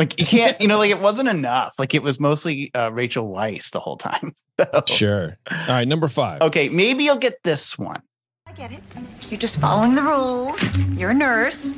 Like 0.02 0.19
you 0.19 0.26
can't, 0.26 0.60
you 0.60 0.68
know, 0.68 0.80
like 0.80 0.90
it 0.90 0.99
wasn't 0.99 1.30
enough. 1.30 1.76
Like 1.78 1.94
it 1.94 2.02
was 2.02 2.19
mostly 2.19 2.72
uh, 2.73 2.90
Rachel 2.91 3.30
Weisz 3.32 3.69
the 3.69 3.80
whole 3.80 3.98
time. 3.98 4.34
So- 4.60 4.84
Sure. 4.88 5.38
All 5.52 5.57
right, 5.69 5.88
number 5.88 6.07
five. 6.07 6.41
Okay, 6.41 6.69
maybe 6.69 7.03
you'll 7.03 7.18
get 7.18 7.36
this 7.44 7.78
one. 7.80 8.02
I 8.48 8.52
get 8.53 8.72
it. 8.72 8.82
You're 9.30 9.40
just 9.40 9.57
following 9.60 9.95
the 9.95 10.02
rules. 10.03 10.60
You're 10.98 11.11
a 11.11 11.14
nurse, 11.15 11.73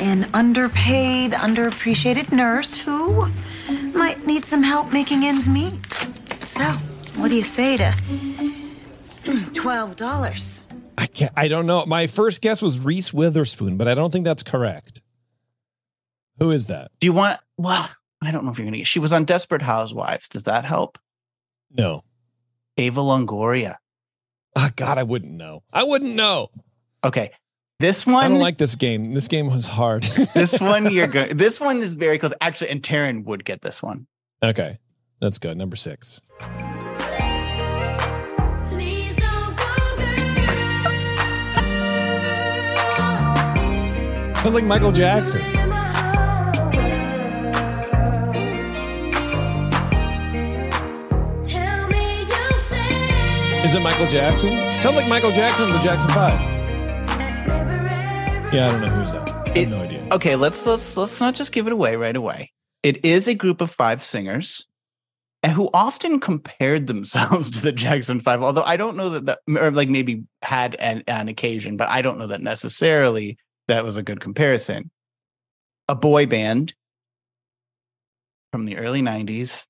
an 0.00 0.28
underpaid, 0.34 1.32
underappreciated 1.32 2.32
nurse 2.32 2.74
who 2.74 3.26
might 3.92 4.26
need 4.26 4.44
some 4.46 4.62
help 4.62 4.92
making 4.92 5.24
ends 5.24 5.46
meet. 5.48 5.74
So, 6.46 6.62
what 7.16 7.28
do 7.28 7.34
you 7.36 7.42
say 7.44 7.76
to 7.76 7.94
twelve 9.52 9.96
dollars? 9.96 10.66
I 10.98 11.06
can't, 11.06 11.32
I 11.36 11.48
don't 11.48 11.66
know. 11.66 11.84
My 11.86 12.06
first 12.06 12.40
guess 12.40 12.62
was 12.62 12.78
Reese 12.78 13.12
Witherspoon, 13.12 13.76
but 13.76 13.86
I 13.88 13.94
don't 13.94 14.10
think 14.12 14.24
that's 14.24 14.42
correct. 14.42 15.02
Who 16.38 16.50
is 16.50 16.66
that? 16.66 16.90
Do 17.00 17.06
you 17.06 17.12
want? 17.12 17.38
Well, 17.56 17.88
I 18.22 18.30
don't 18.30 18.44
know 18.44 18.50
if 18.50 18.58
you're 18.58 18.66
gonna 18.66 18.78
get. 18.78 18.86
She 18.86 18.98
was 18.98 19.12
on 19.12 19.24
Desperate 19.24 19.62
Housewives. 19.62 20.28
Does 20.28 20.44
that 20.44 20.64
help? 20.64 20.98
No. 21.70 22.02
Eva 22.76 23.00
Longoria. 23.00 23.76
Oh, 24.54 24.68
God, 24.76 24.98
I 24.98 25.02
wouldn't 25.02 25.32
know. 25.32 25.62
I 25.72 25.84
wouldn't 25.84 26.14
know. 26.14 26.48
Okay, 27.04 27.30
this 27.78 28.06
one 28.06 28.24
I 28.24 28.28
don't 28.28 28.40
like 28.40 28.58
this 28.58 28.74
game. 28.74 29.12
This 29.12 29.28
game 29.28 29.48
was 29.48 29.68
hard. 29.68 30.02
this 30.34 30.58
one. 30.60 30.92
You're 30.92 31.06
good. 31.06 31.38
This 31.38 31.60
one 31.60 31.82
is 31.82 31.94
very 31.94 32.18
close. 32.18 32.32
Actually, 32.40 32.70
and 32.70 32.82
Taryn 32.82 33.24
would 33.24 33.44
get 33.44 33.60
this 33.62 33.82
one. 33.82 34.06
okay, 34.42 34.78
that's 35.20 35.38
good. 35.38 35.56
Number 35.58 35.76
six. 35.76 36.22
Sounds 44.46 44.54
like 44.54 44.64
Michael 44.64 44.92
Jackson. 44.92 45.65
Is 53.66 53.74
it 53.74 53.80
Michael 53.80 54.06
Jackson? 54.06 54.50
Sounds 54.80 54.94
like 54.94 55.08
Michael 55.08 55.32
Jackson 55.32 55.66
from 55.66 55.76
the 55.76 55.82
Jackson 55.82 56.08
Five. 56.10 56.38
Yeah, 58.54 58.68
I 58.68 58.70
don't 58.70 58.80
know 58.80 58.88
who's 58.90 59.10
that. 59.10 59.28
I 59.28 59.48
have 59.48 59.56
It- 59.56 59.68
no 59.70 59.80
idea. 59.80 60.06
Okay, 60.12 60.36
let's 60.36 60.64
let's 60.66 60.96
let's 60.96 61.18
not 61.20 61.34
just 61.34 61.50
give 61.50 61.66
it 61.66 61.72
away 61.72 61.96
right 61.96 62.14
away. 62.14 62.52
It 62.84 63.04
is 63.04 63.26
a 63.26 63.34
group 63.34 63.60
of 63.60 63.72
five 63.72 64.04
singers, 64.04 64.64
and 65.42 65.50
who 65.50 65.68
often 65.74 66.20
compared 66.20 66.86
themselves 66.86 67.50
to 67.58 67.62
the 67.62 67.72
Jackson 67.72 68.20
Five. 68.20 68.40
Although 68.40 68.62
I 68.62 68.76
don't 68.76 68.96
know 68.96 69.10
that 69.10 69.26
that, 69.26 69.40
or 69.48 69.72
like 69.72 69.88
maybe 69.88 70.22
had 70.42 70.76
an, 70.76 71.02
an 71.08 71.26
occasion, 71.26 71.76
but 71.76 71.88
I 71.88 72.02
don't 72.02 72.18
know 72.18 72.28
that 72.28 72.42
necessarily 72.42 73.36
that 73.66 73.82
was 73.84 73.96
a 73.96 74.02
good 74.04 74.20
comparison. 74.20 74.92
A 75.88 75.96
boy 75.96 76.26
band 76.26 76.72
from 78.52 78.64
the 78.66 78.76
early 78.76 79.02
'90s. 79.02 79.66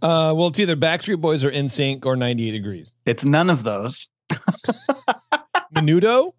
Uh, 0.00 0.32
well, 0.36 0.48
it's 0.48 0.60
either 0.60 0.76
Backstreet 0.76 1.20
Boys 1.20 1.42
or 1.44 1.50
NSYNC 1.50 2.06
or 2.06 2.14
98 2.16 2.50
Degrees. 2.52 2.92
It's 3.06 3.24
none 3.24 3.50
of 3.50 3.64
those. 3.64 4.08
Menudo? 5.74 6.32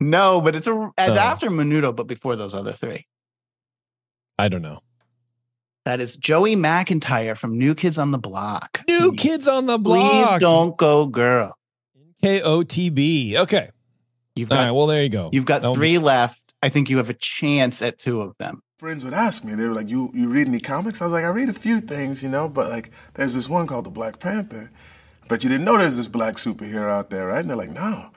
No, 0.00 0.40
but 0.40 0.54
it's 0.54 0.66
a 0.66 0.90
as 0.98 1.16
Oh. 1.16 1.20
after 1.20 1.48
Menudo, 1.50 1.94
but 1.94 2.06
before 2.06 2.36
those 2.36 2.54
other 2.54 2.72
three. 2.72 3.06
I 4.38 4.48
don't 4.48 4.62
know. 4.62 4.80
That 5.84 6.00
is 6.00 6.16
Joey 6.16 6.56
McIntyre 6.56 7.36
from 7.36 7.56
New 7.58 7.74
Kids 7.74 7.96
on 7.96 8.10
the 8.10 8.18
Block. 8.18 8.82
New 8.88 9.12
Kids 9.14 9.48
on 9.48 9.66
the 9.66 9.78
Block. 9.78 10.30
Please 10.32 10.40
don't 10.40 10.76
go, 10.76 11.06
girl. 11.06 11.56
K 12.22 12.42
O 12.42 12.62
T 12.62 12.90
B. 12.90 13.36
Okay. 13.38 13.70
You've 14.34 14.48
got 14.50 14.56
right. 14.58 14.70
Well, 14.70 14.86
there 14.86 15.02
you 15.02 15.08
go. 15.08 15.30
You've 15.32 15.44
got 15.46 15.62
That 15.62 15.70
was- 15.70 15.78
three 15.78 15.98
left. 15.98 16.42
I 16.62 16.68
think 16.68 16.90
you 16.90 16.96
have 16.98 17.08
a 17.10 17.14
chance 17.14 17.80
at 17.82 17.98
two 17.98 18.20
of 18.20 18.36
them. 18.38 18.62
Friends 18.78 19.04
would 19.04 19.14
ask 19.14 19.44
me, 19.44 19.54
they 19.54 19.66
were 19.66 19.74
like, 19.74 19.88
"You 19.88 20.10
you 20.14 20.28
read 20.28 20.48
any 20.48 20.60
comics?" 20.60 21.00
I 21.00 21.04
was 21.06 21.12
like, 21.12 21.24
"I 21.24 21.28
read 21.28 21.48
a 21.48 21.54
few 21.54 21.80
things, 21.80 22.22
you 22.22 22.28
know, 22.28 22.48
but 22.48 22.68
like, 22.68 22.90
there's 23.14 23.34
this 23.34 23.48
one 23.48 23.66
called 23.66 23.86
the 23.86 23.90
Black 23.90 24.18
Panther, 24.18 24.70
but 25.28 25.42
you 25.42 25.50
didn't 25.50 25.64
know 25.64 25.78
there's 25.78 25.96
this 25.96 26.08
black 26.08 26.36
superhero 26.36 26.90
out 26.90 27.10
there, 27.10 27.28
right?" 27.28 27.40
And 27.40 27.50
they're 27.50 27.56
like, 27.56 27.70
"No." 27.70 28.10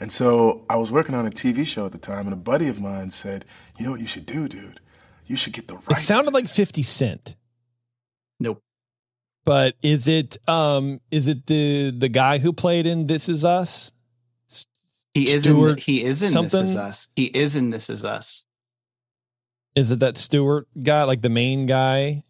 And 0.00 0.10
so 0.12 0.64
I 0.68 0.76
was 0.76 0.90
working 0.90 1.14
on 1.14 1.26
a 1.26 1.30
TV 1.30 1.64
show 1.66 1.86
at 1.86 1.92
the 1.92 1.98
time, 1.98 2.26
and 2.26 2.32
a 2.32 2.36
buddy 2.36 2.68
of 2.68 2.80
mine 2.80 3.10
said, 3.10 3.44
"You 3.78 3.86
know 3.86 3.92
what 3.92 4.00
you 4.00 4.06
should 4.06 4.26
do, 4.26 4.48
dude? 4.48 4.80
You 5.26 5.36
should 5.36 5.52
get 5.52 5.68
the 5.68 5.76
right. 5.76 5.90
It 5.90 5.96
sounded 5.96 6.34
like 6.34 6.48
50 6.48 6.82
Cent. 6.82 7.36
Nope. 8.40 8.62
But 9.44 9.74
is 9.82 10.08
it 10.08 10.36
um 10.48 11.00
is 11.10 11.28
it 11.28 11.46
the 11.46 11.90
the 11.96 12.08
guy 12.08 12.38
who 12.38 12.52
played 12.52 12.86
in 12.86 13.06
This 13.06 13.28
Is 13.28 13.44
Us? 13.44 13.92
He 15.12 15.30
is 15.30 15.46
in. 15.46 15.76
He 15.76 16.02
is 16.02 16.22
in 16.22 16.44
This 16.44 16.54
Is? 16.54 16.76
Us. 16.76 17.08
He 17.14 17.26
is 17.26 17.54
in 17.54 17.70
This 17.70 17.88
Is 17.88 18.04
Us. 18.04 18.43
Is 19.76 19.90
it 19.90 20.00
that 20.00 20.16
Stewart 20.16 20.68
guy, 20.82 21.04
like 21.04 21.22
the 21.22 21.30
main 21.30 21.66
guy? 21.66 22.22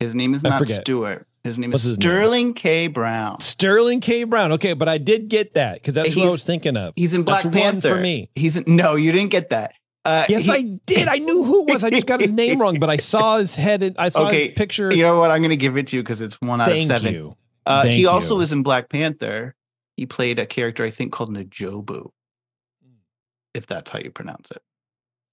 His 0.00 0.14
name 0.14 0.34
is 0.34 0.44
I 0.44 0.50
not 0.50 0.58
forget. 0.58 0.80
Stewart. 0.82 1.26
His 1.44 1.56
name 1.58 1.70
What's 1.70 1.84
is 1.84 1.90
his 1.90 1.98
name? 1.98 2.02
Sterling 2.02 2.54
K. 2.54 2.88
Brown. 2.88 3.38
Sterling 3.40 4.00
K. 4.00 4.24
Brown. 4.24 4.52
Okay, 4.52 4.74
but 4.74 4.88
I 4.88 4.98
did 4.98 5.28
get 5.28 5.54
that 5.54 5.74
because 5.74 5.94
that's 5.94 6.12
who 6.12 6.22
I 6.22 6.30
was 6.30 6.42
thinking 6.42 6.76
of. 6.76 6.92
He's 6.96 7.14
in 7.14 7.22
Black 7.22 7.44
That's 7.44 7.54
Panther. 7.56 7.88
for 7.90 8.00
me. 8.00 8.30
He's 8.34 8.56
in, 8.56 8.64
no, 8.66 8.96
you 8.96 9.12
didn't 9.12 9.30
get 9.30 9.50
that. 9.50 9.74
Uh, 10.04 10.24
Yes, 10.28 10.42
he- 10.42 10.50
I 10.52 10.62
did. 10.86 11.08
I 11.08 11.18
knew 11.18 11.44
who 11.44 11.62
it 11.66 11.72
was. 11.72 11.84
I 11.84 11.90
just 11.90 12.06
got 12.06 12.20
his 12.20 12.32
name 12.32 12.60
wrong, 12.60 12.78
but 12.80 12.90
I 12.90 12.96
saw 12.96 13.38
his 13.38 13.54
head. 13.54 13.82
and 13.82 13.96
I 13.98 14.08
saw 14.08 14.26
Okay, 14.28 14.46
his 14.48 14.54
picture. 14.54 14.92
You 14.92 15.02
know 15.02 15.20
what? 15.20 15.30
I'm 15.30 15.38
going 15.40 15.50
to 15.50 15.56
give 15.56 15.76
it 15.76 15.86
to 15.88 15.96
you 15.96 16.02
because 16.02 16.20
it's 16.20 16.40
one 16.40 16.60
out 16.60 16.68
Thank 16.68 16.90
of 16.90 16.98
seven. 16.98 17.14
you. 17.14 17.36
Uh, 17.64 17.84
he 17.84 18.06
also 18.06 18.34
you. 18.34 18.38
was 18.40 18.52
in 18.52 18.62
Black 18.62 18.88
Panther. 18.88 19.54
He 19.96 20.06
played 20.06 20.38
a 20.38 20.46
character 20.46 20.84
I 20.84 20.90
think 20.90 21.12
called 21.12 21.30
N'Jobu, 21.34 22.10
if 23.54 23.66
that's 23.66 23.90
how 23.90 23.98
you 23.98 24.10
pronounce 24.10 24.50
it. 24.50 24.62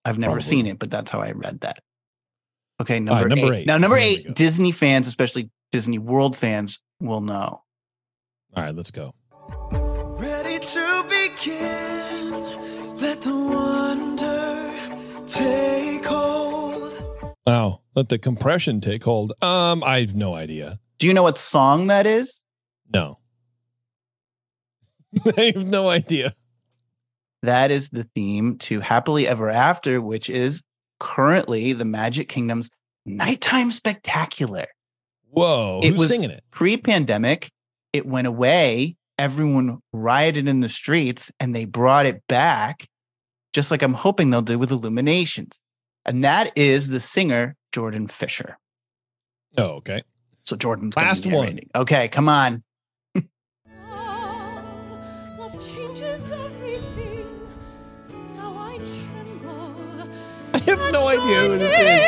I've 0.05 0.19
never 0.19 0.33
Probably. 0.33 0.43
seen 0.43 0.67
it, 0.67 0.79
but 0.79 0.89
that's 0.91 1.09
how 1.11 1.19
I 1.21 1.31
read 1.31 1.61
that. 1.61 1.79
Okay, 2.81 2.99
number, 2.99 3.23
right, 3.23 3.29
number 3.29 3.53
eight. 3.53 3.59
eight. 3.61 3.67
Now, 3.67 3.77
number 3.77 3.97
There 3.97 4.05
eight. 4.05 4.35
Disney 4.35 4.71
fans, 4.71 5.07
especially 5.07 5.49
Disney 5.71 5.97
World 5.97 6.35
fans, 6.35 6.79
will 6.99 7.21
know. 7.21 7.61
All 8.55 8.63
right, 8.63 8.75
let's 8.75 8.91
go. 8.91 9.13
Ready 9.71 10.59
to 10.59 11.05
begin. 11.09 12.31
Let 12.97 13.21
the 13.21 13.35
wonder 13.35 14.71
take 15.27 16.05
hold. 16.05 17.35
Wow, 17.47 17.81
let 17.95 18.09
the 18.09 18.17
compression 18.17 18.79
take 18.81 19.03
hold. 19.03 19.33
Um, 19.41 19.83
I 19.83 19.99
have 20.01 20.15
no 20.15 20.35
idea. 20.35 20.79
Do 20.99 21.07
you 21.07 21.13
know 21.13 21.23
what 21.23 21.37
song 21.37 21.87
that 21.87 22.05
is? 22.07 22.43
No, 22.93 23.19
I 25.37 25.51
have 25.55 25.65
no 25.65 25.89
idea. 25.89 26.33
That 27.45 27.71
is 27.71 27.89
the 27.89 28.07
theme 28.15 28.57
to 28.59 28.79
Happily 28.79 29.27
Ever 29.27 29.49
After, 29.49 30.01
which 30.01 30.29
is 30.29 30.63
currently 30.99 31.73
the 31.73 31.85
Magic 31.85 32.29
Kingdom's 32.29 32.69
nighttime 33.05 33.71
spectacular. 33.71 34.65
Whoa, 35.29 35.79
It 35.83 35.91
who's 35.91 35.99
was- 35.99 36.07
singing 36.09 36.31
it? 36.31 36.43
Pre-pandemic, 36.51 37.49
it 37.93 38.05
went 38.05 38.27
away. 38.27 38.95
Everyone 39.17 39.79
rioted 39.93 40.47
in 40.47 40.59
the 40.59 40.67
streets, 40.69 41.31
and 41.39 41.55
they 41.55 41.63
brought 41.65 42.05
it 42.05 42.21
back, 42.27 42.85
just 43.53 43.71
like 43.71 43.81
I'm 43.81 43.93
hoping 43.93 44.29
they'll 44.29 44.41
do 44.41 44.59
with 44.59 44.71
Illuminations. 44.71 45.59
And 46.05 46.23
that 46.23 46.51
is 46.57 46.89
the 46.89 46.99
singer 46.99 47.55
Jordan 47.71 48.07
Fisher. 48.09 48.57
Oh, 49.57 49.75
okay. 49.77 50.01
So 50.43 50.55
Jordan's 50.57 50.97
Last 50.97 51.25
one. 51.25 51.59
Okay, 51.75 52.09
come 52.09 52.27
on. 52.27 52.63
No 60.95 61.07
idea 61.09 61.39
who 61.41 61.57
this 61.57 61.77
is. 61.77 62.05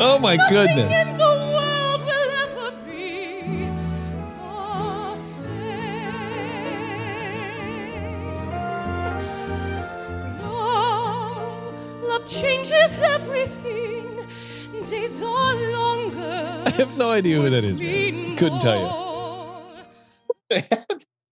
Oh 0.00 0.18
my 0.20 0.36
goodness. 0.50 1.08
In 1.08 1.16
the 1.16 1.34
world 1.54 2.00
will 2.08 2.30
ever 2.44 2.70
be 2.86 3.70
the 4.36 5.16
same. 5.16 6.28
Love, 10.42 12.02
love 12.02 12.24
changes 12.28 13.00
everything. 13.00 14.26
Days 14.84 15.22
are 15.22 15.54
longer. 15.72 16.62
I 16.66 16.70
have 16.70 16.98
no 16.98 17.10
idea 17.10 17.40
who 17.40 17.48
that 17.48 17.64
is, 17.64 17.80
man. 17.80 18.36
Couldn't 18.36 18.60
tell 18.60 18.78
you. 20.50 20.60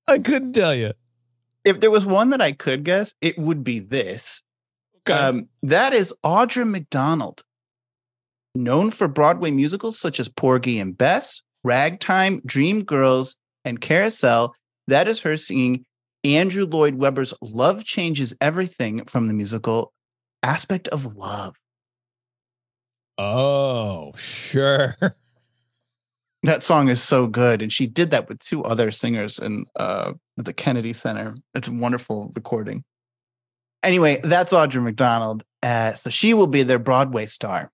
I 0.08 0.18
couldn't 0.18 0.54
tell 0.54 0.74
you. 0.74 0.92
If 1.64 1.80
there 1.80 1.90
was 1.90 2.06
one 2.06 2.30
that 2.30 2.40
I 2.40 2.52
could 2.52 2.84
guess, 2.84 3.12
it 3.20 3.36
would 3.36 3.62
be 3.62 3.80
this. 3.80 4.42
Um, 5.10 5.48
that 5.62 5.92
is 5.92 6.12
Audra 6.24 6.68
McDonald, 6.68 7.42
known 8.54 8.90
for 8.90 9.08
Broadway 9.08 9.50
musicals 9.50 9.98
such 9.98 10.20
as 10.20 10.28
Porgy 10.28 10.78
and 10.78 10.96
Bess, 10.96 11.42
Ragtime, 11.64 12.40
Dreamgirls, 12.42 13.36
and 13.64 13.80
Carousel. 13.80 14.54
That 14.88 15.08
is 15.08 15.20
her 15.20 15.36
singing 15.36 15.84
Andrew 16.24 16.64
Lloyd 16.66 16.96
Webber's 16.96 17.34
Love 17.40 17.84
Changes 17.84 18.34
Everything 18.40 19.04
from 19.04 19.28
the 19.28 19.34
musical 19.34 19.92
Aspect 20.42 20.88
of 20.88 21.16
Love. 21.16 21.56
oh, 23.18 24.12
sure. 24.16 24.96
That 26.42 26.62
song 26.62 26.88
is 26.88 27.02
so 27.02 27.26
good. 27.26 27.60
And 27.60 27.72
she 27.72 27.88
did 27.88 28.12
that 28.12 28.28
with 28.28 28.38
two 28.38 28.62
other 28.62 28.92
singers 28.92 29.40
in 29.40 29.64
uh, 29.74 30.12
the 30.36 30.52
Kennedy 30.52 30.92
Center. 30.92 31.34
It's 31.54 31.66
a 31.66 31.72
wonderful 31.72 32.30
recording. 32.36 32.84
Anyway, 33.86 34.18
that's 34.24 34.52
Audra 34.52 34.82
McDonald. 34.82 35.44
Uh, 35.62 35.94
so 35.94 36.10
she 36.10 36.34
will 36.34 36.48
be 36.48 36.64
their 36.64 36.80
Broadway 36.80 37.24
star. 37.24 37.70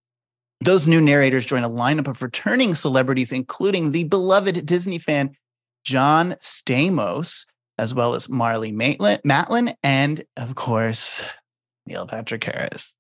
Those 0.60 0.86
new 0.86 1.00
narrators 1.00 1.46
join 1.46 1.64
a 1.64 1.70
lineup 1.70 2.06
of 2.06 2.20
returning 2.20 2.74
celebrities, 2.74 3.32
including 3.32 3.90
the 3.90 4.04
beloved 4.04 4.66
Disney 4.66 4.98
fan 4.98 5.30
John 5.84 6.36
Stamos, 6.40 7.46
as 7.78 7.94
well 7.94 8.14
as 8.14 8.28
Marlee 8.28 8.74
Matlin, 8.74 9.22
Matlin 9.22 9.74
and 9.82 10.22
of 10.36 10.54
course, 10.54 11.22
Neil 11.86 12.06
Patrick 12.06 12.44
Harris. 12.44 12.94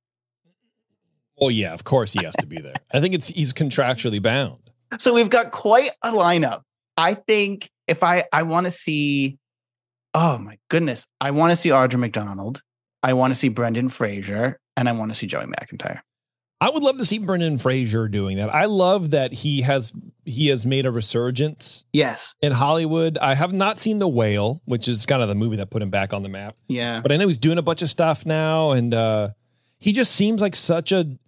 Oh 1.38 1.50
yeah, 1.50 1.74
of 1.74 1.84
course 1.84 2.14
he 2.14 2.24
has 2.24 2.34
to 2.36 2.46
be 2.46 2.60
there. 2.60 2.74
I 2.94 3.00
think 3.00 3.14
it's 3.14 3.28
he's 3.28 3.52
contractually 3.52 4.22
bound. 4.22 4.70
So 4.98 5.12
we've 5.12 5.30
got 5.30 5.50
quite 5.50 5.90
a 6.02 6.12
lineup. 6.12 6.62
I 6.96 7.14
think 7.14 7.70
if 7.86 8.02
I 8.02 8.24
I 8.32 8.44
want 8.44 8.66
to 8.66 8.70
see, 8.70 9.38
oh 10.14 10.38
my 10.38 10.58
goodness, 10.70 11.06
I 11.20 11.30
want 11.32 11.50
to 11.50 11.56
see 11.56 11.68
Audra 11.68 11.98
McDonald, 11.98 12.62
I 13.02 13.12
want 13.14 13.32
to 13.32 13.34
see 13.38 13.48
Brendan 13.48 13.88
Fraser, 13.88 14.58
and 14.76 14.88
I 14.88 14.92
want 14.92 15.10
to 15.10 15.16
see 15.16 15.26
Joey 15.26 15.46
McIntyre. 15.46 16.00
I 16.60 16.70
would 16.70 16.84
love 16.84 16.98
to 16.98 17.04
see 17.04 17.18
Brendan 17.18 17.58
Fraser 17.58 18.06
doing 18.06 18.36
that. 18.36 18.48
I 18.54 18.66
love 18.66 19.10
that 19.10 19.32
he 19.32 19.62
has 19.62 19.92
he 20.24 20.46
has 20.48 20.64
made 20.64 20.86
a 20.86 20.92
resurgence 20.92 21.82
Yes. 21.92 22.36
in 22.40 22.52
Hollywood. 22.52 23.18
I 23.18 23.34
have 23.34 23.52
not 23.52 23.80
seen 23.80 23.98
The 23.98 24.06
Whale, 24.06 24.60
which 24.66 24.86
is 24.86 25.04
kind 25.04 25.20
of 25.22 25.28
the 25.28 25.34
movie 25.34 25.56
that 25.56 25.70
put 25.70 25.82
him 25.82 25.90
back 25.90 26.12
on 26.12 26.22
the 26.22 26.28
map. 26.28 26.56
Yeah. 26.68 27.00
But 27.00 27.10
I 27.10 27.16
know 27.16 27.26
he's 27.26 27.38
doing 27.38 27.58
a 27.58 27.62
bunch 27.62 27.82
of 27.82 27.90
stuff 27.90 28.24
now, 28.24 28.70
and 28.70 28.94
uh, 28.94 29.30
he 29.80 29.92
just 29.92 30.12
seems 30.12 30.40
like 30.40 30.54
such 30.54 30.92
a 30.92 31.18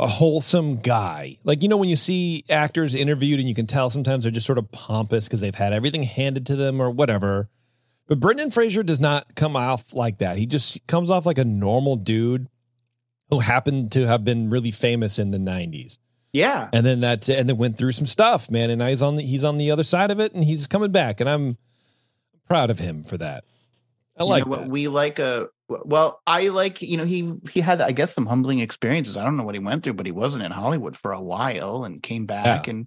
a 0.00 0.06
wholesome 0.06 0.76
guy. 0.80 1.36
Like 1.44 1.62
you 1.62 1.68
know, 1.68 1.76
when 1.76 1.90
you 1.90 1.96
see 1.96 2.44
actors 2.48 2.94
interviewed, 2.94 3.38
and 3.40 3.48
you 3.48 3.54
can 3.54 3.66
tell 3.66 3.90
sometimes 3.90 4.24
they're 4.24 4.32
just 4.32 4.46
sort 4.46 4.58
of 4.58 4.72
pompous 4.72 5.26
because 5.26 5.42
they've 5.42 5.54
had 5.54 5.74
everything 5.74 6.02
handed 6.02 6.46
to 6.46 6.56
them 6.56 6.80
or 6.80 6.90
whatever. 6.90 7.50
But 8.06 8.20
Brendan 8.20 8.50
Fraser 8.50 8.82
does 8.82 9.00
not 9.00 9.34
come 9.34 9.56
off 9.56 9.94
like 9.94 10.18
that. 10.18 10.36
He 10.36 10.46
just 10.46 10.86
comes 10.86 11.10
off 11.10 11.24
like 11.26 11.38
a 11.38 11.44
normal 11.44 11.96
dude 11.96 12.48
who 13.30 13.40
happened 13.40 13.92
to 13.92 14.06
have 14.06 14.24
been 14.24 14.50
really 14.50 14.70
famous 14.70 15.18
in 15.18 15.30
the 15.30 15.38
'90s 15.38 15.98
Yeah. 16.32 16.68
and 16.72 16.84
then 16.84 17.00
that's 17.00 17.28
and 17.28 17.48
then 17.48 17.56
went 17.56 17.78
through 17.78 17.92
some 17.92 18.06
stuff, 18.06 18.50
man. 18.50 18.70
And 18.70 18.78
now 18.78 18.88
he's 18.88 19.02
on 19.02 19.16
the 19.16 19.22
he's 19.22 19.44
on 19.44 19.56
the 19.56 19.70
other 19.70 19.84
side 19.84 20.10
of 20.10 20.20
it, 20.20 20.34
and 20.34 20.44
he's 20.44 20.66
coming 20.66 20.92
back, 20.92 21.20
and 21.20 21.28
I'm 21.30 21.56
proud 22.46 22.70
of 22.70 22.78
him 22.78 23.02
for 23.04 23.16
that. 23.16 23.44
I 24.18 24.22
You 24.24 24.28
like 24.28 24.46
what 24.46 24.68
we 24.68 24.88
like 24.88 25.18
a 25.18 25.48
well 25.68 26.20
i 26.26 26.48
like 26.48 26.82
you 26.82 26.96
know 26.98 27.06
he 27.06 27.32
he 27.50 27.58
had 27.60 27.80
i 27.80 27.90
guess 27.90 28.12
some 28.14 28.26
humbling 28.26 28.58
experiences 28.58 29.16
i 29.16 29.24
don't 29.24 29.36
know 29.38 29.44
what 29.44 29.54
he 29.54 29.58
went 29.58 29.82
through 29.82 29.94
but 29.94 30.04
he 30.04 30.12
wasn't 30.12 30.44
in 30.44 30.52
hollywood 30.52 30.94
for 30.94 31.12
a 31.12 31.20
while 31.22 31.84
and 31.84 32.02
came 32.02 32.26
back 32.26 32.68
and 32.68 32.86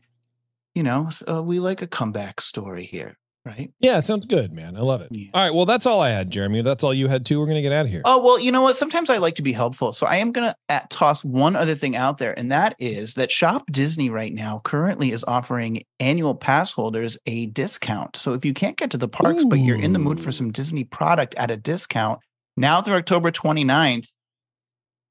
you 0.75 0.83
know 0.83 1.09
so 1.09 1.37
uh, 1.39 1.41
we 1.41 1.59
like 1.59 1.81
a 1.81 1.87
comeback 1.87 2.39
story 2.39 2.85
here 2.85 3.17
right 3.47 3.71
Yeah, 3.79 3.99
sounds 4.01 4.25
good, 4.25 4.51
man. 4.53 4.75
I 4.77 4.81
love 4.81 5.01
it. 5.01 5.07
Yeah. 5.11 5.29
All 5.33 5.41
right, 5.43 5.53
well, 5.53 5.65
that's 5.65 5.85
all 5.85 6.01
I 6.01 6.09
had, 6.09 6.29
Jeremy. 6.29 6.61
That's 6.61 6.83
all 6.83 6.93
you 6.93 7.07
had 7.07 7.25
too, 7.25 7.39
we're 7.39 7.47
gonna 7.47 7.61
get 7.61 7.71
out 7.71 7.85
of 7.85 7.91
here. 7.91 8.01
oh 8.05 8.21
well 8.21 8.39
you 8.39 8.51
know 8.51 8.61
what 8.61 8.75
sometimes 8.77 9.09
i 9.09 9.17
like 9.17 9.35
to 9.35 9.41
be 9.41 9.51
helpful 9.53 9.91
so 9.93 10.05
i 10.05 10.17
am 10.17 10.31
going 10.31 10.51
to 10.69 10.87
toss 10.89 11.23
one 11.23 11.55
other 11.55 11.73
thing 11.75 11.95
out 11.95 12.17
there 12.17 12.37
and 12.37 12.51
that 12.51 12.75
is 12.79 13.13
that 13.15 13.31
shop 13.31 13.63
disney 13.71 14.09
right 14.09 14.33
now 14.33 14.61
currently 14.63 15.11
is 15.11 15.23
offering 15.27 15.83
annual 15.99 16.35
pass 16.35 16.71
holders 16.71 17.17
a 17.25 17.45
discount 17.47 18.15
so 18.15 18.33
if 18.33 18.43
you 18.45 18.53
can't 18.53 18.77
get 18.77 18.91
to 18.91 18.97
the 18.97 19.07
parks 19.07 19.43
but 19.45 19.59
you're 19.59 19.79
in 19.81 19.93
the 19.93 19.99
mood 19.99 20.19
for 20.19 20.31
some 20.31 20.51
disney 20.51 20.83
product 20.83 21.33
at 21.35 21.49
a 21.49 21.57
discount 21.57 22.19
now 22.57 22.81
through 22.81 22.95
october 22.95 23.31
29th 23.31 24.07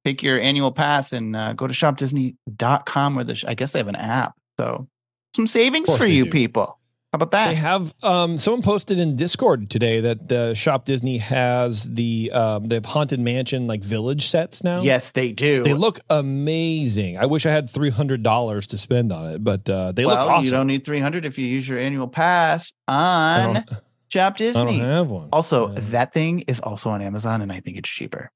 take 0.04 0.22
your 0.22 0.38
annual 0.38 0.70
pass 0.72 1.12
and 1.12 1.34
uh, 1.34 1.52
go 1.54 1.66
to 1.66 1.74
shopdisney.com 1.74 3.14
where 3.14 3.24
the 3.24 3.34
sh- 3.34 3.44
i 3.48 3.54
guess 3.54 3.72
they 3.72 3.78
have 3.78 3.88
an 3.88 3.96
app 3.96 4.34
so 4.58 4.86
some 5.34 5.46
savings 5.46 5.94
for 5.96 6.06
you 6.06 6.24
do. 6.24 6.30
people 6.30 6.78
how 7.16 7.22
about 7.24 7.30
that 7.30 7.48
They 7.48 7.55
have 7.55 7.94
um 8.02 8.36
someone 8.36 8.62
posted 8.62 8.98
in 8.98 9.16
Discord 9.16 9.70
today 9.70 10.01
that 10.01 10.30
uh, 10.32 10.55
Shop 10.55 10.84
Disney 10.84 11.16
has 11.18 11.84
the 11.84 12.30
um 12.32 12.66
they 12.68 12.74
have 12.76 12.84
Haunted 12.84 13.20
Mansion 13.20 13.66
like 13.66 13.82
village 13.82 14.26
sets 14.26 14.62
now. 14.62 14.82
yes 14.82 15.12
they 15.12 15.32
do 15.32 15.62
They 15.62 15.72
look 15.74 15.98
amazing. 16.10 17.16
I 17.16 17.24
wish 17.26 17.47
I 17.47 17.51
had 17.52 17.70
three 17.70 17.90
hundred 17.90 18.22
dollars 18.22 18.66
to 18.68 18.78
spend 18.78 19.12
on 19.12 19.30
it, 19.30 19.43
but 19.43 19.68
uh, 19.70 19.93
they 19.93 20.05
well 20.05 20.16
look 20.16 20.28
awesome. 20.30 20.44
you 20.44 20.51
don't 20.51 20.66
need 20.66 20.84
300 20.84 21.24
if 21.24 21.38
you 21.38 21.47
use 21.47 21.66
your 21.68 21.78
annual 21.78 22.09
pass 22.09 22.72
on 22.86 23.64
shop 24.09 24.34
I 24.34 24.36
disney 24.38 24.62
don't 24.78 24.80
have 24.80 25.10
one. 25.10 25.28
Also, 25.32 25.68
Uh, 25.68 25.74
that 25.90 26.12
thing 26.12 26.40
is 26.40 26.60
also 26.60 26.90
on 26.90 27.01
Amazon, 27.02 27.40
and 27.43 27.51
I 27.51 27.60
think 27.60 27.76
it's 27.78 27.88
cheaper. 27.88 28.30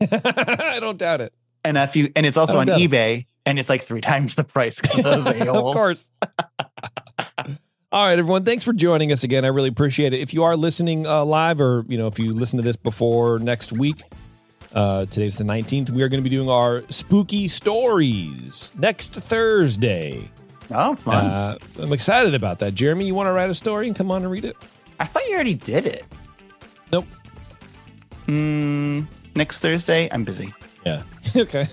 I 0.00 0.78
don't 0.80 0.98
doubt 0.98 1.20
it. 1.22 1.32
And 1.64 1.76
if 1.76 1.94
you, 1.96 2.10
and 2.16 2.24
it's 2.24 2.36
also 2.38 2.58
on 2.58 2.66
don't 2.66 2.80
it. 2.80 2.90
eBay, 2.90 3.26
and 3.44 3.58
it's 3.58 3.68
like 3.68 3.82
three 3.82 4.00
times 4.10 4.34
the 4.34 4.44
price. 4.44 4.80
those 4.80 5.26
of 5.48 5.74
course. 5.74 6.08
All 7.92 8.06
right, 8.06 8.16
everyone. 8.16 8.44
Thanks 8.44 8.62
for 8.62 8.72
joining 8.72 9.10
us 9.10 9.24
again. 9.24 9.44
I 9.44 9.48
really 9.48 9.68
appreciate 9.68 10.12
it. 10.12 10.20
If 10.20 10.32
you 10.32 10.44
are 10.44 10.56
listening 10.56 11.08
uh, 11.08 11.24
live, 11.24 11.60
or 11.60 11.84
you 11.88 11.98
know, 11.98 12.06
if 12.06 12.20
you 12.20 12.32
listen 12.32 12.56
to 12.58 12.62
this 12.62 12.76
before 12.76 13.40
next 13.40 13.72
week, 13.72 14.04
uh, 14.72 15.06
today's 15.06 15.36
the 15.36 15.42
nineteenth. 15.42 15.90
We 15.90 16.04
are 16.04 16.08
going 16.08 16.22
to 16.22 16.30
be 16.30 16.34
doing 16.34 16.48
our 16.48 16.84
spooky 16.88 17.48
stories 17.48 18.70
next 18.78 19.14
Thursday. 19.14 20.30
Oh, 20.70 20.94
fun! 20.94 21.26
Uh, 21.26 21.58
I'm 21.80 21.92
excited 21.92 22.32
about 22.32 22.60
that. 22.60 22.74
Jeremy, 22.74 23.06
you 23.06 23.14
want 23.16 23.26
to 23.26 23.32
write 23.32 23.50
a 23.50 23.54
story 23.54 23.88
and 23.88 23.96
come 23.96 24.12
on 24.12 24.22
and 24.22 24.30
read 24.30 24.44
it? 24.44 24.56
I 25.00 25.04
thought 25.04 25.26
you 25.26 25.34
already 25.34 25.54
did 25.54 25.84
it. 25.84 26.06
Nope. 26.92 27.06
Mm, 28.28 29.08
next 29.34 29.58
Thursday, 29.58 30.08
I'm 30.12 30.22
busy. 30.22 30.54
Yeah. 30.86 31.02
okay. 31.36 31.66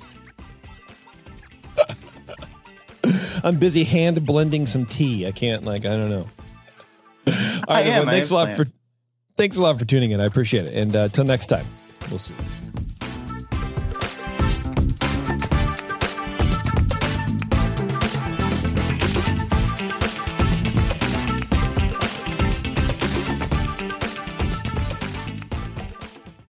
I'm 3.43 3.57
busy 3.57 3.83
hand 3.83 4.25
blending 4.25 4.67
some 4.67 4.85
tea. 4.85 5.27
I 5.27 5.31
can't 5.31 5.63
like 5.63 5.85
I 5.85 5.95
don't 5.95 6.09
know. 6.09 6.27
All 7.27 7.33
right, 7.75 7.85
I 7.85 7.89
am. 7.89 8.07
I 8.07 8.11
thanks 8.11 8.29
a 8.29 8.33
lot 8.33 8.55
for 8.55 8.65
thanks 9.35 9.57
a 9.57 9.61
lot 9.61 9.77
for 9.79 9.85
tuning 9.85 10.11
in. 10.11 10.21
I 10.21 10.25
appreciate 10.25 10.65
it. 10.65 10.73
And 10.73 10.95
uh, 10.95 11.07
till 11.09 11.25
next 11.25 11.47
time, 11.47 11.65
we'll 12.09 12.19
see. 12.19 12.33
you. 12.35 12.66